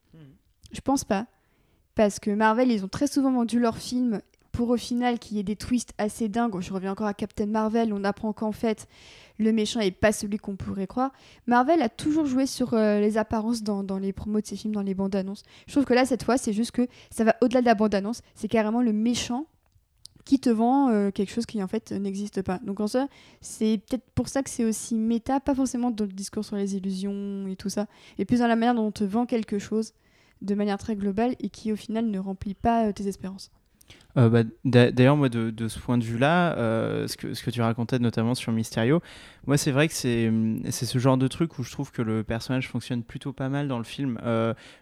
Je 0.72 0.82
pense 0.82 1.04
pas. 1.04 1.28
Parce 1.96 2.20
que 2.20 2.30
Marvel, 2.32 2.72
ils 2.72 2.84
ont 2.84 2.90
très 2.90 3.08
souvent 3.08 3.32
vendu 3.32 3.60
leurs 3.60 3.78
films 3.78 4.22
pour 4.52 4.70
au 4.70 4.78
final 4.78 5.20
qu'il 5.20 5.38
y 5.38 5.40
ait 5.40 5.44
des 5.44 5.56
twists 5.56 5.94
assez 5.98 6.30
dingues. 6.30 6.60
Je 6.62 6.74
reviens 6.74 6.92
encore 6.92 7.08
à 7.08 7.14
Captain 7.14 7.46
Marvel, 7.46 7.94
on 7.94 8.04
apprend 8.04 8.34
qu'en 8.34 8.52
fait, 8.52 8.88
le 9.38 9.52
méchant 9.52 9.80
n'est 9.80 9.92
pas 9.92 10.12
celui 10.12 10.38
qu'on 10.38 10.56
pourrait 10.56 10.88
croire. 10.88 11.12
Marvel 11.46 11.82
a 11.82 11.90
toujours 11.90 12.26
joué 12.26 12.46
sur 12.46 12.74
euh, 12.74 13.00
les 13.00 13.18
apparences 13.18 13.64
dans, 13.64 13.84
dans 13.84 13.98
les 13.98 14.14
promos 14.14 14.42
de 14.42 14.48
ses 14.48 14.56
films, 14.56 14.74
dans 14.74 14.82
les 14.82 14.94
bandes 14.94 15.16
annonces. 15.16 15.44
Je 15.68 15.74
trouve 15.74 15.86
que 15.86 15.94
là, 15.94 16.06
cette 16.06 16.24
fois, 16.24 16.38
c'est 16.38 16.54
juste 16.54 16.72
que 16.72 16.88
ça 17.10 17.26
va 17.26 17.36
au-delà 17.42 17.62
de 17.62 17.66
la 17.66 17.76
bande 17.76 17.94
annonce. 17.96 18.22
C'est 18.34 18.48
carrément 18.48 18.82
le 18.82 18.94
méchant 18.94 19.46
qui 20.26 20.40
te 20.40 20.50
vend 20.50 20.90
euh, 20.90 21.12
quelque 21.12 21.32
chose 21.32 21.46
qui 21.46 21.64
en 21.64 21.68
fait 21.68 21.92
n'existe 21.92 22.42
pas. 22.42 22.60
Donc 22.64 22.80
en 22.80 22.88
soi, 22.88 23.08
c'est 23.42 23.80
peut-être 23.88 24.04
pour 24.16 24.28
ça 24.28 24.44
que 24.44 24.50
c'est 24.50 24.66
aussi 24.66 24.96
méta, 24.96 25.40
pas 25.40 25.56
forcément 25.56 25.92
dans 25.92 26.06
le 26.06 26.12
discours 26.12 26.44
sur 26.44 26.56
les 26.56 26.76
illusions 26.76 27.48
et 27.48 27.56
tout 27.56 27.70
ça, 27.70 27.86
et 28.18 28.26
plus 28.26 28.40
dans 28.40 28.48
la 28.48 28.56
manière 28.56 28.76
dont 28.76 28.88
on 28.88 28.92
te 28.92 29.04
vend 29.04 29.26
quelque 29.26 29.60
chose 29.60 29.94
de 30.42 30.56
manière 30.56 30.78
très 30.78 30.96
globale 30.96 31.36
et 31.40 31.50
qui 31.50 31.72
au 31.72 31.76
final 31.76 32.08
ne 32.08 32.20
remplit 32.20 32.56
pas 32.56 32.88
euh, 32.88 32.92
tes 32.92 33.08
espérances. 33.08 33.52
Euh, 34.18 34.30
bah, 34.30 34.44
d'a- 34.64 34.92
D'ailleurs, 34.92 35.16
moi, 35.16 35.30
de, 35.30 35.68
ce 35.68 35.78
point 35.78 35.98
de 36.00 36.04
vue-là, 36.04 36.56
ce, 37.08 37.16
que, 37.18 37.50
tu 37.52 37.62
racontais 37.62 38.00
notamment 38.00 38.34
sur 38.34 38.52
Mysterio, 38.52 39.02
moi, 39.46 39.58
c'est 39.58 39.72
vrai 39.72 39.88
que 39.88 40.28
hum, 40.28 40.62
c'est 40.72 40.86
ce 40.86 40.98
genre 40.98 41.18
de 41.18 41.28
truc 41.28 41.60
où 41.60 41.64
je 41.64 41.72
trouve 41.72 41.92
que 41.92 42.02
le 42.02 42.24
personnage 42.24 42.68
fonctionne 42.68 43.04
plutôt 43.04 43.32
pas 43.32 43.50
mal 43.50 43.68
dans 43.68 43.78
le 43.78 43.84
film. 43.84 44.20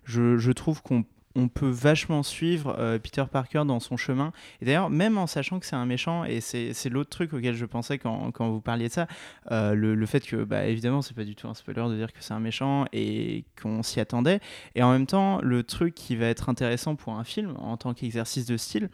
Je, 0.06 0.38
je 0.38 0.52
trouve 0.52 0.82
qu'on 0.82 1.04
on 1.36 1.48
peut 1.48 1.70
vachement 1.70 2.24
suivre 2.24 2.76
euh, 2.78 3.00
Peter 3.00 3.24
Parker 3.32 3.64
dans 3.66 3.80
son 3.80 3.98
chemin. 3.98 4.32
Et 4.62 4.66
d'ailleurs, 4.66 4.90
même 4.90 5.18
en 5.18 5.28
sachant 5.28 5.60
que 5.60 5.66
c'est 5.66 5.76
un 5.76 5.86
méchant, 5.86 6.24
et 6.26 6.42
c'est 6.42 6.90
l'autre 6.90 7.10
truc 7.10 7.34
auquel 7.34 7.56
je 7.56 7.66
pensais 7.66 7.98
quand, 7.98 8.32
quand 8.32 8.50
vous 8.50 8.62
parliez 8.62 8.88
de 8.88 8.94
ça, 8.94 9.08
euh, 9.52 9.74
le, 9.74 9.96
le 9.96 10.06
fait 10.06 10.26
que, 10.26 10.44
bah, 10.44 10.66
évidemment, 10.66 11.02
c'est 11.02 11.16
pas 11.16 11.24
du 11.24 11.36
tout 11.36 11.48
un 11.48 11.54
spoiler 11.54 11.90
de 11.90 11.96
dire 11.96 12.14
que 12.14 12.20
c'est 12.22 12.34
un 12.34 12.40
méchant 12.40 12.86
et 12.94 13.46
qu'on 13.62 13.84
s'y 13.84 14.00
attendait. 14.00 14.40
Et 14.76 14.84
en 14.84 14.92
même 14.92 15.08
temps, 15.08 15.40
le 15.42 15.64
truc 15.64 15.96
qui 15.96 16.16
va 16.16 16.28
être 16.28 16.50
intéressant 16.50 16.96
pour 16.96 17.14
un 17.14 17.24
film 17.24 17.56
en 17.58 17.78
tant 17.78 17.94
qu'exercice 17.94 18.46
de 18.46 18.58
style, 18.58 18.90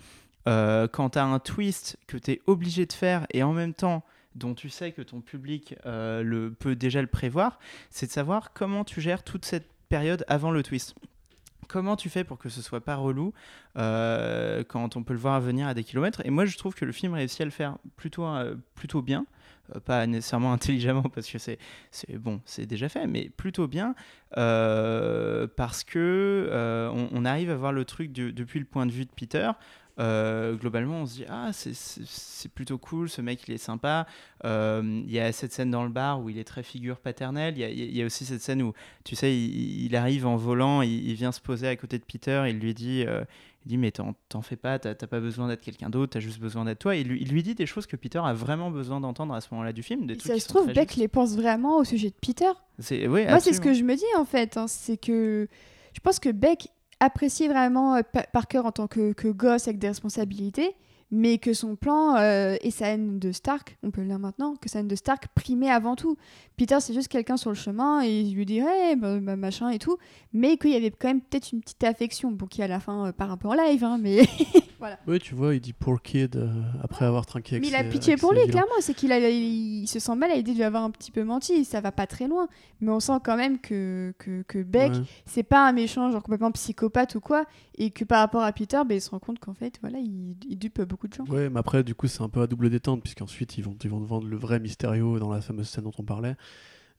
euh, 0.48 0.88
quand 0.88 1.12
tu 1.12 1.20
as 1.20 1.26
un 1.26 1.40
twist 1.40 1.98
que 2.08 2.18
tu 2.18 2.32
es 2.32 2.42
obligé 2.48 2.86
de 2.86 2.94
faire 2.94 3.28
et 3.32 3.44
en 3.44 3.54
même 3.54 3.74
temps 3.74 4.04
dont 4.36 4.54
tu 4.54 4.70
sais 4.70 4.92
que 4.92 5.02
ton 5.02 5.22
public 5.22 5.76
euh, 5.86 6.24
le, 6.24 6.52
peut 6.52 6.76
déjà 6.76 7.02
le 7.02 7.08
prévoir, 7.08 7.60
c'est 7.90 8.06
de 8.06 8.12
savoir 8.12 8.54
comment 8.54 8.84
tu 8.84 9.02
gères 9.02 9.24
toute 9.24 9.44
cette 9.44 9.68
période 9.90 10.24
avant 10.28 10.52
le 10.52 10.64
twist. 10.64 10.96
Comment 11.70 11.96
tu 11.96 12.10
fais 12.10 12.24
pour 12.24 12.40
que 12.40 12.50
ce 12.50 12.64
soit 12.64 12.82
pas 12.82 12.96
relou 12.96 13.32
euh, 13.78 14.64
quand 14.68 14.98
on 14.98 15.04
peut 15.04 15.14
le 15.14 15.20
voir 15.20 15.40
venir 15.40 15.68
à 15.68 15.76
des 15.76 15.84
kilomètres 15.84 16.22
Et 16.26 16.32
moi, 16.32 16.46
je 16.46 16.58
trouve 16.58 16.74
que 16.74 16.84
le 16.84 16.92
film 16.92 17.14
réussit 17.14 17.42
à 17.42 17.46
le 17.46 17.52
faire 17.52 17.78
plutôt, 17.96 18.26
euh, 18.26 18.56
bien. 19.04 19.28
Euh, 19.76 19.80
pas 19.80 20.08
nécessairement 20.08 20.52
intelligemment 20.60 21.04
parce 21.04 21.30
que 21.30 21.38
c'est 21.38 21.60
bon 22.18 22.42
c'est 22.44 22.66
déjà 22.66 22.90
fait 22.90 23.06
mais 23.06 23.30
plutôt 23.30 23.68
bien 23.68 23.94
parce 24.32 25.84
que 25.84 26.90
on, 27.14 27.24
arrive 27.24 27.52
à 27.52 27.56
voir 27.56 27.72
le 27.72 27.86
truc 27.86 28.12
de- 28.12 28.32
depuis 28.32 28.58
le 28.58 28.66
point 28.66 28.88
de 28.88 28.92
vue 28.92 29.06
de 29.06 29.12
Peter 29.16 29.52
euh, 30.00 30.56
globalement, 30.56 31.02
on 31.02 31.06
se 31.06 31.14
dit 31.16 31.26
ah 31.30 31.50
c'est- 31.52 32.50
plutôt 32.56 32.78
cool, 32.78 33.10
ce 33.10 33.22
mec 33.22 33.42
il 33.48 33.54
est 33.54 33.58
sympa. 33.58 34.08
Euh, 34.46 34.82
Il 35.06 35.12
y 35.12 35.20
a 35.20 35.32
cette 35.32 35.52
scène 35.52 35.72
dans 35.72 35.84
le 35.84 35.90
bar 35.90 36.22
où 36.22 36.30
il 36.30 36.38
est 36.38 36.44
très 36.46 36.64
figure 36.64 36.98
paternelle. 37.00 37.56
Il 37.58 37.60
y 37.62 37.64
a, 37.66 37.70
il 37.70 37.96
y 37.96 38.02
a 38.02 38.06
aussi 38.06 38.26
cette 38.26 38.42
scène 38.42 38.62
où 38.62 38.74
tu 39.04 39.16
sais 39.16 39.36
il, 39.36 39.86
il 39.86 39.96
arrive 39.96 40.26
en 40.26 40.38
volant, 40.38 40.82
il, 40.82 41.08
il 41.10 41.14
vient 41.16 41.32
se 41.32 41.42
poser 41.42 41.68
à 41.68 41.76
côté 41.76 41.98
de 42.00 42.04
Peter, 42.06 42.46
il 42.48 42.60
lui 42.60 42.74
dit 42.74 43.04
euh, 43.06 43.24
il 43.66 43.70
dit 43.70 43.78
mais 43.78 43.92
t'en 43.92 44.42
fais 44.42 44.56
pas, 44.56 44.80
t'as 44.80 44.96
pas 44.96 45.20
besoin 45.20 45.50
d'être 45.50 45.62
quelqu'un 45.62 45.90
d'autre, 45.90 46.14
t'as 46.14 46.22
juste 46.22 46.40
besoin 46.40 46.64
d'être 46.64 46.80
toi. 46.80 46.96
Et 46.96 47.02
il, 47.02 47.08
lui- 47.10 47.22
il 47.22 47.28
lui 47.30 47.44
dit 47.44 47.56
des 47.56 47.66
choses 47.66 47.86
que 47.86 47.98
Peter 47.98 48.20
a 48.24 48.34
vraiment 48.34 48.72
besoin 48.72 49.02
d'entendre 49.02 49.34
à 49.34 49.42
ce 49.42 49.50
moment-là 49.52 49.74
du 49.74 49.84
film. 49.84 50.06
Des 50.08 50.16
trucs 50.16 50.32
ça 50.32 50.40
se 50.40 50.48
trouve, 50.48 50.68
Beck 50.72 50.96
les 50.96 51.10
pense 51.10 51.36
vraiment 51.36 51.78
au 51.78 51.84
sujet 51.84 52.10
de 52.10 52.16
Peter. 52.22 52.46
Ouais, 52.90 53.28
Moi, 53.28 53.40
c'est 53.42 53.52
ce 53.54 53.60
que 53.60 53.74
je 53.74 53.84
me 53.84 53.96
dis 53.96 54.04
en 54.18 54.24
fait. 54.24 54.56
hein, 54.56 54.68
c'est 54.70 54.96
que 54.96 55.50
je 55.94 56.00
pense 56.00 56.20
que 56.20 56.30
Beck 56.30 56.70
appréciait 57.00 57.48
vraiment 57.48 57.96
euh, 57.96 58.02
Pa- 58.04 58.24
Parker 58.24 58.60
en 58.60 58.72
tant 58.72 58.88
que 59.14 59.30
gosse 59.30 59.68
avec 59.68 59.80
des 59.80 59.88
responsabilités, 59.88 60.76
mais 61.12 61.38
que 61.40 61.54
son 61.54 61.76
plan 61.76 62.16
euh, 62.18 62.56
et 62.62 62.72
sa 62.72 62.88
haine 62.88 63.20
de 63.20 63.32
Stark, 63.32 63.78
on 63.84 63.92
peut 63.92 64.02
le 64.02 64.08
dire 64.08 64.20
maintenant, 64.20 64.56
que 64.56 64.70
sa 64.70 64.80
haine 64.80 64.88
de 64.88 64.96
Stark 64.96 65.28
primait 65.34 65.72
avant 65.72 65.96
tout. 65.96 66.18
Peter, 66.58 66.78
c'est 66.80 66.94
juste 66.94 67.08
quelqu'un 67.08 67.38
sur 67.38 67.50
le 67.50 67.56
chemin 67.56 68.04
et 68.04 68.22
il 68.22 68.36
lui 68.36 68.46
dirait 68.46 68.96
bah, 68.96 69.20
bah, 69.20 69.36
machin 69.36 69.70
et 69.70 69.80
tout, 69.80 69.98
mais 70.34 70.58
qu'il 70.58 70.72
y 70.72 70.76
avait 70.76 70.92
quand 70.92 71.08
même 71.08 71.22
peut-être 71.22 71.52
une 71.52 71.62
petite 71.62 71.84
affection, 71.84 72.32
bon, 72.32 72.46
qui 72.46 72.62
à 72.62 72.68
la 72.68 72.80
fin 72.80 73.08
euh, 73.08 73.12
par 73.12 73.30
rapport 73.30 73.52
au 73.52 73.56
live, 73.56 73.84
hein, 73.84 73.98
mais 74.00 74.22
Oui, 75.08 75.20
tu 75.20 75.36
vois, 75.36 75.56
il 75.56 75.60
dit 75.60 75.74
poor 75.74 76.02
kid 76.02 76.36
euh, 76.38 76.50
après 76.82 77.06
avoir 77.06 77.26
trinqué 77.26 77.56
avec 77.56 77.64
Mais 77.64 77.70
il 77.70 77.76
a 77.76 77.84
pitié 77.84 78.16
pour 78.16 78.34
lui, 78.34 78.48
clairement. 78.48 78.72
C'est 78.80 78.94
qu'il 78.94 79.12
il 79.12 79.88
se 79.88 80.00
sent 80.00 80.16
mal 80.16 80.32
à 80.32 80.36
l'idée 80.36 80.52
de 80.54 80.58
lui 80.58 80.64
avoir 80.64 80.84
un 80.84 80.92
petit 80.92 81.12
peu 81.12 81.24
menti. 81.24 81.66
Ça 81.66 81.82
va 81.82 81.92
pas 81.92 82.08
très 82.08 82.28
loin. 82.28 82.48
Mais 82.80 82.90
on 82.90 83.00
sent 83.02 83.20
quand 83.24 83.36
même 83.36 83.60
que, 83.60 84.14
que, 84.20 84.42
que 84.44 84.64
Beck, 84.64 84.94
Ouais. 84.94 85.02
c'est 85.26 85.44
pas 85.44 85.68
un 85.68 85.74
méchant, 85.74 86.12
genre 86.12 86.24
complètement 86.24 86.52
psychopathe 86.52 87.16
ou 87.16 87.20
quoi. 87.20 87.44
Et 87.82 87.92
que 87.92 88.04
par 88.04 88.20
rapport 88.20 88.44
à 88.44 88.52
Peter, 88.52 88.82
ben, 88.86 88.96
il 88.96 89.02
se 89.02 89.10
rend 89.10 89.20
compte 89.20 89.40
qu'en 89.40 89.54
fait, 89.54 89.80
voilà, 89.82 90.00
il, 90.00 90.36
il 90.48 90.60
dupe 90.60 90.82
beaucoup 90.82 91.08
de 91.08 91.14
gens. 91.14 91.24
Ouais, 91.26 91.50
mais 91.50 91.60
après, 91.60 91.82
du 91.82 91.96
coup, 91.96 92.08
c'est 92.08 92.22
un 92.22 92.28
peu 92.28 92.42
à 92.42 92.48
double 92.48 92.70
détente, 92.70 93.02
puisqu'ensuite, 93.02 93.58
ils 93.58 93.64
vont, 93.64 93.76
ils 93.82 93.90
vont 93.90 94.00
vendre 94.00 94.28
le 94.28 94.36
vrai 94.36 94.60
Mysterio 94.60 95.18
dans 95.18 95.32
la 95.32 95.40
fameuse 95.40 95.70
scène 95.70 95.86
dont 95.86 95.94
on 95.98 96.04
parlait. 96.04 96.36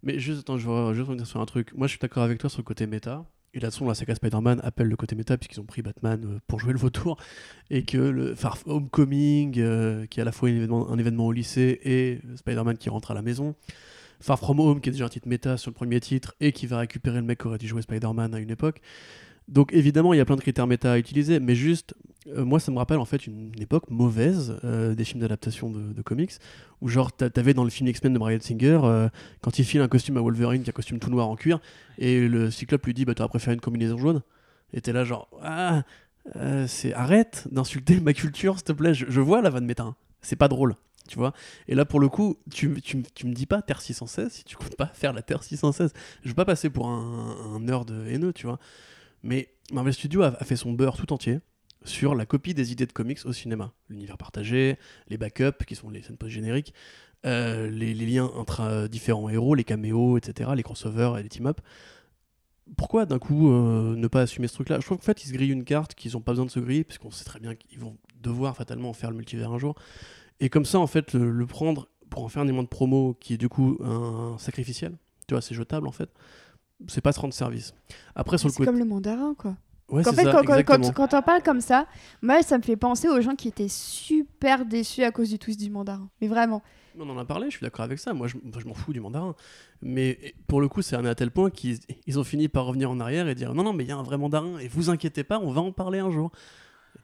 Mais 0.03 0.19
juste, 0.19 0.41
attends, 0.41 0.57
je 0.57 0.67
veux 0.67 0.95
juste 0.95 1.07
revenir 1.07 1.27
sur 1.27 1.39
un 1.39 1.45
truc. 1.45 1.75
Moi, 1.75 1.87
je 1.87 1.91
suis 1.91 2.01
d'accord 2.01 2.23
avec 2.23 2.39
toi 2.39 2.49
sur 2.49 2.61
le 2.61 2.65
côté 2.65 2.87
méta. 2.87 3.27
Et 3.53 3.61
là-dessus, 3.61 3.85
la 3.85 3.95
saga 3.95 4.15
Spider-Man 4.15 4.61
appelle 4.63 4.87
le 4.87 4.97
côté 4.97 5.15
méta, 5.17 5.37
puisqu'ils 5.37 5.61
ont 5.61 5.65
pris 5.65 5.83
Batman 5.83 6.23
euh, 6.25 6.39
pour 6.47 6.61
jouer 6.61 6.73
le 6.73 6.79
vautour. 6.79 7.19
Et 7.69 7.85
que 7.85 7.99
le 7.99 8.35
Far 8.35 8.57
Homecoming, 8.65 9.59
euh, 9.59 10.07
qui 10.07 10.21
est 10.21 10.23
à 10.23 10.25
la 10.25 10.33
fois 10.33 10.49
un 10.49 10.53
événement, 10.53 10.91
un 10.91 10.99
événement 10.99 11.27
au 11.27 11.33
lycée, 11.33 11.79
et 11.83 12.21
Spider-Man 12.37 12.79
qui 12.79 12.89
rentre 12.89 13.11
à 13.11 13.15
la 13.15 13.23
maison. 13.23 13.55
Far 14.21 14.39
From 14.39 14.61
Home, 14.61 14.81
qui 14.81 14.89
est 14.89 14.93
déjà 14.93 15.07
un 15.07 15.09
titre 15.09 15.29
méta 15.29 15.57
sur 15.57 15.71
le 15.71 15.75
premier 15.75 16.01
titre, 16.01 16.35
et 16.41 16.53
qui 16.53 16.67
va 16.67 16.79
récupérer 16.79 17.17
le 17.17 17.27
mec 17.27 17.41
qui 17.41 17.49
aurait 17.49 17.59
dû 17.59 17.67
jouer 17.67 17.83
Spider-Man 17.83 18.35
à 18.35 18.39
une 18.39 18.51
époque. 18.51 18.81
Donc 19.51 19.73
évidemment, 19.73 20.15
il 20.15 20.19
y 20.19 20.21
a 20.21 20.25
plein 20.25 20.37
de 20.37 20.41
critères 20.41 20.69
méta 20.69 20.93
à 20.93 20.99
utiliser, 20.99 21.41
mais 21.41 21.57
juste, 21.57 21.95
euh, 22.29 22.45
moi, 22.45 22.61
ça 22.61 22.71
me 22.71 22.79
rappelle 22.79 22.99
en 22.99 23.05
fait 23.05 23.27
une, 23.27 23.51
époque 23.61 23.91
mauvaise 23.91 24.57
euh, 24.63 24.95
des 24.95 25.05
films 25.05 25.21
d'adaptation 25.21 25.71
de, 25.71 26.03
comics, 26.03 26.33
où 26.81 26.89
genre, 26.89 27.13
t'a- 27.13 27.31
t'avais 27.31 27.53
dans 27.53 27.65
le 27.65 27.71
film 27.71 27.89
X-Men 27.89 28.13
de 28.13 28.19
Brian 28.19 28.39
Singer, 28.41 28.81
euh, 28.85 29.09
quand 29.41 29.59
il 29.59 29.65
file 29.65 29.81
un 29.81 29.89
costume 29.89 30.17
à 30.17 30.21
Wolverine, 30.21 30.63
qui 30.63 30.71
a 30.71 30.73
un 30.73 30.73
costume 30.73 31.01
tout 31.01 31.11
noir 31.11 31.29
en 31.29 31.35
cuir, 31.35 31.59
et 31.99 32.29
le 32.29 32.51
Cyclope 32.51 32.87
lui 32.87 32.95
dit, 32.95 33.05
bah, 33.05 33.15
t'aurais 33.15 33.29
préféré 33.29 33.55
une 33.55 33.61
combinaison 33.61 33.99
jaune 33.99 34.23
Et 34.73 34.81
t'es 34.81 34.93
là, 34.93 35.03
genre, 35.03 35.29
ah, 35.43 35.83
c'est 36.69 36.95
arrête 36.95 37.49
d'insulter 37.51 37.99
ma 38.01 38.13
culture, 38.13 38.55
s'il 38.55 38.65
te 38.65 38.73
plaît, 38.73 38.95
je, 38.95 39.07
je 39.09 39.21
vois 39.21 39.43
la 39.43 39.51
vanne 39.51 39.67
méta, 39.67 39.83
hein. 39.83 39.97
c'est 40.23 40.37
pas 40.37 40.49
drôle. 40.49 40.77
Tu 41.09 41.19
vois 41.19 41.33
Et 41.67 41.75
là, 41.75 41.85
pour 41.85 41.99
le 41.99 42.09
coup, 42.09 42.37
tu, 42.53 42.81
tu, 42.83 43.03
tu 43.15 43.27
me 43.27 43.33
dis 43.33 43.47
pas 43.47 43.63
Terre 43.63 43.81
616 43.81 44.31
si 44.31 44.45
tu 44.45 44.55
comptes 44.55 44.77
pas 44.77 44.87
faire 44.87 45.13
la 45.13 45.23
Terre 45.23 45.43
616. 45.43 45.93
Je 46.23 46.29
veux 46.29 46.35
pas 46.37 46.45
passer 46.45 46.71
pour 46.71 46.87
un, 46.87 47.37
un 47.53 47.59
nerd 47.59 47.91
haineux, 48.07 48.33
tu 48.33 48.47
vois. 48.47 48.61
Mais 49.23 49.55
Marvel 49.73 49.93
Studios 49.93 50.23
a, 50.23 50.33
fait 50.45 50.57
son 50.57 50.73
beurre 50.73 50.97
tout 50.97 51.13
entier 51.13 51.41
sur 51.85 52.15
la 52.15 52.27
copie 52.27 52.55
des 52.55 52.73
idées 52.73 52.87
de 52.87 52.93
comics 52.93 53.21
au 53.25 53.33
cinéma. 53.33 53.73
L'univers 53.89 54.19
partagé, 54.19 54.77
les 55.09 55.17
backups, 55.17 55.65
qui 55.67 55.75
sont 55.75 55.91
les 55.91 56.03
scènes 56.03 56.17
post-génériques, 56.17 56.75
euh, 57.27 57.71
les, 57.71 57.95
liens 57.95 58.31
entre 58.35 58.89
différents 58.89 59.29
héros, 59.29 59.55
les 59.55 59.65
caméos, 59.65 60.19
etc., 60.19 60.51
les 60.55 60.63
crossovers 60.63 61.19
et 61.19 61.23
les 61.23 61.29
team-up. 61.29 61.61
Pourquoi 62.77 63.05
d'un 63.05 63.19
coup 63.19 63.51
euh, 63.51 63.97
ne 63.97 64.09
pas 64.09 64.23
assumer 64.23 64.47
ce 64.47 64.55
truc-là? 64.55 64.79
Je 64.81 64.87
trouve 64.87 64.99
qu'en 64.99 65.05
fait, 65.05 65.25
ils 65.25 65.29
se 65.29 65.33
grillent 65.33 65.53
une 65.53 65.65
carte 65.65 65.95
qu'ils 65.95 66.13
n'ont 66.13 66.21
pas 66.21 66.33
besoin 66.33 66.47
de 66.47 66.51
se 66.51 66.61
griller, 66.61 66.85
puisqu'on 66.85 67.11
sait 67.11 67.25
très 67.25 67.41
bien 67.41 67.55
qu'ils 67.55 67.81
vont 67.81 67.97
devoir 68.21 68.57
fatalement 68.57 68.91
en 68.91 68.93
faire 68.93 69.11
le 69.11 69.17
multivers 69.17 69.51
un 69.51 69.59
jour. 69.59 69.75
Et 70.41 70.49
comme 70.49 70.65
ça, 70.65 70.79
en 70.79 70.87
fait, 70.87 71.15
le, 71.15 71.47
prendre 71.47 71.89
pour 72.09 72.25
en 72.25 72.29
faire 72.29 72.43
un 72.43 72.47
élément 72.47 72.63
de 72.63 72.69
promo 72.69 73.17
qui 73.21 73.35
est 73.35 73.39
du 73.39 73.49
coup 73.49 73.79
un 73.83 74.37
sacrificiel, 74.39 74.97
tu 75.29 75.35
vois, 75.35 75.43
c'est 75.43 75.55
jetable 75.55 75.87
en 75.87 75.93
fait, 75.93 76.11
c'est 76.89 77.01
pas 77.01 77.13
se 77.13 77.21
rendre 77.21 77.35
service. 77.35 77.75
Après, 78.15 78.39
sur 78.39 78.49
le 78.49 78.53
C'est 78.53 78.59
côté. 78.59 78.71
comme 78.71 78.79
le 78.79 78.85
mandarin, 78.85 79.35
quoi. 79.37 79.57
Ouais, 79.89 80.07
en 80.07 80.11
c'est 80.11 80.17
fait, 80.17 80.31
ça, 80.31 80.43
quand, 80.95 81.15
on 81.15 81.23
parle 81.23 81.43
comme 81.43 81.61
ça, 81.61 81.87
moi, 82.23 82.43
ça 82.43 82.59
me 82.59 82.63
fait 82.63 82.77
penser 82.77 83.09
aux 83.09 83.21
gens 83.21 83.35
qui 83.35 83.49
étaient 83.49 83.69
super 83.69 84.65
déçus 84.65 85.03
à 85.03 85.11
cause 85.11 85.31
du 85.31 85.39
twist 85.39 85.59
du 85.59 85.69
mandarin. 85.69 86.09
Mais 86.21 86.29
vraiment. 86.29 86.63
On 86.99 87.09
en 87.09 87.19
a 87.19 87.25
parlé, 87.25 87.51
je 87.51 87.57
suis 87.57 87.65
d'accord 87.65 87.85
avec 87.85 87.99
ça. 87.99 88.13
Moi, 88.13 88.29
je, 88.29 88.37
m'en 88.67 88.75
fous 88.75 88.93
du 88.93 89.01
mandarin. 89.01 89.35
Mais 89.83 90.35
pour 90.47 90.61
le 90.61 90.69
coup, 90.69 90.83
c'est 90.83 90.95
à 90.95 91.15
tel 91.15 91.31
point 91.31 91.51
qu'ils 91.51 91.79
ils 92.07 92.19
ont 92.21 92.25
fini 92.25 92.49
par 92.49 92.67
revenir 92.67 92.91
en 92.91 93.01
arrière 93.01 93.27
et 93.29 93.35
dire 93.35 93.53
non, 93.55 93.65
non, 93.65 93.73
mais 93.73 93.85
il 93.85 93.89
y 93.89 93.93
a 93.93 93.97
un 93.97 94.03
vrai 94.03 94.17
mandarin 94.17 94.59
et 94.59 94.69
vous 94.69 94.91
inquiétez 94.91 95.25
pas, 95.25 95.41
on 95.41 95.51
va 95.51 95.61
en 95.61 95.73
parler 95.73 95.99
un 95.99 96.11
jour. 96.11 96.31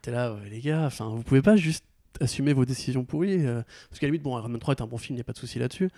T'es 0.03 0.11
là, 0.13 0.35
ouais, 0.35 0.49
les 0.49 0.61
gars, 0.61 0.85
enfin, 0.87 1.09
vous 1.09 1.23
pouvez 1.23 1.43
pas 1.43 1.57
juste 1.57 1.85
assumer 2.21 2.53
vos 2.53 2.65
décisions 2.65 3.05
pourries. 3.05 3.45
euh, 3.47 3.63
parce 3.91 3.99
qu'à 4.01 4.07
la 4.07 4.11
limite, 4.11 4.23
bon, 4.23 4.39
Iron 4.39 4.49
Man 4.49 4.61
3 4.61 4.75
est 4.75 4.83
un 4.83 4.87
bon 4.87 4.99
film, 4.99 5.15
il 5.15 5.19
n'y 5.19 5.23
a 5.23 5.25
pas 5.25 5.33
de 5.33 5.39
souci 5.39 5.59
là-dessus. 5.59 5.91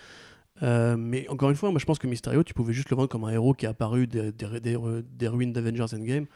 Euh, 0.63 0.97
mais 0.97 1.29
encore 1.29 1.51
une 1.51 1.57
fois, 1.57 1.71
moi 1.71 1.79
je 1.79 1.85
pense 1.85 1.99
que 1.99 2.07
Mysterio, 2.07 2.43
tu 2.43 2.55
pouvais 2.55 2.73
juste 2.73 2.91
le 2.91 2.97
vendre 2.97 3.09
comme 3.09 3.25
un 3.25 3.31
héros 3.31 3.55
qui 3.55 3.67
est 3.67 3.69
apparu 3.69 4.07
des, 4.07 5.29
ruines 5.29 5.53
d'Avengers 5.53 5.95
Endgame 5.95 6.27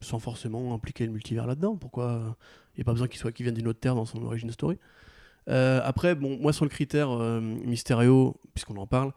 sans 0.00 0.18
forcément 0.18 0.74
impliquer 0.74 1.06
le 1.06 1.12
multivers 1.12 1.46
là-dedans. 1.46 1.76
Pourquoi 1.76 2.36
il 2.74 2.80
n'y 2.80 2.82
a 2.82 2.84
pas 2.84 2.92
besoin 2.92 3.08
qu'il 3.08 3.18
soit 3.18 3.32
qu'il 3.32 3.44
vienne 3.44 3.54
d'une 3.54 3.68
autre 3.68 3.80
terre 3.80 3.94
dans 3.94 4.04
son 4.04 4.22
origin 4.22 4.50
story 4.50 4.78
Euh, 5.48 5.80
Après, 5.84 6.14
bon, 6.14 6.38
moi 6.38 6.52
sur 6.52 6.64
le 6.64 6.68
critère 6.68 7.10
euh, 7.10 7.40
Mysterio, 7.40 8.36
puisqu'on 8.54 8.76
en 8.76 8.86
parle, 8.86 9.12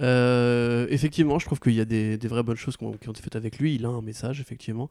euh, 0.00 0.86
effectivement, 0.88 1.38
je 1.38 1.46
trouve 1.46 1.58
qu'il 1.58 1.72
y 1.74 1.80
a 1.80 1.84
des, 1.84 2.16
vraies 2.28 2.42
bonnes 2.44 2.56
choses 2.56 2.76
qui 2.76 2.84
ont, 2.84 2.92
qui 2.92 3.10
été 3.10 3.22
faites 3.22 3.36
avec 3.36 3.58
lui. 3.58 3.74
Il 3.74 3.84
a 3.84 3.88
un 3.88 4.02
message, 4.02 4.40
effectivement. 4.40 4.88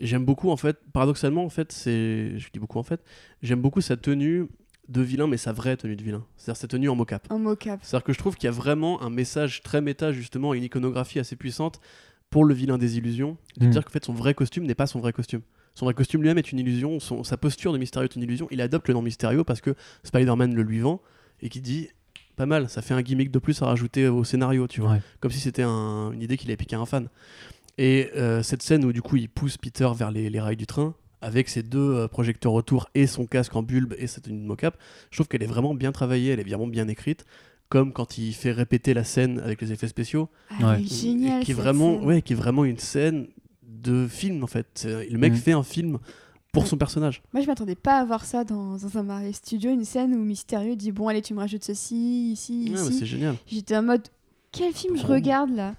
J'aime 0.00 0.26
beaucoup, 0.26 0.50
en 0.50 0.56
fait, 0.56 0.78
paradoxalement, 0.92 1.44
en 1.44 1.48
fait, 1.48 1.72
c'est. 1.72 2.38
Je 2.38 2.50
dis 2.52 2.58
beaucoup, 2.58 2.78
en 2.78 2.82
fait, 2.82 3.02
j'aime 3.42 3.62
beaucoup 3.62 3.80
sa 3.80 3.96
tenue 3.96 4.48
de 4.88 5.00
vilain, 5.02 5.26
mais 5.26 5.36
sa 5.36 5.52
vraie 5.52 5.76
tenue 5.76 5.96
de 5.96 6.02
vilain. 6.02 6.24
C'est-à-dire 6.36 6.60
sa 6.60 6.68
tenue 6.68 6.88
en 6.88 6.94
mocap. 6.96 7.26
Un 7.30 7.38
mocap. 7.38 7.80
C'est-à-dire 7.82 8.04
que 8.04 8.12
je 8.12 8.18
trouve 8.18 8.36
qu'il 8.36 8.46
y 8.46 8.48
a 8.48 8.52
vraiment 8.52 9.02
un 9.02 9.10
message 9.10 9.62
très 9.62 9.80
méta, 9.80 10.12
justement, 10.12 10.54
une 10.54 10.62
iconographie 10.64 11.18
assez 11.18 11.36
puissante 11.36 11.80
pour 12.30 12.44
le 12.44 12.54
vilain 12.54 12.78
des 12.78 12.98
illusions. 12.98 13.36
De 13.56 13.66
Mm. 13.66 13.70
dire 13.70 13.84
qu'en 13.84 13.90
fait, 13.90 14.04
son 14.04 14.12
vrai 14.12 14.34
costume 14.34 14.64
n'est 14.64 14.74
pas 14.74 14.86
son 14.86 15.00
vrai 15.00 15.12
costume. 15.12 15.42
Son 15.74 15.84
vrai 15.86 15.94
costume 15.94 16.22
lui-même 16.22 16.38
est 16.38 16.52
une 16.52 16.58
illusion, 16.58 17.00
son- 17.00 17.22
sa 17.24 17.36
posture 17.36 17.72
de 17.72 17.78
Mysterio 17.78 18.08
est 18.08 18.16
une 18.16 18.22
illusion. 18.22 18.48
Il 18.50 18.60
adopte 18.60 18.88
le 18.88 18.94
nom 18.94 19.02
Mysterio 19.02 19.44
parce 19.44 19.60
que 19.60 19.74
Spider-Man 20.04 20.54
le 20.54 20.62
lui 20.62 20.78
vend 20.80 21.02
et 21.42 21.48
qui 21.50 21.60
dit 21.60 21.88
pas 22.36 22.46
mal, 22.46 22.68
ça 22.68 22.82
fait 22.82 22.94
un 22.94 23.02
gimmick 23.02 23.30
de 23.30 23.38
plus 23.38 23.60
à 23.62 23.66
rajouter 23.66 24.08
au 24.08 24.22
scénario, 24.24 24.66
tu 24.68 24.80
vois. 24.82 24.92
Ouais. 24.92 25.02
Comme 25.20 25.30
si 25.30 25.40
c'était 25.40 25.62
un- 25.62 26.12
une 26.12 26.22
idée 26.22 26.36
qu'il 26.36 26.48
avait 26.50 26.56
piqué 26.56 26.76
à 26.76 26.80
un 26.80 26.86
fan. 26.86 27.08
Et 27.78 28.10
euh, 28.16 28.42
cette 28.42 28.62
scène 28.62 28.84
où 28.84 28.92
du 28.92 29.02
coup 29.02 29.16
il 29.16 29.28
pousse 29.28 29.56
Peter 29.58 29.88
vers 29.94 30.10
les, 30.10 30.30
les 30.30 30.40
rails 30.40 30.56
du 30.56 30.66
train, 30.66 30.94
avec 31.20 31.48
ses 31.48 31.62
deux 31.62 31.78
euh, 31.94 32.08
projecteurs 32.08 32.52
autour 32.52 32.88
et 32.94 33.06
son 33.06 33.26
casque 33.26 33.54
en 33.56 33.62
bulbe 33.62 33.94
et 33.98 34.06
cette 34.06 34.26
une 34.26 34.44
mocap, 34.44 34.76
je 35.10 35.16
trouve 35.16 35.28
qu'elle 35.28 35.42
est 35.42 35.46
vraiment 35.46 35.74
bien 35.74 35.92
travaillée, 35.92 36.32
elle 36.32 36.40
est 36.40 36.44
vraiment 36.44 36.66
bien 36.66 36.88
écrite. 36.88 37.24
Comme 37.68 37.92
quand 37.92 38.16
il 38.18 38.32
fait 38.32 38.52
répéter 38.52 38.94
la 38.94 39.02
scène 39.02 39.40
avec 39.40 39.60
les 39.60 39.72
effets 39.72 39.88
spéciaux, 39.88 40.28
Ah, 40.50 40.54
Ouais. 40.70 40.74
elle 40.78 40.84
est 40.84 40.94
géniale. 40.94 41.42
et 41.42 41.44
qui 41.44 41.50
est 41.50 41.54
cette 41.54 41.62
vraiment, 41.64 41.98
scène. 41.98 42.06
ouais, 42.06 42.22
qui 42.22 42.32
est 42.32 42.36
vraiment 42.36 42.64
une 42.64 42.78
scène 42.78 43.26
de 43.62 44.06
film 44.06 44.44
en 44.44 44.46
fait. 44.46 44.86
Le 44.86 45.18
mec 45.18 45.32
Mhm. 45.32 45.38
fait 45.38 45.52
un 45.52 45.62
film 45.64 45.98
pour 46.52 46.66
son 46.68 46.76
personnage. 46.76 47.22
Moi, 47.32 47.42
je 47.42 47.46
m'attendais 47.48 47.74
pas 47.74 47.98
à 47.98 48.04
voir 48.04 48.24
ça 48.24 48.44
dans, 48.44 48.76
dans 48.78 48.96
un 48.98 49.02
Marvel 49.02 49.34
Studio, 49.34 49.70
une 49.72 49.84
scène 49.84 50.14
où 50.14 50.18
Mysterio 50.24 50.74
dit 50.76 50.92
Bon, 50.92 51.08
allez, 51.08 51.22
tu 51.22 51.34
me 51.34 51.40
rajoutes 51.40 51.64
ceci, 51.64 52.30
ici, 52.32 52.66
Ouais, 52.68 52.80
mais 52.80 52.88
ici. 52.88 52.98
c'est 53.00 53.06
génial. 53.06 53.34
J'étais 53.46 53.76
en 53.76 53.82
mode 53.82 54.02
Quel 54.52 54.72
film 54.72 54.96
je 54.96 55.04
regarde 55.06 55.50
là? 55.54 55.74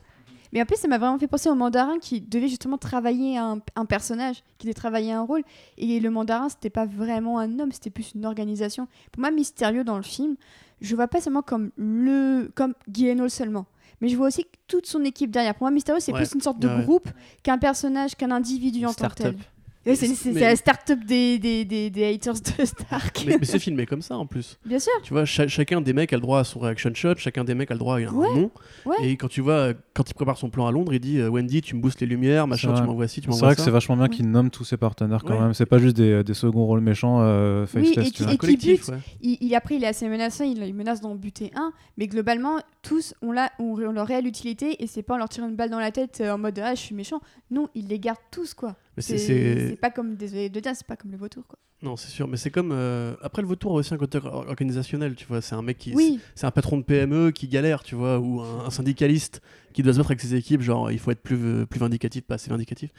Mais 0.54 0.62
en 0.62 0.66
plus, 0.66 0.78
ça 0.78 0.88
m'a 0.88 0.98
vraiment 0.98 1.18
fait 1.20 1.28
penser 1.28 1.50
au 1.50 1.56
mandarin 1.56 2.00
qui 2.00 2.22
devait 2.22 2.48
justement 2.48 2.78
travailler 2.78 3.38
un, 3.38 3.60
un 3.76 3.86
personnage, 3.86 4.44
qui 4.58 4.66
devait 4.68 4.74
travailler 4.74 5.12
un 5.12 5.22
rôle. 5.24 5.44
Et 5.78 6.00
le 6.00 6.10
mandarin, 6.10 6.50
c'était 6.50 6.70
pas 6.70 6.86
vraiment 6.86 7.40
un 7.40 7.60
homme, 7.60 7.72
c'était 7.72 7.90
plus 7.90 8.14
une 8.16 8.26
organisation. 8.26 8.88
Pour 9.12 9.22
moi, 9.22 9.32
Mysterio 9.32 9.84
dans 9.84 9.98
le 9.98 10.04
film, 10.04 10.36
je 10.82 10.96
vois 10.96 11.08
pas 11.08 11.22
seulement 11.22 11.42
comme 11.42 11.72
le 11.76 12.52
comme 12.56 12.74
Guy 12.88 13.08
Hainol 13.08 13.30
seulement. 13.30 13.66
Mais 14.00 14.10
je 14.10 14.16
vois 14.16 14.28
aussi 14.28 14.46
toute 14.68 14.86
son 14.86 15.04
équipe 15.04 15.32
derrière. 15.32 15.56
Pour 15.56 15.64
moi, 15.64 15.72
Mysterio, 15.72 16.00
c'est 16.00 16.12
Ouais. 16.14 16.20
plus 16.20 16.34
une 16.36 16.42
sorte 16.42 16.60
de 16.60 16.68
Ouais, 16.68 16.84
groupe 16.84 17.10
qu'un 17.44 17.58
personnage, 17.58 18.16
qu'un 18.16 18.30
individu 18.32 18.86
en 18.86 18.94
tant 18.94 19.10
que 19.10 19.16
tel. 19.16 19.36
C'est 19.96 20.08
c'est- 20.08 20.30
Mais- 20.32 20.40
c'est 20.40 20.46
la 20.46 20.56
start-up 20.56 21.00
des, 21.06 21.40
des, 21.40 21.66
des, 21.66 21.90
des 21.90 22.06
haters 22.14 22.34
de 22.34 22.66
Stark. 22.66 23.24
Mais, 23.28 23.38
mais 23.40 23.46
c'est 23.46 23.60
filmé 23.60 23.86
comme 23.86 24.02
ça 24.02 24.18
en 24.18 24.26
plus. 24.26 24.58
Bien 24.66 24.80
sûr. 24.80 24.92
Tu 25.04 25.14
vois, 25.14 25.26
cha- 25.26 25.48
chacun 25.48 25.82
des 25.82 25.94
mecs 25.94 26.12
a 26.14 26.16
le 26.18 26.22
droit 26.22 26.40
à 26.40 26.44
son 26.44 26.60
reaction 26.60 26.92
shot, 26.94 27.16
chacun 27.18 27.44
des 27.44 27.56
mecs 27.56 27.72
a 27.72 27.74
le 27.74 27.80
droit 27.80 27.96
à 27.96 28.00
un 28.00 28.08
Ouais, 28.14 28.34
nom. 28.36 28.52
ouais. 28.86 28.96
Et 29.04 29.18
quand 29.18 29.28
tu 29.28 29.42
vois, 29.42 29.74
quand 29.94 30.10
il 30.10 30.14
prépare 30.14 30.38
son 30.38 30.50
plan 30.50 30.68
à 30.68 30.72
Londres, 30.72 30.94
il 30.94 31.00
dit 31.00 31.20
euh, 31.20 31.30
Wendy, 31.30 31.62
tu 31.62 31.76
me 31.76 31.82
boostes 31.82 32.02
les 32.02 32.08
lumières, 32.08 32.48
machin, 32.48 32.74
C'est 32.76 32.82
tu 32.82 32.88
m'envoies 32.88 33.08
ci, 33.08 33.22
tu 33.22 33.26
C'est 33.26 33.30
m'envoies 33.32 33.48
vrai 33.48 33.56
que 33.56 33.62
ça. 33.62 33.66
c'est 33.66 33.72
vachement 33.72 33.96
bien 33.96 34.06
Ouais. 34.06 34.10
qu'il 34.10 34.30
nomme 34.30 34.50
tous 34.50 34.64
ses 34.66 34.78
partenaires 34.78 35.24
quand 35.24 35.34
Ouais. 35.36 35.40
même. 35.42 35.54
C'est 35.54 35.66
pas 35.66 35.78
juste 35.80 35.96
des, 35.98 36.24
des 36.24 36.34
seconds 36.34 36.66
rôles 36.66 36.82
méchants 36.82 37.20
euh, 37.22 37.66
Oui, 37.76 37.86
faceless, 37.88 38.08
et 38.08 38.12
tu 38.12 38.26
qui- 38.26 38.34
et 38.34 38.38
collectif, 38.38 38.80
bute. 38.82 38.90
ouais. 38.90 39.00
Il, 39.22 39.38
il- 39.42 39.56
après, 39.56 39.76
il 39.76 39.84
est 39.84 39.88
assez 39.88 40.08
menaçant, 40.10 40.44
il, 40.44 40.62
il 40.64 40.74
menace 40.76 41.02
d'en 41.02 41.16
buter 41.16 41.52
un, 41.56 41.72
mais 41.98 42.08
globalement, 42.08 42.58
tous 42.82 43.14
ont, 43.22 43.32
la, 43.32 43.52
ont, 43.60 43.74
ont 43.82 43.92
leur 43.92 44.08
réelle 44.08 44.28
utilité 44.28 44.82
et 44.84 44.88
c'est 44.88 45.04
pas 45.04 45.16
en 45.16 45.18
leur 45.18 45.30
tirant 45.30 45.48
une 45.50 45.56
balle 45.56 45.70
dans 45.70 45.80
la 45.80 45.92
tête 45.92 46.20
euh, 46.22 46.32
en 46.34 46.38
mode 46.38 46.60
ah, 46.60 46.76
je 46.76 46.80
suis 46.82 46.96
méchant. 46.96 47.22
Non, 47.52 47.68
il 47.76 47.88
les 47.88 48.00
garde 48.00 48.20
tous, 48.32 48.54
quoi. 48.54 48.76
C'est- 49.02 49.80
pas 49.82 49.90
comme, 49.92 50.16
désolé 50.16 50.50
de 50.50 50.60
dire, 50.60 50.72
c'est 50.76 50.88
pas 50.88 50.96
comme 50.96 51.12
le 51.12 51.18
vautour, 51.18 51.46
quoi. 51.48 51.58
Non, 51.84 51.96
c'est 51.96 52.10
sûr, 52.10 52.28
mais 52.28 52.38
c'est 52.38 52.50
comme. 52.50 52.72
euh, 52.72 53.16
Après, 53.22 53.44
le 53.44 53.48
vautour 53.48 53.74
a 53.74 53.76
aussi 53.76 53.94
un 53.94 53.98
côté 53.98 54.18
or- 54.18 54.48
organisationnel, 54.48 55.14
tu 55.16 55.26
vois. 55.28 55.42
C'est 55.42 55.54
un 55.54 55.62
mec 55.62 55.78
qui. 55.78 55.94
Oui, 55.94 56.20
C'est 56.34 56.48
un 56.48 56.52
patron 56.52 56.78
de 56.78 56.84
PME 56.84 57.30
qui 57.32 57.48
galère, 57.48 57.84
tu 57.84 57.94
vois, 57.94 58.18
ou 58.20 58.42
un, 58.42 58.66
un 58.66 58.70
syndicaliste 58.72 59.42
qui 59.74 59.84
doit 59.84 59.94
se 59.94 59.98
battre 60.00 60.10
avec 60.12 60.22
ses 60.22 60.34
équipes, 60.34 60.62
genre 60.62 60.92
il 60.92 60.98
faut 60.98 61.12
être 61.12 61.22
plus, 61.22 61.38
euh, 61.38 61.66
plus 61.68 61.80
vindicatif, 61.80 62.24
pas 62.24 62.36
assez 62.36 62.50
vindicatif. 62.50 62.90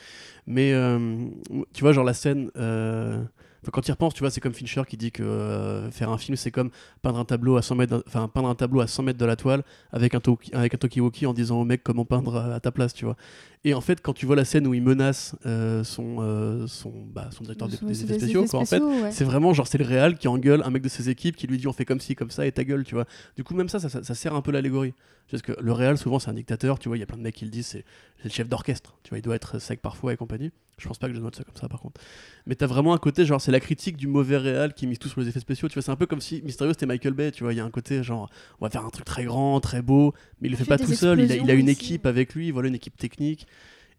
Mais 0.46 0.72
euh, 0.72 1.26
tu 1.72 1.80
vois, 1.82 1.92
genre 1.92 2.04
la 2.04 2.14
scène, 2.14 2.50
euh, 2.56 3.16
enfin, 3.62 3.70
quand 3.72 3.80
tu 3.80 3.88
y 3.88 3.92
repenses, 3.92 4.14
tu 4.14 4.20
vois, 4.20 4.30
c'est 4.30 4.40
comme 4.40 4.54
Fincher 4.54 4.82
qui 4.86 4.96
dit 4.96 5.10
que 5.10 5.24
euh, 5.24 5.90
faire 5.90 6.10
un 6.10 6.18
film, 6.18 6.36
c'est 6.36 6.52
comme 6.52 6.70
peindre 7.02 7.18
un 7.18 7.24
tableau 7.24 7.56
à 7.56 7.62
100 7.62 7.74
mètres, 7.74 8.04
enfin 8.06 8.28
peindre 8.28 8.48
un 8.48 8.54
tableau 8.54 8.80
à 8.80 8.86
100 8.86 9.02
mètres 9.02 9.18
de 9.18 9.24
la 9.24 9.34
toile 9.34 9.64
avec 9.90 10.14
un, 10.14 10.18
toki- 10.20 10.54
avec 10.54 10.74
un 10.74 10.78
talkie-walkie 10.78 11.26
en 11.26 11.34
disant 11.34 11.60
au 11.60 11.64
mec 11.64 11.82
comment 11.82 12.04
peindre 12.04 12.36
à 12.36 12.60
ta 12.60 12.70
place, 12.70 12.94
tu 12.94 13.04
vois. 13.06 13.16
Et 13.64 13.74
en 13.74 13.80
fait, 13.80 14.00
quand 14.00 14.12
tu 14.12 14.24
vois 14.24 14.36
la 14.36 14.44
scène 14.44 14.66
où 14.66 14.74
il 14.74 14.82
menace 14.82 15.34
euh, 15.44 15.82
son, 15.82 16.18
euh, 16.20 16.66
son, 16.68 16.92
bah, 17.12 17.28
son 17.32 17.42
directeur 17.42 17.68
des, 17.68 17.74
effets 18.04 18.14
spéciaux, 18.18 18.44
quoi, 18.46 18.60
en 18.60 18.64
fait, 18.64 18.80
ouais. 18.80 19.10
c'est 19.10 19.24
vraiment 19.24 19.52
genre 19.52 19.66
c'est 19.66 19.78
le 19.78 19.84
réal 19.84 20.16
qui 20.16 20.28
engueule 20.28 20.62
un 20.64 20.70
mec 20.70 20.82
de 20.82 20.88
ses 20.88 21.10
équipes 21.10 21.34
qui 21.36 21.46
lui 21.46 21.58
dit 21.58 21.66
on 21.66 21.72
fait 21.72 21.84
comme 21.84 22.00
ci 22.00 22.14
comme 22.14 22.30
ça 22.30 22.46
et 22.46 22.52
ta 22.52 22.62
gueule 22.64 22.84
tu 22.84 22.94
vois. 22.94 23.04
Du 23.36 23.42
coup 23.44 23.54
même 23.54 23.68
ça 23.68 23.80
ça, 23.80 23.88
ça- 23.88 24.02
ça 24.04 24.14
sert 24.14 24.34
un 24.34 24.42
peu 24.42 24.52
l'allégorie. 24.52 24.94
Parce 25.30 25.42
que 25.42 25.52
le 25.60 25.72
réal 25.72 25.98
souvent 25.98 26.18
c'est 26.18 26.30
un 26.30 26.34
dictateur 26.34 26.78
tu 26.78 26.88
vois 26.88 26.96
il 26.96 27.00
y 27.00 27.02
a 27.02 27.06
plein 27.06 27.18
de 27.18 27.22
mecs 27.22 27.34
qui 27.34 27.44
le 27.44 27.50
disent 27.50 27.66
c'est 27.66 27.84
le 28.24 28.30
chef 28.30 28.48
d'orchestre 28.48 28.96
tu 29.02 29.10
vois 29.10 29.18
il 29.18 29.22
doit 29.22 29.34
être 29.36 29.58
sec 29.58 29.80
parfois 29.82 30.12
et 30.12 30.16
compagnie. 30.16 30.52
Je 30.78 30.86
pense 30.86 30.96
pas 30.98 31.08
que 31.08 31.14
je 31.14 31.18
note 31.20 31.34
ça 31.34 31.42
comme 31.42 31.56
ça 31.56 31.68
par 31.68 31.80
contre. 31.80 32.00
Mais 32.46 32.54
t'as 32.54 32.66
vraiment 32.68 32.94
un 32.94 32.98
côté 32.98 33.24
genre 33.26 33.40
c'est 33.40 33.50
la 33.50 33.58
critique 33.60 33.96
du 33.96 34.06
mauvais 34.06 34.36
réal 34.36 34.72
qui 34.72 34.86
mise 34.86 35.00
tout 35.00 35.08
sur 35.08 35.20
les 35.20 35.28
effets 35.28 35.40
spéciaux 35.40 35.68
tu 35.68 35.74
vois. 35.74 35.82
C'est 35.82 35.90
un 35.90 35.96
peu 35.96 36.06
comme 36.06 36.20
si 36.20 36.40
Mysterio 36.42 36.72
c'était 36.72 36.86
Michael 36.86 37.14
Bay 37.14 37.32
tu 37.32 37.42
vois. 37.42 37.52
Il 37.52 37.56
y 37.56 37.60
a 37.60 37.64
un 37.64 37.70
côté 37.70 38.02
genre 38.04 38.30
on 38.60 38.64
va 38.64 38.70
faire 38.70 38.86
un 38.86 38.90
truc 38.90 39.04
très 39.04 39.24
grand 39.24 39.60
très 39.60 39.82
beau 39.82 40.14
mais 40.40 40.46
il 40.48 40.52
le 40.52 40.56
fait 40.56 40.64
fait 40.64 40.68
pas 40.68 40.78
tout 40.78 40.94
seul. 40.94 41.18
Il 41.20 41.22
a, 41.22 41.24
il 41.24 41.30
a 41.30 41.34
explosions 41.34 41.58
une 41.58 41.70
aussi. 41.70 41.72
équipe 41.72 42.06
avec 42.06 42.34
lui 42.34 42.50
voilà 42.52 42.68
une 42.68 42.76
équipe 42.76 42.96
technique 42.96 43.46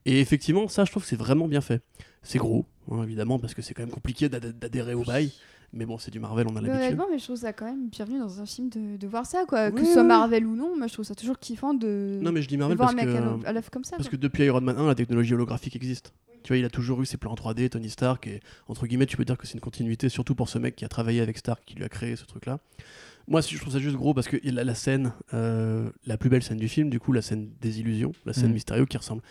et 0.06 0.20
effectivement 0.20 0.68
ça 0.68 0.86
je 0.86 0.92
trouve 0.92 1.04
que 1.04 1.10
c'est 1.10 1.16
vraiment 1.16 1.48
bien 1.48 1.62
fait 1.62 1.82
c'est 2.24 2.38
gros 2.40 2.66
hein, 2.92 3.04
évidemment 3.04 3.40
parce 3.40 3.54
que 3.54 3.62
c'est 3.62 3.74
quand 3.74 3.84
même 3.84 3.92
compliqué 3.92 4.30
d'ad- 4.30 4.58
d'adhérer 4.58 4.94
au 4.94 5.04
bail 5.04 5.32
mais 5.72 5.86
bon, 5.86 6.00
c'est 6.00 6.10
du 6.10 6.20
Marvel, 6.20 6.48
on 6.50 6.56
a 6.56 6.62
l'habitude. 6.62 6.78
honnêtement, 6.82 7.06
mais 7.12 7.20
je 7.20 7.26
trouve 7.26 7.36
ça 7.36 7.54
quand 7.54 7.66
même 7.66 7.90
bienvenu 7.90 8.18
dans 8.18 8.42
un 8.42 8.46
film 8.48 8.70
de, 8.70 8.98
de 8.98 9.08
voir 9.08 9.28
ça, 9.28 9.44
quoi. 9.48 9.70
que 9.70 9.86
ce 9.86 9.94
soit. 9.94 10.04
Marvel 10.04 10.48
ou 10.48 10.56
non, 10.56 10.76
moi 10.76 10.88
je 10.88 10.94
trouve 10.94 11.06
ça 11.06 11.14
toujours 11.14 11.38
kiffant 11.38 11.76
de, 11.76 12.18
Non, 12.24 12.32
mais 12.32 12.42
je 12.42 12.48
dis 12.48 12.58
Marvel 12.58 12.76
parce 12.76 12.92
à 12.96 12.96
que, 12.96 13.06
l'œuvre- 13.06 13.40
à 13.46 13.54
l'œuvre 13.54 13.70
comme 13.70 13.84
ça. 13.84 13.96
parce 13.96 14.10
quoi. 14.10 14.18
que 14.18 14.20
depuis 14.20 14.46
Iron 14.46 14.62
Man 14.62 14.76
1, 14.80 14.88
la 14.88 14.96
technologie 14.96 15.36
holographique 15.36 15.76
existe. 15.76 16.12
Tu 16.42 16.48
vois, 16.48 16.58
il 16.58 16.66
a 16.66 16.72
toujours 16.72 17.00
eu 17.04 17.06
ses 17.06 17.18
plans 17.18 17.36
3D, 17.36 17.70
Tony 17.70 17.92
Stark, 17.92 18.26
et 18.26 18.40
entre 18.68 18.88
guillemets, 18.88 19.06
tu 19.06 19.16
peux 19.16 19.26
dire 19.26 19.38
que 19.38 19.46
c'est 19.46 19.54
une 19.54 19.60
continuité, 19.60 20.10
surtout 20.10 20.34
pour 20.34 20.50
ce 20.50 20.58
mec 20.58 20.76
qui 20.76 20.86
a 20.86 20.88
travaillé 20.90 21.22
avec 21.22 21.38
Stark, 21.38 21.62
qui 21.68 21.76
lui 21.76 21.84
a 21.84 21.90
créé 21.90 22.16
ce 22.16 22.26
truc-là. 22.26 22.58
Moi, 23.28 23.42
je 23.42 23.56
trouve 23.60 23.72
ça 23.72 23.78
juste 23.78 23.96
gros 23.96 24.16
parce 24.16 24.28
que 24.28 24.38
il 24.42 24.58
a 24.58 24.64
la 24.64 24.74
scène, 24.74 25.14
euh, 25.36 25.88
la 26.08 26.18
plus 26.18 26.32
belle 26.32 26.42
scène 26.42 26.58
du 26.58 26.68
film, 26.68 26.90
du 26.90 27.00
coup, 27.00 27.12
la 27.12 27.22
scène 27.22 27.48
des 27.62 27.80
illusions, 27.80 28.14
la 28.26 28.34
scène 28.34 28.50
Mm. 28.50 28.54
mystérieuse 28.54 28.88
qui 28.90 28.98
ressemble 28.98 29.22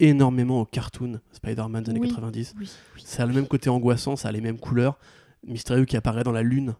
énormément 0.00 0.60
au 0.60 0.64
cartoon 0.64 1.20
Spider-Man 1.32 1.84
des 1.84 1.90
années 1.90 2.00
Oui. 2.00 2.08
90. 2.08 2.54
Oui, 2.58 2.68
oui. 2.96 3.02
Ça 3.04 3.22
a 3.22 3.26
le 3.26 3.32
même 3.32 3.46
côté 3.46 3.68
angoissant, 3.70 4.16
ça 4.16 4.28
a 4.28 4.32
les 4.32 4.40
mêmes 4.40 4.58
couleurs. 4.58 4.98
Mystérieux 5.46 5.84
qui 5.84 5.96
apparaît 5.96 6.24
dans 6.24 6.32
la 6.32 6.42
lune, 6.42 6.74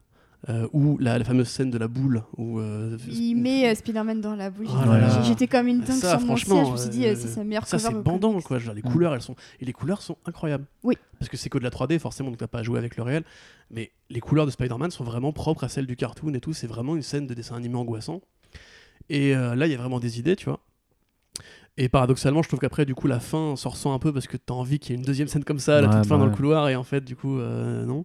euh, 0.48 0.68
ou 0.72 0.98
la, 0.98 1.18
la 1.18 1.24
fameuse 1.24 1.48
scène 1.48 1.70
de 1.70 1.78
la 1.78 1.88
boule. 1.88 2.22
Où, 2.36 2.58
euh, 2.60 2.96
Il 3.08 3.36
où- 3.36 3.40
met 3.40 3.68
euh, 3.70 3.74
Spider-Man 3.74 4.20
dans 4.20 4.34
la 4.36 4.50
boule. 4.50 4.66
Oh 4.68 5.22
J'étais- 5.24 5.46
comme 5.48 5.66
une 5.68 5.80
dingue 5.80 5.96
Ça, 5.98 6.10
sur 6.10 6.20
mon 6.20 6.26
franchement, 6.26 6.54
siège. 6.56 6.66
Je 6.66 6.72
me 6.72 6.76
suis 6.78 6.88
dit, 6.90 7.06
euh, 7.06 7.12
euh, 7.12 7.14
ça, 7.16 7.28
c'est 7.28 7.36
la 7.38 7.44
meilleure 7.44 7.66
Ça, 7.66 7.78
c'est 7.78 7.92
bandant, 7.94 8.30
comics. 8.30 8.44
quoi. 8.46 8.58
Genre, 8.58 8.74
les 8.74 8.82
couleurs, 8.82 9.14
elles 9.14 9.22
sont... 9.22 9.34
Et 9.60 9.64
les 9.64 9.72
couleurs 9.72 10.02
sont 10.02 10.16
incroyables. 10.26 10.66
Oui. 10.84 10.96
Parce 11.18 11.28
que 11.28 11.36
c'est 11.36 11.48
que 11.48 11.58
de 11.58 11.64
la 11.64 11.70
3D, 11.70 11.98
forcément, 11.98 12.30
donc 12.30 12.38
t'as 12.38 12.46
pas 12.46 12.60
à 12.60 12.62
jouer 12.62 12.78
avec 12.78 12.96
le 12.96 13.02
réel. 13.02 13.24
Mais 13.70 13.90
les 14.10 14.20
couleurs 14.20 14.46
de 14.46 14.50
Spider-Man 14.50 14.90
sont 14.90 15.04
vraiment 15.04 15.32
propres 15.32 15.64
à 15.64 15.68
celles 15.68 15.86
du 15.86 15.96
cartoon 15.96 16.32
et 16.34 16.40
tout. 16.40 16.52
C'est 16.52 16.66
vraiment 16.68 16.94
une 16.94 17.02
scène 17.02 17.26
de 17.26 17.34
dessin 17.34 17.56
animé 17.56 17.74
angoissant. 17.76 18.20
Et 19.10 19.34
euh, 19.34 19.54
là, 19.54 19.66
il 19.66 19.72
y 19.72 19.74
a 19.74 19.78
vraiment 19.78 19.98
des 20.00 20.18
idées, 20.18 20.36
tu 20.36 20.44
vois. 20.46 20.60
Et 21.80 21.88
paradoxalement, 21.88 22.42
je 22.42 22.48
trouve 22.48 22.58
qu'après, 22.60 22.84
du 22.84 22.94
coup, 22.94 23.06
la 23.06 23.20
fin 23.20 23.54
s'en 23.56 23.70
ressent 23.70 23.94
un 23.94 23.98
peu 24.00 24.12
parce 24.12 24.26
que 24.26 24.36
t'as 24.36 24.52
envie 24.52 24.78
qu'il 24.80 24.90
y 24.90 24.94
ait 24.94 24.98
une 25.00 25.06
deuxième 25.06 25.28
scène 25.28 25.44
comme 25.44 25.60
ça, 25.60 25.78
à 25.78 25.80
la 25.80 25.86
Ouais, 25.88 25.94
toute 25.94 26.06
fin 26.06 26.14
bah 26.16 26.18
dans 26.18 26.24
le 26.26 26.30
ouais. 26.32 26.36
couloir, 26.36 26.68
et 26.68 26.74
en 26.76 26.82
fait, 26.82 27.04
du 27.04 27.14
coup, 27.14 27.38
euh, 27.38 27.84
non. 27.86 28.04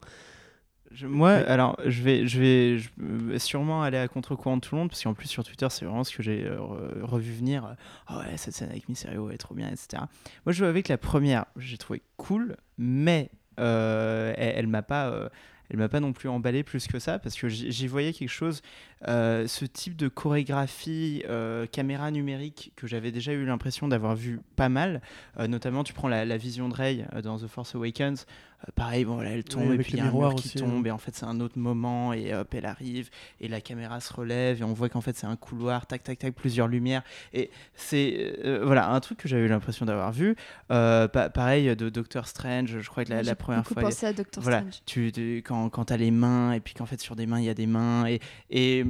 Je- 0.92 1.08
moi, 1.08 1.32
alors, 1.32 1.76
je 1.88 2.04
vais, 2.04 2.28
je 2.28 2.40
vais 2.40 2.78
je 2.78 2.90
vais 3.00 3.40
sûrement 3.40 3.82
aller 3.82 3.98
à 3.98 4.08
contre-courant 4.08 4.58
de 4.58 4.62
tout 4.62 4.76
le 4.76 4.80
monde, 4.82 4.90
parce 4.90 5.02
qu'en 5.02 5.16
plus, 5.16 5.28
sur 5.28 5.44
Twitter, 5.44 5.66
c'est 5.72 5.86
vraiment 5.86 6.04
ce 6.04 6.16
que 6.16 6.22
j'ai 6.22 6.46
euh, 6.46 6.58
re- 6.60 7.02
revu 7.02 7.34
venir. 7.34 7.66
euh, 7.66 7.74
Ah 8.06 8.20
ouais, 8.20 8.38
cette 8.38 8.54
scène 8.54 8.70
avec 8.70 8.88
Mysterio 8.88 9.32
est 9.32 9.38
trop 9.40 9.56
bien, 9.56 9.70
etc. 9.70 10.04
Moi, 10.46 10.54
je 10.54 10.60
joue 10.60 10.66
avec 10.66 10.88
la 10.90 11.00
première, 11.00 11.46
j'ai 11.58 11.78
trouvé 11.80 12.04
cool, 12.18 12.58
mais 12.78 13.32
euh, 13.60 14.34
elle, 14.38 14.54
elle 14.58 14.68
m'a 14.68 14.84
pas. 14.84 15.08
euh, 15.10 15.30
elle 15.74 15.80
m'a 15.80 15.90
pas 15.90 16.00
non 16.00 16.14
plus 16.14 16.30
emballé 16.30 16.64
plus 16.64 16.88
que 16.88 17.00
ça 17.00 17.18
parce 17.18 17.36
que 17.36 17.50
j'y 17.50 17.88
voyais 17.88 18.14
quelque 18.14 18.30
chose, 18.30 18.62
euh, 19.08 19.48
ce 19.48 19.66
type 19.66 19.96
de 19.96 20.08
chorégraphie 20.08 21.24
euh, 21.28 21.66
caméra 21.66 22.12
numérique 22.12 22.72
que 22.76 22.86
j'avais 22.86 23.12
déjà 23.12 23.34
eu 23.34 23.44
l'impression 23.44 23.88
d'avoir 23.88 24.16
vu 24.16 24.40
pas 24.56 24.70
mal. 24.70 25.02
Euh, 25.40 25.48
notamment, 25.48 25.84
tu 25.84 25.94
prends 25.94 26.08
la, 26.08 26.26
la 26.26 26.38
vision 26.38 26.70
de 26.70 26.76
Rey 26.76 27.06
euh, 27.14 27.22
dans 27.24 27.40
The 27.40 27.48
Force 27.48 27.74
Awakens. 27.74 28.28
Euh, 28.68 28.72
pareil, 28.76 29.06
bon, 29.06 29.18
là, 29.18 29.32
elle 29.32 29.44
tombe 29.44 29.72
et 29.74 29.78
puis 29.78 29.94
il 29.94 29.98
y 29.98 30.02
a 30.02 30.06
un 30.06 30.12
mur 30.12 30.36
qui 30.36 30.48
aussi, 30.48 30.58
tombe 30.58 30.86
hein. 30.86 30.90
et 30.90 30.92
en 30.92 30.98
fait 30.98 31.16
c'est 31.16 31.26
un 31.26 31.40
autre 31.40 31.58
moment 31.60 32.14
et 32.14 32.34
hop 32.34 32.54
elle 32.54 32.66
arrive 32.66 33.10
et 33.42 33.48
la 33.48 33.62
caméra 33.62 34.00
se 34.00 34.14
relève 34.14 34.62
et 34.62 34.64
on 34.64 34.74
voit 34.74 34.90
qu'en 34.90 35.02
fait 35.02 35.16
c'est 35.18 35.28
un 35.28 35.36
couloir, 35.36 35.86
tac 35.86 36.04
tac 36.04 36.18
tac, 36.20 36.34
plusieurs 36.34 36.68
lumières 36.68 37.04
et 37.34 37.50
c'est 37.76 38.36
euh, 38.46 38.62
voilà 38.66 38.90
un 38.90 39.00
truc 39.00 39.18
que 39.20 39.28
j'avais 39.28 39.44
eu 39.44 39.48
l'impression 39.50 39.86
d'avoir 39.86 40.12
vu. 40.12 40.36
Euh, 40.72 41.08
pa- 41.08 41.30
pareil 41.30 41.76
de 41.76 41.90
Doctor 41.90 42.28
Strange, 42.28 42.80
je 42.80 42.90
crois 42.90 43.04
que 43.06 43.14
la, 43.14 43.36
première 43.36 43.66
fois. 43.66 43.82
pensé 43.82 44.06
à 44.06 44.14
Doctor 44.14 44.42
voilà, 44.44 44.60
Strange. 44.60 44.82
tu, 44.86 45.12
tu- 45.12 45.38
quand, 45.46 45.70
quand 45.70 45.86
tu 45.86 45.94
as 45.94 45.98
les 45.98 46.12
mains, 46.12 46.54
et 46.54 46.60
puis 46.60 46.74
qu'en 46.74 46.86
fait 46.86 47.00
sur 47.02 47.16
des 47.16 47.26
mains 47.26 47.40
il 47.40 47.46
y 47.46 47.50
a 47.50 47.54
des 47.54 47.68
mains, 47.68 48.06
et, 48.08 48.20
et 48.50 48.86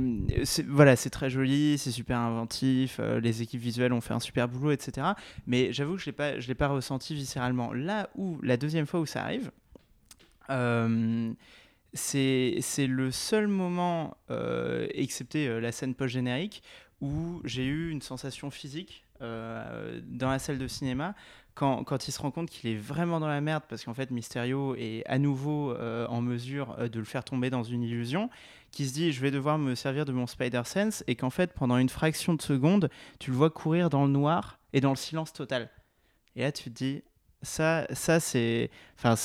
voilà, 0.68 0.96
c'est 0.96 1.10
très 1.10 1.30
joli, 1.30 1.78
c'est 1.78 1.92
super 1.92 2.18
inventif, 2.20 2.98
euh, 3.00 3.20
les 3.20 3.42
équipes 3.42 3.62
visuelles 3.62 3.94
ont 3.94 4.02
fait 4.02 4.14
un 4.14 4.20
super 4.20 4.48
boulot, 4.48 4.72
etc. 4.72 5.08
Mais 5.48 5.74
j'avoue 5.74 5.96
que 5.96 6.02
je 6.02 6.10
ne 6.12 6.48
l'ai 6.48 6.56
pas 6.56 6.68
ressenti 6.68 7.16
viscéralement. 7.16 7.74
Là 7.74 8.10
où, 8.16 8.40
la 8.44 8.58
deuxième 8.58 8.86
fois 8.86 9.00
où 9.00 9.06
ça 9.06 9.24
arrive, 9.24 9.48
euh, 9.48 9.52
c'est 10.50 12.58
c'est 12.62 12.88
le 12.88 13.12
seul 13.12 13.48
moment, 13.48 14.18
euh, 14.30 14.88
excepté 14.94 15.48
euh, 15.48 15.60
la 15.60 15.72
scène 15.72 15.96
post-générique, 15.96 16.64
où 17.02 17.42
j'ai 17.44 17.66
eu 17.66 17.90
une 17.90 18.02
sensation 18.02 18.50
physique 18.50 19.06
euh, 19.22 20.00
dans 20.06 20.30
la 20.30 20.40
salle 20.40 20.58
de 20.58 20.68
cinéma 20.68 21.16
quand, 21.54 21.84
quand 21.84 22.08
il 22.08 22.12
se 22.12 22.20
rend 22.20 22.32
compte 22.32 22.50
qu'il 22.50 22.70
est 22.70 22.76
vraiment 22.76 23.20
dans 23.20 23.28
la 23.28 23.42
merde 23.42 23.64
parce 23.70 23.84
qu'en 23.84 23.94
fait 23.94 24.10
Mysterio 24.10 24.76
est 24.76 25.04
à 25.06 25.20
nouveau 25.20 25.72
euh, 25.72 26.08
en 26.08 26.22
mesure 26.22 26.76
euh, 26.80 26.88
de 26.88 27.00
le 27.00 27.06
faire 27.06 27.24
tomber 27.24 27.50
dans 27.50 27.64
une 27.64 27.84
illusion, 27.84 28.30
qui 28.72 28.88
se 28.88 28.94
dit 28.94 29.12
je 29.12 29.22
vais 29.22 29.32
devoir 29.32 29.60
me 29.60 29.76
servir 29.76 30.06
de 30.06 30.12
mon 30.12 30.28
Spider 30.28 30.64
Sense 30.66 31.04
et 31.08 31.16
qu'en 31.16 31.30
fait 31.30 31.54
pendant 31.54 31.78
une 31.78 31.90
fraction 31.90 32.34
de 32.34 32.42
seconde 32.42 32.90
tu 33.20 33.32
le 33.32 33.38
vois 33.38 33.50
courir 33.50 33.90
dans 33.90 34.06
le 34.06 34.12
noir 34.12 34.60
et 34.74 34.82
dans 34.82 34.90
le 34.90 34.96
silence 34.96 35.32
total. 35.32 35.70
Et 36.36 36.42
là 36.42 36.52
tu 36.52 36.66
te 36.66 36.70
dis 36.70 37.04
ça, 37.44 37.86
ça 37.92 38.20
c'est, 38.20 38.70
enfin 38.98 39.16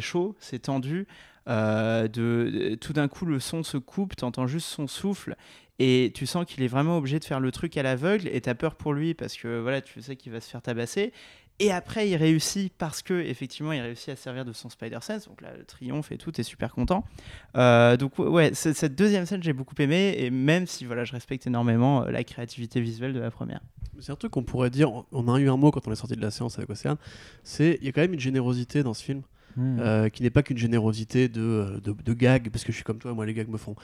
chaud, 0.00 0.34
c'est 0.40 0.60
tendu. 0.60 1.06
euh, 1.48 2.06
de- 2.08 2.76
tout 2.80 2.92
d'un 2.92 3.08
coup 3.08 3.24
le 3.26 3.40
son 3.40 3.62
se 3.64 3.76
coupe, 3.76 4.14
t'entends 4.16 4.46
juste 4.46 4.68
son 4.68 4.86
souffle 4.86 5.34
et 5.80 6.12
tu 6.14 6.24
sens 6.26 6.44
qu'il 6.46 6.62
est 6.62 6.68
vraiment 6.68 6.98
obligé 6.98 7.18
de 7.18 7.24
faire 7.24 7.40
le 7.40 7.50
truc 7.50 7.76
à 7.76 7.82
l'aveugle 7.82 8.28
et 8.28 8.40
t'as 8.40 8.54
peur 8.54 8.76
pour 8.76 8.92
lui 8.92 9.14
parce 9.14 9.36
que 9.36 9.58
voilà 9.60 9.80
tu 9.80 10.00
sais 10.02 10.14
qu'il 10.16 10.30
va 10.30 10.40
se 10.40 10.48
faire 10.48 10.62
tabasser 10.62 11.12
et 11.62 11.72
après 11.72 12.08
il 12.08 12.16
réussit 12.16 12.72
parce 12.76 13.02
que 13.02 13.14
effectivement 13.14 13.72
il 13.72 13.80
réussit 13.80 14.10
à 14.10 14.16
se 14.16 14.22
servir 14.22 14.44
de 14.44 14.52
son 14.52 14.68
Spider 14.68 14.98
Sense 15.00 15.28
donc 15.28 15.40
là 15.40 15.50
le 15.56 15.64
triomphe 15.64 16.12
et 16.12 16.18
tout 16.18 16.32
t'es 16.32 16.42
super 16.42 16.72
content. 16.72 17.04
Euh, 17.56 17.96
donc 17.96 18.18
ouais 18.18 18.52
cette 18.54 18.94
deuxième 18.94 19.26
scène 19.26 19.42
j'ai 19.42 19.52
beaucoup 19.52 19.74
aimé. 19.78 20.14
Et 20.18 20.30
même 20.30 20.66
si 20.66 20.84
voilà 20.84 21.04
je 21.04 21.12
respecte 21.12 21.46
énormément 21.46 22.02
euh, 22.02 22.10
la 22.10 22.24
créativité 22.24 22.80
visuelle 22.80 23.12
de 23.12 23.20
la 23.20 23.30
première. 23.30 23.60
C'est 24.00 24.12
un 24.12 24.16
truc 24.16 24.32
qu'on 24.32 24.42
pourrait 24.42 24.70
dire, 24.70 24.90
on 25.12 25.32
a 25.32 25.38
eu 25.38 25.48
un 25.48 25.56
mot 25.56 25.70
quand 25.70 25.86
on 25.86 25.92
est 25.92 25.96
sorti 25.96 26.16
de 26.16 26.22
la 26.22 26.30
séance 26.30 26.58
avec 26.58 26.70
Océane, 26.70 26.96
c'est 27.44 27.78
il 27.80 27.86
y 27.86 27.88
a 27.88 27.92
quand 27.92 28.00
même 28.00 28.14
une 28.14 28.20
générosité 28.20 28.82
dans 28.82 28.94
ce 28.94 29.04
film, 29.04 29.22
Hmm. 29.54 29.80
euh, 29.80 30.08
qui 30.08 30.22
n'est 30.22 30.30
pas 30.30 30.42
qu'une 30.42 30.56
générosité 30.56 31.28
de, 31.28 31.78
de, 31.84 31.92
de 31.92 32.12
gags, 32.14 32.48
parce 32.50 32.64
que 32.64 32.72
je 32.72 32.76
suis 32.76 32.84
comme 32.84 32.98
toi, 32.98 33.12
moi 33.12 33.26
les 33.26 33.34
gags 33.34 33.50
me 33.50 33.58
font... 33.58 33.76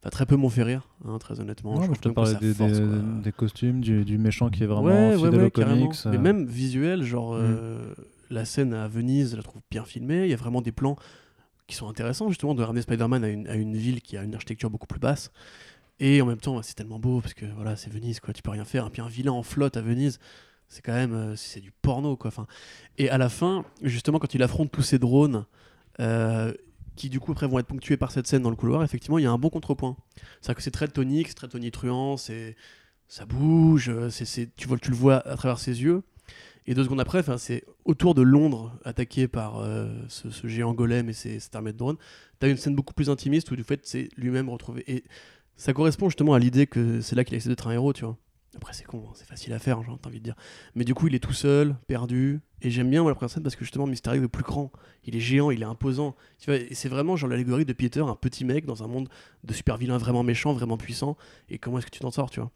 Enfin, 0.00 0.10
très 0.10 0.26
peu 0.26 0.36
m'ont 0.36 0.50
fait 0.50 0.62
rire, 0.62 0.88
hein, 1.04 1.18
très 1.18 1.40
honnêtement. 1.40 1.80
Non, 1.80 1.94
je 1.94 2.00
te 2.00 2.08
parlais 2.08 2.34
des, 2.36 2.54
force, 2.54 2.72
des- 2.72 2.78
quoi. 2.86 2.96
des 3.22 3.32
costumes, 3.32 3.80
du, 3.80 4.04
du 4.04 4.18
méchant 4.18 4.50
qui 4.50 4.62
est 4.62 4.66
vraiment 4.66 4.84
ouais, 4.84 5.16
ouais, 5.16 5.16
fidèle 5.16 5.40
ouais, 5.42 5.82
aux. 5.84 6.08
Mais 6.10 6.16
euh. 6.16 6.20
même 6.20 6.46
visuel, 6.46 7.02
genre 7.02 7.34
euh, 7.34 7.94
la 8.30 8.44
scène 8.44 8.74
à 8.74 8.88
Venise, 8.88 9.32
je 9.32 9.36
la 9.36 9.42
trouve 9.42 9.62
bien 9.70 9.84
filmée. 9.84 10.24
Il 10.24 10.30
y 10.30 10.34
a 10.34 10.36
vraiment 10.36 10.60
des 10.62 10.72
plans 10.72 10.96
qui 11.66 11.74
sont 11.74 11.88
intéressants, 11.88 12.28
justement, 12.28 12.54
de 12.54 12.62
ramener 12.62 12.82
Spider-Man 12.82 13.24
à 13.24 13.28
une, 13.28 13.48
à 13.48 13.54
une 13.56 13.74
ville 13.76 14.00
qui 14.00 14.16
a 14.16 14.22
une 14.22 14.34
architecture 14.34 14.70
beaucoup 14.70 14.86
plus 14.86 15.00
basse. 15.00 15.32
Et 15.98 16.20
en 16.20 16.26
même 16.26 16.38
temps, 16.38 16.60
c'est 16.62 16.74
tellement 16.74 16.98
beau 16.98 17.20
parce 17.20 17.34
que 17.34 17.46
voilà, 17.56 17.74
c'est 17.74 17.90
Venise, 17.90 18.20
quoi. 18.20 18.32
Tu 18.34 18.42
peux 18.42 18.50
rien 18.50 18.64
faire. 18.66 18.86
Et 18.86 18.90
puis 18.90 19.02
un 19.02 19.08
vilain 19.08 19.32
en 19.32 19.42
flotte 19.42 19.76
à 19.76 19.80
Venise, 19.80 20.20
c'est 20.68 20.82
quand 20.82 20.92
même, 20.92 21.14
euh, 21.14 21.36
c'est 21.36 21.60
du 21.60 21.72
porno, 21.72 22.16
quoi. 22.16 22.28
Enfin, 22.28 22.46
et 22.98 23.08
à 23.08 23.18
la 23.18 23.28
fin, 23.30 23.64
justement, 23.82 24.18
quand 24.18 24.34
il 24.34 24.42
affronte 24.42 24.70
tous 24.70 24.82
ces 24.82 24.98
drones. 24.98 25.46
euh, 26.00 26.52
qui 26.96 27.08
du 27.08 27.20
coup 27.20 27.32
après 27.32 27.46
vont 27.46 27.58
être 27.58 27.66
ponctués 27.66 27.96
par 27.96 28.10
cette 28.10 28.26
scène 28.26 28.42
dans 28.42 28.50
le 28.50 28.56
couloir, 28.56 28.82
effectivement 28.82 29.18
il 29.18 29.22
y 29.22 29.26
a 29.26 29.30
un 29.30 29.38
bon 29.38 29.50
contrepoint. 29.50 29.96
C'est-à-dire 30.40 30.56
que 30.56 30.62
c'est 30.62 30.70
très 30.70 30.88
tonique, 30.88 31.28
c'est 31.28 31.34
très 31.34 31.48
tonitruant, 31.48 32.16
c'est 32.16 32.56
ça 33.08 33.24
bouge, 33.24 33.92
c'est, 34.10 34.56
tu, 34.56 34.66
vois, 34.66 34.78
tu 34.78 34.90
le 34.90 34.96
vois 34.96 35.26
à 35.28 35.36
travers 35.36 35.58
ses 35.58 35.82
yeux. 35.82 36.02
Et 36.66 36.74
deux 36.74 36.82
secondes 36.82 37.00
après, 37.00 37.22
c'est 37.38 37.64
autour 37.84 38.14
de 38.14 38.22
Londres, 38.22 38.76
attaqué 38.84 39.28
par 39.28 39.58
euh, 39.58 39.88
ce, 40.08 40.48
géant 40.48 40.74
golem 40.74 41.08
et 41.08 41.12
ses, 41.12 41.38
cette 41.38 41.54
armée 41.54 41.72
de 41.72 41.78
drones. 41.78 41.96
T'as 42.40 42.48
une 42.48 42.56
scène 42.56 42.74
beaucoup 42.74 42.94
plus 42.94 43.08
intimiste 43.08 43.50
où 43.52 43.56
du 43.56 43.62
fait 43.62 43.80
c'est 43.84 44.08
lui-même 44.16 44.48
retrouvé. 44.48 44.82
Et 44.88 45.04
ça 45.56 45.72
correspond 45.72 46.08
justement 46.08 46.34
à 46.34 46.40
l'idée 46.40 46.66
que 46.66 47.00
c'est 47.00 47.14
là 47.14 47.24
qu'il 47.24 47.36
essaie 47.36 47.48
d'être 47.48 47.68
un 47.68 47.72
héros, 47.72 47.92
tu 47.92 48.04
vois. 48.04 48.18
Après, 48.56 48.72
c'est 48.72 48.84
con, 48.84 49.04
hein, 49.06 49.12
c'est 49.14 49.26
facile 49.26 49.52
à 49.52 49.58
faire, 49.58 49.82
j'ai 49.82 49.90
envie 49.90 50.18
de 50.18 50.24
dire. 50.24 50.34
Mais 50.74 50.84
du 50.84 50.94
coup, 50.94 51.08
il 51.08 51.14
est 51.14 51.20
tout 51.20 51.34
seul, 51.34 51.76
perdu. 51.86 52.40
Et 52.62 52.70
j'aime 52.70 52.88
bien 52.88 53.02
moi, 53.02 53.10
la 53.10 53.14
première 53.14 53.30
scène 53.30 53.42
parce 53.42 53.54
que 53.54 53.64
justement, 53.64 53.86
Mysterio 53.86 54.24
est 54.24 54.28
plus 54.28 54.42
grand. 54.42 54.72
Il 55.04 55.14
est 55.14 55.20
géant, 55.20 55.50
il 55.50 55.60
est 55.60 55.66
imposant. 55.66 56.16
Tu 56.38 56.50
vois, 56.50 56.58
et 56.58 56.74
c'est 56.74 56.88
vraiment 56.88 57.16
genre 57.16 57.28
l'allégorie 57.28 57.66
de 57.66 57.72
Peter, 57.74 58.00
un 58.00 58.16
petit 58.16 58.44
mec 58.44 58.64
dans 58.64 58.82
un 58.82 58.86
monde 58.86 59.08
de 59.44 59.52
super 59.52 59.76
vilains 59.76 59.98
vraiment 59.98 60.22
méchants, 60.22 60.54
vraiment 60.54 60.78
puissants. 60.78 61.16
Et 61.50 61.58
comment 61.58 61.78
est-ce 61.78 61.86
que 61.86 61.90
tu 61.90 62.00
t'en 62.00 62.10
sors, 62.10 62.30
tu 62.30 62.40
vois? 62.40 62.50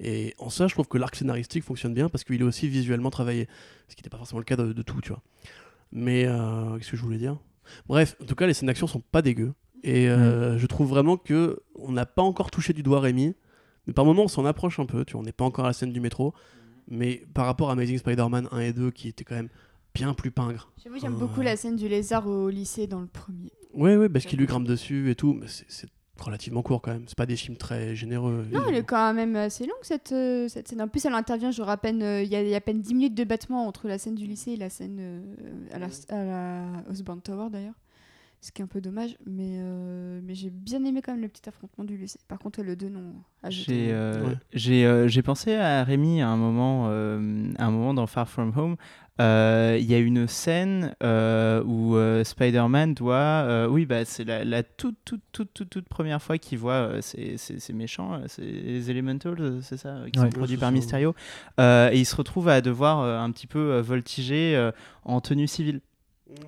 Et 0.00 0.34
en 0.38 0.50
ça, 0.50 0.68
je 0.68 0.74
trouve 0.74 0.86
que 0.86 0.98
l'arc 0.98 1.16
scénaristique 1.16 1.64
fonctionne 1.64 1.94
bien 1.94 2.08
parce 2.08 2.24
qu'il 2.24 2.40
est 2.40 2.44
aussi 2.44 2.68
visuellement 2.68 3.10
travaillé. 3.10 3.48
Ce 3.88 3.96
qui 3.96 4.00
n'était 4.00 4.10
pas 4.10 4.18
forcément 4.18 4.38
le 4.38 4.44
cas 4.44 4.56
de, 4.56 4.72
de 4.72 4.82
tout, 4.82 5.00
tu 5.00 5.08
vois. 5.08 5.22
Mais 5.90 6.26
euh, 6.26 6.76
qu'est-ce 6.76 6.90
que 6.90 6.96
je 6.96 7.02
voulais 7.02 7.18
dire? 7.18 7.38
Bref, 7.86 8.16
en 8.22 8.26
tout 8.26 8.34
cas, 8.34 8.46
les 8.46 8.52
scènes 8.54 8.66
d'action 8.66 8.86
sont 8.86 9.00
pas 9.00 9.22
dégueu. 9.22 9.54
Et 9.82 10.08
euh, 10.08 10.58
je 10.58 10.66
trouve 10.66 10.88
vraiment 10.88 11.16
que 11.16 11.60
on 11.74 11.92
n'a 11.92 12.06
pas 12.06 12.22
encore 12.22 12.50
touché 12.50 12.72
du 12.72 12.82
doigt 12.82 13.00
Rémi. 13.00 13.34
Mais 13.88 13.92
par 13.94 14.04
moments, 14.04 14.22
on 14.24 14.28
s'en 14.28 14.44
approche 14.44 14.78
un 14.78 14.86
peu. 14.86 15.04
Tu 15.04 15.14
vois, 15.14 15.22
on 15.22 15.24
n'est 15.24 15.32
pas 15.32 15.44
encore 15.44 15.64
à 15.64 15.68
la 15.68 15.72
scène 15.74 15.92
du 15.92 16.00
métro. 16.00 16.32
Mais 16.86 17.22
par 17.34 17.46
rapport 17.46 17.70
à 17.70 17.72
Amazing 17.72 17.98
Spider-Man 17.98 18.48
1 18.52 18.58
et 18.60 18.72
2, 18.72 18.90
qui 18.92 19.08
étaient 19.08 19.24
quand 19.24 19.34
même 19.34 19.48
bien 19.94 20.14
plus 20.14 20.30
pingres. 20.30 20.70
J'avoue, 20.82 20.98
j'aime 21.00 21.14
Euh. 21.14 21.18
beaucoup 21.18 21.40
la 21.40 21.56
scène 21.56 21.74
du 21.76 21.88
lézard 21.88 22.26
au 22.28 22.48
lycée 22.48 22.86
dans 22.86 23.00
le 23.00 23.06
premier. 23.08 23.50
Ouais, 23.74 23.96
ouais, 23.96 24.08
parce 24.08 24.24
qu'il 24.26 24.38
lui 24.38 24.46
grimpe 24.46 24.66
dessus 24.66 25.10
et 25.10 25.14
tout. 25.16 25.32
Mais 25.34 25.46
c'est- 25.48 25.88
relativement 26.20 26.62
court 26.62 26.82
quand 26.82 26.90
même. 26.92 27.04
C'est 27.06 27.16
pas 27.16 27.26
des 27.26 27.36
films 27.36 27.56
très 27.56 27.94
généreux. 27.94 28.44
Non, 28.52 28.62
elle 28.68 28.74
est 28.74 28.82
quand 28.82 29.14
même 29.14 29.36
assez 29.36 29.64
longue 29.66 29.76
cette, 29.82 30.10
euh, 30.10 30.48
cette 30.48 30.66
scène. 30.66 30.82
En 30.82 30.88
plus, 30.88 31.04
elle 31.04 31.14
intervient, 31.14 31.52
genre 31.52 31.68
à 31.68 31.76
peine, 31.76 32.02
euh, 32.02 32.22
il 32.24 32.28
y, 32.28 32.34
a- 32.34 32.42
il 32.42 32.48
y 32.48 32.54
a 32.54 32.56
à 32.56 32.60
peine 32.60 32.80
10 32.80 32.92
minutes 32.94 33.14
de 33.14 33.22
battement 33.22 33.68
entre 33.68 33.86
la 33.86 33.98
scène 33.98 34.16
du 34.16 34.26
lycée 34.26 34.50
et 34.52 34.56
la 34.56 34.68
scène 34.68 34.96
euh, 35.00 35.20
à, 35.72 35.78
la, 35.78 35.86
à 36.08 36.24
la 36.24 36.64
Osborne 36.90 37.20
Tower 37.20 37.50
d'ailleurs. 37.52 37.74
Ce 38.40 38.52
qui 38.52 38.62
est 38.62 38.64
un 38.64 38.68
peu 38.68 38.80
dommage, 38.80 39.16
mais, 39.26 39.56
euh, 39.58 40.20
mais 40.22 40.34
j'ai 40.36 40.50
bien 40.50 40.84
aimé 40.84 41.02
quand 41.02 41.10
même 41.12 41.22
le 41.22 41.28
petit 41.28 41.48
affrontement 41.48 41.82
du 41.84 41.96
lycée. 41.96 42.20
Par 42.28 42.38
contre, 42.38 42.62
le 42.62 42.76
2, 42.76 42.88
non. 42.88 43.14
J'ai 43.48 43.88
euh, 43.92 44.28
Ouais. 44.28 44.36
euh, 44.84 45.22
pensé 45.24 45.54
à 45.54 45.82
Rémi 45.82 46.22
à 46.22 46.28
un 46.28 46.36
moment, 46.36 46.86
euh, 46.88 47.50
à 47.58 47.66
un 47.66 47.70
moment 47.72 47.94
dans 47.94 48.06
Far 48.06 48.28
From 48.28 48.52
Home. 48.56 48.76
Euh, 49.20 49.76
Il 49.80 49.86
y 49.86 49.94
a 49.94 49.98
une 49.98 50.28
scène 50.28 50.94
euh, 51.02 51.64
où 51.64 51.96
euh, 51.96 52.22
Spider-Man 52.22 52.94
doit. 52.94 53.14
euh, 53.16 53.66
oui, 53.68 53.84
bah, 53.86 54.04
c'est 54.04 54.22
la, 54.22 54.44
la 54.44 54.62
toute, 54.62 54.94
toute, 55.04 55.22
toute, 55.32 55.52
toute, 55.52 55.70
toute 55.70 55.88
première 55.88 56.22
fois 56.22 56.38
qu'il 56.38 56.58
voit 56.58 57.02
ces, 57.02 57.36
ces- 57.38 57.58
ces 57.58 57.72
méchants, 57.72 58.20
ces 58.28 58.42
les 58.42 58.88
Elementals, 58.92 59.58
c'est 59.62 59.76
ça, 59.76 59.96
qui 60.12 60.20
Ouais. 60.20 60.26
sont 60.26 60.30
produits 60.30 60.56
par. 60.56 60.70
Mysterio. 60.70 61.14
Euh, 61.58 61.90
et 61.90 61.98
il 61.98 62.06
se 62.06 62.14
retrouve 62.14 62.48
à 62.48 62.60
devoir 62.60 63.00
euh, 63.00 63.18
un 63.18 63.32
petit 63.32 63.48
peu 63.48 63.58
euh, 63.72 63.82
voltiger 63.82 64.54
euh, 64.56 64.70
en 65.04 65.20
tenue 65.20 65.48
civile. 65.48 65.80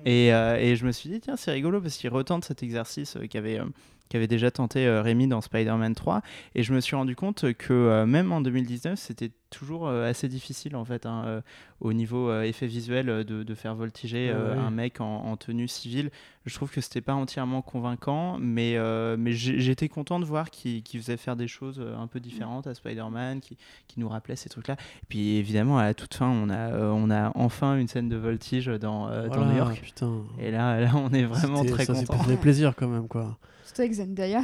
Et, 0.05 0.33
euh, 0.33 0.57
et 0.57 0.75
je 0.75 0.85
me 0.85 0.91
suis 0.91 1.09
dit, 1.09 1.19
tiens, 1.19 1.35
c'est 1.35 1.51
rigolo 1.51 1.81
parce 1.81 1.97
qu'il 1.97 2.09
retente 2.09 2.45
cet 2.45 2.63
exercice 2.63 3.17
euh, 3.17 3.27
qu'avait 3.27 3.59
euh, 3.59 3.65
qu'avait 4.11 4.27
déjà 4.27 4.51
tenté 4.51 4.85
euh, 4.85 5.01
Rémi 5.01 5.27
dans 5.27 5.39
Spider-Man 5.41 5.95
3. 5.95 6.21
Et 6.55 6.63
je 6.63 6.73
me 6.73 6.81
suis 6.81 6.95
rendu 6.95 7.15
compte 7.15 7.53
que 7.53 7.71
euh, 7.73 8.05
même 8.05 8.31
en 8.33 8.41
2019, 8.41 8.99
c'était 8.99 9.31
toujours 9.49 9.87
euh, 9.87 10.09
assez 10.09 10.27
difficile 10.27 10.75
en 10.75 10.85
fait, 10.85 11.05
hein, 11.05 11.41
au 11.81 11.93
niveau 11.93 12.33
effet 12.41 12.67
visuel, 12.67 13.07
de, 13.07 13.43
de 13.43 13.55
faire 13.55 13.75
voltiger 13.75 14.31
Ouais, 14.31 14.37
ouais. 14.37 14.57
un 14.57 14.69
mec 14.71 15.01
en, 15.01 15.05
en 15.25 15.35
tenue 15.37 15.67
civile. 15.67 16.09
Je 16.45 16.55
trouve 16.55 16.71
que 16.71 16.81
c'était 16.81 17.01
pas 17.01 17.13
entièrement 17.13 17.61
convaincant, 17.61 18.37
mais, 18.39 18.75
euh, 18.75 19.15
mais 19.17 19.31
j'étais 19.33 19.89
content 19.89 20.19
de 20.19 20.25
voir 20.25 20.49
qu'il 20.49 20.83
faisait 20.83 21.17
faire 21.17 21.35
des 21.35 21.47
choses 21.47 21.83
un 21.99 22.07
peu 22.07 22.19
différentes 22.19 22.65
à 22.67 22.73
Spider-Man, 22.73 23.41
qui, 23.41 23.57
qui 23.87 23.99
nous 23.99 24.09
rappelait 24.09 24.35
ces 24.35 24.49
trucs-là. 24.49 24.73
Et 25.03 25.05
puis 25.07 25.35
évidemment, 25.35 25.77
à 25.77 25.83
la 25.83 25.93
toute 25.93 26.13
fin, 26.15 26.29
on 26.29 26.49
a, 26.49 26.77
on 26.77 27.11
a 27.11 27.31
enfin 27.35 27.77
une 27.77 27.87
scène 27.87 28.09
de 28.09 28.15
voltige 28.17 28.67
dans, 28.67 29.07
euh, 29.09 29.27
dans 29.27 29.45
New 29.45 29.57
York. 29.57 29.79
Putain. 29.83 30.23
Et 30.39 30.49
là, 30.51 30.79
là, 30.79 30.91
on 30.95 31.11
est 31.13 31.23
vraiment 31.25 31.63
très 31.63 31.85
ça, 31.85 31.93
content. 31.93 32.17
Ça 32.17 32.23
fait 32.23 32.37
plaisir 32.37 32.73
quand 32.75 32.87
même, 32.87 33.07
quoi. 33.07 33.37
Surtout 33.71 33.83
avec 33.83 33.93
Zendaya. 33.93 34.41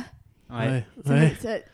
Ouais. 0.49 0.85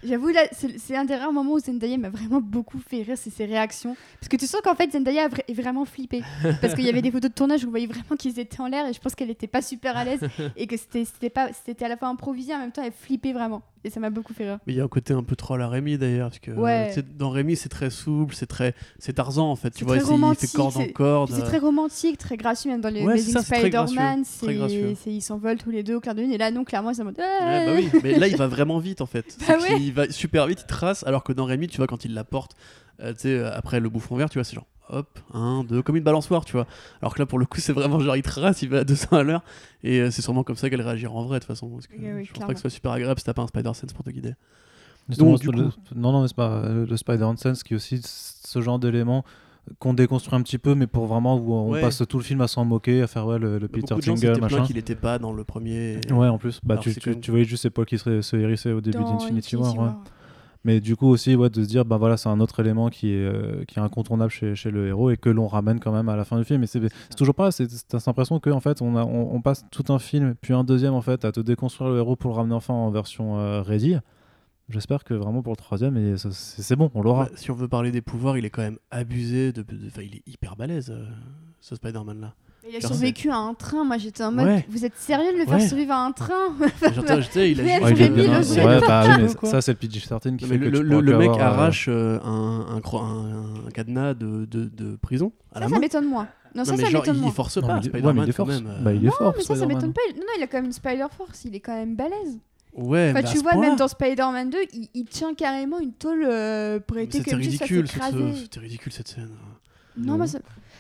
J'avoue, 0.04 0.30
là, 0.30 0.42
c'est 0.52 0.96
un 0.96 1.06
des 1.06 1.16
rares 1.16 1.32
moments 1.32 1.54
où 1.54 1.60
Zendaya 1.60 1.96
m'a 2.00 2.10
vraiment 2.10 2.42
beaucoup 2.42 2.80
fait 2.80 3.04
rire, 3.04 3.16
c'est 3.16 3.30
ses 3.30 3.46
réactions. 3.46 3.96
Parce 4.20 4.28
que 4.28 4.38
tu 4.38 4.48
sens 4.48 4.62
qu'en 4.62 4.74
fait, 4.74 4.92
Zendaya 4.92 5.30
est 5.48 5.54
vraiment 5.54 5.86
flippée. 5.86 6.24
Parce 6.60 6.74
qu'il 6.74 6.84
y 6.84 6.90
avait 6.90 7.04
des 7.04 7.12
photos 7.12 7.30
de 7.30 7.36
tournage 7.36 7.62
où 7.62 7.66
vous 7.66 7.72
voyez 7.72 7.86
vraiment 7.86 8.16
qu'ils 8.18 8.40
étaient 8.40 8.60
en 8.60 8.68
l'air 8.68 8.88
et 8.88 8.94
je 8.94 9.00
pense 9.00 9.14
qu'elle 9.14 9.30
était 9.30 9.46
pas 9.46 9.62
super 9.62 9.96
à 9.96 10.04
l'aise 10.04 10.22
et 10.56 10.66
que 10.66 10.76
c'était 10.78 11.06
c'était 11.06 11.30
pas 11.30 11.50
c'était 11.54 11.86
à 11.86 11.90
la 11.90 11.98
fois 11.98 12.08
improvisé 12.08 12.56
en 12.56 12.58
même 12.58 12.72
temps 12.72 12.82
elle 12.84 12.92
flippait 12.92 13.34
vraiment. 13.34 13.62
Et 13.86 13.90
ça 13.90 14.00
m'a 14.00 14.10
beaucoup 14.10 14.34
fait 14.34 14.46
rire. 14.46 14.60
Mais 14.66 14.74
il 14.74 14.76
y 14.78 14.80
a 14.82 14.84
un 14.84 14.88
côté 14.88 15.14
un 15.14 15.24
peu 15.24 15.36
troll 15.36 15.62
à 15.62 15.68
Rémi 15.68 15.98
d'ailleurs, 15.98 16.30
parce 16.30 16.40
que 16.40 16.52
Ouais. 16.52 16.88
tu 16.90 16.96
sais, 16.96 17.06
dans 17.18 17.30
Rémi 17.30 17.56
c'est 17.56 17.70
très 17.70 17.90
souple, 17.90 18.34
c'est 18.34 18.46
très, 18.48 18.74
c'est 18.98 19.14
Tarzan 19.14 19.50
en 19.50 19.56
fait, 19.56 19.72
tu 19.72 19.84
vois, 19.84 19.98
il 19.98 20.36
fait 20.36 20.48
corde 20.56 20.78
en 20.78 20.86
corde. 20.88 21.32
C'est 21.34 21.42
très 21.42 21.58
romantique, 21.60 22.18
très 22.18 22.38
gracieux, 22.38 22.72
même 22.72 22.82
dans 22.82 22.90
les 22.90 23.04
Ouais, 23.04 23.18
Spider-Man, 23.18 24.24
ils 25.06 25.22
s'envolent 25.22 25.58
tous 25.58 25.72
les 25.72 25.84
deux 25.84 25.96
au 25.96 26.00
clair 26.00 26.16
de 26.16 26.22
lune 26.22 26.32
et 26.32 26.38
là 26.38 26.52
non 26.52 26.64
clairement 26.64 26.94
c'est 26.94 27.02
en 27.02 27.06
mode 27.06 27.18
Ouais, 27.18 27.66
bah 27.66 27.74
oui, 27.76 27.90
mais 28.04 28.18
là 28.18 28.28
il 28.28 28.36
va 28.38 28.48
vraiment 28.48 28.80
vite 28.80 29.02
en 29.02 29.06
fait. 29.06 29.38
Bah 29.48 29.56
ouais. 29.60 29.76
qu'il 29.78 29.94
va 29.94 30.10
super 30.12 30.48
vite, 30.48 30.62
il 30.64 30.68
trace, 30.68 31.04
alors 31.06 31.24
que 31.24 31.34
dans 31.34 31.46
Rémi, 31.46 31.68
tu 31.68 31.78
vois, 31.78 31.88
quand 31.88 32.06
il 32.06 32.14
la 32.14 32.24
porte, 32.24 32.56
euh, 33.02 33.14
tu 33.14 33.20
sais, 33.22 33.38
euh, 33.40 33.52
après 33.54 33.80
le 33.80 33.90
bouffon 33.90 34.16
vert, 34.16 34.30
tu 34.30 34.38
vois, 34.38 34.44
c'est 34.44 34.56
genre 34.56 34.68
hop, 34.90 35.20
un, 35.34 35.64
deux, 35.64 35.82
comme 35.82 35.96
une 35.96 36.04
balançoire, 36.04 36.46
tu 36.46 36.52
vois. 36.54 36.68
Alors 37.02 37.14
que 37.16 37.20
là 37.20 37.26
pour 37.26 37.40
le 37.40 37.46
coup, 37.46 37.60
c'est 37.60 37.74
vraiment 37.74 38.00
genre 38.00 38.16
il 38.18 38.22
trace, 38.22 38.62
il 38.62 38.70
va 38.70 38.80
à 38.80 38.84
200 38.84 39.08
à 39.18 39.24
l'heure, 39.24 39.44
et 39.84 40.00
euh, 40.02 40.12
c'est 40.12 40.22
sûrement 40.22 40.44
comme 40.44 40.56
ça 40.58 40.70
qu'elle 40.70 40.82
réagira 40.82 41.14
en 41.14 41.24
vrai 41.26 41.40
de 41.40 41.44
toute 41.44 41.48
façon. 41.48 41.70
Parce 41.70 41.88
que 41.88 41.94
Oui, 41.98 42.08
oui, 42.16 42.26
je 42.26 42.34
pense 42.34 42.46
pas 42.46 42.54
que 42.54 42.60
ce 42.60 42.62
soit 42.62 42.70
super 42.70 42.92
agréable 42.92 43.20
si 43.20 43.26
t'as 43.26 43.34
pas 43.34 43.42
un 43.42 43.48
Spider-Sense 43.48 43.94
pour 43.94 44.04
te 44.04 44.10
guider. 44.10 44.34
Donc, 45.18 45.44
le- 45.44 45.52
Non, 45.96 46.12
non, 46.14 46.22
mais 46.22 46.28
c'est 46.28 46.36
pas 46.36 46.62
le 46.70 46.96
Spider-Sense 46.98 47.64
qui 47.64 47.74
est 47.74 47.76
aussi 47.76 48.00
ce 48.04 48.62
genre 48.62 48.80
d'élément 48.80 49.26
qu'on 49.80 49.94
déconstruit 49.94 50.38
un 50.38 50.42
petit 50.42 50.58
peu, 50.58 50.76
mais 50.76 50.88
pour 50.88 51.06
vraiment 51.08 51.38
où 51.38 51.54
on 51.54 51.70
Ouais. 51.72 51.82
passe 51.82 52.04
tout 52.08 52.18
le 52.18 52.24
film 52.24 52.42
à 52.42 52.48
s'en 52.50 52.66
moquer, 52.66 53.02
à 53.02 53.08
faire 53.08 53.26
ouais, 53.26 53.40
le, 53.40 53.60
le 53.60 53.68
Peter 53.70 53.96
Jingle, 54.02 54.40
machin. 54.42 54.64
qu'il 54.66 54.78
était 54.78 54.96
pas 54.96 55.20
dans 55.20 55.32
le 55.32 55.44
premier. 55.46 56.02
Ouais, 56.12 56.28
en 56.28 56.38
plus, 56.38 56.60
bah, 56.64 56.74
Alors 56.74 56.84
tu, 56.84 56.94
tu, 56.94 57.00
quand 57.00 57.10
même- 57.12 57.20
tu 57.22 57.32
voyais 57.32 57.46
juste 57.46 57.64
ses 57.64 57.70
poils 57.70 57.86
qui 57.86 57.98
se, 57.98 58.22
se 58.22 58.36
hérissaient 58.36 58.74
au 58.74 58.82
début 58.82 58.98
d'Infinity 59.06 59.56
Infinity 59.56 59.56
War. 59.56 59.78
ouais. 59.78 59.94
Mais 60.66 60.80
du 60.80 60.96
coup 60.96 61.08
aussi, 61.08 61.36
ouais, 61.36 61.50
de 61.50 61.62
se 61.62 61.68
dire, 61.68 61.84
bah 61.84 61.98
voilà, 61.98 62.16
c'est 62.16 62.30
un 62.30 62.40
autre 62.40 62.60
élément 62.62 62.90
qui 62.90 63.10
est, 63.12 63.18
euh, 63.26 63.66
qui 63.66 63.80
est 63.80 63.82
incontournable 63.82 64.32
chez, 64.32 64.56
chez 64.56 64.72
le 64.72 64.88
héros 64.88 65.10
et 65.12 65.18
que 65.18 65.30
l'on 65.30 65.48
ramène 65.48 65.80
quand 65.82 65.92
même 65.92 66.08
à 66.08 66.16
la 66.16 66.24
fin 66.24 66.38
du 66.38 66.46
film. 66.46 66.64
Et 66.64 66.68
c'est 66.68 66.80
toujours 67.18 67.36
pas, 67.36 67.52
c'est 67.52 67.70
cette 67.70 68.08
impression 68.08 68.40
que 68.40 68.50
en 68.50 68.62
fait, 68.62 68.82
on, 68.82 68.96
a, 68.96 69.04
on, 69.04 69.36
on 69.36 69.42
passe 69.42 69.66
tout 69.72 69.92
un 69.92 70.00
film, 70.00 70.36
puis 70.40 70.54
un 70.54 70.64
deuxième 70.64 70.94
en 70.94 71.02
fait, 71.02 71.26
à 71.26 71.34
te 71.34 71.42
déconstruire 71.42 71.90
le 71.92 71.98
héros 71.98 72.16
pour 72.16 72.32
le 72.32 72.38
ramener 72.38 72.56
enfin 72.56 72.74
en 72.74 72.90
version 72.92 73.38
euh, 73.40 73.62
ready. 73.62 73.98
J'espère 74.70 75.04
que 75.04 75.14
vraiment 75.14 75.44
pour 75.44 75.52
le 75.52 75.58
troisième, 75.58 75.98
et 75.98 76.16
c'est 76.18 76.78
bon, 76.78 76.90
on 76.94 77.02
l'aura. 77.02 77.28
Si 77.36 77.52
on 77.52 77.56
veut 77.56 77.68
parler 77.68 77.92
des 77.92 78.02
pouvoirs, 78.02 78.38
il 78.38 78.46
est 78.46 78.50
quand 78.50 78.62
même 78.62 78.78
abusé. 78.92 79.52
De, 79.52 79.62
de- 79.64 79.88
enfin, 79.88 80.04
il 80.04 80.16
est 80.16 80.24
hyper 80.26 80.56
balèze, 80.56 80.90
euh, 80.90 81.06
ce 81.60 81.76
Spider-Man 81.76 82.22
là. 82.22 82.34
Il 82.70 82.78
a 82.78 82.80
Genre, 82.80 82.92
survécu 82.92 83.30
à 83.30 83.36
un 83.36 83.54
train, 83.54 83.84
moi 83.84 83.98
j'étais 83.98 84.24
en 84.24 84.32
mode 84.32 84.46
Ouais. 84.46 84.66
vous 84.70 84.86
êtes 84.86 84.96
sérieux 84.96 85.34
de 85.34 85.38
le 85.40 85.46
faire 85.46 85.56
Ouais. 85.56 85.68
survivre 85.68 85.92
à 85.92 86.06
un 86.06 86.12
train? 86.14 86.56
J'entends, 86.96 87.20
je 87.22 87.30
sais, 87.30 87.52
il 87.52 87.60
a 87.60 87.64
juste- 87.66 87.84
Ouais, 87.84 87.94
bien- 87.94 88.10
le 88.10 88.80
bah 88.88 89.04
oui, 89.18 89.24
mais 89.28 89.34
Quoi. 89.36 89.50
ça 89.50 89.62
c'est 89.62 89.74
le 89.74 89.78
PG-13 89.78 90.38
qui 90.38 90.46
Non, 90.46 90.50
fait 90.52 90.58
mais 90.58 90.66
que 90.66 90.72
le, 90.72 90.78
tu 90.78 90.84
le- 90.84 90.90
pourras 90.90 91.02
le 91.02 91.18
mec 91.18 91.30
euh, 91.32 91.44
arrache 91.44 91.86
euh, 91.90 92.20
un, 92.24 92.66
un, 92.76 92.80
cro- 92.80 93.02
un- 93.04 93.66
un 93.68 93.70
cadenas 93.72 94.14
de, 94.14 94.46
de, 94.46 94.66
de 94.66 94.96
prison 94.96 95.34
à 95.54 95.60
la 95.60 95.68
Ça, 95.68 95.74
ça 95.74 95.80
m'étonne 95.80 96.06
moins. 96.06 96.28
Non, 96.56 96.64
ça, 96.64 96.72
non, 96.72 96.78
mais 96.78 96.84
ça 96.86 96.90
genre, 96.90 97.02
m'étonne 97.02 97.16
il, 97.18 97.22
moins. 97.22 97.32
il 97.32 97.34
force 97.36 97.58
non, 97.58 97.68
pas 97.68 97.74
mais 97.74 97.80
il 97.82 97.90
Spider-Man 97.90 98.16
il 98.18 98.30
est 98.30 98.34
quand 98.34 98.46
fort. 98.46 98.48
même. 98.48 98.68
euh. 98.68 98.82
Bah, 98.82 98.94
il 98.94 99.06
est 99.06 99.10
fort, 99.10 99.34
mais 99.36 99.42
ça, 99.42 99.48
ça 99.48 99.56
Spider-Man. 99.56 99.76
m'étonne 99.76 99.94
pas. 99.94 100.02
Non, 100.16 100.20
non, 100.22 100.34
il 100.38 100.44
a 100.44 100.48
quand 100.48 100.58
même 100.58 100.66
une 100.66 100.72
Spider-Force, 100.72 101.46
il 101.46 101.56
est 101.56 101.60
quand 101.60 101.76
même 101.76 101.96
balèze. 101.96 102.40
Ouais, 102.76 103.12
Enfin, 103.12 103.14
mais 103.22 103.28
à 103.28 103.32
tu 103.32 103.38
ce 103.38 103.44
vois, 103.44 103.52
point-là. 103.52 103.68
même 103.70 103.78
dans 103.78 103.88
Spider-Man 103.90 104.50
2, 104.50 104.58
il, 104.74 104.88
il 104.94 105.06
tient 105.06 105.34
carrément 105.36 105.80
une 105.80 105.94
tôle 105.94 106.24
euh, 106.26 106.80
pour 106.80 106.96
Mais 106.96 107.04
éviter 107.04 107.20
C'était 107.20 107.32
que 107.32 107.36
MJ 107.36 107.44
se 107.44 107.50
fasse 107.58 107.60
ridicule, 107.70 107.88
cette- 107.88 107.96
écraser. 107.98 108.34
c'était 108.42 108.60
ridicule 108.62 108.92
cette 108.94 109.08
scène. 109.10 109.30
Non, 109.98 110.18
moi, 110.18 110.28
ça- 110.28 110.40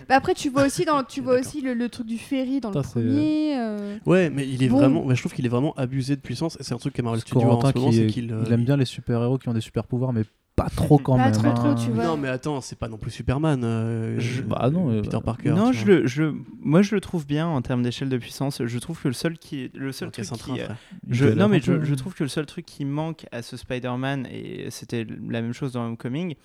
bah, 0.09 0.15
après, 0.15 0.33
tu 0.33 0.49
vois 0.49 0.65
aussi, 0.65 0.85
dans, 0.85 1.03
tu 1.03 1.21
vois 1.21 1.39
aussi 1.39 1.61
le, 1.61 1.73
le 1.73 1.89
truc 1.89 2.07
du 2.07 2.17
ferry 2.17 2.59
dans 2.59 2.71
le 2.71 2.81
premier. 2.81 3.55
euh, 3.57 3.97
Ouais, 4.05 4.29
mais 4.29 4.47
il 4.47 4.63
est 4.63 4.69
Bon. 4.69 4.77
vraiment. 4.77 5.05
ouais, 5.05 5.15
je 5.15 5.21
trouve 5.21 5.33
qu'il 5.33 5.45
est 5.45 5.49
vraiment 5.49 5.73
abusé 5.75 6.15
de 6.15 6.21
puissance. 6.21 6.57
Et 6.59 6.63
c'est 6.63 6.73
un 6.73 6.77
truc 6.77 6.93
qu'a 6.93 7.03
Marvel 7.03 7.21
Studios 7.21 7.47
en 7.49 7.61
ce 7.61 7.77
moment, 7.77 7.89
qui 7.89 7.95
c'est 7.97 8.03
est- 8.03 8.07
qu'il. 8.07 8.31
euh, 8.31 8.43
il 8.45 8.51
aime 8.53 8.65
bien 8.65 8.77
les 8.77 8.85
super-héros 8.85 9.37
qui 9.37 9.49
ont 9.49 9.53
des 9.53 9.61
super-pouvoirs, 9.61 10.13
mais 10.13 10.23
pas 10.55 10.69
trop 10.69 10.99
quand 10.99 11.17
Pas 11.17 11.23
même. 11.25 11.33
trop, 11.33 11.51
trop, 11.51 11.67
hein. 11.69 11.75
tu 11.75 11.89
vois. 11.89 12.05
Non, 12.05 12.15
mais 12.17 12.27
attends, 12.27 12.61
c'est 12.61 12.77
pas 12.77 12.87
non 12.87 12.97
plus 12.97 13.09
Superman. 13.09 13.63
euh, 13.63 14.19
Je- 14.19 14.43
Bah 14.43 14.69
non, 14.71 14.91
euh, 14.91 15.01
Peter 15.01 15.17
Parker. 15.23 15.49
non, 15.49 15.71
tu 15.71 15.77
je 15.77 15.85
vois. 15.85 15.93
le, 15.95 16.07
je, 16.07 16.23
moi 16.61 16.83
je 16.83 16.93
le 16.93 17.01
trouve 17.01 17.25
bien 17.25 17.47
en 17.47 17.61
termes 17.63 17.81
d'échelle 17.81 18.09
de 18.09 18.17
puissance. 18.17 18.61
Je 18.63 18.77
trouve 18.79 19.01
que 19.01 19.07
le 19.07 19.15
seul 19.15 19.37
qui, 19.39 19.71
le 19.73 19.91
seul 19.91 20.11
truc 20.11 20.25
train, 20.27 20.53
qui, 20.55 20.61
euh, 20.61 20.67
je, 21.09 21.25
non 21.25 21.47
mais 21.47 21.59
je, 21.59 21.83
je 21.83 21.95
trouve 21.95 22.13
que 22.13 22.21
le 22.23 22.29
seul 22.29 22.45
truc 22.45 22.65
qui 22.67 22.85
manque 22.85 23.25
à 23.31 23.41
ce 23.41 23.57
Spider-Man 23.57 24.27
et 24.31 24.67
c'était 24.69 25.07
la 25.27 25.41
même 25.41 25.53
chose 25.53 25.71
dans 25.73 25.85
Homecoming, 25.87 26.35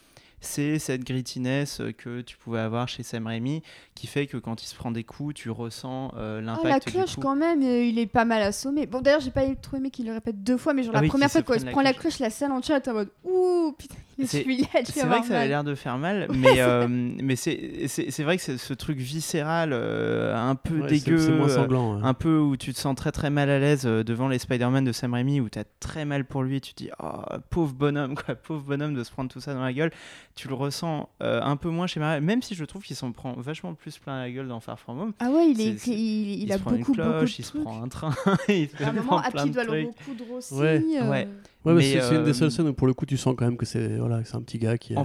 c'est 0.41 0.79
cette 0.79 1.05
grittiness 1.05 1.81
euh, 1.81 1.93
que 1.93 2.21
tu 2.21 2.37
pouvais 2.37 2.61
avoir 2.61 2.89
chez 2.89 3.03
Sam 3.03 3.27
Raimi, 3.27 3.63
qui 3.95 4.07
fait 4.07 4.27
que 4.27 4.37
quand 4.37 4.63
il 4.63 4.67
se 4.67 4.75
prend 4.75 4.91
des 4.91 5.05
coups, 5.05 5.35
tu 5.35 5.51
ressens 5.51 6.13
euh, 6.17 6.39
Ah, 6.41 6.43
l'impact 6.43 6.65
la 6.69 6.79
du 6.79 6.97
cloche, 6.99 7.15
coup. 7.17 7.21
quand 7.21 7.37
même, 7.37 7.63
il 7.63 7.99
est 7.99 8.07
pas 8.07 8.25
mal 8.25 8.43
assommé. 8.43 8.87
Bon, 8.87 9.01
d'ailleurs, 9.01 9.21
j'ai 9.21 9.31
pas 9.31 9.43
trop 9.61 9.77
aimé 9.77 9.91
qu'il 9.91 10.07
le 10.07 10.13
répète 10.13 10.43
deux 10.43 10.57
fois, 10.57 10.75
mais 10.75 10.83
genre 10.83 10.93
Ah 10.95 10.99
la 10.99 11.03
oui, 11.03 11.09
première 11.09 11.31
fois 11.31 11.43
quand 11.43 11.55
il 11.55 11.61
se 11.61 11.67
prend 11.67 11.81
la 11.83 11.89
la 11.93 11.95
cloche, 11.99 12.19
la 12.21 12.31
scène 12.31 12.53
entière 12.53 12.77
est 12.77 12.89
en 12.89 12.93
mode 12.95 13.09
Ouh, 13.25 13.75
putain, 13.79 13.95
celui-là, 14.25 14.67
tu 14.85 14.93
C'est 14.93 15.07
vrai 15.07 15.21
que 15.21 15.27
ça 15.29 15.41
a 15.41 15.47
l'air 15.47 15.65
de 15.65 15.75
faire 15.75 15.97
mal, 15.99 16.27
mais, 16.35 16.61
euh, 16.61 16.87
mais 17.23 17.37
c'est 17.37 18.23
vrai 18.23 18.37
que 18.37 18.43
c'est 18.43 18.59
ce 18.59 18.75
truc 18.75 18.99
viscéral, 18.99 19.71
euh, 19.73 20.37
un 20.37 20.55
peu 20.55 20.81
Ouais, 20.81 20.89
dégueu, 20.89 21.37
moins 21.37 21.49
euh, 21.49 21.55
sanglant. 21.55 21.97
ouais. 21.97 22.01
un 22.05 22.15
peu 22.15 22.39
où 22.39 22.57
tu 22.57 22.73
te 22.75 22.79
sens 22.79 22.95
très 22.97 23.11
très 23.13 23.31
mal 23.31 23.49
à 23.51 23.59
l'aise 23.59 23.83
euh, 23.87 24.03
devant 24.05 24.29
les 24.29 24.39
Spider-Man 24.39 24.85
de 24.85 24.93
Sam 24.93 25.15
Raimi, 25.15 25.41
où 25.41 25.49
tu 25.49 25.59
as 25.59 25.65
très 25.81 26.05
mal 26.05 26.25
pour 26.25 26.43
lui 26.43 26.57
et 26.57 26.61
tu 26.61 26.75
te 26.75 26.83
dis, 26.85 26.91
oh, 27.03 27.23
pauvre 27.51 27.73
bonhomme, 27.75 28.15
quoi, 28.17 28.35
pauvre 28.35 28.63
bonhomme 28.65 28.95
de 28.95 29.03
se 29.05 29.11
prendre 29.11 29.31
tout 29.31 29.41
ça 29.41 29.55
dans 29.55 29.63
la 29.63 29.73
gueule. 29.73 29.91
Tu 30.39 30.47
le 30.47 30.55
ressens 30.55 31.09
euh, 31.21 31.41
un 31.43 31.57
peu 31.57 31.69
moins 31.69 31.89
chez 31.89 31.99
Marvel, 31.99 32.23
même 32.23 32.43
si 32.43 32.55
je 32.55 32.65
trouve 32.65 32.85
qu'il 32.85 32.95
s'en 32.95 33.11
prend 33.11 33.33
vachement 33.33 33.75
plus 33.75 33.99
plein 33.99 34.21
la 34.21 34.31
gueule 34.31 34.47
dans 34.47 34.61
Far 34.61 34.79
From 34.79 35.01
Home. 35.01 35.13
Ah 35.19 35.31
ouais, 35.33 35.51
il, 35.51 35.61
est, 35.61 35.85
il, 35.89 36.43
il 36.45 36.49
se 36.49 36.55
a 36.55 36.59
prend 36.59 36.71
beaucoup, 36.71 36.77
une 36.77 36.79
beaucoup 36.79 36.93
cloche, 36.93 37.37
de 37.39 37.43
il 37.43 37.45
se 37.45 37.59
prend 37.59 37.83
un 37.83 37.89
train, 37.89 38.15
il 38.49 38.69
se 38.69 38.83
À 38.85 38.91
un 38.91 38.93
moment, 38.93 39.21
plein 39.21 39.41
Happy 39.41 39.49
de 39.51 39.55
doit 39.55 39.65
le 39.65 39.69
trucs. 39.85 39.99
recoudre 39.99 40.31
aussi. 40.35 40.55
Ouais. 40.55 40.81
euh, 41.03 41.11
Ouais. 41.11 41.11
Ouais, 41.11 41.27
mais 41.65 41.75
mais, 41.75 41.83
c'est 42.01 42.15
une 42.15 42.23
des 42.23 42.31
euh, 42.31 42.33
seules 42.35 42.51
scènes 42.53 42.69
où 42.69 42.73
pour 42.73 42.87
le 42.87 42.95
coup 42.95 43.05
tu 43.05 43.17
sens 43.17 43.35
quand 43.37 43.45
même 43.47 43.57
que 43.57 43.67
c'est 43.67 43.97
voilà, 43.99 44.19
un 44.33 44.41
petit 44.43 44.59
gars 44.59 44.79
qui. 44.79 44.97
En 44.97 45.03
euh, 45.03 45.05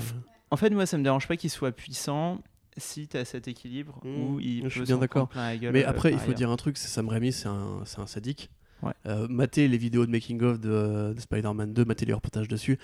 en 0.52 0.56
fait, 0.56 0.70
moi, 0.70 0.86
ça 0.86 1.00
me 1.00 1.04
dérange 1.04 1.28
pas 1.28 1.36
qu'il 1.36 1.50
soit 1.50 1.72
puissant 1.72 2.38
si 2.78 3.08
tu 3.08 3.18
as 3.18 3.26
cet 3.26 3.48
équilibre 3.48 4.00
Mmh, 4.04 4.24
où 4.36 4.40
il 4.40 4.58
je 4.60 4.64
peut 4.66 4.70
suis 4.70 4.80
bien 4.82 4.86
prendre 4.98 5.02
d'accord. 5.02 5.28
plein 5.30 5.48
la 5.50 5.58
gueule, 5.58 5.74
Mais 5.74 5.84
euh, 5.84 5.90
après, 5.90 6.12
il 6.12 6.18
faut 6.20 6.26
ailleurs. 6.26 6.36
dire 6.36 6.52
un 6.52 6.58
truc, 6.58 6.78
c'est 6.78 6.90
Sam 6.90 7.10
Raimi, 7.10 7.32
c'est 7.32 7.48
un, 7.48 7.82
c'est 7.86 8.00
un 8.00 8.06
sadique. 8.06 8.52
Ouais. 8.84 8.92
Euh, 9.08 9.28
matez 9.30 9.68
les 9.68 9.78
vidéos 9.78 10.06
de 10.06 10.12
making-of 10.12 10.60
de, 10.60 11.14
de 11.16 11.20
Spider-Man 11.20 11.74
2, 11.74 11.86
matez 11.86 12.06
les 12.06 12.14
reportages 12.14 12.48
dessus. 12.48 12.78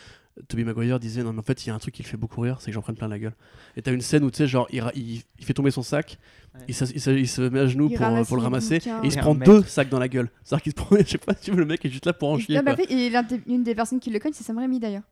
Tobey 0.48 0.64
Maguire 0.64 1.00
disait 1.02 1.22
non 1.22 1.34
mais 1.34 1.40
en 1.40 1.44
fait 1.44 1.66
il 1.66 1.68
y 1.68 1.72
a 1.72 1.76
un 1.76 1.80
truc 1.80 1.94
qui 1.94 2.02
le 2.02 2.08
fait 2.08 2.16
beaucoup 2.16 2.40
rire, 2.40 2.58
c'est 2.62 2.68
que 2.68 2.74
j'en 2.76 2.82
prenne 2.82 2.96
plein 2.96 3.10
la 3.10 3.20
gueule. 3.20 3.34
Et 3.76 3.82
t'as 3.82 3.92
une 3.92 4.00
scène 4.00 4.24
où 4.24 4.32
tu 4.32 4.38
sais 4.38 4.48
genre 4.48 4.68
il, 4.72 4.80
ra- 4.80 4.92
il, 4.96 5.22
il 5.38 5.46
fait 5.46 5.54
tomber 5.54 5.72
son 5.72 5.84
sac, 5.84 6.18
Ouais. 6.56 6.62
il, 6.70 6.74
se 6.74 7.42
met 7.50 7.60
à 7.60 7.68
genoux 7.68 7.90
pour, 7.90 8.02
euh, 8.02 8.06
ramasse 8.06 8.28
pour 8.28 8.38
le 8.38 8.42
ramasser 8.44 8.78
bouquins. 8.80 9.04
et 9.04 9.08
il 9.08 9.12
se 9.12 9.18
prend 9.20 9.34
mec. 9.36 9.46
deux 9.46 9.62
sacs 9.64 9.90
dans 9.90 10.00
la 10.00 10.08
gueule. 10.08 10.30
C'est-à-dire 10.44 10.64
qu'il 10.64 10.72
se 10.72 10.76
prend, 10.78 10.96
je 10.98 11.04
sais 11.06 11.18
pas 11.20 11.34
si 11.36 11.42
tu 11.46 11.52
veux 11.52 11.58
le 11.60 11.66
mec 11.66 11.84
est 11.86 11.90
juste 11.90 12.06
là 12.06 12.14
pour 12.14 12.30
en 12.30 12.38
Et, 12.38 12.42
chier. 12.42 12.56
non, 12.56 12.62
mais 12.66 12.74
quoi. 12.76 12.86
en 12.86 12.88
fait, 12.88 12.94
et 12.94 13.10
l'un 13.10 13.24
des- 13.24 13.42
une 13.48 13.64
des 13.64 13.76
personnes 13.76 14.00
qui 14.00 14.10
le 14.10 14.18
cogne, 14.20 14.32
c'est 14.34 14.44
Sam 14.46 14.58
Raimi 14.58 14.80
d'ailleurs. 14.80 15.04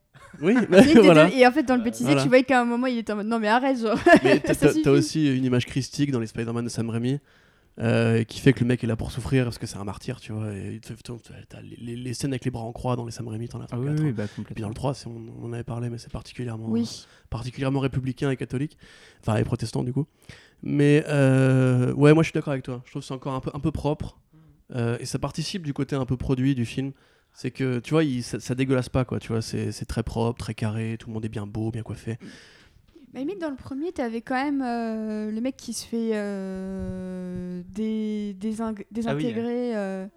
Oui, 0.41 0.55
des 0.71 0.93
voilà. 1.01 1.27
deux- 1.29 1.35
Et 1.37 1.45
en 1.45 1.51
fait, 1.51 1.63
dans 1.63 1.75
le 1.75 1.83
bêtisier, 1.83 2.05
Voilà. 2.07 2.21
tu 2.23 2.27
voyais 2.29 2.43
qu'à 2.43 2.61
un 2.61 2.65
moment, 2.65 2.87
il 2.87 2.97
était 2.97 3.11
en 3.13 3.17
mode 3.17 3.27
non, 3.27 3.37
mais 3.39 3.49
arrête, 3.49 3.79
genre. 3.79 3.99
Mais 4.23 4.39
t'as 4.83 4.91
aussi 4.91 5.35
une 5.37 5.43
image 5.45 5.65
christique 5.65 6.09
dans 6.11 6.19
les 6.21 6.27
Spider-Man 6.27 6.63
de 6.63 6.69
Sam 6.69 6.89
Raimi 6.89 7.19
euh, 7.79 8.23
qui 8.23 8.39
fait 8.39 8.53
que 8.53 8.61
le 8.61 8.65
mec 8.65 8.83
est 8.83 8.87
là 8.87 8.95
pour 8.95 9.11
souffrir 9.11 9.43
parce 9.43 9.57
que 9.57 9.67
c'est 9.67 9.77
un 9.77 9.83
martyr, 9.83 10.19
tu 10.19 10.31
vois. 10.31 10.51
Et 10.53 10.73
il 10.75 10.79
te 10.81 10.87
fait- 10.87 11.03
t'as- 11.03 11.13
t'as 11.47 11.61
les, 11.61 11.75
les- 11.75 11.95
les 11.95 12.13
scènes 12.13 12.31
avec 12.31 12.43
les 12.45 12.51
bras 12.51 12.63
en 12.63 12.71
croix 12.71 12.95
dans 12.95 13.05
les 13.05 13.11
Sam 13.11 13.27
Raimi, 13.27 13.47
t'en 13.49 13.61
as 13.61 13.67
Ah 13.71 13.79
oui, 13.79 13.89
hein. 13.89 14.13
bah, 14.15 14.23
Puis 14.53 14.61
dans 14.61 14.67
le 14.69 14.73
3, 14.73 14.93
c'est- 14.95 15.07
on, 15.07 15.21
on 15.41 15.45
en 15.49 15.53
avait 15.53 15.63
parlé, 15.63 15.89
mais 15.89 15.97
c'est 15.97 16.11
particulièrement, 16.11 16.67
Oui. 16.69 17.05
particulièrement 17.29 17.79
républicain 17.79 18.31
et 18.31 18.37
catholique. 18.37 18.77
Enfin, 19.21 19.35
et 19.37 19.43
protestant, 19.43 19.83
du 19.83 19.93
coup. 19.93 20.07
Mais 20.63 21.03
euh, 21.07 21.93
ouais, 21.93 22.13
moi 22.13 22.23
je 22.23 22.29
suis 22.29 22.33
d'accord 22.33 22.53
avec 22.53 22.63
toi. 22.65 22.81
Je 22.85 22.89
trouve 22.91 23.01
que 23.03 23.07
c'est 23.07 23.13
encore 23.13 23.33
un 23.35 23.39
peu, 23.41 23.51
un 23.53 23.59
peu 23.59 23.71
propre. 23.71 24.19
Euh, 24.75 24.97
et 24.99 25.05
ça 25.05 25.19
participe 25.19 25.61
du 25.63 25.73
côté 25.73 25.95
un 25.95 26.05
peu 26.05 26.17
produit 26.17 26.55
du 26.55 26.65
film. 26.65 26.91
C'est 27.31 27.51
que, 27.51 27.77
tu 27.77 27.91
vois, 27.91 28.03
il- 28.03 28.23
ça, 28.23 28.39
ça 28.39 28.55
dégueulasse 28.55 28.89
pas, 28.89 29.05
quoi. 29.05 29.19
Tu 29.19 29.27
vois, 29.27 29.43
c'est 29.43 29.71
c'est 29.71 29.85
très 29.85 30.01
propre, 30.01 30.39
très 30.39 30.55
carré, 30.55 30.97
tout 30.99 31.09
le 31.09 31.13
monde 31.13 31.23
est 31.25 31.29
bien 31.29 31.45
beau, 31.45 31.69
bien 31.69 31.83
coiffé. 31.83 32.17
Mais 33.13 33.21
limite, 33.21 33.39
dans 33.39 33.49
le 33.49 33.55
premier, 33.55 33.91
t'avais 33.91 34.21
quand 34.21 34.35
même 34.35 34.61
euh, 34.61 35.31
le 35.31 35.41
mec 35.41 35.55
qui 35.57 35.73
se 35.73 35.85
fait 35.85 36.11
euh, 36.13 37.61
désintégrer. 38.91 39.75
euh, 39.75 40.07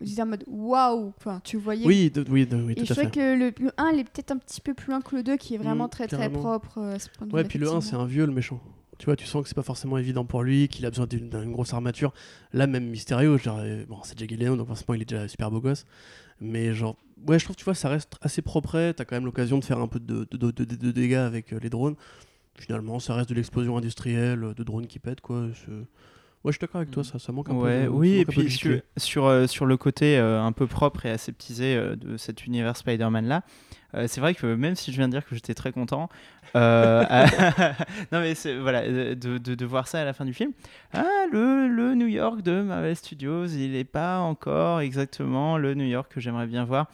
on 0.00 0.04
disait 0.04 0.22
en 0.22 0.26
mode 0.26 0.44
waouh 0.46 1.12
Enfin, 1.18 1.40
tu 1.42 1.56
voyais. 1.56 1.86
Oui, 1.86 2.10
de- 2.10 2.24
oui, 2.30 2.46
de- 2.46 2.56
oui, 2.56 2.72
Et 2.72 2.76
tout 2.76 2.86
je 2.86 2.92
trouvais 2.92 3.06
fait. 3.06 3.12
que 3.14 3.34
le, 3.38 3.52
le 3.64 3.72
1, 3.78 3.90
il 3.92 4.00
est 4.00 4.04
peut-être 4.04 4.30
un 4.30 4.36
petit 4.38 4.60
peu 4.60 4.74
plus 4.74 4.90
loin 4.90 5.00
que 5.00 5.16
le 5.16 5.22
2, 5.22 5.36
qui 5.36 5.54
est 5.54 5.58
vraiment 5.58 5.86
Mm, 5.86 5.90
très 5.90 6.06
très 6.06 6.30
propre 6.30 6.78
euh, 6.78 6.94
à 6.94 6.98
ce 6.98 7.08
point 7.10 7.26
de 7.26 7.32
Ouais, 7.34 7.44
puis 7.44 7.58
le 7.58 7.68
1, 7.70 7.80
c'est 7.80 7.96
un 7.96 8.06
vieux, 8.06 8.26
le 8.26 8.32
méchant. 8.32 8.60
Tu 8.98 9.06
vois, 9.06 9.16
tu 9.16 9.26
sens 9.26 9.42
que 9.42 9.48
c'est 9.48 9.54
pas 9.54 9.62
forcément 9.62 9.98
évident 9.98 10.24
pour 10.24 10.42
lui, 10.42 10.68
qu'il 10.68 10.86
a 10.86 10.90
besoin 10.90 11.06
d'une 11.06 11.28
d'une 11.28 11.52
grosse 11.52 11.74
armature. 11.74 12.14
Là, 12.54 12.66
même 12.66 12.86
Mysterio, 12.88 13.36
genre, 13.36 13.58
euh, 13.60 13.84
bon, 13.86 13.98
c'est 14.04 14.18
Jake 14.18 14.30
Gyllenhaal, 14.30 14.56
donc 14.56 14.68
forcément, 14.68 14.94
il 14.94 15.02
est 15.02 15.06
déjà 15.08 15.28
super 15.28 15.50
beau 15.50 15.60
gosse. 15.60 15.84
Mais 16.40 16.72
genre, 16.74 16.96
ouais, 17.26 17.38
je 17.38 17.44
trouve, 17.44 17.56
tu 17.56 17.64
vois, 17.64 17.74
ça 17.74 17.88
reste 17.90 18.14
assez 18.22 18.40
propre. 18.42 18.92
T'as 18.92 19.04
quand 19.04 19.16
même 19.16 19.24
l'occasion 19.26 19.58
de 19.58 19.64
faire 19.64 19.78
un 19.80 19.88
peu 19.88 20.00
de, 20.00 20.26
dégâts 20.92 21.14
avec 21.14 21.52
euh, 21.52 21.58
les 21.62 21.68
drones. 21.70 21.96
Finalement, 22.58 22.98
ça 22.98 23.14
reste 23.14 23.28
de 23.30 23.34
l'explosion 23.34 23.76
industrielle, 23.76 24.42
euh, 24.44 24.54
de 24.54 24.62
drones 24.62 24.86
qui 24.86 24.98
pètent, 24.98 25.20
quoi. 25.20 25.46
c'est- 25.54 25.70
Ouais, 26.44 26.52
je 26.52 26.58
suis 26.58 26.60
d'accord 26.60 26.80
avec 26.80 26.92
toi, 26.92 27.02
ça, 27.02 27.18
ça 27.18 27.32
manque 27.32 27.48
un 27.48 27.52
peu. 27.54 27.58
Ouais, 27.58 27.80
de- 27.80 27.84
ça 27.86 27.90
oui, 27.90 28.18
et 28.18 28.24
peu 28.24 28.30
puis 28.30 28.42
sur, 28.96 29.26
euh, 29.26 29.46
sur 29.48 29.66
le 29.66 29.76
côté 29.76 30.16
euh, 30.16 30.40
un 30.40 30.52
peu 30.52 30.66
propre 30.68 31.04
et 31.04 31.10
aseptisé 31.10 31.74
euh, 31.76 31.96
de 31.96 32.16
cet 32.16 32.46
univers 32.46 32.76
Spider-Man 32.76 33.26
là, 33.26 33.42
euh, 33.94 34.06
c'est 34.08 34.20
vrai 34.20 34.34
que 34.34 34.46
même 34.46 34.74
si 34.74 34.92
je 34.92 34.96
viens 34.96 35.08
de 35.08 35.12
dire 35.12 35.24
que 35.26 35.34
j'étais 35.34 35.54
très 35.54 35.72
content, 35.72 36.08
euh, 36.54 37.04
non 38.12 38.20
mais 38.20 38.34
voilà 38.60 38.86
de, 38.86 39.14
de, 39.14 39.54
de 39.54 39.64
voir 39.64 39.88
ça 39.88 40.00
à 40.00 40.04
la 40.04 40.12
fin 40.12 40.24
du 40.24 40.34
film. 40.34 40.52
Ah, 40.92 41.04
le, 41.32 41.68
le 41.68 41.94
New 41.94 42.06
York 42.06 42.42
de 42.42 42.62
Marvel 42.62 42.96
Studios, 42.96 43.46
il 43.46 43.72
n'est 43.72 43.84
pas 43.84 44.18
encore 44.18 44.80
exactement 44.80 45.58
le 45.58 45.74
New 45.74 45.86
York 45.86 46.10
que 46.12 46.20
j'aimerais 46.20 46.46
bien 46.46 46.64
voir. 46.64 46.86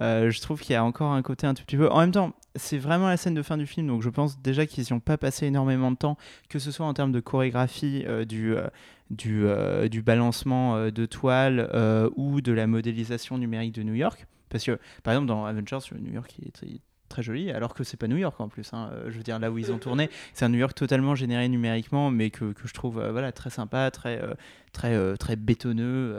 Euh, 0.00 0.30
je 0.30 0.40
trouve 0.40 0.60
qu'il 0.60 0.72
y 0.72 0.76
a 0.76 0.84
encore 0.84 1.12
un 1.12 1.22
côté 1.22 1.46
un 1.46 1.54
tout 1.54 1.64
petit 1.64 1.76
peu. 1.76 1.90
En 1.90 2.00
même 2.00 2.12
temps, 2.12 2.32
c'est 2.54 2.78
vraiment 2.78 3.08
la 3.08 3.16
scène 3.16 3.34
de 3.34 3.42
fin 3.42 3.56
du 3.56 3.66
film, 3.66 3.86
donc 3.86 4.02
je 4.02 4.08
pense 4.08 4.40
déjà 4.40 4.66
qu'ils 4.66 4.84
n'y 4.84 4.92
ont 4.92 5.00
pas 5.00 5.18
passé 5.18 5.46
énormément 5.46 5.90
de 5.90 5.96
temps, 5.96 6.16
que 6.48 6.58
ce 6.58 6.70
soit 6.70 6.86
en 6.86 6.94
termes 6.94 7.12
de 7.12 7.20
chorégraphie, 7.20 8.04
euh, 8.06 8.24
du, 8.24 8.56
euh, 8.56 8.66
du, 9.10 9.44
euh, 9.44 9.88
du 9.88 10.02
balancement 10.02 10.76
euh, 10.76 10.90
de 10.90 11.06
toile 11.06 11.68
euh, 11.74 12.08
ou 12.16 12.40
de 12.40 12.52
la 12.52 12.66
modélisation 12.66 13.38
numérique 13.38 13.74
de 13.74 13.82
New 13.82 13.94
York. 13.94 14.26
Parce 14.50 14.64
que, 14.64 14.78
par 15.02 15.14
exemple, 15.14 15.28
dans 15.28 15.46
Avengers, 15.46 15.78
New 15.98 16.12
York 16.12 16.34
il 16.38 16.48
est 16.48 16.52
très, 16.52 16.66
très 17.08 17.22
joli, 17.22 17.50
alors 17.50 17.74
que 17.74 17.82
c'est 17.84 17.96
pas 17.96 18.06
New 18.08 18.16
York 18.16 18.40
en 18.40 18.48
plus. 18.48 18.72
hein. 18.72 18.90
Je 19.08 19.16
veux 19.16 19.22
dire, 19.22 19.38
là 19.38 19.50
où 19.50 19.58
ils 19.58 19.72
ont 19.72 19.78
tourné, 19.86 20.10
c'est 20.32 20.44
un 20.44 20.48
New 20.48 20.58
York 20.58 20.74
totalement 20.74 21.14
généré 21.14 21.48
numériquement, 21.48 22.10
mais 22.10 22.30
que, 22.30 22.52
que 22.52 22.68
je 22.68 22.74
trouve 22.74 22.98
euh, 22.98 23.10
voilà, 23.12 23.32
très 23.32 23.50
sympa, 23.50 23.90
très, 23.90 24.22
euh, 24.22 24.34
très, 24.72 24.94
euh, 24.94 25.16
très 25.16 25.36
bétonneux, 25.36 26.14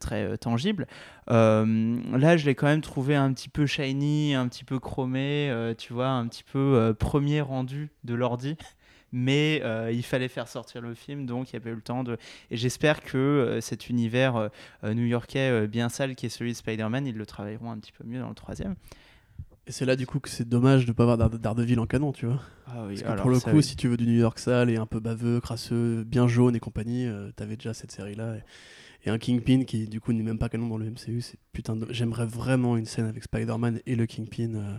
très 0.00 0.36
tangible. 0.38 0.86
Là, 1.28 2.36
je 2.36 2.46
l'ai 2.46 2.54
quand 2.54 2.66
même 2.66 2.80
trouvé 2.80 3.14
un 3.14 3.32
petit 3.32 3.48
peu 3.48 3.66
shiny, 3.66 4.34
un 4.34 4.48
petit 4.48 4.64
peu 4.64 4.78
chromé, 4.78 5.74
tu 5.78 5.92
vois, 5.92 6.08
un 6.08 6.26
petit 6.26 6.44
peu 6.44 6.94
premier 6.98 7.40
rendu 7.40 7.90
de 8.04 8.14
l'ordi. 8.14 8.56
Mais 9.16 9.60
euh, 9.62 9.92
il 9.92 10.02
fallait 10.02 10.26
faire 10.26 10.48
sortir 10.48 10.80
le 10.80 10.92
film, 10.92 11.24
donc 11.24 11.52
il 11.52 11.56
n'y 11.56 11.58
a 11.58 11.60
pas 11.60 11.70
eu 11.70 11.74
le 11.76 11.80
temps 11.80 12.02
de. 12.02 12.16
Et 12.50 12.56
j'espère 12.56 13.00
que 13.00 13.16
euh, 13.16 13.60
cet 13.60 13.88
univers 13.88 14.50
euh, 14.82 14.92
new-yorkais 14.92 15.68
bien 15.68 15.88
sale 15.88 16.16
qui 16.16 16.26
est 16.26 16.30
celui 16.30 16.50
de 16.50 16.56
Spider-Man, 16.56 17.06
ils 17.06 17.16
le 17.16 17.24
travailleront 17.24 17.70
un 17.70 17.78
petit 17.78 17.92
peu 17.92 18.02
mieux 18.02 18.18
dans 18.18 18.28
le 18.28 18.34
troisième. 18.34 18.74
Et 19.68 19.72
c'est 19.72 19.86
là, 19.86 19.94
du 19.94 20.04
coup, 20.04 20.18
que 20.18 20.28
c'est 20.28 20.48
dommage 20.48 20.84
de 20.84 20.90
pas 20.90 21.04
avoir 21.04 21.16
Dare- 21.16 21.38
Daredevil 21.38 21.78
en 21.78 21.86
canon, 21.86 22.10
tu 22.10 22.26
vois. 22.26 22.40
Ah 22.66 22.82
oui, 22.86 22.94
Parce 22.94 23.02
que 23.02 23.06
alors 23.06 23.22
pour 23.22 23.30
le 23.30 23.38
coup, 23.38 23.50
oui. 23.52 23.62
si 23.62 23.76
tu 23.76 23.86
veux 23.86 23.96
du 23.96 24.04
New 24.06 24.18
York 24.18 24.38
sale 24.40 24.68
et 24.68 24.76
un 24.76 24.86
peu 24.86 24.98
baveux, 24.98 25.40
crasseux, 25.40 26.02
bien 26.02 26.26
jaune 26.26 26.56
et 26.56 26.60
compagnie, 26.60 27.08
t'avais 27.36 27.54
déjà 27.56 27.72
cette 27.72 27.92
série-là. 27.92 28.34
Et, 28.34 28.40
et 29.06 29.10
un 29.10 29.18
Kingpin 29.18 29.62
qui, 29.64 29.86
du 29.86 30.00
coup, 30.00 30.12
n'est 30.12 30.24
même 30.24 30.38
pas 30.38 30.48
canon 30.48 30.66
dans 30.68 30.76
le 30.76 30.90
MCU. 30.90 31.20
C'est 31.20 31.38
putain 31.52 31.76
de... 31.76 31.86
J'aimerais 31.90 32.26
vraiment 32.26 32.76
une 32.76 32.84
scène 32.86 33.06
avec 33.06 33.22
Spider-Man 33.22 33.80
et 33.86 33.94
le 33.94 34.06
Kingpin 34.06 34.54
euh, 34.56 34.74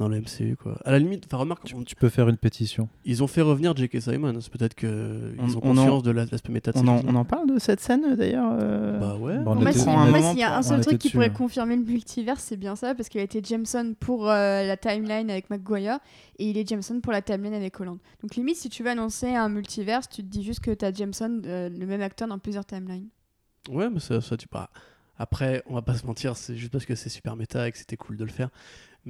dans 0.00 0.08
le 0.08 0.18
MCU, 0.20 0.56
quoi. 0.56 0.78
À 0.84 0.90
la 0.92 0.98
limite, 0.98 1.26
enfin, 1.26 1.36
remarque, 1.36 1.64
Tu, 1.64 1.74
on- 1.74 1.84
tu 1.84 1.94
peux 1.94 2.08
faire 2.08 2.28
une 2.28 2.38
pétition. 2.38 2.88
ils 3.04 3.22
ont 3.22 3.26
fait 3.26 3.42
revenir 3.42 3.76
J.K. 3.76 4.00
Simons. 4.00 4.32
Peut-être 4.50 4.74
qu'ils 4.74 4.88
On- 5.38 5.44
ont 5.44 5.48
on 5.48 5.56
en- 5.56 5.60
conscience 5.60 6.02
de 6.02 6.10
la- 6.10 6.24
de 6.26 6.30
l'aspect 6.32 6.52
méta 6.52 6.72
de 6.72 6.78
On 6.78 6.88
en, 6.88 7.02
on 7.06 7.14
en 7.14 7.24
parle 7.24 7.52
de 7.52 7.58
cette 7.58 7.80
scène 7.80 8.16
d'ailleurs 8.16 8.50
euh, 8.58 8.98
Bah 8.98 9.16
ouais. 9.16 9.38
Moi, 9.40 9.72
s'il 9.72 10.38
y 10.38 10.42
a 10.42 10.56
un 10.56 10.62
seul 10.62 10.80
truc 10.80 10.98
qui 10.98 11.10
pourrait 11.10 11.28
ouais. 11.28 11.32
confirmer 11.34 11.76
le 11.76 11.82
multivers, 11.84 12.40
c'est 12.40 12.56
bien 12.56 12.76
ça, 12.76 12.94
parce 12.94 13.08
qu'il 13.10 13.20
a 13.20 13.24
été 13.24 13.42
Jameson 13.44 13.94
pour 14.00 14.28
euh, 14.28 14.64
la 14.66 14.76
timeline 14.76 15.30
avec 15.30 15.50
McGuire 15.50 15.98
et 16.38 16.48
il 16.48 16.56
est 16.56 16.66
Jameson 16.66 17.00
pour 17.00 17.12
la 17.12 17.20
timeline 17.22 17.54
avec 17.54 17.78
Holland. 17.78 17.98
Donc 18.22 18.34
limite, 18.36 18.56
si 18.56 18.70
tu 18.70 18.82
veux 18.82 18.90
annoncer 18.90 19.34
un 19.34 19.48
multivers, 19.50 20.08
tu 20.08 20.22
te 20.22 20.28
dis 20.28 20.42
juste 20.42 20.60
que 20.60 20.70
tu 20.70 20.84
as 20.84 20.92
Jameson, 20.92 21.42
euh, 21.44 21.68
le 21.68 21.86
même 21.86 22.00
acteur, 22.00 22.26
dans 22.26 22.38
plusieurs 22.38 22.64
timelines. 22.64 23.08
Ouais, 23.70 23.90
mais 23.90 24.00
ça, 24.00 24.20
ça 24.22 24.36
tu 24.38 24.48
pas. 24.48 24.70
Après, 25.18 25.62
on 25.66 25.74
va 25.74 25.82
pas 25.82 25.92
se 25.94 26.06
mentir, 26.06 26.34
c'est 26.34 26.56
juste 26.56 26.72
parce 26.72 26.86
que 26.86 26.94
c'est 26.94 27.10
super 27.10 27.36
méta 27.36 27.68
et 27.68 27.72
que 27.72 27.76
c'était 27.76 27.98
cool 27.98 28.16
de 28.16 28.24
le 28.24 28.30
faire. 28.30 28.48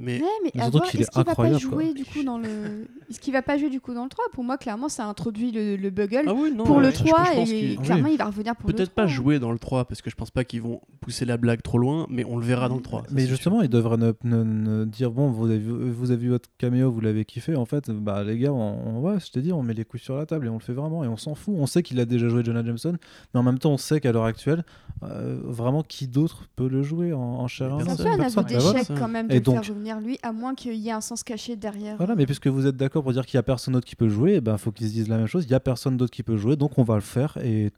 Mais 0.01 0.19
Ouais, 0.21 0.27
mais 0.43 0.51
Mais 0.55 0.61
à 0.61 0.63
surtout 0.65 0.77
voir, 0.79 0.89
qu'il 0.89 0.99
est-ce 1.01 1.09
est 1.09 1.11
qu'il 1.11 1.19
va 1.19 1.23
pas 1.25 1.31
incroyable, 1.31 1.59
jouer 1.59 1.85
quoi. 1.85 1.93
du 1.93 2.05
coup 2.05 2.23
dans 2.23 2.37
le 2.37 2.47
est-ce 3.09 3.19
qu'il 3.19 3.33
va 3.33 3.41
pas 3.41 3.57
jouer 3.57 3.69
du 3.69 3.79
coup 3.81 3.93
dans 3.93 4.03
le 4.03 4.09
3 4.09 4.25
Pour 4.33 4.43
moi, 4.43 4.57
clairement, 4.57 4.89
ça 4.89 5.05
introduit 5.05 5.51
le, 5.51 5.75
le 5.75 5.89
Bugle 5.89 6.23
ah 6.27 6.33
oui, 6.33 6.51
non, 6.53 6.63
pour 6.63 6.77
ouais, 6.77 6.83
le 6.83 6.91
je- 6.91 6.97
je 6.97 7.03
3 7.03 7.23
pense 7.35 7.49
et 7.51 7.77
clairement, 7.83 8.07
il 8.07 8.17
va 8.17 8.25
revenir 8.25 8.55
pour 8.55 8.69
le 8.69 8.73
3. 8.73 8.77
Peut-être 8.85 8.95
pas 8.95 9.07
jouer 9.07 9.39
dans 9.39 9.51
le 9.51 9.59
3 9.59 9.85
parce 9.85 10.01
que 10.01 10.09
je 10.09 10.15
pense 10.15 10.31
pas 10.31 10.43
qu'ils 10.43 10.61
vont 10.61 10.81
pousser 11.01 11.25
la 11.25 11.37
blague 11.37 11.61
trop 11.61 11.77
loin, 11.77 12.05
mais 12.09 12.23
on 12.25 12.37
le 12.37 12.45
verra 12.45 12.69
dans 12.69 12.75
le 12.75 12.81
3. 12.81 13.01
ça, 13.01 13.07
Mais 13.11 13.27
justement, 13.27 13.61
ils 13.61 13.69
devraient 13.69 13.97
ne, 13.97 14.13
ne- 14.23 14.43
ne 14.43 14.85
dire 14.85 15.11
bon, 15.11 15.29
vous 15.29 15.45
avez, 15.45 15.59
vu, 15.59 15.71
vous 15.91 16.11
avez 16.11 16.21
vu 16.21 16.29
votre 16.29 16.49
caméo, 16.57 16.91
vous 16.91 17.01
l'avez 17.01 17.25
kiffé. 17.25 17.55
En 17.55 17.65
fait, 17.65 17.89
bah 17.91 18.23
les 18.23 18.37
gars, 18.37 18.53
on, 18.53 18.97
on- 18.97 18.99
ouais, 19.01 19.19
je 19.19 19.31
t'ai 19.31 19.41
dit, 19.41 19.51
on 19.53 19.63
met 19.63 19.73
les 19.73 19.85
couilles 19.85 19.99
sur 19.99 20.15
la 20.15 20.25
table 20.25 20.45
et 20.45 20.49
on 20.49 20.55
le 20.55 20.59
fait 20.59 20.73
vraiment 20.73 21.03
et 21.03 21.07
on 21.07 21.17
s'en 21.17 21.35
fout. 21.35 21.53
On 21.57 21.65
sait 21.65 21.83
qu'il 21.83 21.99
a 21.99 22.05
déjà 22.05 22.27
joué 22.29 22.43
Jonah 22.43 22.63
Jameson, 22.63 22.95
mais 23.33 23.39
en 23.39 23.43
même 23.43 23.59
temps, 23.59 23.71
on 23.71 23.77
sait 23.77 23.99
qu'à 23.99 24.11
l'heure 24.11 24.25
actuelle, 24.25 24.63
euh, 25.03 25.39
vraiment, 25.43 25.83
qui 25.83 26.07
d'autre 26.07 26.47
peut 26.55 26.67
le 26.67 26.81
jouer 26.83 27.13
en, 27.13 27.19
en 27.19 27.47
chair 27.47 27.67
et 27.67 27.83
Personne. 27.83 28.97
Quand 28.97 29.07
même 29.07 29.27
de 29.27 29.33
Et 29.33 29.39
donc- 29.39 29.55
lui, 29.99 30.17
à 30.23 30.31
moins 30.31 30.55
qu'il 30.55 30.75
y 30.75 30.89
ait 30.89 30.91
un 30.91 31.01
sens 31.01 31.23
caché 31.23 31.55
derrière. 31.55 31.97
Voilà, 31.97 32.15
mais 32.15 32.25
puisque 32.25 32.47
vous 32.47 32.65
êtes 32.65 32.77
d'accord 32.77 33.03
pour 33.03 33.13
dire 33.13 33.25
qu'il 33.25 33.37
y 33.37 33.39
a 33.39 33.43
personne 33.43 33.73
d'autre 33.73 33.87
qui 33.87 33.95
peut 33.95 34.09
jouer, 34.09 34.35
il 34.35 34.41
ben, 34.41 34.57
faut 34.57 34.71
qu'ils 34.71 34.87
se 34.87 34.93
disent 34.93 35.09
la 35.09 35.17
même 35.17 35.27
chose. 35.27 35.45
Il 35.45 35.51
y 35.51 35.55
a 35.55 35.59
personne 35.59 35.97
d'autre 35.97 36.11
qui 36.11 36.23
peut 36.23 36.37
jouer, 36.37 36.55
donc 36.55 36.77
on 36.77 36.83
va 36.83 36.95
le 36.95 37.01
faire 37.01 37.37
et 37.43 37.71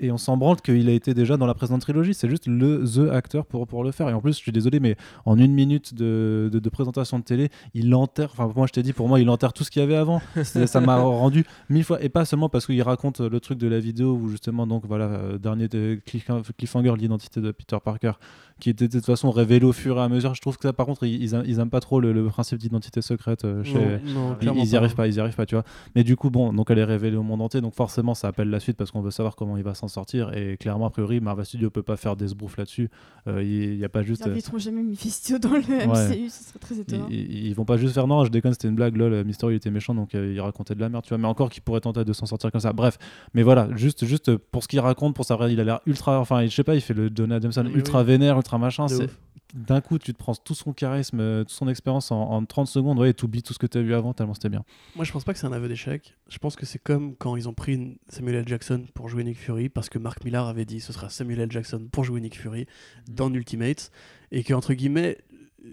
et 0.00 0.10
on 0.10 0.18
s'en 0.18 0.36
branle 0.36 0.60
qu'il 0.60 0.88
a 0.88 0.92
été 0.92 1.14
déjà 1.14 1.36
dans 1.36 1.46
la 1.46 1.54
précédente 1.54 1.82
trilogie. 1.82 2.14
C'est 2.14 2.28
juste 2.28 2.46
le 2.46 2.84
the 2.84 3.10
acteur 3.12 3.46
pour, 3.46 3.66
pour 3.66 3.84
le 3.84 3.90
faire. 3.92 4.08
Et 4.08 4.12
en 4.12 4.20
plus, 4.20 4.32
je 4.32 4.38
suis 4.38 4.52
désolé, 4.52 4.80
mais 4.80 4.96
en 5.24 5.38
une 5.38 5.52
minute 5.52 5.94
de, 5.94 6.48
de, 6.52 6.58
de 6.58 6.68
présentation 6.68 7.18
de 7.18 7.24
télé, 7.24 7.48
il 7.74 7.94
enterre. 7.94 8.30
Enfin, 8.32 8.50
moi, 8.54 8.66
je 8.66 8.72
t'ai 8.72 8.82
dit, 8.82 8.92
pour 8.92 9.08
moi, 9.08 9.20
il 9.20 9.28
enterre 9.30 9.52
tout 9.52 9.64
ce 9.64 9.70
qu'il 9.70 9.80
y 9.80 9.82
avait 9.84 9.96
avant. 9.96 10.20
Ça 10.44 10.80
m'a 10.80 10.96
rendu 10.96 11.44
mille 11.68 11.84
fois. 11.84 12.02
Et 12.02 12.08
pas 12.08 12.24
seulement 12.24 12.48
parce 12.48 12.66
qu'il 12.66 12.80
raconte 12.82 13.20
le 13.20 13.40
truc 13.40 13.58
de 13.58 13.68
la 13.68 13.78
vidéo 13.80 14.14
où 14.14 14.28
justement, 14.28 14.66
donc 14.66 14.84
voilà, 14.86 15.04
euh, 15.06 15.38
dernier 15.38 15.68
de 15.68 15.98
cliff- 16.06 16.28
cliffhanger, 16.56 16.94
l'identité 16.96 17.40
de 17.40 17.50
Peter 17.52 17.76
Parker, 17.84 18.12
qui 18.58 18.70
était 18.70 18.88
de 18.88 18.92
toute 18.92 19.06
façon 19.06 19.30
révélé 19.30 19.64
au 19.64 19.72
fur 19.72 19.96
et 19.98 20.00
à 20.02 20.08
mesure. 20.08 20.34
Je 20.34 20.40
trouve 20.40 20.56
que 20.58 20.68
ça, 20.68 20.72
par 20.72 20.86
contre, 20.86 21.04
ils, 21.06 21.22
ils 21.22 21.58
aiment- 21.58 21.70
pas 21.70 21.80
trop 21.80 22.00
le, 22.00 22.12
le 22.12 22.24
principe 22.26 22.58
d'identité 22.58 23.00
secrète 23.02 23.44
euh, 23.44 23.62
chez, 23.64 23.74
Non, 24.14 24.30
non, 24.30 24.36
ils, 24.42 24.64
ils 24.64 24.70
y 24.72 24.76
arrivent 24.76 24.94
pas, 24.94 25.06
ils 25.06 25.14
y 25.14 25.20
arrivent 25.20 25.36
pas, 25.36 25.46
tu 25.46 25.54
vois. 25.54 25.64
Mais 25.94 26.02
du 26.04 26.16
coup, 26.16 26.30
bon, 26.30 26.52
donc 26.52 26.70
elle 26.70 26.78
est 26.78 26.84
révélée 26.84 27.16
au 27.16 27.22
monde 27.22 27.40
entier, 27.42 27.60
donc 27.60 27.74
forcément, 27.74 28.14
ça 28.14 28.28
appelle 28.28 28.50
la 28.50 28.58
suite 28.60 28.76
parce 28.76 28.90
qu'on 28.90 29.00
veut 29.02 29.10
savoir 29.10 29.36
comment 29.36 29.56
il 29.56 29.62
va 29.62 29.74
s'en 29.74 29.88
sortir. 29.90 30.32
Et 30.36 30.56
clairement, 30.56 30.86
a 30.86 30.90
priori, 30.90 31.20
Marvel 31.20 31.44
Studios 31.44 31.70
peut 31.70 31.82
pas 31.82 31.96
faire 31.96 32.16
des 32.16 32.28
sbroufs 32.28 32.56
là-dessus. 32.56 32.88
Euh, 33.26 33.42
Il 33.42 33.76
n'y 33.76 33.84
a 33.84 33.88
pas 33.88 34.02
juste. 34.02 34.22
Ils 34.24 34.28
n'inviteront 34.30 34.58
jamais 34.58 34.82
Mephisto 34.82 35.38
dans 35.38 35.50
le 35.50 35.60
MCU, 35.60 36.28
ce 36.30 36.44
serait 36.44 36.58
très 36.58 36.78
étonnant. 36.78 37.06
ils- 37.10 37.46
ils 37.48 37.54
vont 37.54 37.64
pas 37.64 37.76
juste 37.76 37.94
faire 37.94 38.06
non, 38.06 38.24
je 38.24 38.30
déconne, 38.30 38.52
c'était 38.52 38.68
une 38.68 38.74
blague, 38.76 38.96
lol, 38.96 39.24
Mysterio 39.24 39.52
il 39.52 39.56
était 39.56 39.70
méchant 39.70 39.94
donc 39.94 40.14
euh, 40.14 40.32
il 40.32 40.40
racontait 40.40 40.74
de 40.74 40.80
la 40.80 40.88
merde, 40.88 41.04
tu 41.04 41.10
vois. 41.10 41.18
Mais 41.18 41.28
encore 41.28 41.50
qu'il 41.50 41.62
pourrait 41.62 41.80
tenter 41.80 42.04
de 42.04 42.12
s'en 42.12 42.26
sortir 42.26 42.50
comme 42.50 42.60
ça. 42.60 42.72
Bref, 42.72 42.98
mais 43.34 43.42
voilà, 43.42 43.68
juste, 43.76 44.04
juste 44.06 44.36
pour 44.36 44.62
ce 44.62 44.68
qu'il 44.68 44.80
raconte, 44.80 45.14
pour 45.14 45.24
sa 45.24 45.36
vraie, 45.36 45.52
il 45.52 45.60
a 45.60 45.64
l'air 45.64 45.80
ultra, 45.86 46.18
enfin, 46.20 46.44
je 46.46 46.54
sais 46.54 46.64
pas, 46.64 46.74
il 46.74 46.80
fait 46.80 46.94
le 46.94 47.10
Jonah 47.14 47.38
Oui, 47.38 47.72
ultra 47.74 48.02
vénère, 48.02 48.36
ultra 48.36 48.58
machin. 48.58 48.86
C'est. 48.88 49.08
D'un 49.54 49.80
coup, 49.80 49.98
tu 49.98 50.12
te 50.12 50.18
prends 50.18 50.34
tout 50.34 50.54
son 50.54 50.72
charisme, 50.72 51.20
euh, 51.20 51.40
toute 51.42 51.50
son 51.52 51.68
expérience 51.68 52.10
en, 52.10 52.20
en 52.20 52.44
30 52.44 52.66
secondes, 52.66 52.98
ouais, 52.98 53.10
et 53.10 53.14
t'oublies 53.14 53.42
tout 53.42 53.52
ce 53.52 53.58
que 53.58 53.66
tu 53.66 53.78
as 53.78 53.82
vu 53.82 53.94
avant, 53.94 54.12
tellement 54.12 54.34
c'était 54.34 54.48
bien. 54.48 54.64
Moi, 54.96 55.04
je 55.04 55.12
pense 55.12 55.24
pas 55.24 55.32
que 55.32 55.38
c'est 55.38 55.46
un 55.46 55.52
aveu 55.52 55.68
d'échec. 55.68 56.16
Je 56.28 56.38
pense 56.38 56.56
que 56.56 56.66
c'est 56.66 56.78
comme 56.78 57.16
quand 57.16 57.36
ils 57.36 57.48
ont 57.48 57.54
pris 57.54 57.98
Samuel 58.08 58.36
L. 58.36 58.48
Jackson 58.48 58.84
pour 58.94 59.08
jouer 59.08 59.24
Nick 59.24 59.38
Fury, 59.38 59.68
parce 59.68 59.88
que 59.88 59.98
Mark 59.98 60.24
Millar 60.24 60.46
avait 60.46 60.64
dit 60.64 60.80
ce 60.80 60.92
sera 60.92 61.08
Samuel 61.08 61.40
L. 61.40 61.52
Jackson 61.52 61.88
pour 61.90 62.04
jouer 62.04 62.20
Nick 62.20 62.38
Fury 62.38 62.66
dans 63.08 63.32
Ultimates, 63.32 63.90
et 64.30 64.44
que 64.44 64.54
entre 64.54 64.74
guillemets, 64.74 65.18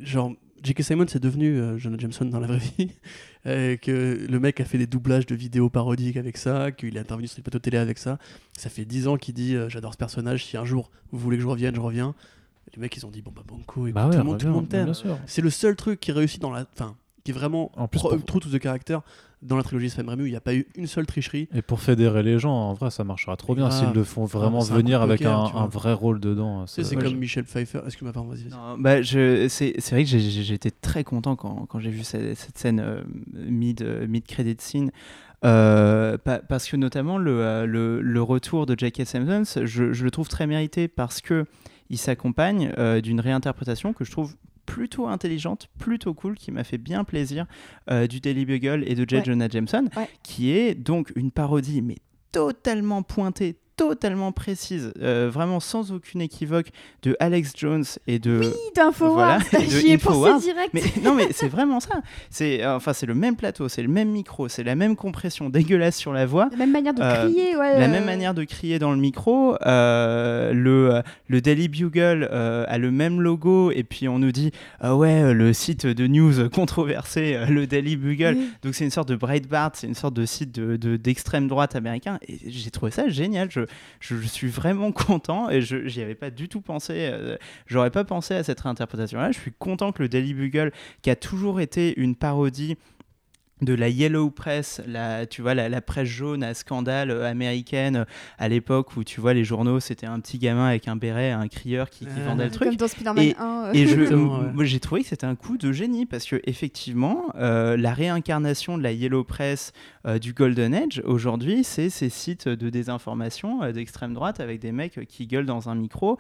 genre 0.02 0.34
J.K. 0.64 0.82
Simon 0.82 1.06
c'est 1.08 1.22
devenu 1.22 1.60
euh, 1.60 1.78
Jonah 1.78 1.98
Jameson 2.00 2.26
dans 2.26 2.40
la 2.40 2.48
vraie 2.48 2.58
vie, 2.78 2.92
que 3.46 4.28
le 4.30 4.40
mec 4.40 4.60
a 4.60 4.66
fait 4.66 4.78
des 4.78 4.88
doublages 4.88 5.26
de 5.26 5.36
vidéos 5.36 5.70
parodiques 5.70 6.18
avec 6.18 6.38
ça, 6.38 6.72
qu'il 6.72 6.98
est 6.98 7.00
intervenu 7.00 7.28
sur 7.28 7.38
les 7.38 7.44
plateaux 7.44 7.60
télé 7.60 7.78
avec 7.78 7.98
ça. 7.98 8.18
Ça 8.58 8.70
fait 8.70 8.86
10 8.86 9.08
ans 9.08 9.18
qu'il 9.18 9.36
dit 9.36 9.56
euh, 9.56 9.70
j'adore 9.70 9.94
ce 9.94 9.98
personnage, 9.98 10.46
si 10.46 10.58
un 10.58 10.66
jour 10.66 10.90
vous 11.12 11.20
voulez 11.20 11.38
que 11.38 11.44
je 11.44 11.48
revienne, 11.48 11.76
je 11.76 11.80
reviens. 11.80 12.16
Les 12.76 12.82
mecs 12.82 12.96
ils 12.98 13.06
ont 13.06 13.12
dit 13.12 13.22
bon 13.22 13.32
bah 13.36 13.44
banco, 13.48 13.88
écoute, 13.88 13.94
Bah 13.94 14.06
ouais, 14.08 14.12
tout, 14.12 14.18
le 14.18 14.24
monde, 14.24 14.38
tout 14.38 14.46
le 14.46 14.52
reviens, 14.54 14.84
monde 14.86 14.94
t'aime. 15.04 15.20
C'est 15.26 15.42
le 15.42 15.50
seul 15.50 15.76
truc 15.76 16.00
qui 16.00 16.12
réussit 16.12 16.42
dans 16.42 16.52
la. 16.52 16.66
Enfin, 16.74 16.96
qui 17.24 17.32
est 17.32 17.34
vraiment 17.34 17.72
En 17.76 17.88
plus, 17.88 18.00
pro- 18.00 18.10
pour- 18.10 18.26
true 18.26 18.40
to 18.40 18.50
the 18.50 18.62
character 18.62 18.98
dans 19.44 19.56
la 19.58 19.62
trilogie 19.64 19.90
Sam 19.90 20.10
Raimi 20.10 20.24
où 20.24 20.26
il 20.26 20.32
n'y 20.32 20.36
a 20.36 20.42
pas 20.42 20.56
eu 20.56 20.66
une 20.76 20.88
seule 20.88 21.06
tricherie. 21.06 21.48
Et 21.54 21.62
pour 21.62 21.80
fédérer 21.80 22.24
les 22.24 22.40
gens, 22.40 22.54
en 22.54 22.74
vrai, 22.74 22.90
ça 22.90 23.04
marchera 23.04 23.36
trop 23.38 23.54
bien 23.54 23.70
s'ils 23.70 23.92
le 23.94 24.04
font 24.04 24.26
vraiment 24.26 24.62
venir 24.62 25.00
de 25.00 25.04
avec 25.04 25.20
poker, 25.20 25.56
un, 25.58 25.68
vrai 25.68 25.94
rôle 25.94 26.20
dedans. 26.20 26.66
Ça- 26.66 26.84
c'est 26.84 26.96
ouais, 26.96 27.02
comme 27.04 27.12
je- 27.14 27.18
Michel 27.18 27.44
Pfeiffer. 27.44 27.82
Excuse-moi, 27.86 28.14
pardon, 28.14 28.30
vas-y. 28.30 28.44
vas-y. 28.48 28.52
Non, 28.52 28.78
bah, 28.80 29.02
je, 29.02 29.48
c'est, 29.48 29.76
c'est 29.78 29.94
vrai 29.96 30.06
que 30.06 30.10
j'étais 30.18 30.72
très 30.72 31.04
content 31.04 31.36
quand, 31.36 31.66
quand 31.68 31.80
j'ai 31.80 31.92
vu 31.92 32.04
cette, 32.04 32.36
cette 32.38 32.58
scène 32.58 32.80
euh, 32.80 33.02
mid, 33.34 33.82
euh, 33.82 34.08
mid-credit 34.08 34.56
scene. 34.60 34.92
euh, 35.46 36.18
pa- 36.18 36.40
parce 36.40 36.68
que 36.68 36.78
notamment 36.78 37.18
le, 37.18 37.42
euh, 37.42 37.66
le, 37.66 38.02
le 38.02 38.22
retour 38.24 38.66
de 38.66 38.76
J.K. 38.78 39.06
Simmons, 39.06 39.44
je, 39.66 39.94
je 39.94 40.04
le 40.04 40.10
trouve 40.12 40.28
très 40.30 40.48
mérité 40.48 40.88
parce 40.88 41.22
que 41.22 41.46
il 41.90 41.98
s'accompagne 41.98 42.74
euh, 42.78 43.02
d'une 43.02 43.20
réinterprétation 43.20 43.94
que 43.94 44.04
je 44.06 44.12
trouve 44.12 44.36
plutôt 44.66 45.08
intelligente, 45.08 45.70
plutôt 45.80 46.14
cool, 46.14 46.36
qui 46.36 46.52
m'a 46.52 46.64
fait 46.66 46.78
bien 46.78 47.04
plaisir 47.06 47.46
euh, 47.90 48.06
du 48.08 48.20
Daily 48.20 48.46
Bugle 48.46 48.84
et 48.86 48.96
de 48.96 49.06
J. 49.08 49.16
Ouais. 49.18 49.24
Jonah 49.26 49.48
Jameson, 49.48 49.86
Ouais. 49.96 50.10
qui 50.24 50.52
est 50.52 50.76
donc 50.76 51.12
une 51.16 51.32
parodie 51.32 51.82
mais 51.82 51.96
totalement 52.34 53.02
pointée, 53.04 53.56
totalement 53.78 54.32
précise, 54.32 54.92
euh, 55.02 55.30
vraiment 55.32 55.60
sans 55.60 55.92
aucune 55.92 56.20
équivoque 56.22 56.68
de 57.04 57.16
Alex 57.20 57.54
Jones 57.56 57.86
et 58.08 58.20
de 58.20 58.42
d'Infowars. 58.76 59.14
Voilà, 59.14 59.40
J'y 59.70 59.92
ai 59.92 59.98
pensé 59.98 60.46
direct. 60.46 60.70
mais 60.74 60.82
non, 61.04 61.14
mais 61.16 61.28
c'est 61.32 61.48
vraiment 61.48 61.80
ça. 61.80 62.02
C'est 62.30 62.64
euh, 62.64 62.76
enfin 62.76 62.94
c'est 62.94 63.06
le 63.06 63.14
même 63.16 63.36
plateau, 63.36 63.70
c'est 63.70 63.84
le 63.84 63.88
même 63.88 64.10
micro, 64.10 64.48
c'est 64.50 64.64
la 64.64 64.76
même 64.76 64.96
compression 64.96 65.50
dégueulasse 65.50 65.96
sur 65.96 66.12
la 66.12 66.26
voix. 66.26 66.50
La 66.52 66.58
même 66.58 66.72
manière 66.72 66.94
de 66.94 67.02
Euh, 67.02 67.24
crier, 67.26 67.56
ouais. 67.56 67.80
La 67.80 67.86
euh, 67.86 67.92
même 67.92 68.06
manière 68.06 68.34
de 68.34 68.44
crier 68.44 68.80
dans 68.80 68.92
le 68.92 68.98
micro, 68.98 69.56
le, 69.64 71.02
le 71.28 71.42
Daily 71.42 71.68
Bugle 71.68 72.24
a 72.32 72.78
le 72.78 72.92
même 72.92 73.22
logo 73.22 73.72
et 73.72 73.84
puis 73.84 74.08
on 74.08 74.20
nous 74.20 74.32
dit 74.32 74.52
ah 74.80 74.96
ouais 74.96 75.34
le 75.34 75.54
site 75.54 75.86
de 75.86 76.08
news 76.08 76.50
controversé, 76.50 77.38
le 77.50 77.68
Daily 77.68 77.96
Bugle. 77.96 78.36
oui. 78.38 78.50
Donc 78.64 78.76
c'est 78.76 78.86
une 78.86 78.92
sorte 78.92 79.10
de 79.10 79.16
Breitbart, 79.16 79.72
c'est 79.76 79.88
une 79.88 79.96
sorte 79.96 80.14
de 80.14 80.26
site 80.26 80.54
de- 80.54 80.78
de- 80.78 80.98
d'extrême 80.98 81.48
droite 81.48 81.76
américain 81.76 82.18
et 82.28 82.38
j'ai 82.48 82.72
trouvé 82.72 82.92
ça 82.92 83.08
génial. 83.08 83.50
Je, 83.52 83.62
je, 84.00 84.16
suis 84.18 84.48
vraiment 84.48 84.92
content 85.08 85.50
et 85.50 85.62
je 85.62 85.88
j'y 85.88 86.02
avais 86.02 86.16
pas 86.16 86.30
du 86.30 86.50
tout 86.50 86.62
pensé. 86.62 87.10
euh, 87.12 87.38
J'aurais 87.66 87.92
pas 87.92 88.04
pensé 88.04 88.34
à 88.36 88.44
cette 88.44 88.60
réinterprétation-là. 88.62 89.32
Je 89.32 89.40
suis 89.40 89.54
content 89.58 89.92
que 89.92 90.02
le 90.02 90.10
Daily 90.10 90.34
Bugle, 90.34 90.72
qui 91.02 91.10
a 91.10 91.16
toujours 91.16 91.60
été 91.60 92.00
une 92.00 92.16
parodie 92.16 92.78
de 93.62 93.74
la 93.74 93.90
yellow 93.90 94.30
press, 94.30 94.82
la, 94.88 95.26
tu 95.26 95.42
vois, 95.42 95.54
la, 95.56 95.68
la 95.70 95.82
presse 95.82 96.08
jaune 96.08 96.44
à 96.44 96.54
scandale 96.54 97.10
euh, 97.10 97.26
américaine 97.30 97.96
euh, 97.98 98.06
à 98.38 98.50
l'époque 98.50 98.96
où 98.98 99.04
tu 99.04 99.20
vois 99.20 99.34
les 99.34 99.44
journaux, 99.44 99.80
c'était 99.80 100.06
un 100.06 100.20
petit 100.20 100.38
gamin 100.38 100.68
avec 100.68 100.88
un 100.88 100.96
béret, 100.96 101.32
un 101.32 101.48
crieur 101.48 101.90
qui, 101.90 102.06
qui 102.06 102.12
Ah. 102.24 102.30
vendait 102.30 102.46
le 102.46 102.52
truc. 102.52 102.68
Comme 102.68 102.78
dans 102.78 102.88
Spider-Man 102.88 103.24
Et- 103.26 103.36
1. 103.38 103.64
euh. 103.66 103.72
Et 103.74 103.88
je, 103.88 103.94
Exactement, 103.94 104.40
ouais. 104.40 104.52
moi, 104.54 104.64
j'ai 104.64 104.80
trouvé 104.80 105.02
que 105.02 105.08
c'était 105.08 105.26
un 105.26 105.36
coup 105.36 105.58
de 105.58 105.72
génie 105.72 106.06
parce 106.06 106.26
que 106.26 106.40
effectivement, 106.46 107.24
euh, 107.36 107.76
la 107.78 107.94
réincarnation 107.94 108.78
de 108.78 108.84
la 108.84 108.92
Yellow 108.92 109.24
Press 109.24 109.72
euh, 110.06 110.20
du 110.20 110.34
Golden 110.34 110.76
Age 110.76 111.02
aujourd'hui, 111.06 111.64
c'est 111.64 111.90
ces 111.90 112.10
sites 112.10 112.48
de 112.48 112.70
désinformation 112.70 113.64
euh, 113.64 113.72
d'extrême 113.72 114.14
droite 114.14 114.40
avec 114.40 114.60
des 114.60 114.72
mecs 114.72 115.06
qui 115.08 115.26
gueulent 115.28 115.46
dans 115.48 115.70
un 115.70 115.76
micro. 115.76 116.18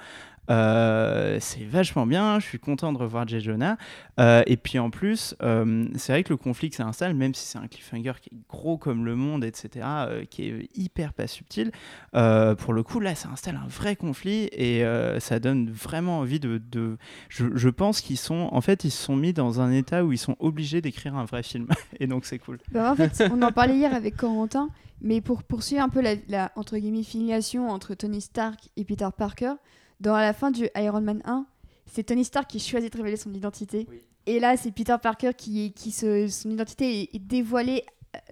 Euh, 0.49 1.37
c'est 1.39 1.63
vachement 1.63 2.05
bien. 2.05 2.39
Je 2.39 2.45
suis 2.45 2.59
content 2.59 2.93
de 2.93 2.97
revoir 2.97 3.27
Jay 3.27 3.39
Jonah. 3.39 3.77
Euh, 4.19 4.43
et 4.45 4.57
puis 4.57 4.79
en 4.79 4.89
plus, 4.89 5.35
euh, 5.41 5.87
c'est 5.95 6.13
vrai 6.13 6.23
que 6.23 6.29
le 6.29 6.37
conflit 6.37 6.69
que 6.69 6.75
ça 6.75 6.85
installe, 6.85 7.13
même 7.13 7.33
si 7.33 7.45
c'est 7.45 7.57
un 7.57 7.67
cliffhanger 7.67 8.13
qui 8.21 8.29
est 8.33 8.37
gros 8.49 8.77
comme 8.77 9.05
le 9.05 9.15
monde, 9.15 9.43
etc., 9.43 9.85
qui 10.29 10.43
est 10.43 10.69
hyper 10.75 11.13
pas 11.13 11.27
subtil, 11.27 11.71
pour 12.11 12.73
le 12.73 12.83
coup, 12.83 12.99
là, 12.99 13.15
ça 13.15 13.29
installe 13.29 13.59
un 13.63 13.67
vrai 13.67 13.95
conflit 13.95 14.49
et 14.51 14.83
ça 15.19 15.39
donne 15.39 15.69
vraiment 15.69 16.19
envie 16.19 16.39
de. 16.39 16.97
je 17.29 17.69
pense 17.69 18.01
qu'ils 18.01 18.17
sont. 18.17 18.49
En 18.51 18.61
fait, 18.61 18.83
ils 18.83 18.91
se 18.91 19.03
sont 19.03 19.15
mis 19.15 19.33
dans 19.33 19.61
un 19.61 19.71
état 19.71 20.03
où 20.03 20.11
ils 20.11 20.17
sont 20.17 20.35
obligés 20.39 20.81
d'écrire 20.81 21.15
un 21.15 21.25
vrai 21.25 21.43
film. 21.43 21.67
et 21.99 22.07
donc, 22.07 22.25
c'est 22.25 22.39
cool. 22.39 22.59
Bah, 22.71 22.91
en 22.91 22.95
fait, 22.95 23.29
on 23.31 23.41
en 23.41 23.51
parlait 23.51 23.75
hier 23.75 23.93
avec 23.93 24.17
Corentin, 24.17 24.69
mais 25.01 25.21
pour 25.21 25.43
poursuivre 25.43 25.83
un 25.83 25.89
peu 25.89 26.01
la, 26.01 26.15
la, 26.27 26.51
entre 26.55 26.77
guillemets 26.77 27.03
filiation 27.03 27.69
entre 27.69 27.93
Tony 27.93 28.21
Stark 28.21 28.69
et 28.75 28.83
Peter 28.83 29.07
Parker, 29.15 29.53
dans 29.99 30.15
la 30.17 30.33
fin 30.33 30.51
du 30.51 30.67
Iron 30.75 31.01
Man 31.01 31.21
1, 31.25 31.45
c'est 31.85 32.03
Tony 32.03 32.23
Stark 32.25 32.47
qui 32.49 32.59
choisit 32.59 32.91
de 32.91 32.97
révéler 32.97 33.17
son 33.17 33.33
identité. 33.33 33.87
Et 34.25 34.39
là, 34.39 34.57
c'est 34.57 34.71
Peter 34.71 34.95
Parker 35.01 35.31
qui, 35.37 35.65
est- 35.65 35.69
qui 35.71 35.91
se, 35.91 36.27
son 36.27 36.51
identité 36.51 37.01
est, 37.03 37.15
est 37.15 37.19
dévoilée 37.19 37.83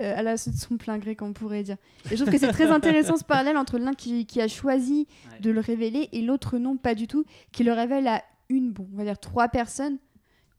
euh, 0.01 0.17
à 0.17 0.23
la 0.23 0.33
de 0.33 0.37
son 0.37 0.77
plein 0.77 0.97
gré, 0.97 1.15
comme 1.15 1.29
on 1.29 1.33
pourrait 1.33 1.63
dire. 1.63 1.77
Et 2.11 2.15
je 2.17 2.21
trouve 2.23 2.33
que 2.33 2.39
c'est 2.39 2.51
très 2.51 2.71
intéressant 2.71 3.17
ce 3.17 3.23
parallèle 3.23 3.55
entre 3.57 3.77
l'un 3.77 3.93
qui, 3.93 4.25
qui 4.25 4.41
a 4.41 4.47
choisi 4.47 5.07
Ouais. 5.31 5.39
de 5.39 5.51
le 5.51 5.59
révéler 5.59 6.09
et 6.11 6.21
l'autre 6.21 6.57
non, 6.57 6.75
pas 6.77 6.95
du 6.95 7.07
tout, 7.07 7.23
qui 7.51 7.63
le 7.63 7.71
révèle 7.73 8.07
à 8.07 8.23
une, 8.49 8.71
bon, 8.71 8.87
on 8.93 8.97
va 8.97 9.03
dire 9.03 9.17
trois 9.19 9.47
personnes, 9.47 9.97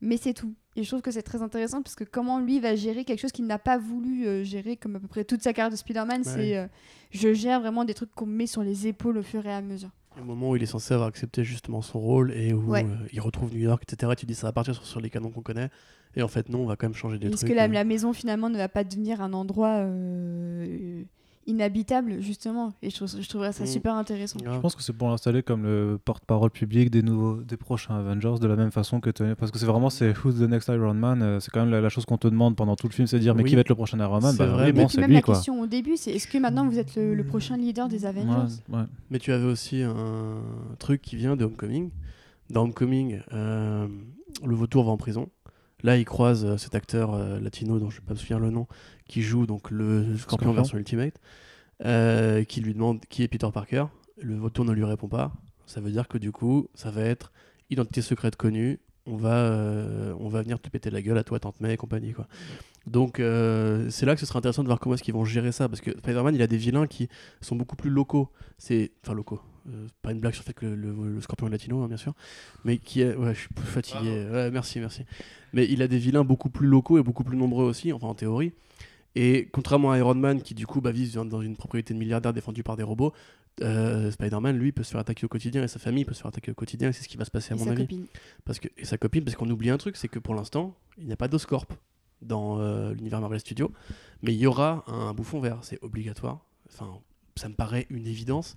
mais 0.01 0.17
c'est 0.17 0.35
tout. 0.35 0.55
Et 0.77 0.83
je 0.85 0.89
trouve 0.89 1.01
que 1.03 1.11
c'est 1.11 1.23
très 1.23 1.43
intéressant 1.43 1.83
parce 1.83 1.95
que 1.97 2.05
comment 2.05 2.39
lui 2.39 2.61
va 2.61 2.77
gérer 2.77 3.05
quelque 3.05 3.21
chose 3.21 3.33
qu'il 3.33 3.47
n'a 3.47 3.59
pas 3.59 3.79
voulu 3.79 4.27
euh, 4.27 4.45
gérer, 4.45 4.77
comme 4.77 4.97
à 4.97 5.01
peu 5.01 5.09
près 5.09 5.25
toute 5.25 5.43
sa 5.43 5.53
carrière 5.53 5.71
de 5.71 5.77
Spider-Man, 5.77 6.23
c'est 6.25 6.57
euh, 6.57 6.67
je 7.11 7.33
gère 7.33 7.61
vraiment 7.61 7.85
des 7.85 7.95
trucs 7.95 8.13
qu'on 8.15 8.27
me 8.27 8.35
met 8.37 8.47
sur 8.47 8.63
les 8.63 8.87
épaules 8.87 9.17
au 9.19 9.23
fur 9.23 9.45
et 9.47 9.53
à 9.53 9.61
mesure. 9.63 9.91
Au 10.21 10.25
moment 10.25 10.51
où 10.51 10.57
il 10.57 10.63
est 10.63 10.67
censé 10.67 10.95
avoir 10.95 11.09
accepté 11.09 11.45
justement 11.45 11.83
son 11.83 12.01
rôle 12.01 12.33
et 12.33 12.53
où 12.53 12.71
Ouais. 12.71 12.85
euh, 12.85 12.97
il 13.13 13.21
retrouve 13.21 13.53
New 13.53 13.61
York, 13.61 13.83
etc., 13.87 14.13
tu 14.17 14.25
dis 14.27 14.35
ça 14.35 14.47
va 14.47 14.53
partir 14.53 14.75
sur, 14.75 14.87
sur 14.87 15.01
les 15.01 15.11
canons 15.11 15.31
qu'on 15.31 15.43
connaît. 15.43 15.69
Et 16.15 16.23
en 16.23 16.29
fait, 16.29 16.49
non, 16.49 16.61
on 16.61 16.67
va 16.67 16.77
quand 16.77 16.87
même 16.87 16.95
changer 16.95 17.19
des 17.19 17.27
Est-ce 17.27 17.37
trucs. 17.37 17.51
que 17.51 17.55
la, 17.55 17.65
euh. 17.65 17.69
la 17.69 17.85
maison 17.85 18.13
finalement 18.15 18.49
ne 18.49 18.57
va 18.57 18.69
pas 18.69 18.85
devenir 18.85 19.21
un 19.21 19.35
endroit 19.35 19.75
euh, 19.81 21.05
inhabitable 21.47 22.21
justement 22.21 22.73
Et 22.83 22.91
je, 22.91 22.97
trouve- 22.97 23.21
je 23.23 23.29
trouverais 23.29 23.53
ça 23.53 23.65
Mm. 23.65 23.67
super 23.69 23.95
intéressant. 23.95 24.39
Je 24.45 24.59
pense 24.61 24.75
que 24.75 24.83
c'est 24.83 24.93
pour 24.93 25.09
l'installer 25.09 25.43
comme 25.43 25.63
le 25.65 25.99
porte-parole 26.05 26.51
public 26.51 26.91
des 26.91 27.03
nouveaux, 27.03 27.43
des 27.43 27.57
prochains 27.57 27.95
Avengers, 27.97 28.35
de 28.41 28.47
la 28.47 28.57
même 28.57 28.71
façon 28.73 29.01
que 29.01 29.11
Tony. 29.11 29.35
Parce 29.37 29.51
que 29.51 29.59
c'est 29.59 29.67
vraiment 29.67 29.91
c'est 29.91 30.13
Who's 30.25 30.37
the 30.39 30.49
next 30.49 30.69
Iron 30.69 30.95
Man. 30.95 31.23
euh, 31.23 31.41
C'est 31.41 31.51
quand 31.51 31.61
même 31.61 31.71
la, 31.71 31.81
la 31.81 31.89
chose 31.89 32.05
qu'on 32.05 32.19
te 32.19 32.29
demande 32.29 32.57
pendant 32.57 32.77
tout 32.77 32.89
le 32.89 32.93
film, 32.93 33.07
c'est 33.07 33.17
de 33.17 33.23
dire 33.23 33.35
mais 33.35 33.43
Oui. 33.43 33.49
qui 33.51 33.55
va 33.55 33.61
être 33.63 33.69
le 33.69 33.75
prochain 33.75 33.99
Iron 34.01 34.21
Man? 34.21 34.33
C'est 34.33 34.39
Bah 34.39 34.47
vrai, 34.47 34.73
bon, 34.73 34.89
c'est 34.89 35.01
même 35.01 35.09
lui 35.11 35.17
la 35.17 35.23
quoi. 35.23 35.35
question 35.35 35.61
au 35.61 35.67
début, 35.67 35.97
c'est 35.97 36.13
est-ce 36.13 36.27
que 36.29 36.39
maintenant 36.39 36.67
vous 36.69 36.79
êtes 36.79 36.95
le, 36.97 37.15
le 37.15 37.25
prochain 37.25 37.57
leader 37.57 37.89
des 37.89 38.05
Avengers? 38.07 38.55
Ouais, 38.69 38.79
ouais. 38.79 38.85
Mais 39.11 39.19
tu 39.19 39.33
avais 39.33 39.47
aussi 39.47 39.83
un 39.83 40.41
truc 40.79 41.03
qui 41.03 41.17
vient 41.17 41.37
de 41.37 41.45
Homecoming. 41.45 41.91
Dans 42.51 42.63
Homecoming, 42.63 43.21
euh, 43.33 43.89
le 44.45 44.55
vautour 44.55 44.85
va 44.85 44.91
en 44.93 44.97
prison. 44.97 45.29
Là, 45.83 45.97
il 45.99 46.05
croise 46.05 46.45
euh, 46.45 46.57
cet 46.57 46.75
acteur 46.75 47.13
euh, 47.15 47.39
latino 47.39 47.79
dont 47.79 47.91
je 47.91 47.97
ne 47.97 48.01
vais 48.01 48.07
pas 48.07 48.15
me 48.15 48.19
souvenir 48.19 48.41
le 48.41 48.51
nom, 48.51 48.67
qui 49.09 49.23
joue 49.23 49.47
donc 49.47 49.71
le 49.71 50.03
Scorpion 50.17 50.19
Scorpion. 50.19 50.53
version 50.53 50.79
Ultimate, 50.79 51.15
euh, 51.85 52.45
qui 52.45 52.61
lui 52.61 52.75
demande 52.75 53.01
qui 53.09 53.23
est 53.23 53.29
Peter 53.29 53.49
Parker. 53.53 53.87
Le 54.21 54.35
vautour 54.37 54.65
ne 54.65 54.73
lui 54.73 54.85
répond 54.85 55.09
pas. 55.09 55.33
Ça 55.67 55.81
veut 55.81 55.91
dire 55.91 56.09
que 56.09 56.19
du 56.19 56.33
coup, 56.33 56.69
ça 56.75 56.91
va 56.91 57.03
être 57.03 57.33
identité 57.71 58.03
secrète 58.03 58.37
connue. 58.37 58.79
On 59.09 59.17
va, 59.17 59.35
euh, 59.37 60.15
on 60.19 60.29
va 60.29 60.43
venir 60.43 60.59
te 60.61 60.69
péter 60.69 60.91
la 60.91 61.01
gueule 61.03 61.19
à 61.19 61.23
toi, 61.25 61.39
Tante 61.39 61.61
May 61.61 61.75
et 61.75 61.77
compagnie. 61.77 62.13
Quoi. 62.13 62.27
Donc, 62.87 63.21
euh, 63.21 63.89
c'est 63.91 64.05
là 64.07 64.15
que 64.15 64.21
ce 64.21 64.27
sera 64.27 64.39
intéressant 64.41 64.63
de 64.63 64.69
voir 64.69 64.81
comment 64.81 64.95
est-ce 64.95 65.03
qu'ils 65.05 65.15
vont 65.15 65.25
gérer 65.25 65.53
ça. 65.53 65.69
Parce 65.69 65.81
que 65.81 65.93
Spider-Man, 65.93 66.35
il 66.35 66.43
a 66.43 66.47
des 66.49 66.57
vilains 66.57 66.87
qui 66.89 67.09
sont 67.41 67.55
beaucoup 67.55 67.77
plus 67.77 67.91
locaux. 67.91 68.31
C'est 68.59 68.91
enfin 69.05 69.15
locaux. 69.15 69.41
Euh, 69.69 69.87
pas 70.03 70.13
une 70.13 70.21
blague 70.21 70.33
sur 70.35 70.43
le 70.43 70.47
fait 70.47 70.55
que 70.55 70.67
le, 70.67 70.93
le- 70.93 71.15
le 71.15 71.21
scorpion 71.21 71.47
est 71.49 71.51
latino, 71.51 71.83
hein, 71.83 71.89
bien 71.89 71.97
sûr, 71.97 72.15
mais 72.65 72.79
qui 72.79 73.01
est. 73.01 73.15
Ouais, 73.17 73.35
je 73.35 73.41
suis 73.41 73.49
fatigué. 73.65 74.27
Ouais, 74.31 74.51
merci, 74.51 74.79
merci. 74.81 75.05
Mais 75.53 75.67
il 75.69 75.83
a 75.83 75.89
des 75.89 75.99
vilains 75.99 76.25
beaucoup 76.25 76.49
plus 76.51 76.67
locaux 76.69 76.99
et 76.99 77.03
beaucoup 77.03 77.25
plus 77.25 77.37
nombreux 77.37 77.65
aussi, 77.65 77.93
enfin 77.93 78.07
en 78.09 78.15
théorie. 78.15 78.53
Et 79.19 79.49
contrairement 79.51 79.91
à 79.93 79.99
Iron 79.99 80.15
Man, 80.15 80.43
qui 80.43 80.55
du 80.55 80.67
coup 80.67 80.81
bah, 80.81 80.93
vit 80.93 81.11
dans- 81.13 81.41
une 81.41 81.57
propriété 81.57 81.95
de 81.95 81.99
milliardaire 81.99 82.33
défendue 82.35 82.63
par 82.63 82.77
des 82.77 82.83
robots, 82.83 83.13
euh, 83.63 84.11
Spider-Man, 84.11 84.57
lui, 84.59 84.71
peut 84.73 84.83
se 84.83 84.91
faire 84.91 85.01
attaquer 85.01 85.25
au 85.25 85.29
quotidien 85.29 85.63
et 85.65 85.69
sa 85.69 85.79
famille 85.79 86.05
peut 86.05 86.13
se 86.13 86.19
faire 86.21 86.29
attaquer 86.29 86.51
au 86.51 86.55
quotidien. 86.55 86.91
Et 86.91 86.93
c'est 86.93 87.03
ce 87.03 87.09
qui 87.09 87.17
va 87.17 87.25
se 87.25 87.31
passer 87.31 87.55
à 87.55 87.57
et 87.57 87.59
mon 87.61 87.67
avis. 87.69 87.83
copine. 87.83 88.07
Parce 88.45 88.59
que, 88.61 88.69
et 88.77 88.85
sa 88.85 88.99
copine, 88.99 89.25
parce 89.25 89.35
qu'on 89.35 89.49
oublie 89.49 89.71
un 89.71 89.79
truc, 89.79 89.97
c'est 89.97 90.09
que 90.09 90.19
pour 90.19 90.35
l'instant, 90.35 90.77
il 90.99 91.07
n'y 91.07 91.13
a 91.13 91.17
pas 91.17 91.29
d'Oscorp 91.29 91.67
dans 92.23 92.61
euh, 92.61 92.93
l'univers 92.93 93.21
Marvel 93.21 93.41
Studios, 93.41 93.73
mais 94.23 94.35
il 94.35 94.39
y 94.39 94.47
aura 94.47 94.85
un 94.87 95.13
bouffon 95.15 95.41
vert, 95.41 95.59
c'est 95.63 95.83
obligatoire. 95.83 96.45
Enfin, 96.71 96.99
ça 97.37 97.49
me 97.49 97.55
paraît 97.55 97.87
une 97.91 98.07
évidence. 98.07 98.55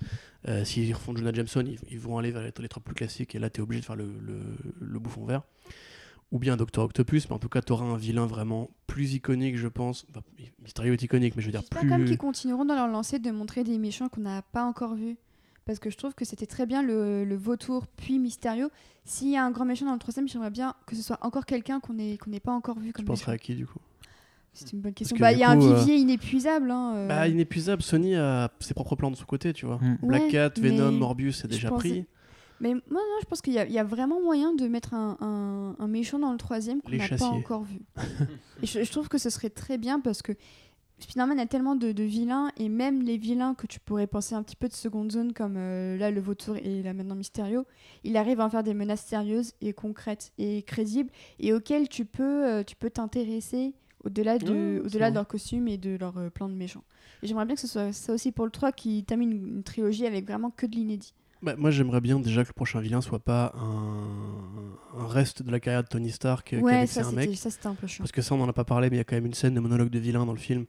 Euh, 0.47 0.63
S'ils 0.65 0.93
refont 0.93 1.15
Jonah 1.15 1.31
Jameson, 1.33 1.63
ils, 1.65 1.77
ils 1.89 1.99
vont 1.99 2.17
aller 2.17 2.31
vers 2.31 2.41
les, 2.41 2.51
les 2.61 2.67
trucs 2.69 2.83
plus 2.83 2.95
classiques, 2.95 3.33
et 3.35 3.39
là, 3.39 3.49
tu 3.49 3.59
es 3.59 3.63
obligé 3.63 3.79
de 3.81 3.85
faire 3.85 3.95
le, 3.95 4.05
le- 4.21 4.57
le 4.79 4.99
bouffon 4.99 5.23
vert. 5.25 5.43
Ou 6.31 6.37
bien 6.39 6.57
Docteur 6.57 6.83
Octopus, 6.85 7.27
mais 7.29 7.35
en 7.35 7.39
tout 7.39 7.49
cas, 7.49 7.61
tu 7.61 7.71
auras 7.73 7.85
un 7.85 7.97
vilain 7.97 8.27
vraiment 8.27 8.69
plus 8.85 9.13
iconique, 9.15 9.57
je 9.57 9.67
pense. 9.67 10.05
Enfin, 10.11 10.21
Mysterio 10.61 10.93
est 10.93 11.01
iconique, 11.01 11.35
mais 11.35 11.41
je 11.41 11.47
veux 11.47 11.51
dire 11.51 11.63
plus. 11.63 12.05
qu'ils 12.05 12.17
continueront 12.19 12.65
dans 12.65 12.75
leur 12.75 12.87
lancée 12.87 13.17
de 13.17 13.31
montrer 13.31 13.63
des 13.63 13.77
méchants 13.79 14.09
qu'on 14.09 14.21
n'a 14.21 14.41
pas 14.43 14.63
encore 14.63 14.93
vus. 14.93 15.17
parce 15.65 15.79
que 15.79 15.89
je 15.89 15.97
trouve 15.97 16.13
que 16.13 16.25
c'était 16.25 16.45
très 16.45 16.65
bien 16.67 16.83
le, 16.83 17.23
le 17.25 17.35
vautour 17.35 17.87
puis 17.87 18.19
Mysterio. 18.19 18.69
S'il 19.05 19.29
y 19.29 19.37
a 19.37 19.43
un 19.43 19.49
grand 19.49 19.65
méchant 19.65 19.85
dans 19.87 19.93
le 19.93 19.99
troisième, 19.99 20.27
j'aimerais 20.27 20.51
bien 20.51 20.75
que 20.85 20.95
ce 20.95 21.01
soit 21.01 21.17
encore 21.21 21.45
quelqu'un 21.47 21.79
qu'on 21.79 21.93
n'ait 21.93 22.17
pas 22.43 22.51
encore 22.51 22.77
vu 22.79 22.87
Tu 22.87 22.93
comme 22.93 23.05
penserais 23.05 23.31
méchant. 23.31 23.35
à 23.35 23.45
qui 23.45 23.55
du 23.55 23.65
coup? 23.65 23.79
C'est 24.53 24.71
une 24.73 24.81
bonne 24.81 24.93
question. 24.93 25.15
que 25.15 25.21
Bah, 25.21 25.31
il 25.31 25.39
y 25.39 25.43
a 25.43 25.49
un 25.51 25.57
coup, 25.57 25.65
euh, 25.65 25.75
vivier 25.79 25.95
inépuisable. 25.95 26.69
hein, 26.69 26.93
euh. 26.95 27.07
Bah, 27.07 27.27
inépuisable, 27.27 27.81
Sony 27.81 28.15
a 28.15 28.51
ses 28.59 28.73
propres 28.73 28.95
plans 28.95 29.09
de 29.11 29.15
son 29.15 29.25
côté, 29.25 29.53
tu 29.53 29.65
vois. 29.65 29.77
Mm. 29.77 29.97
Black 30.03 30.23
Ouais, 30.23 30.29
Cat, 30.29 30.51
Venom, 30.59 30.91
Morbius, 30.91 31.41
c'est 31.41 31.47
déjà 31.47 31.69
pris. 31.71 32.05
Mais 32.61 32.73
moi, 32.73 32.81
non, 33.01 33.17
je 33.21 33.25
pense 33.25 33.41
qu'il 33.41 33.53
y, 33.53 33.59
a- 33.59 33.65
il 33.65 33.71
y 33.71 33.79
a 33.79 33.83
vraiment 33.83 34.21
moyen 34.21 34.53
de 34.53 34.67
mettre 34.67 34.93
un, 34.93 35.17
un- 35.21 35.75
un 35.83 35.87
méchant 35.87 36.19
dans 36.19 36.31
le 36.31 36.37
troisième 36.37 36.81
qu'on 36.81 36.91
n'a 36.97 37.07
pas 37.17 37.25
encore 37.37 37.63
vu. 37.63 37.79
et 38.61 38.65
je, 38.65 38.83
je 38.83 38.91
trouve 38.91 39.07
que 39.09 39.17
ce 39.17 39.29
serait 39.29 39.49
très 39.49 39.77
bien 39.77 39.99
parce 39.99 40.21
que 40.21 40.33
Spider-Man 40.99 41.39
a 41.39 41.45
tellement 41.45 41.75
de, 41.77 41.93
de 41.93 42.03
vilains 42.03 42.51
et 42.57 42.67
même 42.67 43.01
les 43.03 43.17
vilains 43.17 43.55
que 43.55 43.65
tu 43.67 43.79
pourrais 43.79 44.05
penser 44.07 44.35
un 44.35 44.43
petit 44.43 44.57
peu 44.57 44.67
de 44.67 44.73
seconde 44.73 45.13
zone 45.13 45.31
comme 45.31 45.55
euh, 45.55 45.95
là 45.97 46.11
le 46.11 46.19
vautour 46.19 46.57
et 46.57 46.83
là 46.83 46.93
maintenant 46.93 47.15
Mysterio, 47.15 47.63
il 48.03 48.17
arrive 48.17 48.41
à 48.41 48.45
en 48.45 48.49
faire 48.49 48.63
des 48.63 48.73
menaces 48.73 49.05
sérieuses 49.05 49.53
et 49.61 49.71
concrètes 49.71 50.33
et 50.37 50.61
crédibles 50.63 51.09
et 51.39 51.53
auxquelles 51.53 51.87
tu 51.87 52.03
peux 52.03 52.45
euh, 52.45 52.63
tu 52.63 52.75
peux 52.75 52.89
t'intéresser 52.89 53.73
au-delà 54.03 54.37
de, 54.39 54.81
au-delà 54.85 55.05
vrai. 55.05 55.11
de 55.11 55.15
leur 55.15 55.27
costume 55.27 55.69
et 55.69 55.77
de 55.77 55.95
leur 55.97 56.17
euh, 56.17 56.29
plan 56.29 56.49
de 56.49 56.53
méchants. 56.53 56.83
Et 57.23 57.27
j'aimerais 57.27 57.45
bien 57.45 57.55
que 57.55 57.61
ce 57.61 57.67
soit 57.67 57.93
ça 57.93 58.13
aussi 58.13 58.33
pour 58.33 58.43
le 58.43 58.51
3 58.51 58.73
qui 58.73 59.03
termine 59.05 59.31
une, 59.31 59.47
une 59.57 59.63
trilogie 59.63 60.05
avec 60.05 60.25
vraiment 60.25 60.49
que 60.51 60.65
de 60.65 60.75
l'inédit. 60.75 61.13
Bah, 61.41 61.55
moi, 61.57 61.71
j'aimerais 61.71 62.01
bien 62.01 62.19
déjà 62.19 62.43
que 62.43 62.49
le 62.49 62.53
prochain 62.53 62.81
vilain 62.81 62.99
soit 63.01 63.19
pas 63.19 63.53
un, 63.55 64.99
un 65.01 65.07
reste 65.07 65.41
de 65.41 65.51
la 65.51 65.59
carrière 65.59 65.83
de 65.83 65.87
Tony 65.87 66.11
Stark 66.11 66.47
qui 66.49 66.55
a 66.57 66.59
Ouais, 66.59 66.85
ça 66.85 67.01
un 67.01 67.03
c'était 67.11 67.15
mec. 67.27 67.37
ça, 67.37 67.49
c'était 67.49 67.67
un 67.67 67.75
peu 67.75 67.87
chiant. 67.87 68.03
Parce 68.03 68.11
que 68.11 68.21
ça, 68.21 68.35
on 68.35 68.41
en 68.41 68.49
a 68.49 68.53
pas 68.53 68.65
parlé, 68.65 68.89
mais 68.89 68.97
il 68.97 68.99
y 68.99 69.01
a 69.01 69.05
quand 69.05 69.15
même 69.15 69.25
une 69.25 69.33
scène 69.33 69.53
de 69.53 69.59
monologue 69.61 69.89
de 69.89 69.99
vilain 69.99 70.25
dans 70.25 70.33
le 70.33 70.39
film. 70.39 70.65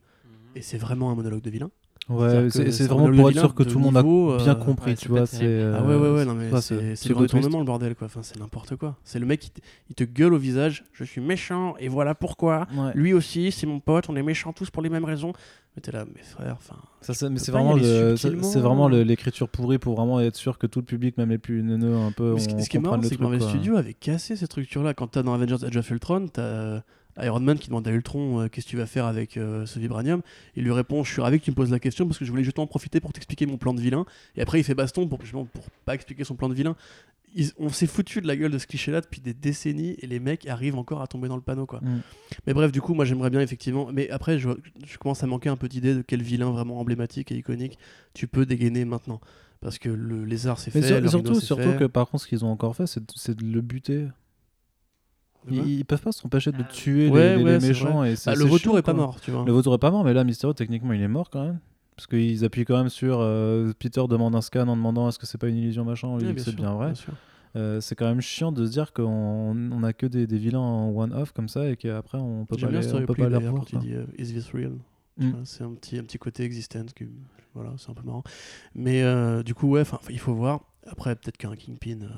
Et 0.54 0.62
c'est 0.62 0.78
vraiment 0.78 1.10
un 1.10 1.14
monologue 1.14 1.42
de 1.42 1.50
vilain. 1.50 1.70
Ouais, 2.10 2.48
c'est 2.50 2.86
vraiment 2.88 3.10
pour 3.10 3.30
être 3.30 3.38
sûr 3.38 3.54
que 3.54 3.62
tout 3.62 3.78
le 3.78 3.84
monde 3.84 3.96
a 3.96 4.02
niveau, 4.02 4.36
bien 4.36 4.48
euh, 4.52 4.54
compris, 4.54 4.94
tu 4.96 5.02
c'est 5.02 5.08
vois. 5.08 5.26
terrible. 5.26 5.74
Ah 5.78 5.82
ouais, 5.82 5.94
ouais, 5.94 6.00
ouais, 6.00 6.20
euh, 6.20 6.24
non, 6.24 6.34
mais 6.34 6.50
c'est 6.60 7.08
le 7.08 7.14
retournement, 7.14 7.58
le 7.60 7.64
bordel, 7.64 7.94
quoi. 7.94 8.06
Enfin, 8.06 8.20
c'est 8.22 8.38
n'importe 8.38 8.76
quoi. 8.76 8.96
C'est 9.04 9.18
le 9.18 9.26
mec, 9.26 9.40
qui 9.40 9.50
te, 9.50 9.60
il 9.88 9.94
te 9.94 10.04
gueule 10.04 10.34
au 10.34 10.38
visage, 10.38 10.84
je 10.92 11.04
suis 11.04 11.20
méchant, 11.20 11.74
et 11.78 11.88
voilà 11.88 12.14
pourquoi. 12.14 12.66
Lui 12.94 13.12
aussi, 13.12 13.52
c'est 13.52 13.66
mon 13.66 13.80
pote, 13.80 14.08
on 14.08 14.16
est 14.16 14.22
méchants 14.22 14.52
tous 14.52 14.70
pour 14.70 14.82
les 14.82 14.90
mêmes 14.90 15.04
raisons. 15.04 15.32
Mais 15.76 15.82
t'es 15.82 15.92
là, 15.92 16.04
mes 16.04 16.22
frères, 16.22 16.56
enfin. 16.58 16.74
Ça, 17.00 17.14
c'est- 17.14 17.30
mais 17.30 17.38
c'est 17.38 17.52
vraiment, 17.52 17.76
c'est 17.78 18.58
vraiment 18.58 18.88
le- 18.88 19.02
l'écriture 19.04 19.48
pourrie 19.48 19.78
pour 19.78 19.94
vraiment 19.94 20.18
être 20.20 20.34
sûr 20.34 20.58
que 20.58 20.66
tout 20.66 20.80
le 20.80 20.84
public, 20.84 21.16
même 21.16 21.30
les 21.30 21.38
plus 21.38 21.62
neuneux, 21.62 21.94
un 21.96 22.10
peu, 22.10 22.34
Mais 22.34 22.40
ce, 22.40 22.48
qui- 22.48 22.54
on 22.56 22.58
ce 22.60 22.68
qui 22.68 22.76
est 22.76 22.80
marrant, 22.80 23.00
c'est 23.02 23.14
que 23.14 23.22
Marvel. 23.22 23.40
Studios 23.40 23.76
avait 23.76 23.94
cassé 23.94 24.34
cette 24.34 24.50
structure-là. 24.50 24.94
Quand 24.94 25.06
t'as 25.06 25.22
dans 25.22 25.32
Avengers 25.32 25.64
Age 25.64 25.76
of 25.76 25.88
Ultron, 25.90 26.26
t'as 26.26 26.42
euh, 26.42 26.80
Iron 27.22 27.40
Man 27.40 27.58
qui 27.58 27.68
demande 27.68 27.86
à 27.86 27.90
Ultron 27.90 28.40
euh, 28.42 28.48
qu'est-ce 28.48 28.66
que 28.66 28.70
tu 28.70 28.76
vas 28.76 28.86
faire 28.86 29.04
avec 29.06 29.36
euh, 29.36 29.66
ce 29.66 29.78
vibranium? 29.78 30.22
Il 30.56 30.64
lui 30.64 30.72
répond 30.72 31.04
Je 31.04 31.12
suis 31.12 31.20
ravi 31.22 31.38
que 31.40 31.44
tu 31.44 31.50
me 31.50 31.56
poses 31.56 31.70
la 31.70 31.78
question 31.80 32.06
parce 32.06 32.18
que 32.18 32.24
je 32.24 32.30
voulais 32.30 32.44
justement 32.44 32.64
en 32.64 32.68
profiter 32.68 33.00
pour 33.00 33.12
t'expliquer 33.12 33.46
mon 33.46 33.56
plan 33.58 33.74
de 33.74 33.80
vilain. 33.80 34.04
Et 34.36 34.42
après, 34.42 34.60
il 34.60 34.64
fait 34.64 34.74
baston 34.74 35.06
pour, 35.08 35.20
justement, 35.22 35.44
pour 35.46 35.64
pas 35.84 35.94
expliquer 35.94 36.24
son 36.24 36.34
plan 36.34 36.48
de 36.48 36.54
vilain. 36.54 36.76
Ils- 37.34 37.52
on 37.58 37.68
s'est 37.68 37.86
foutu 37.86 38.20
de 38.20 38.26
la 38.26 38.36
gueule 38.36 38.50
de 38.50 38.58
ce 38.58 38.66
cliché-là 38.66 39.00
depuis 39.00 39.20
des 39.20 39.34
décennies 39.34 39.96
et 40.00 40.06
les 40.08 40.18
mecs 40.18 40.46
arrivent 40.48 40.76
encore 40.76 41.00
à 41.00 41.06
tomber 41.06 41.28
dans 41.28 41.36
le 41.36 41.42
panneau. 41.42 41.64
Quoi. 41.66 41.80
Mm. 41.80 42.00
Mais 42.46 42.54
bref, 42.54 42.72
du 42.72 42.80
coup, 42.80 42.92
moi 42.94 43.04
j'aimerais 43.04 43.30
bien 43.30 43.40
effectivement. 43.40 43.88
Mais 43.92 44.10
après, 44.10 44.38
je, 44.40 44.48
je 44.84 44.98
commence 44.98 45.22
à 45.22 45.26
manquer 45.28 45.48
un 45.48 45.56
peu 45.56 45.68
d'idée 45.68 45.94
de 45.94 46.02
quel 46.02 46.22
vilain 46.22 46.50
vraiment 46.50 46.80
emblématique 46.80 47.30
et 47.30 47.36
iconique 47.36 47.78
tu 48.14 48.26
peux 48.26 48.46
dégainer 48.46 48.84
maintenant. 48.84 49.20
Parce 49.60 49.78
que 49.78 49.90
le 49.90 50.24
lézard 50.24 50.58
c'est 50.58 50.70
fait. 50.70 50.80
sur- 50.88 50.96
surtout, 51.10 51.34
surtout 51.46 51.62
fait. 51.72 51.78
que 51.78 51.84
par 51.84 52.08
contre, 52.08 52.24
ce 52.24 52.28
qu'ils 52.28 52.44
ont 52.44 52.50
encore 52.50 52.74
fait, 52.74 52.86
c'est 52.86 53.36
de 53.36 53.44
le 53.44 53.60
buter. 53.60 54.06
Ils, 55.48 55.78
ils 55.78 55.84
peuvent 55.84 56.02
pas 56.02 56.12
s'empêcher 56.12 56.52
de 56.52 56.62
tuer 56.64 57.06
les- 57.06 57.10
Ouais, 57.10 57.36
les, 57.36 57.42
ouais, 57.44 57.52
les 57.54 57.60
c'est 57.60 57.68
méchants. 57.68 58.04
Et 58.04 58.14
Bah, 58.26 58.34
le 58.34 58.46
chiant, 58.58 58.76
est 58.76 58.82
pas 58.82 58.92
mort, 58.92 59.20
tu 59.20 59.30
vois. 59.30 59.44
Le 59.44 59.52
vautour 59.52 59.74
est 59.74 59.78
pas 59.78 59.90
mort, 59.90 60.04
mais 60.04 60.12
là, 60.12 60.24
Mysterio, 60.24 60.52
techniquement, 60.52 60.92
il 60.92 61.00
est 61.02 61.08
mort 61.08 61.30
quand 61.30 61.44
même. 61.44 61.58
Parce 61.96 62.06
qu'ils 62.06 62.44
appuient 62.44 62.64
quand 62.64 62.78
même 62.78 62.88
sur 62.88 63.18
euh, 63.20 63.72
Peter 63.78 64.02
demande 64.08 64.34
un 64.34 64.40
scan 64.40 64.68
en 64.68 64.76
demandant 64.76 65.08
est-ce 65.08 65.18
que 65.18 65.26
c'est 65.26 65.36
pas 65.38 65.48
une 65.48 65.56
illusion 65.58 65.84
machin, 65.84 66.16
lui 66.18 66.32
c'est 66.38 66.54
bien 66.56 66.72
vrai. 66.74 66.94
Euh, 67.56 67.80
c'est 67.80 67.94
quand 67.96 68.06
même 68.06 68.20
chiant 68.20 68.52
de 68.52 68.64
se 68.64 68.70
dire 68.70 68.92
qu'on 68.92 69.02
on 69.72 69.82
a 69.82 69.92
que 69.92 70.06
des, 70.06 70.26
des 70.28 70.38
vilains 70.38 70.60
en 70.60 70.90
one-off 70.96 71.32
comme 71.32 71.48
ça 71.48 71.68
et 71.68 71.76
qu'après 71.76 72.16
on 72.16 72.46
peut 72.46 72.54
pas 72.54 72.60
J'aime 72.60 72.70
bien 72.70 72.80
les, 72.80 72.94
on 72.94 73.04
peut 73.06 73.14
pas 73.14 73.28
les 73.28 73.36
revoir. 73.36 73.54
quand 73.64 73.70
il 73.70 73.72
quoi. 73.72 73.80
dit 73.80 73.94
euh, 73.94 74.04
Is 74.18 74.32
this 74.32 74.50
real? 74.54 74.74
Mm. 75.18 75.30
C'est 75.44 75.64
un 75.64 75.72
petit, 75.74 75.98
un 75.98 76.04
petit 76.04 76.18
côté 76.18 76.44
existence. 76.44 76.90
Voilà, 77.54 77.72
c'est 77.76 77.90
un 77.90 77.94
peu 77.94 78.04
marrant. 78.04 78.22
Mais 78.74 79.02
euh, 79.02 79.42
du 79.42 79.54
coup, 79.54 79.68
ouais, 79.68 79.82
il 80.10 80.18
faut 80.20 80.32
voir. 80.32 80.60
Après, 80.86 81.14
peut-être 81.14 81.36
qu'un 81.36 81.54
Kingpin, 81.56 82.00
euh, 82.02 82.08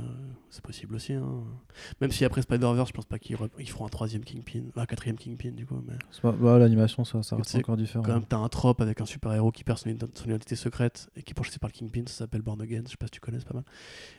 c'est 0.48 0.62
possible 0.62 0.94
aussi. 0.94 1.12
hein. 1.14 1.43
Même 2.01 2.12
si 2.12 2.24
après 2.24 2.43
Spider-Verse, 2.43 2.89
je 2.89 2.93
pense 2.93 3.06
pas 3.06 3.18
qu'ils 3.18 3.36
ils 3.59 3.68
feront 3.68 3.86
un 3.86 3.89
troisième 3.89 4.22
Kingpin, 4.24 4.62
un 4.76 4.86
quatrième 4.86 5.16
Kingpin 5.16 5.51
du 5.51 5.66
coup. 5.66 5.82
Mais 5.86 5.94
pas- 6.22 6.30
bah, 6.32 6.59
L'animation, 6.59 7.05
ça, 7.05 7.22
ça 7.24 7.36
reste 7.36 7.56
encore 7.56 7.76
différent. 7.76 8.05
quand 8.05 8.12
même, 8.12 8.24
t'as 8.24 8.36
un 8.39 8.48
trope 8.48 8.80
avec 8.80 9.01
un 9.01 9.05
super-héros 9.06 9.51
qui 9.51 9.64
perd 9.64 9.78
son, 9.78 9.89
ident- 9.90 10.09
son 10.16 10.26
identité 10.26 10.55
secrète 10.55 11.09
et 11.16 11.22
qui 11.24 11.32
est 11.32 11.34
pourchassé 11.34 11.59
par 11.59 11.70
le 11.70 11.78
Kingpin, 11.78 12.02
ça 12.06 12.18
s'appelle 12.18 12.43
Born 12.43 12.60
Again. 12.62 12.82
Je 12.86 12.90
sais 12.93 12.97
pas 12.97 13.06
si 13.06 13.12
tu 13.12 13.20
connais, 13.20 13.39
c'est 13.40 13.48
pas 13.48 13.55
mal. 13.55 13.64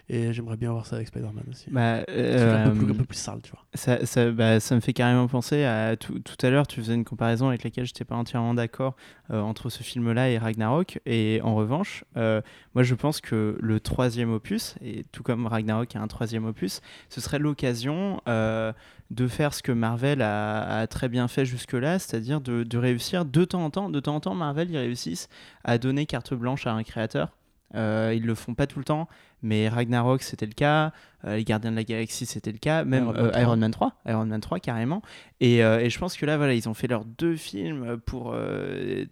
Et 0.09 0.33
j'aimerais 0.33 0.57
bien 0.57 0.71
voir 0.71 0.85
ça 0.85 0.97
avec 0.97 1.07
Spider-Man 1.07 1.45
aussi. 1.49 1.69
Bah, 1.71 1.99
Un 1.99 2.03
peu 2.03 2.03
plus, 2.05 2.13
euh, 2.17 2.65
un 2.91 2.93
peu 2.97 3.05
plus 3.05 3.17
sale, 3.17 3.39
tu 3.41 3.51
vois. 3.51 3.63
Ça, 3.73 4.05
ça, 4.05 4.29
bah, 4.31 4.59
ça 4.59 4.75
me 4.75 4.81
fait 4.81 4.93
carrément 4.93 5.27
penser 5.27 5.63
à 5.63 5.95
tout, 5.95 6.19
tout 6.19 6.45
à 6.45 6.49
l'heure, 6.49 6.67
tu 6.67 6.81
faisais 6.81 6.95
une 6.95 7.05
comparaison 7.05 7.47
avec 7.47 7.63
laquelle 7.63 7.85
je 7.85 7.91
n'étais 7.91 8.03
pas 8.05 8.15
entièrement 8.15 8.53
d'accord 8.53 8.95
euh, 9.31 9.39
entre 9.39 9.69
ce 9.69 9.83
film-là 9.83 10.29
et 10.29 10.37
Ragnarok. 10.37 10.99
Et 11.05 11.39
en 11.43 11.55
revanche, 11.55 12.03
euh, 12.17 12.41
moi 12.75 12.83
je 12.83 12.93
pense 12.95 13.21
que 13.21 13.57
le 13.61 13.79
troisième 13.79 14.32
opus, 14.33 14.75
et 14.81 15.05
tout 15.11 15.23
comme 15.23 15.47
Ragnarok 15.47 15.95
a 15.95 16.01
un 16.01 16.07
troisième 16.07 16.45
opus, 16.45 16.81
ce 17.09 17.21
serait 17.21 17.39
l'occasion 17.39 18.21
euh, 18.27 18.73
de 19.11 19.27
faire 19.27 19.53
ce 19.53 19.63
que 19.63 19.71
Marvel 19.71 20.21
a, 20.21 20.85
très 20.87 21.09
bien 21.09 21.27
fait 21.27 21.45
jusque-là, 21.45 21.99
c'est-à-dire 21.99 22.41
de, 22.41 22.63
de 22.63 22.77
réussir 22.77 23.25
de 23.25 23.45
temps 23.45 23.63
en 23.63 23.69
temps. 23.69 23.89
De 23.89 23.99
temps 23.99 24.15
en 24.15 24.19
temps, 24.19 24.35
Marvel, 24.35 24.69
ils 24.71 24.77
réussissent 24.77 25.29
à 25.63 25.77
donner 25.77 26.05
carte 26.05 26.33
blanche 26.33 26.67
à 26.67 26.73
un 26.73 26.83
créateur. 26.83 27.37
Euh, 27.75 28.13
ils 28.15 28.25
le 28.25 28.35
font 28.35 28.53
pas 28.53 28.67
tout 28.67 28.79
le 28.79 28.85
temps, 28.85 29.07
mais 29.41 29.67
Ragnarok 29.67 30.21
c'était 30.21 30.45
le 30.45 30.53
cas, 30.53 30.91
euh, 31.25 31.37
les 31.37 31.43
Gardiens 31.43 31.71
de 31.71 31.75
la 31.75 31.83
Galaxie 31.83 32.25
c'était 32.25 32.51
le 32.51 32.59
cas, 32.59 32.83
même 32.83 33.05
Iron 33.05 33.13
Man 33.13 33.25
euh, 33.25 33.31
3. 33.31 33.41
Iron 33.41 33.57
Man 33.57 33.71
3, 33.71 34.01
Iron 34.07 34.25
Man 34.25 34.41
3 34.41 34.59
carrément. 34.59 35.01
Et, 35.39 35.57
et 35.57 35.89
je 35.89 35.99
pense 35.99 36.15
que 36.15 36.25
là 36.25 36.37
voilà, 36.37 36.53
ils 36.53 36.69
ont 36.69 36.73
fait 36.73 36.87
leurs 36.87 37.05
deux 37.05 37.35
films 37.35 37.97
pour 38.05 38.35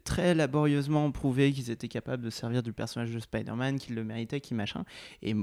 très 0.03 0.33
laborieusement 0.35 1.11
prouver 1.11 1.51
qu'ils 1.51 1.71
étaient 1.71 1.87
capables 1.87 2.23
de 2.23 2.29
servir 2.29 2.63
du 2.63 2.73
personnage 2.73 3.11
de 3.11 3.19
Spider-Man, 3.19 3.79
qu'ils 3.79 3.95
le 3.95 4.03
méritaient, 4.03 4.41
qu'ils 4.41 4.57
machin. 4.57 4.85
Et 5.21 5.35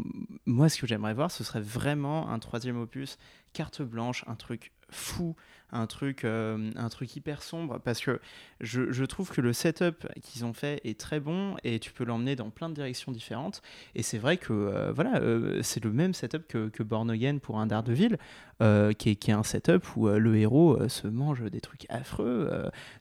moi 0.46 0.68
ce 0.68 0.80
que 0.80 0.86
j'aimerais 0.86 1.14
voir, 1.14 1.30
ce 1.30 1.44
serait 1.44 1.60
vraiment 1.60 2.30
un 2.30 2.38
troisième 2.38 2.80
opus, 2.80 3.18
carte 3.52 3.82
blanche, 3.82 4.24
un 4.26 4.34
truc 4.34 4.72
fou, 4.90 5.34
un 5.70 5.86
truc, 5.86 6.24
euh, 6.24 6.70
un 6.76 6.88
truc 6.88 7.14
hyper 7.16 7.42
sombre, 7.42 7.78
parce 7.78 8.00
que 8.00 8.20
je, 8.60 9.04
trouve 9.04 9.30
que 9.30 9.40
le 9.40 9.52
setup 9.52 10.06
qu'ils 10.22 10.44
ont 10.44 10.52
fait 10.52 10.80
est 10.84 10.98
très 10.98 11.20
bon 11.20 11.56
et 11.64 11.78
tu 11.78 11.92
peux 11.92 12.04
l'emmener 12.04 12.36
dans 12.36 12.50
plein 12.50 12.68
de 12.68 12.74
directions 12.74 13.12
différentes. 13.12 13.62
Et 13.94 14.02
c'est 14.02 14.18
vrai 14.18 14.36
que 14.36 14.52
euh, 14.52 14.92
voilà, 14.92 15.16
euh, 15.16 15.60
c'est 15.62 15.82
le 15.82 15.92
même 15.92 16.14
setup 16.14 16.46
que, 16.46 16.68
que 16.68 16.82
Born 16.82 17.10
Again 17.10 17.38
pour 17.38 17.58
un 17.60 17.66
Daredevil, 17.66 18.18
euh, 18.60 18.92
qui, 18.92 19.10
est, 19.10 19.16
qui 19.16 19.30
est 19.30 19.34
un 19.34 19.42
setup 19.42 19.84
où 19.96 20.08
euh, 20.08 20.18
le 20.18 20.36
héros 20.36 20.76
euh, 20.80 20.88
se 20.88 21.06
mange 21.06 21.42
des 21.50 21.60
trucs 21.60 21.86
affreux. 21.88 22.50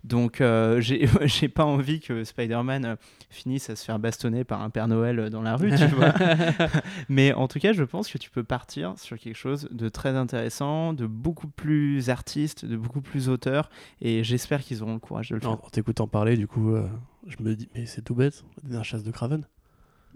donc 0.03 0.41
j'ai 0.79 1.47
pas 1.49 1.65
envie 1.65 1.99
que 1.99 2.23
Spider-Man 2.23 2.97
finisse 3.29 3.69
à 3.69 3.75
se 3.75 3.84
faire 3.84 3.99
bastonner 3.99 4.43
par 4.43 4.61
un 4.61 4.69
Père 4.69 4.88
Noël 4.88 5.29
dans 5.29 5.41
la 5.41 5.55
rue, 5.55 5.73
tu 5.75 5.88
vois. 5.88 6.13
Mais 7.09 7.34
en 7.34 7.47
tout 7.47 7.59
cas, 7.59 7.73
je 7.73 7.84
pense 7.84 8.09
que 8.09 8.17
tu 8.17 8.29
peux 8.29 8.43
partir 8.43 8.93
sur 8.97 9.17
quelque 9.17 9.35
chose 9.35 9.67
de 9.71 9.89
très 9.89 10.15
intéressant, 10.15 10.93
de 10.93 11.07
beaucoup 11.07 11.47
plus 11.47 12.09
artiste, 12.09 12.65
de 12.65 12.77
beaucoup 12.77 13.01
plus 13.01 13.29
auteur. 13.29 13.69
Et 14.01 14.23
j'espère 14.23 14.61
qu'ils 14.61 14.84
auront 14.84 14.93
le 14.93 14.99
courage 14.99 15.29
de 15.29 15.35
le 15.35 15.41
faire. 15.41 15.51
En, 15.51 15.53
en 15.53 15.69
t'écoutant 15.69 16.07
parler, 16.07 16.38
du 16.38 16.47
coup, 16.47 16.73
euh, 16.75 16.88
je 17.25 17.38
me 17.41 17.55
dis, 17.55 17.67
mais 17.75 17.85
c'est 17.85 18.01
tout 18.01 18.15
bête, 18.15 18.43
la 18.67 18.84
chasse 18.84 19.03
de 19.03 19.11
Craven. 19.11 19.45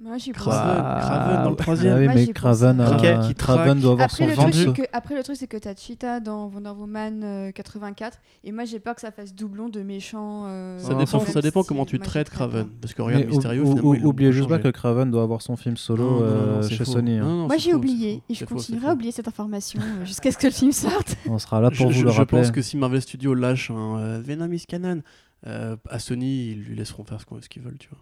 Moi, 0.03 0.17
j'y 0.17 0.31
pense. 0.33 0.41
Craven, 0.45 0.99
Craven 0.99 1.43
dans 1.43 1.49
le 1.51 1.55
troisième. 1.55 1.93
Ah 1.93 1.99
oui, 1.99 2.05
Moi, 2.05 2.13
mais 2.15 2.25
j'y 2.25 2.33
Craven, 2.33 2.81
Ok, 2.81 3.27
qui 3.27 3.35
Craven 3.35 3.79
doit 3.79 3.91
avoir 3.91 4.05
Après 4.05 4.17
son 4.17 4.25
le, 4.25 4.33
truc, 4.33 4.45
vendu. 4.45 4.57
c'est 4.57 4.73
que, 4.73 4.89
après, 4.93 5.15
le 5.15 5.21
truc, 5.21 5.35
c'est 5.37 5.45
que 5.45 5.57
t'as 5.57 5.75
Cheetah 5.75 6.19
dans 6.19 6.47
Wonder 6.47 6.71
Woman 6.71 7.23
euh, 7.23 7.51
84. 7.51 8.17
Et 8.43 8.51
moi, 8.51 8.65
j'ai 8.65 8.79
peur 8.79 8.95
que 8.95 9.01
ça 9.01 9.11
fasse 9.11 9.35
doublon 9.35 9.69
de 9.69 9.81
méchants. 9.83 10.45
euh, 10.47 10.79
Ça 10.79 10.95
dépend, 10.95 11.61
ça 11.61 11.63
comment 11.67 11.85
tu 11.85 11.97
moi, 11.97 12.05
traites 12.05 12.31
Craven. 12.31 12.67
Parce 12.81 12.95
que 12.95 13.01
regarde 13.03 13.25
Mais 13.25 13.29
Mysterio, 13.29 13.61
ou- 13.61 13.67
finalement, 13.67 13.89
ou- 13.89 13.93
ils 13.93 14.01
l'ont 14.01 14.09
oubliez 14.09 14.31
juste 14.31 14.49
pas 14.49 14.55
changé. 14.57 14.71
que 14.71 14.75
Craven 14.77 15.11
doit 15.11 15.21
avoir 15.21 15.43
son 15.43 15.55
film 15.55 15.77
solo 15.77 16.03
Non, 16.03 16.11
non, 16.11 16.19
non, 16.19 16.25
euh, 16.25 16.61
c'est 16.63 16.69
chez 16.73 16.83
faux. 16.85 16.93
Sony. 16.93 17.17
hein. 17.19 17.23
Non, 17.23 17.29
non, 17.35 17.45
Moi, 17.45 17.49
c'est 17.57 17.59
j'ai 17.59 17.71
faux, 17.71 17.77
oublié. 17.77 18.23
c'est 18.27 18.33
Et 18.33 18.35
je 18.35 18.45
faux, 18.45 18.49
c'est 18.49 18.55
continuerai 18.55 18.85
faux. 18.85 18.89
à 18.89 18.93
oublier 18.95 19.11
cette 19.11 19.27
information 19.27 19.81
euh, 19.83 20.05
jusqu'à 20.05 20.31
ce 20.31 20.37
que 20.39 20.47
le 20.47 20.53
film 20.53 20.71
sorte. 20.71 21.15
On 21.29 21.37
sera 21.37 21.61
là 21.61 21.69
pour 21.69 21.91
Je, 21.91 21.99
vous 21.99 22.05
le 22.05 22.11
je 22.11 22.17
rappeler. 22.17 22.39
pense 22.41 22.49
que 22.49 22.63
si 22.63 22.75
Marvel 22.75 23.01
Studios 23.03 23.35
lâche 23.35 23.69
un 23.69 23.97
euh, 23.99 24.21
Venom 24.23 24.51
is 24.51 24.65
canon 24.67 25.01
euh, 25.45 25.75
à 25.89 25.99
Sony, 25.99 26.49
ils 26.53 26.63
lui 26.63 26.75
laisseront 26.75 27.03
faire 27.03 27.21
ce 27.21 27.25
qu'on- 27.27 27.39
ce 27.39 27.47
qu'ils 27.49 27.61
veulent, 27.61 27.77
tu 27.77 27.89
vois. 27.89 27.99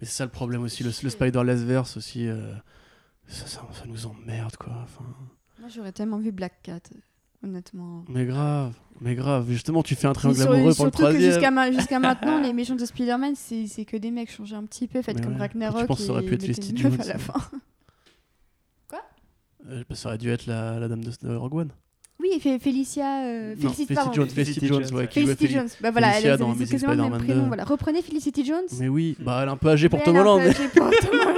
Mais 0.00 0.06
c'est 0.06 0.12
ça 0.16 0.24
le 0.24 0.30
problème 0.30 0.62
aussi, 0.62 0.82
le, 0.84 0.90
le 1.02 1.10
Spider-Less 1.10 1.60
verse 1.62 1.96
aussi, 1.96 2.26
euh, 2.28 2.52
ça, 3.26 3.46
ça- 3.46 3.66
ça 3.72 3.84
nous 3.86 4.06
emmerde 4.06 4.56
quoi. 4.56 4.72
Enfin, 4.84 5.04
Moi, 5.58 5.68
j'aurais 5.68 5.92
tellement 5.92 6.18
vu 6.18 6.32
Black 6.32 6.62
Cat, 6.62 6.80
euh, 6.94 7.46
honnêtement. 7.46 8.04
mais 8.08 8.24
grave, 8.24 8.74
mais 9.00 9.14
grave. 9.14 9.46
Justement, 9.50 9.82
tu 9.82 9.94
fais 9.94 10.06
un 10.06 10.12
triangle 10.12 10.38
sur- 10.38 10.50
amoureux 10.50 10.74
pour 10.74 10.84
le 10.86 10.90
surtout 10.90 10.90
que 10.90 11.02
troisième. 11.08 11.32
jusqu'à 11.32 11.72
jusqu'à 11.72 11.98
maintenant, 12.00 12.40
les 12.40 12.52
méchants 12.52 12.76
de 12.76 12.84
Spider-Man, 12.84 13.34
c'est 13.36 13.84
que 13.84 13.96
des 13.96 14.10
mecs 14.10 14.30
changés 14.30 14.56
un 14.56 14.64
petit 14.64 14.86
peu, 14.88 15.02
faits 15.02 15.16
Mais 15.16 15.22
comme 15.22 15.34
ouais. 15.34 15.38
Ragnarok. 15.40 15.80
Tu 15.82 15.86
penses 15.86 15.98
que 15.98 16.04
ça 16.04 16.12
aurait 16.12 16.22
pu 16.22 16.34
être 16.34 16.42
Felicity 16.42 16.76
Jones, 16.76 16.94
à 16.94 17.04
la 17.04 17.04
ça. 17.04 17.18
fin. 17.18 17.40
Euh, 19.68 19.84
bah, 19.88 19.94
ça 19.94 20.08
aurait 20.08 20.18
dû 20.18 20.30
être 20.30 20.46
la, 20.46 20.78
la 20.80 20.88
dame 20.88 21.04
de 21.04 21.34
Rogue 21.36 21.54
One. 21.54 21.70
Oui, 22.20 22.28
et 22.34 22.38
Fé- 22.40 22.58
Félicia. 22.58 23.22
euh, 23.24 23.50
Non, 23.50 23.56
Felicity, 23.56 23.68
Felicity 23.86 23.94
pardon. 23.94 24.12
Jones, 24.12 24.28
Felicity 24.28 24.60
Felicity 24.60 24.66
Jones, 24.90 24.98
ouais, 24.98 25.08
qui. 25.08 25.22
Bah 25.80 25.90
voilà, 25.90 26.10
Felicia 26.12 26.30
elle 26.34 26.68
quasiment 26.68 26.90
le 26.92 26.96
même 27.10 27.18
prénom. 27.24 27.42
2. 27.42 27.46
Voilà. 27.48 27.64
Reprenez 27.64 28.02
Felicity 28.02 28.44
Jones. 28.44 28.64
Mais 28.78 28.88
oui, 28.88 29.16
bah 29.20 29.40
elle 29.42 29.48
est 29.48 29.52
un 29.52 29.56
peu 29.56 29.68
âgée 29.70 29.88
pour 29.88 29.98
Mais 30.00 30.04
Tom 30.04 30.16
elle 30.16 30.20
est 30.20 30.20
un 30.20 30.24
peu 30.24 30.30
Holland. 30.30 30.48
âgée 30.50 30.68
pour 30.68 30.90
Tom 30.90 31.10
Holland. 31.20 31.36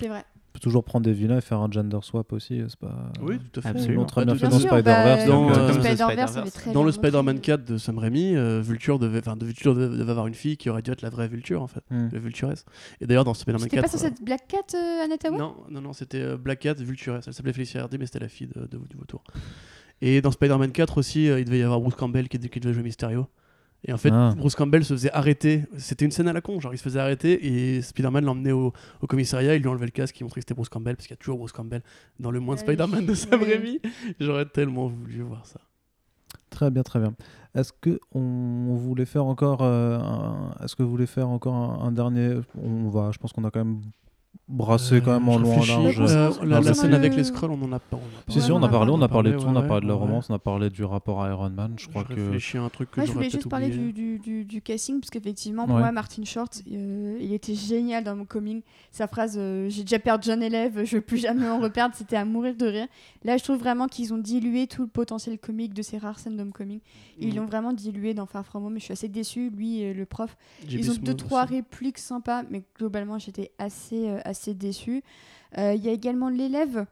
C'est 0.00 0.08
vrai. 0.08 0.24
Toujours 0.62 0.84
prendre 0.84 1.04
des 1.04 1.12
vilains 1.12 1.38
et 1.38 1.40
faire 1.40 1.58
un 1.58 1.68
gender 1.68 1.98
swap 2.02 2.32
aussi. 2.32 2.62
C'est 2.68 2.78
pas. 2.78 3.10
Oui, 3.20 3.36
tout 3.52 3.58
à 3.58 3.62
fait. 3.64 3.68
Absolument. 3.70 4.04
Très 4.04 4.20
Bah, 4.20 4.26
bien 4.26 4.34
de- 4.34 4.38
fait 4.38 4.46
Bien 4.46 4.50
dans 4.56 4.60
sûr, 4.60 4.68
Spider-Verse. 4.68 5.20
bah, 5.24 5.26
dans 5.26 5.42
euh, 5.44 5.48
le 5.48 6.72
Dans 6.72 6.84
le. 6.84 6.92
Spider-Man 6.92 7.40
4 7.40 7.64
de 7.64 7.78
Sam 7.78 7.98
Raimi, 7.98 8.36
euh, 8.36 8.60
Vulture 8.62 9.00
devait, 9.00 9.18
enfin, 9.18 9.36
de 9.36 9.44
Vulture 9.44 9.74
devait, 9.74 9.96
devait 9.98 10.10
avoir 10.12 10.28
une 10.28 10.34
fille 10.34 10.56
qui 10.56 10.70
aurait 10.70 10.82
dû 10.82 10.92
être 10.92 11.02
la 11.02 11.10
vraie 11.10 11.26
Vulture 11.26 11.62
en 11.62 11.66
fait, 11.66 11.82
Hmm. 11.90 12.08
le 12.12 12.18
Vulturesse. 12.20 12.64
Et 13.00 13.06
d'ailleurs 13.06 13.24
dans 13.24 13.34
Spider-Man 13.34 13.62
C'était 13.64 13.76
4. 13.78 13.82
pas 13.86 13.90
censé 13.90 14.06
être 14.06 14.22
Black 14.22 14.46
Cat, 14.46 14.58
euh, 14.76 15.04
Annette 15.04 15.24
euh, 15.24 15.28
Hayward 15.30 15.40
non, 15.42 15.56
non, 15.68 15.80
non, 15.80 15.92
c'était 15.92 16.20
euh, 16.20 16.36
Black 16.36 16.60
Cat 16.60 16.74
Vulturesse. 16.74 17.24
Elle 17.26 17.34
s'appelait 17.34 17.52
Felicia 17.52 17.80
Hardy, 17.82 17.98
mais 17.98 18.06
c'était 18.06 18.20
la 18.20 18.28
fille 18.28 18.46
de, 18.46 18.60
de- 18.60 18.78
du 18.88 18.96
vautour. 18.96 19.24
Et 20.00 20.20
dans 20.20 20.30
Spider-Man 20.30 20.70
4 20.70 20.98
aussi, 20.98 21.28
euh, 21.28 21.40
il 21.40 21.44
devait 21.44 21.58
y 21.58 21.62
avoir 21.62 21.80
Bruce 21.80 21.94
Campbell 21.96 22.28
qui, 22.28 22.38
qui 22.38 22.60
devait 22.60 22.72
jouer 22.74 22.82
Mysterio. 22.84 23.26
Et 23.84 23.92
en 23.92 23.96
fait, 23.96 24.10
Ah. 24.12 24.32
Bruce 24.36 24.54
Campbell 24.54 24.84
se 24.84 24.94
faisait 24.94 25.10
arrêter. 25.12 25.64
C'était 25.76 26.04
une 26.04 26.12
scène 26.12 26.28
à 26.28 26.32
la 26.32 26.40
con, 26.40 26.60
genre 26.60 26.72
il 26.72 26.78
se 26.78 26.82
faisait 26.84 27.00
arrêter 27.00 27.46
et 27.76 27.82
Spider-Man 27.82 28.24
l'emmenait 28.24 28.52
au, 28.52 28.72
au 29.00 29.06
commissariat, 29.08 29.56
il 29.56 29.62
lui 29.62 29.68
enlevait 29.68 29.86
le 29.86 29.90
casque, 29.90 30.18
il 30.20 30.22
montrait 30.22 30.40
que 30.40 30.44
c'était 30.44 30.54
Bruce 30.54 30.68
Campbell, 30.68 30.94
parce 30.96 31.08
qu'il 31.08 31.14
y 31.14 31.18
a 31.18 31.22
toujours 31.22 31.38
Bruce 31.38 31.50
Campbell 31.52 31.82
dans 32.20 32.30
le 32.30 32.38
moins 32.38 32.54
de 32.54 32.60
Ouais, 32.60 32.66
Spider-Man 32.66 33.06
de 33.06 33.14
Sam 33.14 33.40
ouais. 33.42 33.54
Raimi. 33.56 33.80
J'aurais 34.20 34.46
tellement 34.46 34.86
voulu 34.86 35.22
voir 35.22 35.44
ça. 35.46 35.60
Très 36.50 36.70
bien, 36.70 36.82
très 36.82 37.00
bien. 37.00 37.14
Est-ce 37.54 37.72
que 37.72 37.98
on 38.14 38.76
voulait 38.76 39.04
faire 39.04 39.24
encore, 39.24 39.62
euh, 39.62 39.98
un- 39.98 40.54
est-ce 40.62 40.76
que 40.76 40.82
vous 40.82 40.90
voulez 40.90 41.06
faire 41.06 41.28
encore 41.28 41.54
un, 41.54 41.86
un 41.86 41.92
dernier? 41.92 42.36
On 42.62 42.88
va, 42.88 43.10
je 43.10 43.18
pense 43.18 43.32
qu'on 43.32 43.44
a 43.44 43.50
quand 43.50 43.64
même 43.64 43.80
brassé 44.48 45.00
quand 45.00 45.12
même 45.18 45.28
en 45.28 45.38
long 45.38 45.52
en 45.60 45.64
large. 45.64 46.00
Euh, 46.00 46.30
la, 46.44 46.74
scène 46.74 46.92
avec 46.94 47.14
les 47.16 47.24
scrolls, 47.24 47.50
on 47.52 47.62
en 47.62 47.72
a 47.72 47.78
pas. 47.78 47.98
Si, 48.28 48.40
si, 48.40 48.52
on 48.52 48.62
a 48.62 48.68
parlé, 48.68 48.90
on 48.92 49.00
a 49.00 49.08
parlé 49.08 49.32
de 49.32 49.38
tout, 49.38 49.44
on 49.46 49.56
a 49.56 49.62
parlé 49.62 49.82
de 49.82 49.88
la 49.88 49.94
ouais, 49.94 50.00
romance, 50.00 50.28
on 50.30 50.34
a 50.34 50.38
parlé 50.38 50.68
du 50.68 50.84
rapport 50.84 51.22
à 51.22 51.30
Iron 51.30 51.50
Man. 51.50 51.74
Je 51.78 51.88
crois 51.88 52.04
je 52.08 52.14
que. 52.14 52.20
réfléchis 52.20 52.58
à 52.58 52.62
un 52.62 52.68
truc 52.68 52.90
que 52.90 53.00
Moi, 53.00 53.06
je 53.06 53.12
voulais 53.12 53.30
juste 53.30 53.48
parler 53.48 53.68
du, 53.70 53.92
du, 53.92 54.18
du, 54.18 54.44
du 54.44 54.60
casting, 54.60 55.00
parce 55.00 55.10
qu'effectivement, 55.10 55.64
pour 55.66 55.76
Ouais. 55.76 55.80
moi, 55.82 55.92
Martin 55.92 56.24
Short, 56.24 56.60
euh, 56.70 57.16
il 57.20 57.32
était 57.32 57.54
génial 57.54 58.04
dans 58.04 58.14
mon 58.14 58.24
coming. 58.26 58.62
Sa 58.90 59.06
phrase 59.06 59.36
euh, 59.38 59.68
J'ai 59.70 59.82
déjà 59.82 59.98
perdu 59.98 60.30
un 60.30 60.40
élève, 60.40 60.84
je 60.84 60.96
veux 60.96 61.02
plus 61.02 61.18
jamais 61.18 61.48
en 61.48 61.58
reperdre, 61.58 61.94
c'était 61.94 62.16
à 62.16 62.24
mourir 62.24 62.54
de 62.54 62.66
rire. 62.66 62.86
Là, 63.24 63.36
je 63.38 63.44
trouve 63.44 63.58
vraiment 63.58 63.86
qu'ils 63.86 64.12
ont 64.12 64.18
dilué 64.18 64.66
tout 64.66 64.82
le 64.82 64.88
potentiel 64.88 65.38
comique 65.38 65.72
de 65.72 65.82
ces 65.82 65.96
rares 65.98 66.18
scènes 66.18 66.36
d'homecoming. 66.36 66.80
Ils 67.20 67.32
Mm. 67.32 67.36
l'ont 67.36 67.46
vraiment 67.46 67.72
dilué 67.72 68.12
dans 68.12 68.26
Far 68.26 68.44
From 68.44 68.64
Home, 68.66 68.74
mais 68.74 68.80
je 68.80 68.84
suis 68.84 68.92
assez 68.92 69.08
déçue. 69.08 69.50
Lui, 69.50 69.80
et 69.80 69.94
le 69.94 70.04
prof, 70.04 70.36
ils 70.68 70.90
ont 70.90 70.94
deux, 71.00 71.14
trois 71.14 71.44
répliques 71.44 71.98
sympas, 71.98 72.42
mais 72.50 72.62
globalement, 72.78 73.18
j'étais 73.18 73.50
assez, 73.58 74.08
assez 74.24 74.54
déçue. 74.54 75.02
Euh, 75.58 75.74
Il 75.74 75.84
y 75.84 75.88
a 75.88 75.92
également 75.92 76.28
l'élève 76.28 76.86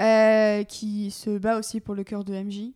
euh, 0.00 0.62
qui 0.64 1.10
se 1.10 1.38
bat 1.38 1.58
aussi 1.58 1.80
pour 1.80 1.94
le 1.94 2.04
cœur 2.04 2.24
de 2.24 2.32
MJ. 2.34 2.72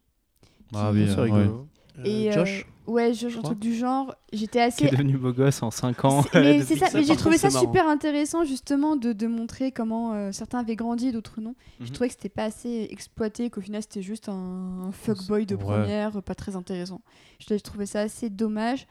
Ah 0.75 0.91
qui- 0.93 0.99
oui, 0.99 1.07
C'est 1.09 1.19
euh, 1.19 1.23
rigolo. 1.23 1.69
Euh, 1.99 2.03
Et 2.05 2.29
euh, 2.29 2.33
Josh 2.33 2.67
ouais, 2.87 3.15
je, 3.15 3.29
je 3.31 3.39
un 3.39 3.43
truc 3.43 3.59
du 3.59 3.75
genre. 3.75 4.15
J'étais 4.33 4.59
Qui 4.59 4.65
assez. 4.65 4.85
est 4.85 4.91
devenu 4.91 5.17
beau 5.17 5.33
gosse 5.33 5.63
en 5.63 5.71
5 5.71 6.05
ans. 6.05 6.23
C'est- 6.31 6.41
mais 6.41 6.63
c'est 6.63 6.77
ça, 6.77 6.89
mais 6.93 7.05
j'ai 7.05 7.17
trouvé 7.17 7.39
ça 7.39 7.49
c'est 7.49 7.55
marrant. 7.55 7.67
super 7.67 7.89
intéressant 7.89 8.45
justement 8.45 8.97
de, 8.97 9.15
de 9.15 9.27
montrer 9.27 9.73
comment 9.73 10.13
euh, 10.13 10.31
certains 10.31 10.59
avaient 10.59 10.77
grandi, 10.77 11.11
d'autres 11.11 11.41
non. 11.41 11.55
Je 11.81 11.85
Mhm. 11.87 11.91
trouvais 11.93 12.09
que 12.09 12.15
c'était 12.15 12.29
pas 12.29 12.45
assez 12.45 12.87
exploité, 12.91 13.49
qu'au 13.49 13.63
final 13.63 13.81
c'était 13.81 14.03
juste 14.03 14.29
un, 14.29 14.83
un 14.89 14.93
fuckboy 14.93 15.47
de 15.47 15.55
Ouais. 15.55 15.63
première, 15.63 16.23
pas 16.23 16.35
très 16.35 16.55
intéressant. 16.55 17.01
Je, 17.39 17.47
je 17.57 17.63
trouvais 17.63 17.87
ça 17.87 18.01
assez 18.01 18.29
dommage. 18.29 18.87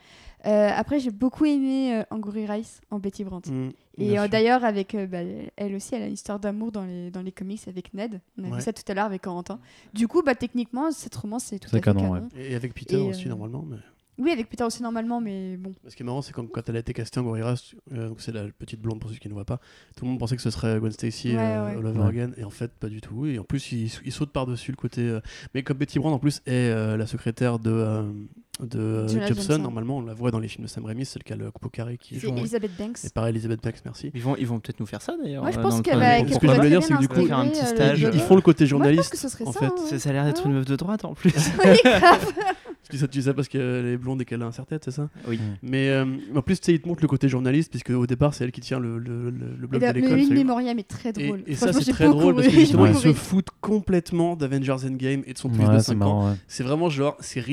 Euh, 0.45 0.69
après, 0.75 0.99
j'ai 0.99 1.11
beaucoup 1.11 1.45
aimé 1.45 1.95
euh, 1.95 2.03
Angourie 2.11 2.45
Rice 2.45 2.81
en 2.91 2.99
Betty 2.99 3.23
Brandt. 3.23 3.49
Mm, 3.51 3.71
Et 3.97 4.19
euh, 4.19 4.27
d'ailleurs, 4.27 4.63
avec 4.63 4.93
euh, 4.93 5.07
bah, 5.07 5.19
elle 5.55 5.75
aussi, 5.75 5.95
elle 5.95 6.03
a 6.03 6.07
une 6.07 6.13
histoire 6.13 6.39
d'amour 6.39 6.71
dans 6.71 6.83
les, 6.85 7.09
dans 7.09 7.21
les 7.21 7.31
comics 7.31 7.67
avec 7.67 7.93
Ned. 7.93 8.21
On 8.37 8.43
a 8.43 8.49
Ouais. 8.49 8.55
vu 8.57 8.61
ça 8.61 8.71
tout 8.73 8.83
à 8.87 8.93
l'heure 8.93 9.05
avec 9.05 9.23
Corentin. 9.23 9.59
Du 9.93 10.07
coup, 10.07 10.21
bah, 10.21 10.35
techniquement, 10.35 10.91
cette 10.91 11.15
romance, 11.15 11.45
c'est 11.45 11.59
tout 11.59 11.69
à 11.69 11.71
fait 11.71 11.81
canon, 11.81 12.01
canon. 12.01 12.13
ouais. 12.13 12.21
Et 12.51 12.55
avec 12.55 12.73
Peter 12.75 12.97
Et, 12.97 13.09
aussi, 13.09 13.25
euh, 13.25 13.29
normalement. 13.29 13.65
Mais... 13.67 13.77
Oui, 14.17 14.31
avec 14.31 14.49
Peter 14.49 14.63
aussi 14.63 14.81
normalement, 14.81 15.19
mais 15.21 15.57
bon. 15.57 15.73
Ce 15.87 15.95
qui 15.95 16.03
est 16.03 16.05
marrant, 16.05 16.21
c'est 16.21 16.31
quand, 16.31 16.45
quand 16.49 16.67
elle 16.69 16.77
a 16.77 16.79
été 16.79 16.93
castée 16.93 17.19
en 17.19 17.23
Gorilla, 17.23 17.55
euh, 17.93 18.07
donc 18.09 18.21
c'est 18.21 18.31
la 18.31 18.43
petite 18.57 18.81
blonde 18.81 18.99
pour 18.99 19.09
ceux 19.09 19.17
qui 19.17 19.27
ne 19.27 19.33
voient 19.33 19.43
pas, 19.45 19.59
tout 19.97 20.05
le 20.05 20.11
monde 20.11 20.19
pensait 20.19 20.35
que 20.35 20.41
ce 20.41 20.49
serait 20.51 20.79
Gwen 20.79 20.91
Stacy 20.91 21.29
Ouais, 21.35 21.37
euh, 21.37 21.65
ouais. 21.65 21.71
all 21.77 21.85
over 21.85 21.99
Ouais. 21.99 22.07
again, 22.07 22.31
et 22.37 22.43
en 22.43 22.49
fait, 22.49 22.71
pas 22.71 22.87
du 22.89 23.01
tout. 23.01 23.25
Et 23.25 23.39
en 23.39 23.43
plus, 23.43 23.71
il, 23.71 23.91
il 24.05 24.11
saute 24.11 24.31
par-dessus 24.31 24.71
le 24.71 24.77
côté. 24.77 25.01
euh, 25.01 25.19
Mais 25.53 25.63
comme 25.63 25.77
Betty 25.77 25.99
Brand, 25.99 26.13
en 26.13 26.19
plus, 26.19 26.37
est 26.45 26.51
euh, 26.71 26.95
la 26.97 27.07
secrétaire 27.07 27.59
de, 27.59 27.71
euh, 27.71 28.03
de 28.61 29.05
Jobson, 29.07 29.19
Jameson. 29.27 29.57
normalement, 29.59 29.97
on 29.97 30.01
la 30.01 30.13
voit 30.13 30.31
dans 30.31 30.39
les 30.39 30.47
films 30.47 30.63
de 30.63 30.69
Sam 30.69 30.85
Raimi, 30.85 31.03
c'est 31.05 31.19
le 31.19 31.23
cas 31.25 31.35
le 31.35 31.51
coupe 31.51 31.65
au 31.65 31.69
carré 31.69 31.97
qui 31.97 32.15
C'est 32.15 32.21
joue. 32.21 32.29
Elizabeth 32.37 32.71
Banks. 32.77 33.03
Et 33.03 33.09
pareil, 33.09 33.31
Elizabeth 33.31 33.61
Banks, 33.61 33.81
merci. 33.83 34.11
Ils 34.13 34.21
vont, 34.21 34.37
ils 34.37 34.47
vont 34.47 34.59
peut-être 34.61 34.79
nous 34.79 34.85
faire 34.85 35.01
ça 35.01 35.13
d'ailleurs. 35.21 35.43
Moi, 35.43 35.51
je 35.51 35.59
pense 35.59 35.81
qu'elle 35.81 35.99
va. 35.99 36.19
Ce 36.19 36.23
que 36.23 36.29
je 36.29 36.39
voulais 36.39 36.57
très 36.57 36.69
dire, 36.69 36.83
c'est 36.83 36.93
que 36.93 36.99
du 36.99 37.09
coup, 37.09 37.25
faire 37.25 37.39
un 37.39 37.47
petit 37.49 37.65
stage. 37.65 37.99
Ils 38.13 38.19
font 38.21 38.35
le 38.35 38.41
côté 38.41 38.65
journaliste. 38.65 39.13
en 39.45 39.51
ça. 39.51 39.59
fait. 39.59 39.99
Ça, 39.99 40.09
a 40.09 40.13
l'air 40.13 40.23
d'être 40.25 40.45
une 40.45 40.53
meuf 40.53 40.65
de 40.65 40.75
droite 40.77 41.03
en 41.03 41.13
plus. 41.15 41.33
Oui, 41.65 41.77
grave. 41.83 42.33
Tu 42.89 42.97
sais, 42.97 43.07
tu 43.07 43.21
sais 43.21 43.33
parce 43.33 43.47
qu'elle 43.47 43.85
est 43.87 43.97
blonde 43.97 44.21
et 44.21 44.25
qu'elle 44.25 44.41
a 44.41 44.45
un 44.45 44.51
serre-tête, 44.51 44.83
c'est 44.85 44.91
ça 44.91 45.09
oui. 45.27 45.39
Mais 45.63 45.89
euh, 45.89 46.05
en 46.35 46.41
plus, 46.41 46.59
tu 46.59 46.65
sais, 46.65 46.73
il 46.73 46.81
te 46.81 46.87
montre 46.87 47.01
le 47.01 47.07
côté 47.07 47.27
journaliste, 47.29 47.71
puisque 47.71 47.89
au 47.89 48.05
départ, 48.05 48.33
c'est 48.33 48.43
elle 48.43 48.51
qui 48.51 48.61
tient 48.61 48.79
le, 48.79 48.97
le, 48.99 49.29
le- 49.31 49.55
le 49.59 49.67
blog 49.67 49.83
Et 49.83 49.87
de 49.87 49.93
le 49.93 50.01
l'école. 50.01 50.19
In 50.19 50.23
celui- 50.25 50.37
Memoriam 50.43 50.77
est 50.77 50.87
très 50.87 51.09
Et, 51.09 51.27
drôle. 51.27 51.43
et 51.47 51.55
ça, 51.55 51.67
Franchement, 51.67 51.81
c'est 51.83 51.91
très 51.91 52.07
drôle 52.09 52.35
parce 52.35 52.47
que 52.47 52.53
justement, 52.53 52.85
ils 52.85 52.95
se 52.95 53.13
foutent 53.13 53.49
complètement 53.61 54.35
d'Avengers 54.35 54.85
Endgame 54.85 55.23
et 55.25 55.33
de 55.33 55.37
son 55.37 55.49
plus 55.49 55.65
Ouais, 55.65 55.73
de 55.73 55.79
c'est 55.79 55.93
5 55.93 56.01
ans. 56.03 56.29
ouais. 56.29 56.35
C'est 56.47 56.63
vraiment 56.63 56.89
genre, 56.89 57.17
c'est 57.19 57.43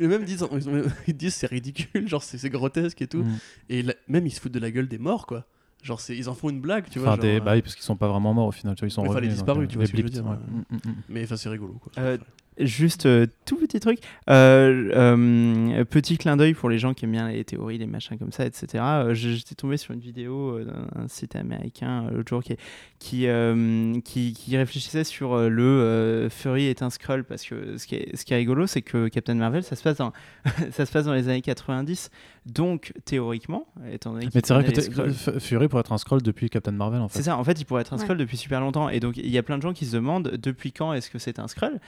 eux-mêmes 0.00 0.24
disent, 0.24 0.44
ils, 1.08 1.16
disent 1.16 1.34
c'est 1.34 1.46
ridicule, 1.46 2.06
genre 2.08 2.22
c'est 2.22 2.38
c'est 2.38 2.50
grotesque 2.50 3.00
et 3.02 3.06
tout. 3.06 3.22
Mm. 3.22 3.38
Et 3.70 3.84
même 4.08 4.26
ils 4.26 4.30
se 4.30 4.40
foutent 4.40 4.52
de 4.52 4.58
la 4.60 4.70
gueule 4.70 4.88
des 4.88 4.98
morts, 4.98 5.26
quoi. 5.26 5.46
Genre, 5.82 6.00
c'est- 6.00 6.16
ils 6.16 6.28
en 6.28 6.34
font 6.34 6.48
une 6.50 6.60
blague, 6.60 6.84
tu 6.90 6.98
vois. 7.00 7.08
Enfin, 7.08 7.16
genre, 7.16 7.22
des, 7.24 7.40
euh, 7.40 7.44
bah 7.44 7.52
oui, 7.54 7.62
parce 7.62 7.74
qu'ils 7.74 7.82
sont 7.84 7.96
pas 7.96 8.06
vraiment 8.08 8.32
morts 8.34 8.46
au 8.46 8.52
final, 8.52 8.74
tu 8.76 8.80
vois, 8.80 8.88
ils 8.88 8.92
sont 8.92 9.02
Ouais, 9.02 9.08
enfin, 9.08 9.20
les 9.20 9.26
revenus, 9.28 9.34
disparus, 9.38 9.62
donc, 9.62 9.68
tu 9.70 9.74
euh, 9.74 9.78
vois 9.78 9.82
les 9.82 9.86
ce 9.88 9.92
que 9.92 9.96
je 9.98 10.02
veux 10.02 10.08
blips, 10.08 10.22
dire, 10.22 10.30
ouais. 10.30 10.36
euh. 10.36 10.76
Mm, 10.76 10.88
mm, 10.88 10.92
mm. 10.92 11.02
Mais 11.08 11.22
enfin, 11.24 11.36
c'est 11.36 11.48
rigolo, 11.48 11.72
quoi. 11.82 11.90
Euh, 11.98 12.18
Juste 12.58 13.06
euh, 13.06 13.26
tout 13.46 13.56
petit 13.56 13.80
truc, 13.80 13.98
euh, 14.28 14.90
euh, 14.94 15.84
petit 15.84 16.18
clin 16.18 16.36
d'œil 16.36 16.52
pour 16.52 16.68
les 16.68 16.78
gens 16.78 16.92
qui 16.92 17.06
aiment 17.06 17.12
bien 17.12 17.28
les 17.28 17.44
théories, 17.44 17.78
les 17.78 17.86
machins 17.86 18.18
comme 18.18 18.30
ça, 18.30 18.44
etc. 18.44 18.66
Euh, 18.74 19.14
J'étais 19.14 19.54
tombé 19.54 19.78
sur 19.78 19.94
une 19.94 20.00
vidéo 20.00 20.60
d'un 20.62 21.08
site 21.08 21.34
américain 21.34 22.10
l'autre 22.10 22.28
jour 22.28 22.42
qui, 22.42 22.56
qui, 22.98 24.32
qui, 24.34 24.56
réfléchissait 24.56 25.04
sur 25.04 25.36
le 25.48 26.28
Fury 26.30 26.66
est 26.66 26.82
un 26.82 26.90
Skrull 26.90 27.24
parce 27.24 27.42
que 27.44 27.78
ce 27.78 27.86
qui 27.86 27.94
est, 27.94 28.16
ce 28.16 28.24
qui 28.24 28.34
est 28.34 28.36
rigolo, 28.36 28.66
c'est 28.66 28.82
que 28.82 29.08
Captain 29.08 29.34
Marvel, 29.34 29.62
ça 29.62 29.74
se 29.74 29.82
passe 29.82 29.96
dans, 29.96 30.12
ça 30.72 30.84
se 30.84 30.92
passe 30.92 31.06
dans 31.06 31.14
les 31.14 31.28
années 31.28 31.42
90, 31.42 32.10
donc 32.46 32.92
théoriquement, 33.04 33.66
étant 33.90 34.12
donné 34.12 34.28
Mais 34.34 34.40
c'est 34.44 34.52
vrai 34.52 34.64
que 34.64 35.12
Fury 35.38 35.68
pourrait 35.68 35.80
être 35.80 35.92
un 35.92 35.98
scroll 35.98 36.22
depuis 36.22 36.50
Captain 36.50 36.72
Marvel 36.72 37.00
en 37.00 37.08
fait. 37.08 37.18
c'est 37.18 37.24
ça, 37.24 37.36
en 37.36 37.44
fait, 37.44 37.60
il 37.60 37.64
pourrait 37.64 37.82
être 37.82 37.92
un 37.92 37.96
Ouais. 37.96 38.02
Skrull 38.02 38.16
depuis 38.18 38.36
super 38.36 38.60
longtemps. 38.60 38.88
Et 38.88 38.98
donc, 38.98 39.16
il 39.16 39.28
y 39.28 39.38
a 39.38 39.42
plein 39.42 39.58
de 39.58 39.62
gens 39.62 39.72
qui 39.72 39.86
se 39.86 39.94
demandent 39.94 40.28
depuis 40.42 40.72
quand 40.72 40.92
est-ce 40.92 41.08
que 41.08 41.18
c'est 41.18 41.38
un 41.38 41.46
Skrull. 41.46 41.78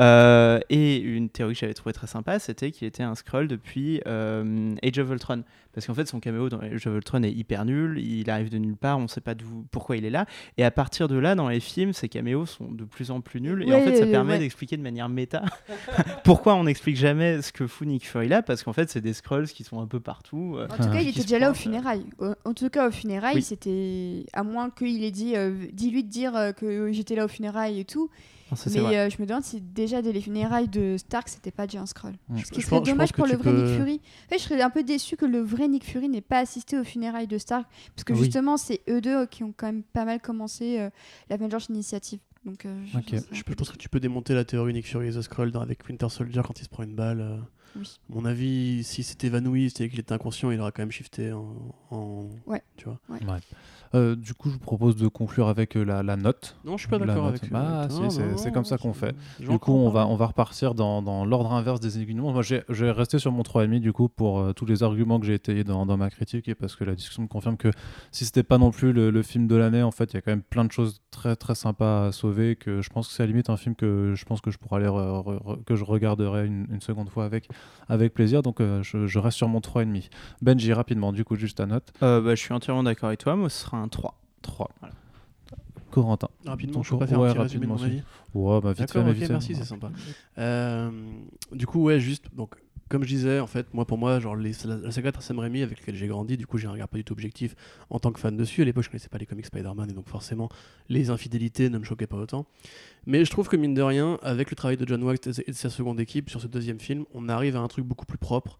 Euh, 0.00 0.60
et 0.70 0.98
une 0.98 1.28
théorie 1.30 1.54
que 1.54 1.60
j'avais 1.60 1.74
trouvée 1.74 1.92
très 1.92 2.06
sympa, 2.06 2.38
c'était 2.38 2.70
qu'il 2.70 2.86
était 2.86 3.02
un 3.02 3.14
Skrull 3.14 3.48
depuis 3.48 4.00
euh, 4.06 4.74
Age 4.84 4.98
of 4.98 5.10
Ultron. 5.10 5.42
Parce 5.74 5.86
qu'en 5.86 5.94
fait, 5.94 6.06
son 6.06 6.20
caméo 6.20 6.48
dans 6.48 6.60
Age 6.60 6.86
of 6.86 6.94
Ultron 6.94 7.22
est 7.22 7.32
hyper 7.32 7.64
nul, 7.64 7.98
il 7.98 8.30
arrive 8.30 8.48
de 8.50 8.58
nulle 8.58 8.76
part, 8.76 8.98
on 8.98 9.02
ne 9.02 9.06
sait 9.08 9.20
pas 9.20 9.34
pourquoi 9.70 9.96
il 9.96 10.04
est 10.04 10.10
là. 10.10 10.26
Et 10.56 10.64
à 10.64 10.70
partir 10.70 11.08
de 11.08 11.16
là, 11.16 11.34
dans 11.34 11.48
les 11.48 11.60
films, 11.60 11.92
ses 11.92 12.08
caméos 12.08 12.46
sont 12.46 12.70
de 12.70 12.84
plus 12.84 13.10
en 13.10 13.20
plus 13.20 13.40
nuls. 13.40 13.64
et 13.66 13.74
en 13.74 13.80
fait, 13.80 13.96
ça 13.96 14.06
permet 14.06 14.38
d'expliquer 14.38 14.76
de 14.76 14.82
manière 14.82 15.08
méta 15.08 15.42
pourquoi 16.24 16.54
on 16.54 16.64
n'explique 16.64 16.96
jamais 16.96 17.42
ce 17.42 17.52
que 17.52 17.66
fout 17.66 17.86
Nick 17.86 18.06
Fury 18.08 18.28
là. 18.28 18.42
Parce 18.42 18.62
qu'en 18.62 18.72
fait, 18.72 18.90
c'est 18.90 19.00
des 19.00 19.12
Skrulls 19.12 19.48
qui 19.48 19.64
sont 19.64 19.80
un 19.80 19.86
peu 19.86 20.00
partout. 20.00 20.56
euh, 20.58 20.66
En 20.70 20.76
tout 20.76 20.90
cas, 20.90 21.00
il 21.00 21.08
était 21.08 21.22
déjà 21.22 21.38
là 21.38 21.46
pointent, 21.46 21.56
euh. 21.56 21.60
funérailles. 21.60 22.06
Au- 22.18 22.34
En 22.44 22.54
tout 22.54 22.68
cas, 22.70 22.88
aux 22.88 22.92
funérailles, 22.92 23.42
c'était. 23.42 24.26
À 24.32 24.42
moins 24.42 24.70
qu'il 24.70 25.02
ait 25.04 25.10
dit. 25.10 25.34
euh, 25.36 25.52
Dis-lui 25.72 26.04
de 26.04 26.08
dire 26.08 26.52
que 26.56 26.92
j'étais 26.92 27.14
là 27.16 27.24
aux 27.24 27.28
funérailles 27.28 27.80
et 27.80 27.84
tout. 27.84 28.10
Non, 28.54 28.56
ça, 28.56 28.70
c'est 28.70 28.78
Mais 28.78 28.84
vrai. 28.84 28.96
euh, 28.98 29.10
je 29.10 29.20
me 29.20 29.26
demande 29.26 29.42
si 29.44 29.60
déjà 29.60 30.00
dès 30.02 30.12
les 30.12 30.20
funérailles 30.20 30.68
de 30.68 30.96
Stark, 30.96 31.28
c'était 31.28 31.50
pas 31.50 31.66
déjà 31.66 31.80
un 31.82 31.86
scroll. 31.86 32.14
Mm. 32.28 32.38
Ce 32.38 32.50
qui 32.52 32.62
serait 32.62 32.78
pense- 32.78 32.88
dommage 32.88 33.12
pour 33.12 33.26
le 33.26 33.34
vrai 33.34 33.50
peux- 33.52 33.62
Nick 33.66 33.76
Fury. 33.76 34.00
En 34.26 34.28
fait, 34.30 34.38
je 34.38 34.42
serais 34.44 34.62
un 34.62 34.70
peu 34.70 34.82
déçu 34.82 35.16
que 35.16 35.24
le 35.26 35.40
vrai 35.40 35.68
Nick 35.68 35.84
Fury 35.84 36.08
n'ait 36.08 36.20
pas 36.20 36.38
assisté 36.38 36.78
aux 36.78 36.84
funérailles 36.84 37.26
de 37.26 37.38
Stark. 37.38 37.66
Parce 37.94 38.04
que 38.04 38.12
Oui. 38.12 38.18
justement, 38.20 38.56
c'est 38.56 38.80
eux 38.88 39.00
deux 39.00 39.26
qui 39.26 39.44
ont 39.44 39.52
quand 39.56 39.66
même 39.66 39.82
pas 39.82 40.04
mal 40.04 40.20
commencé 40.20 40.78
euh, 40.78 40.90
l'Avengers 41.30 41.64
Initiative. 41.68 42.20
Donc, 42.44 42.66
euh, 42.66 42.84
je- 43.32 43.42
pense 43.54 43.70
que 43.70 43.76
tu 43.78 43.88
peux 43.88 44.00
démonter 44.00 44.34
la 44.34 44.44
théorie 44.44 44.74
Nick 44.74 44.86
Fury 44.86 45.08
et 45.08 45.12
The 45.12 45.22
Skrull 45.22 45.50
dans- 45.50 45.62
avec 45.62 45.86
Winter 45.88 46.08
Soldier 46.10 46.42
quand 46.44 46.60
il 46.60 46.64
se 46.64 46.68
prend 46.68 46.82
une 46.82 46.94
balle. 46.94 47.20
euh. 47.20 47.36
Oui. 47.76 47.90
À 48.08 48.14
mon 48.14 48.24
avis, 48.24 48.84
si 48.84 49.02
c'était 49.02 49.26
évanoui, 49.26 49.68
c'était 49.70 49.88
qu'il 49.88 49.98
était 49.98 50.12
inconscient, 50.12 50.50
il 50.52 50.60
aurait 50.60 50.70
quand 50.70 50.82
même 50.82 50.92
shifté 50.92 51.32
en. 51.32 51.56
en- 51.90 52.28
Ouais. 52.46 52.62
Tu 52.76 52.84
vois. 52.84 53.00
Ouais. 53.08 53.18
Euh, 53.94 54.16
du 54.16 54.34
coup, 54.34 54.48
je 54.48 54.54
vous 54.54 54.58
propose 54.60 54.96
de 54.96 55.06
conclure 55.08 55.48
avec 55.48 55.76
euh, 55.76 55.84
la, 55.84 56.02
la 56.02 56.16
note. 56.16 56.56
Non, 56.64 56.76
je 56.76 56.82
suis 56.82 56.88
pas 56.88 56.98
d'accord 57.06 57.26
avec. 57.28 57.50
Bah, 57.50 57.80
avec 57.82 57.92
si, 57.92 58.16
c'est- 58.38 58.50
comme 58.52 58.64
ça 58.64 58.76
qu'on 58.78 58.92
fait. 58.92 59.14
Du 59.38 59.58
coup, 59.58 59.72
on 59.72 59.88
va, 59.90 60.06
on 60.06 60.16
va 60.16 60.26
repartir 60.26 60.74
dans, 60.74 61.00
dans 61.02 61.24
l'ordre 61.24 61.52
inverse 61.52 61.80
des 61.80 62.00
aiguillements. 62.00 62.32
Moi, 62.32 62.42
j'ai- 62.42 62.62
je 62.68 62.84
vais 62.86 62.90
rester 62.90 63.18
sur 63.18 63.30
mon 63.32 63.42
3,5 63.42 63.80
du 63.80 63.92
coup 63.92 64.08
pour 64.08 64.40
euh, 64.40 64.52
tous 64.52 64.66
les 64.66 64.82
arguments 64.82 65.20
que 65.20 65.26
j'ai 65.26 65.34
étayés 65.34 65.64
dans, 65.64 65.86
dans 65.86 65.96
ma 65.96 66.10
critique 66.10 66.48
et 66.48 66.54
parce 66.54 66.76
que 66.76 66.84
la 66.84 66.94
discussion 66.94 67.22
me 67.22 67.28
confirme 67.28 67.56
que 67.56 67.70
si 68.10 68.24
c'était 68.24 68.42
pas 68.42 68.58
non 68.58 68.70
plus 68.70 68.92
le, 68.92 69.10
le 69.10 69.22
film 69.22 69.46
de 69.46 69.54
l'année, 69.54 69.82
en 69.82 69.90
fait, 69.90 70.12
il 70.12 70.14
y 70.14 70.18
a 70.18 70.20
quand 70.22 70.32
même 70.32 70.42
plein 70.42 70.64
de 70.64 70.72
choses 70.72 71.00
très 71.10 71.36
très 71.36 71.54
sympas 71.54 72.06
à 72.08 72.12
sauver. 72.12 72.56
Que 72.56 72.82
je 72.82 72.90
pense 72.90 73.08
que 73.08 73.14
c'est 73.14 73.22
à 73.22 73.26
la 73.26 73.30
limite 73.32 73.50
un 73.50 73.56
film 73.56 73.74
que 73.74 74.14
je 74.16 74.24
pense 74.24 74.40
que 74.40 74.50
je 74.50 74.58
pourrais 74.58 74.80
aller 74.80 74.88
re- 74.90 75.22
re- 75.22 75.42
re- 75.42 75.64
que 75.64 75.76
je 75.76 75.84
regarderai 75.84 76.46
une, 76.46 76.66
une 76.70 76.80
seconde 76.80 77.08
fois 77.10 77.24
avec 77.24 77.48
avec 77.88 78.12
plaisir. 78.14 78.42
Donc, 78.42 78.60
euh, 78.60 78.82
je, 78.82 79.06
je 79.06 79.18
reste 79.18 79.36
sur 79.36 79.48
mon 79.48 79.60
3,5. 79.60 80.08
Benji, 80.42 80.72
rapidement, 80.72 81.12
du 81.12 81.24
coup, 81.24 81.36
juste 81.36 81.58
ta 81.58 81.66
note. 81.66 81.92
Euh, 82.02 82.20
bah, 82.20 82.34
je 82.34 82.40
suis 82.40 82.52
entièrement 82.52 82.82
d'accord 82.82 83.08
avec 83.08 83.20
toi, 83.20 83.36
moi 83.36 83.48
ce 83.48 83.62
sera 83.64 83.76
un 83.78 83.83
3. 83.88 84.20
3. 84.42 84.70
Voilà. 84.80 84.94
Corentin. 85.90 86.28
Rapidement, 86.44 86.74
Ton 86.74 86.82
je 86.82 86.90
peux 86.90 86.98
pas 86.98 87.06
faire 87.06 87.20
Ouais, 87.20 87.28
un 87.28 87.32
petit 87.34 87.40
résumé 87.42 87.66
de 87.66 87.72
rapidement 87.72 87.88
mon 87.88 87.94
avis. 87.94 88.02
Ouais, 88.34 88.60
bah 88.60 88.72
vite 88.72 88.90
fait, 88.90 89.12
vite 89.12 89.28
merci, 89.30 89.54
c'est 89.54 89.64
sympa. 89.64 89.90
Euh, 90.38 90.90
du 91.52 91.66
coup, 91.66 91.84
ouais, 91.84 92.00
juste, 92.00 92.34
donc, 92.34 92.56
comme 92.88 93.04
je 93.04 93.08
disais, 93.08 93.38
en 93.40 93.46
fait, 93.46 93.72
moi 93.72 93.86
pour 93.86 93.96
moi, 93.96 94.18
genre 94.18 94.34
les, 94.34 94.52
la, 94.64 94.76
la 94.76 94.90
saga 94.90 95.12
de 95.12 95.20
Sam 95.22 95.38
Raimi 95.38 95.62
avec 95.62 95.78
laquelle 95.78 95.94
j'ai 95.94 96.06
grandi, 96.08 96.36
du 96.36 96.46
coup 96.46 96.58
j'ai 96.58 96.66
un 96.66 96.72
regard 96.72 96.88
pas 96.88 96.96
du 96.98 97.04
tout 97.04 97.12
objectif 97.12 97.54
en 97.90 97.98
tant 98.00 98.10
que 98.12 98.18
fan 98.20 98.36
dessus. 98.36 98.60
À 98.62 98.64
l'époque, 98.64 98.84
je 98.84 98.90
connaissais 98.90 99.08
pas 99.08 99.18
les 99.18 99.26
comics 99.26 99.46
Spider-Man 99.46 99.88
et 99.90 99.94
donc 99.94 100.08
forcément 100.08 100.48
les 100.88 101.10
infidélités 101.10 101.70
ne 101.70 101.78
me 101.78 101.84
choquaient 101.84 102.06
pas 102.08 102.16
autant. 102.18 102.44
Mais 103.06 103.24
je 103.24 103.30
trouve 103.30 103.48
que 103.48 103.56
mine 103.56 103.74
de 103.74 103.82
rien, 103.82 104.18
avec 104.22 104.50
le 104.50 104.56
travail 104.56 104.76
de 104.76 104.86
John 104.86 105.02
Wax 105.02 105.26
et 105.46 105.50
de 105.52 105.56
sa 105.56 105.70
seconde 105.70 106.00
équipe 106.00 106.28
sur 106.28 106.40
ce 106.40 106.46
deuxième 106.48 106.80
film, 106.80 107.04
on 107.14 107.28
arrive 107.28 107.56
à 107.56 107.60
un 107.60 107.68
truc 107.68 107.84
beaucoup 107.86 108.04
plus 108.06 108.18
propre. 108.18 108.58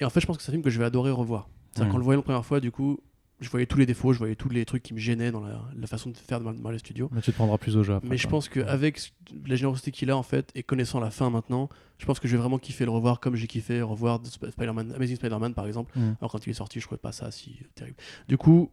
Et 0.00 0.04
en 0.04 0.10
fait, 0.10 0.20
je 0.20 0.26
pense 0.26 0.36
que 0.36 0.42
c'est 0.42 0.50
un 0.50 0.54
film 0.54 0.62
que 0.64 0.70
je 0.70 0.78
vais 0.80 0.84
adorer 0.84 1.10
revoir. 1.12 1.48
C'est-à-dire 1.72 1.86
Mhm. 1.86 1.92
qu'en 1.92 1.98
le 1.98 2.04
voyant 2.04 2.18
la 2.18 2.24
première 2.24 2.44
fois, 2.44 2.58
du 2.60 2.70
coup, 2.72 2.98
je 3.40 3.48
voyais 3.50 3.66
tous 3.66 3.78
les 3.78 3.86
défauts, 3.86 4.12
je 4.12 4.18
voyais 4.18 4.36
tous 4.36 4.48
les 4.48 4.64
trucs 4.64 4.82
qui 4.82 4.94
me 4.94 4.98
gênaient 4.98 5.30
dans 5.32 5.40
la, 5.40 5.60
la 5.76 5.86
façon 5.86 6.10
de 6.10 6.16
faire 6.16 6.40
de 6.40 6.44
Marvel 6.44 6.78
Studios. 6.78 7.08
Mais 7.12 7.20
tu 7.20 7.30
te 7.32 7.36
prendras 7.36 7.58
plus 7.58 7.76
au 7.76 7.82
jeu 7.82 7.94
après. 7.94 8.08
Mais 8.08 8.16
je 8.16 8.28
pense 8.28 8.48
qu'avec 8.48 9.12
la 9.46 9.56
générosité 9.56 9.90
qu'il 9.90 10.10
a 10.10 10.16
en 10.16 10.22
fait 10.22 10.50
et 10.54 10.62
connaissant 10.62 11.00
la 11.00 11.10
fin 11.10 11.30
maintenant, 11.30 11.68
je 11.98 12.06
pense 12.06 12.20
que 12.20 12.28
je 12.28 12.32
vais 12.36 12.40
vraiment 12.40 12.58
kiffer 12.58 12.84
le 12.84 12.90
revoir 12.90 13.20
comme 13.20 13.34
j'ai 13.36 13.46
kiffé 13.46 13.82
revoir 13.82 14.20
de 14.20 14.28
Sp- 14.28 14.50
Spider-Man, 14.50 14.92
Amazing 14.94 15.16
Spider-Man 15.16 15.54
par 15.54 15.66
exemple. 15.66 15.92
Mm. 15.98 16.12
Alors 16.20 16.30
quand 16.32 16.46
il 16.46 16.50
est 16.50 16.54
sorti, 16.54 16.80
je 16.80 16.86
trouvais 16.86 16.98
pas 17.00 17.12
ça 17.12 17.30
si 17.30 17.58
terrible. 17.74 17.96
Du 18.28 18.36
coup, 18.38 18.70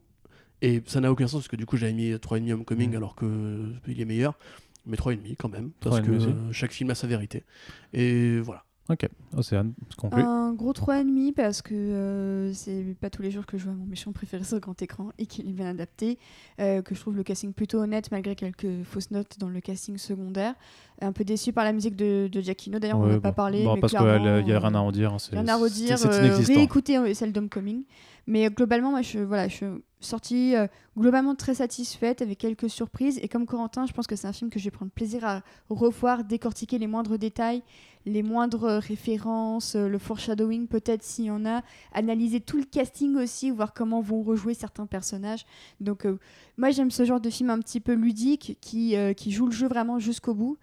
et 0.62 0.82
ça 0.86 1.00
n'a 1.00 1.10
aucun 1.10 1.26
sens 1.26 1.40
parce 1.42 1.48
que 1.48 1.56
du 1.56 1.66
coup 1.66 1.76
j'avais 1.76 1.92
mis 1.92 2.12
3,5 2.14 2.52
Homecoming 2.52 2.92
Mm. 2.92 2.96
alors 2.96 3.14
que 3.16 3.26
euh, 3.26 3.72
est 3.98 4.04
meilleur. 4.04 4.38
Mais 4.86 4.96
3,5 4.96 5.36
quand 5.36 5.48
même, 5.48 5.70
parce 5.80 6.00
3,5 6.00 6.04
que 6.04 6.10
euh, 6.10 6.52
chaque 6.52 6.72
film 6.72 6.90
a 6.90 6.96
sa 6.96 7.06
vérité. 7.06 7.44
Et 7.92 8.40
voilà. 8.40 8.64
Ok, 8.90 9.08
Océane, 9.36 9.74
se 9.90 9.96
conclut. 9.96 10.22
Un 10.22 10.52
gros 10.54 10.72
3,5 10.72 11.32
parce 11.34 11.62
que 11.62 11.72
euh, 11.72 12.52
c'est 12.52 12.96
pas 13.00 13.10
tous 13.10 13.22
les 13.22 13.30
jours 13.30 13.46
que 13.46 13.56
je 13.56 13.64
vois 13.64 13.74
mon 13.74 13.86
méchant 13.86 14.10
préféré 14.12 14.42
sur 14.42 14.58
grand 14.58 14.80
écran 14.82 15.10
et 15.18 15.26
qu'il 15.26 15.48
est 15.48 15.52
bien 15.52 15.66
adapté. 15.68 16.18
euh, 16.60 16.82
que 16.82 16.94
je 16.94 17.00
trouve 17.00 17.16
le 17.16 17.22
casting 17.22 17.52
plutôt 17.52 17.78
honnête 17.78 18.10
malgré 18.10 18.34
quelques 18.34 18.82
fausses 18.82 19.12
notes 19.12 19.38
dans 19.38 19.48
le 19.48 19.60
casting 19.60 19.96
secondaire. 19.98 20.54
Un 21.00 21.12
peu 21.12 21.24
déçu 21.24 21.52
par 21.52 21.64
la 21.64 21.72
musique 21.72 21.96
de, 21.96 22.28
de 22.30 22.40
Giacchino. 22.40 22.78
D'ailleurs, 22.80 22.98
on 22.98 23.06
n'en 23.06 23.16
a 23.16 23.20
pas 23.20 23.32
parlé. 23.32 23.64
Bon, 23.64 23.74
mais 23.76 23.80
parce 23.80 23.92
qu'il 23.92 24.02
n'y 24.02 24.08
a 24.08 24.14
rien 24.14 24.74
à 24.74 24.78
euh, 24.78 24.82
en 24.82 24.90
dire. 24.92 25.12
hein, 25.14 25.16
rien 25.30 25.48
à 25.48 25.56
redire. 25.56 25.96
Euh, 26.04 26.36
réécouter 26.38 26.98
euh, 26.98 27.14
celle 27.14 27.32
d'Homecoming. 27.32 27.84
Mais 28.28 28.48
globalement, 28.50 28.90
moi, 28.90 29.02
je, 29.02 29.18
voilà, 29.18 29.48
je 29.48 29.54
suis 29.56 29.66
sortie 29.98 30.54
euh, 30.54 30.66
globalement 30.96 31.34
très 31.34 31.54
satisfaite 31.54 32.22
avec 32.22 32.38
quelques 32.38 32.70
surprises. 32.70 33.18
Et 33.22 33.28
comme 33.28 33.46
Corentin, 33.46 33.84
je 33.86 33.92
pense 33.92 34.06
que 34.06 34.14
c'est 34.14 34.28
un 34.28 34.32
film 34.32 34.48
que 34.50 34.58
je 34.60 34.64
vais 34.64 34.70
prendre 34.70 34.92
plaisir 34.92 35.24
à 35.24 35.42
revoir, 35.70 36.22
décortiquer 36.22 36.78
les 36.78 36.86
moindres 36.86 37.18
détails, 37.18 37.62
les 38.06 38.22
moindres 38.22 38.80
références, 38.80 39.76
euh, 39.76 39.88
le 39.88 39.98
foreshadowing 39.98 40.66
peut-être 40.66 41.02
s'il 41.02 41.26
y 41.26 41.30
en 41.30 41.44
a, 41.46 41.62
analyser 41.92 42.40
tout 42.40 42.56
le 42.56 42.64
casting 42.64 43.16
aussi, 43.16 43.50
voir 43.50 43.74
comment 43.74 44.00
vont 44.00 44.22
rejouer 44.22 44.54
certains 44.54 44.86
personnages. 44.86 45.44
Donc 45.80 46.06
euh, 46.06 46.18
moi 46.56 46.70
j'aime 46.70 46.90
ce 46.90 47.04
genre 47.04 47.20
de 47.20 47.30
film 47.30 47.50
un 47.50 47.58
petit 47.60 47.80
peu 47.80 47.92
ludique 47.92 48.58
qui, 48.60 48.96
euh, 48.96 49.12
joue 49.26 49.46
le 49.46 49.52
jeu 49.52 49.68
vraiment 49.68 49.98
jusqu'au 49.98 50.34
bout. 50.34 50.58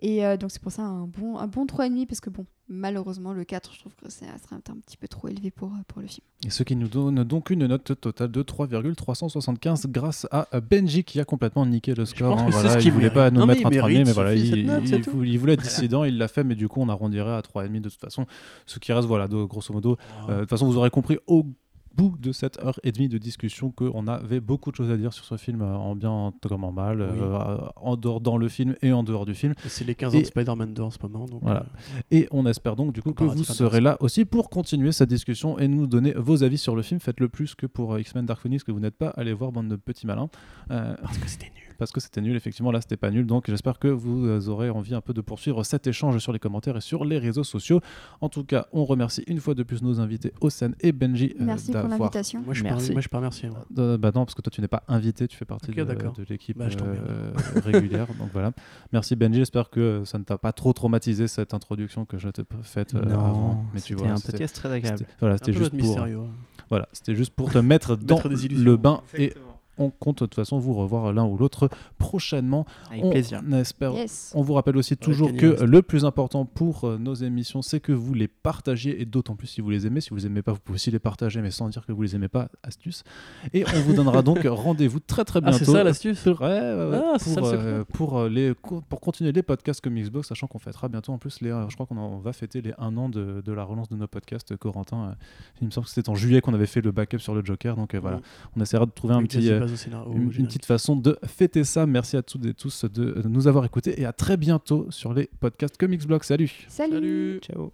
Et 0.00 0.22
donc 0.36 0.50
c'est 0.50 0.60
pour 0.60 0.72
ça 0.72 0.82
un 0.82 1.06
bon, 1.06 1.38
un 1.38 1.46
bon 1.46 1.64
3,5 1.64 2.06
parce 2.06 2.20
que 2.20 2.28
bon, 2.28 2.44
malheureusement 2.68 3.32
le 3.32 3.44
4 3.44 3.74
je 3.74 3.80
trouve 3.80 3.94
que 3.94 4.08
c'est 4.08 4.26
ça 4.26 4.38
serait 4.38 4.56
un 4.56 4.60
petit 4.60 4.96
peu 4.96 5.06
trop 5.08 5.28
élevé 5.28 5.50
pour, 5.50 5.68
euh, 5.68 5.82
pour 5.86 6.00
le 6.00 6.08
film. 6.08 6.24
Et 6.46 6.50
ce 6.50 6.62
qui 6.62 6.76
nous 6.76 6.88
donne 6.88 7.24
donc 7.24 7.50
une 7.50 7.66
note 7.66 8.00
totale 8.00 8.30
de 8.30 8.42
3,375 8.42 9.86
grâce 9.88 10.26
à 10.30 10.48
Benji 10.60 11.04
qui 11.04 11.20
a 11.20 11.24
complètement 11.24 11.66
niqué 11.66 11.94
le 11.94 12.04
score. 12.04 12.36
pense 12.36 12.40
hein, 12.40 12.46
que 12.46 12.52
c'est 12.52 12.60
voilà, 12.62 12.80
ce 12.80 12.86
il 12.86 12.92
voulait 12.92 13.10
pas 13.10 13.30
nous 13.30 13.40
Non, 13.40 13.46
mais 13.46 13.54
mettre 13.54 13.66
un 13.66 13.70
il 13.70 13.78
3,5 13.78 13.80
mérite, 13.80 14.04
mais 14.04 14.10
il 14.10 14.14
voilà, 14.14 14.34
il, 14.34 14.66
note, 14.66 15.38
voulait 15.38 15.54
être 15.54 15.62
dissident, 15.62 16.04
il 16.04 16.18
l'a 16.18 16.28
fait, 16.28 16.44
mais 16.44 16.54
du 16.54 16.68
coup 16.68 16.80
on 16.80 16.88
arrondirait 16.88 17.34
à 17.34 17.40
3,5 17.40 17.80
de 17.80 17.88
toute 17.88 18.00
façon. 18.00 18.26
Ce 18.66 18.78
qui 18.78 18.92
reste, 18.92 19.08
voilà, 19.08 19.28
de, 19.28 19.44
grosso 19.44 19.72
modo. 19.72 19.96
euh, 20.28 20.34
de 20.36 20.40
toute 20.40 20.50
façon, 20.50 20.66
vous 20.66 20.76
aurez 20.76 20.90
compris 20.90 21.18
au 21.26 21.46
bout 21.96 22.16
de 22.18 22.32
cette 22.32 22.58
heure 22.58 22.78
et 22.82 22.92
demie 22.92 23.08
de 23.08 23.18
discussion 23.18 23.70
qu'on 23.70 24.06
avait 24.06 24.40
beaucoup 24.40 24.70
de 24.70 24.76
choses 24.76 24.90
à 24.90 24.96
dire 24.96 25.12
sur 25.12 25.24
ce 25.24 25.36
film, 25.36 25.62
euh, 25.62 25.74
en 25.74 25.94
bien 25.94 26.32
comme 26.42 26.64
en 26.64 26.72
mal, 26.72 27.00
Oui. 27.00 27.18
euh, 27.20 27.58
en 27.76 27.96
dehors 27.96 28.20
dans 28.20 28.36
le 28.36 28.48
film 28.48 28.74
et 28.82 28.92
en 28.92 29.02
dehors 29.02 29.26
du 29.26 29.34
film. 29.34 29.54
C'est 29.66 29.84
les 29.84 29.94
15 29.94 30.14
ans 30.14 30.18
Et- 30.18 30.22
de 30.22 30.26
Spider-Man 30.26 30.74
2 30.74 30.82
en 30.82 30.90
ce 30.90 30.98
moment. 31.02 31.26
Donc, 31.26 31.42
Voilà. 31.42 31.60
euh, 31.60 32.00
Et 32.10 32.28
on 32.30 32.46
espère 32.46 32.76
donc 32.76 32.92
du 32.92 33.02
coup 33.02 33.12
que 33.12 33.24
vous 33.24 33.44
serez 33.44 33.80
là 33.80 33.96
aussi 34.00 34.24
pour 34.24 34.50
continuer 34.50 34.92
cette 34.92 35.08
discussion 35.08 35.58
et 35.58 35.68
nous 35.68 35.86
donner 35.86 36.12
vos 36.16 36.42
avis 36.42 36.58
sur 36.58 36.74
le 36.76 36.82
film. 36.82 37.00
Faites-le 37.00 37.28
plus 37.28 37.54
que 37.54 37.66
pour 37.66 37.98
X-Men 37.98 38.26
Dark 38.26 38.40
Phoenix 38.40 38.64
que 38.64 38.72
vous 38.72 38.80
n'êtes 38.80 38.96
pas 38.96 39.08
allé 39.10 39.32
voir 39.32 39.52
bande 39.52 39.68
de 39.68 39.76
petits 39.76 40.06
malins. 40.06 40.28
Parce 40.68 41.18
que 41.18 41.28
c'était 41.28 41.50
nul. 41.54 41.63
Parce 41.78 41.92
que 41.92 42.00
c'était 42.00 42.20
nul, 42.20 42.36
effectivement 42.36 42.70
là 42.72 42.80
c'était 42.80 42.96
pas 42.96 43.10
nul. 43.10 43.26
Donc 43.26 43.44
j'espère 43.48 43.78
que 43.78 43.88
vous 43.88 44.48
aurez 44.48 44.70
envie 44.70 44.94
un 44.94 45.00
peu 45.00 45.12
de 45.14 45.20
poursuivre 45.20 45.62
cet 45.64 45.86
échange 45.86 46.18
sur 46.18 46.32
les 46.32 46.38
commentaires 46.38 46.76
et 46.76 46.80
sur 46.80 47.04
les 47.04 47.18
réseaux 47.18 47.44
sociaux. 47.44 47.80
En 48.20 48.28
tout 48.28 48.44
cas, 48.44 48.66
on 48.72 48.84
remercie 48.84 49.22
une 49.26 49.40
fois 49.40 49.54
de 49.54 49.62
plus 49.62 49.82
nos 49.82 50.00
invités 50.00 50.32
Océane 50.40 50.74
et 50.80 50.92
Benji 50.92 51.34
euh, 51.40 51.44
Merci 51.44 51.72
pour 51.72 51.82
l'invitation. 51.88 52.42
Moi 52.44 52.54
je, 52.54 52.62
Merci. 52.64 52.88
pas, 52.88 52.92
moi, 52.94 53.00
je 53.00 53.02
suis 53.04 53.08
pas 53.10 53.16
remercié. 53.18 53.48
Euh, 53.78 53.98
bah 53.98 54.10
non, 54.14 54.24
parce 54.24 54.34
que 54.34 54.42
toi 54.42 54.50
tu 54.50 54.60
n'es 54.60 54.68
pas 54.68 54.82
invité, 54.88 55.28
tu 55.28 55.36
fais 55.36 55.44
partie 55.44 55.70
de, 55.72 56.24
l'équipe 56.28 56.58
Bah, 56.58 56.66
euh, 56.82 57.32
régulière. 57.64 58.06
Donc 58.18 58.30
voilà. 58.32 58.52
Merci 58.92 59.16
Benji, 59.16 59.38
j'espère 59.38 59.70
que 59.70 60.02
ça 60.04 60.18
ne 60.18 60.24
t'a 60.24 60.38
pas 60.38 60.52
trop 60.52 60.72
traumatisé 60.72 61.28
cette 61.28 61.54
introduction 61.54 62.04
que 62.04 62.18
je 62.18 62.28
t'ai 62.28 62.42
faite 62.62 62.94
euh, 62.94 63.02
avant. 63.12 63.64
Mais 63.74 63.80
tu 63.80 63.88
c'était 63.94 64.02
vois, 64.02 64.12
un 64.12 64.16
c'était- 64.16 64.32
podcast 64.32 64.54
très 64.56 64.72
agréable. 64.72 64.98
c'était- 64.98 65.12
Voilà, 65.20 65.36
c'était 65.38 65.52
juste 65.52 65.70
pour, 65.70 65.78
mystérieux. 65.80 66.18
hein. 66.18 66.28
voilà, 66.70 66.88
c'était 66.92 67.14
juste 67.14 67.34
pour 67.34 67.50
te 67.50 67.58
mettre 67.58 67.96
dans 67.96 68.16
Mettre 68.16 68.28
des 68.28 68.46
illusions. 68.46 68.64
le 68.64 68.76
bain 68.76 69.00
et 69.16 69.32
on 69.78 69.90
compte 69.90 70.16
de 70.20 70.26
toute 70.26 70.34
façon 70.34 70.58
vous 70.58 70.74
revoir 70.74 71.12
l'un 71.12 71.24
ou 71.24 71.36
l'autre 71.36 71.68
prochainement. 71.98 72.66
Avec 72.90 73.04
on 73.04 73.10
plaisir. 73.10 73.40
espère. 73.54 73.92
Yes. 73.92 74.32
On 74.34 74.42
vous 74.42 74.54
rappelle 74.54 74.76
aussi 74.76 74.96
toujours 74.96 75.32
que 75.34 75.64
le 75.64 75.82
plus 75.82 76.04
important 76.04 76.44
pour 76.44 76.84
euh, 76.84 76.98
nos 76.98 77.14
émissions, 77.14 77.62
c'est 77.62 77.80
que 77.80 77.92
vous 77.92 78.14
les 78.14 78.28
partagiez 78.28 79.00
et 79.00 79.04
d'autant 79.04 79.34
plus 79.36 79.46
si 79.46 79.60
vous 79.60 79.70
les 79.70 79.86
aimez. 79.86 80.00
Si 80.00 80.10
vous 80.10 80.16
les 80.16 80.26
aimez 80.26 80.42
pas, 80.42 80.52
vous 80.52 80.58
pouvez 80.60 80.76
aussi 80.76 80.90
les 80.90 80.98
partager, 80.98 81.40
mais 81.40 81.50
sans 81.50 81.68
dire 81.68 81.84
que 81.86 81.92
vous 81.92 82.02
les 82.02 82.14
aimez 82.14 82.28
pas. 82.28 82.48
Astuce. 82.62 83.02
Et 83.52 83.64
on 83.74 83.80
vous 83.80 83.94
donnera 83.94 84.22
donc 84.22 84.40
rendez-vous 84.44 85.00
très 85.00 85.24
très 85.24 85.38
Ah, 85.42 85.50
bientôt. 85.50 85.64
c'est 85.64 85.72
ça 85.72 85.84
l'astuce 85.84 86.24
Ouais, 86.26 86.32
ouais, 86.40 86.90
ouais, 86.90 87.00
Ah, 87.12 87.16
c'est 87.18 87.30
ça 87.30 87.40
pour, 87.40 87.50
euh, 87.52 87.84
pour, 87.92 88.18
euh, 88.18 88.28
les, 88.28 88.54
pour 88.54 89.00
continuer 89.00 89.32
les 89.32 89.42
podcasts 89.42 89.80
comme 89.80 89.94
Xbox, 89.98 90.28
sachant 90.28 90.46
qu'on 90.46 90.58
fêtera 90.58 90.88
bientôt 90.88 91.12
en 91.12 91.18
plus 91.18 91.40
les. 91.40 91.50
euh, 91.50 91.68
je 91.68 91.74
crois 91.74 91.86
qu'on 91.86 92.18
va 92.18 92.32
fêter 92.32 92.60
les 92.62 92.72
un 92.78 92.96
an 92.96 93.08
de, 93.08 93.42
de 93.44 93.52
la 93.52 93.64
relance 93.64 93.88
de 93.88 93.96
nos 93.96 94.06
podcasts, 94.06 94.56
Corentin. 94.56 95.08
euh, 95.10 95.14
il 95.60 95.66
me 95.66 95.70
semble 95.70 95.86
que 95.86 95.92
c'était 95.92 96.08
en 96.10 96.14
juillet 96.14 96.40
qu'on 96.40 96.54
avait 96.54 96.66
fait 96.66 96.80
le 96.80 96.92
backup 96.92 97.18
sur 97.18 97.34
le 97.34 97.44
Joker, 97.44 97.76
donc 97.76 97.94
euh, 97.94 98.00
voilà, 98.00 98.20
on 98.56 98.60
essaiera 98.60 98.86
de 98.86 98.90
trouver 98.90 99.14
un 99.14 99.22
petit, 99.22 99.48
Au 99.72 99.76
scénario, 99.76 100.12
une, 100.12 100.30
petite 100.46 100.66
façon 100.66 100.96
de 100.96 101.18
fêter 101.24 101.64
ça. 101.64 101.86
Merci 101.86 102.16
à 102.16 102.22
toutes 102.22 102.46
et 102.46 102.54
tous 102.54 102.84
de 102.84 103.22
nous 103.28 103.46
avoir 103.46 103.64
écoutés 103.64 104.00
et 104.00 104.04
à 104.04 104.12
très 104.12 104.36
bientôt 104.36 104.86
sur 104.90 105.14
les 105.14 105.28
podcasts 105.40 105.76
Comics 105.76 106.06
Blog. 106.06 106.22
Salut 106.22 106.66
Salut. 106.68 106.94
Salut 106.94 107.40
Ciao. 107.42 107.72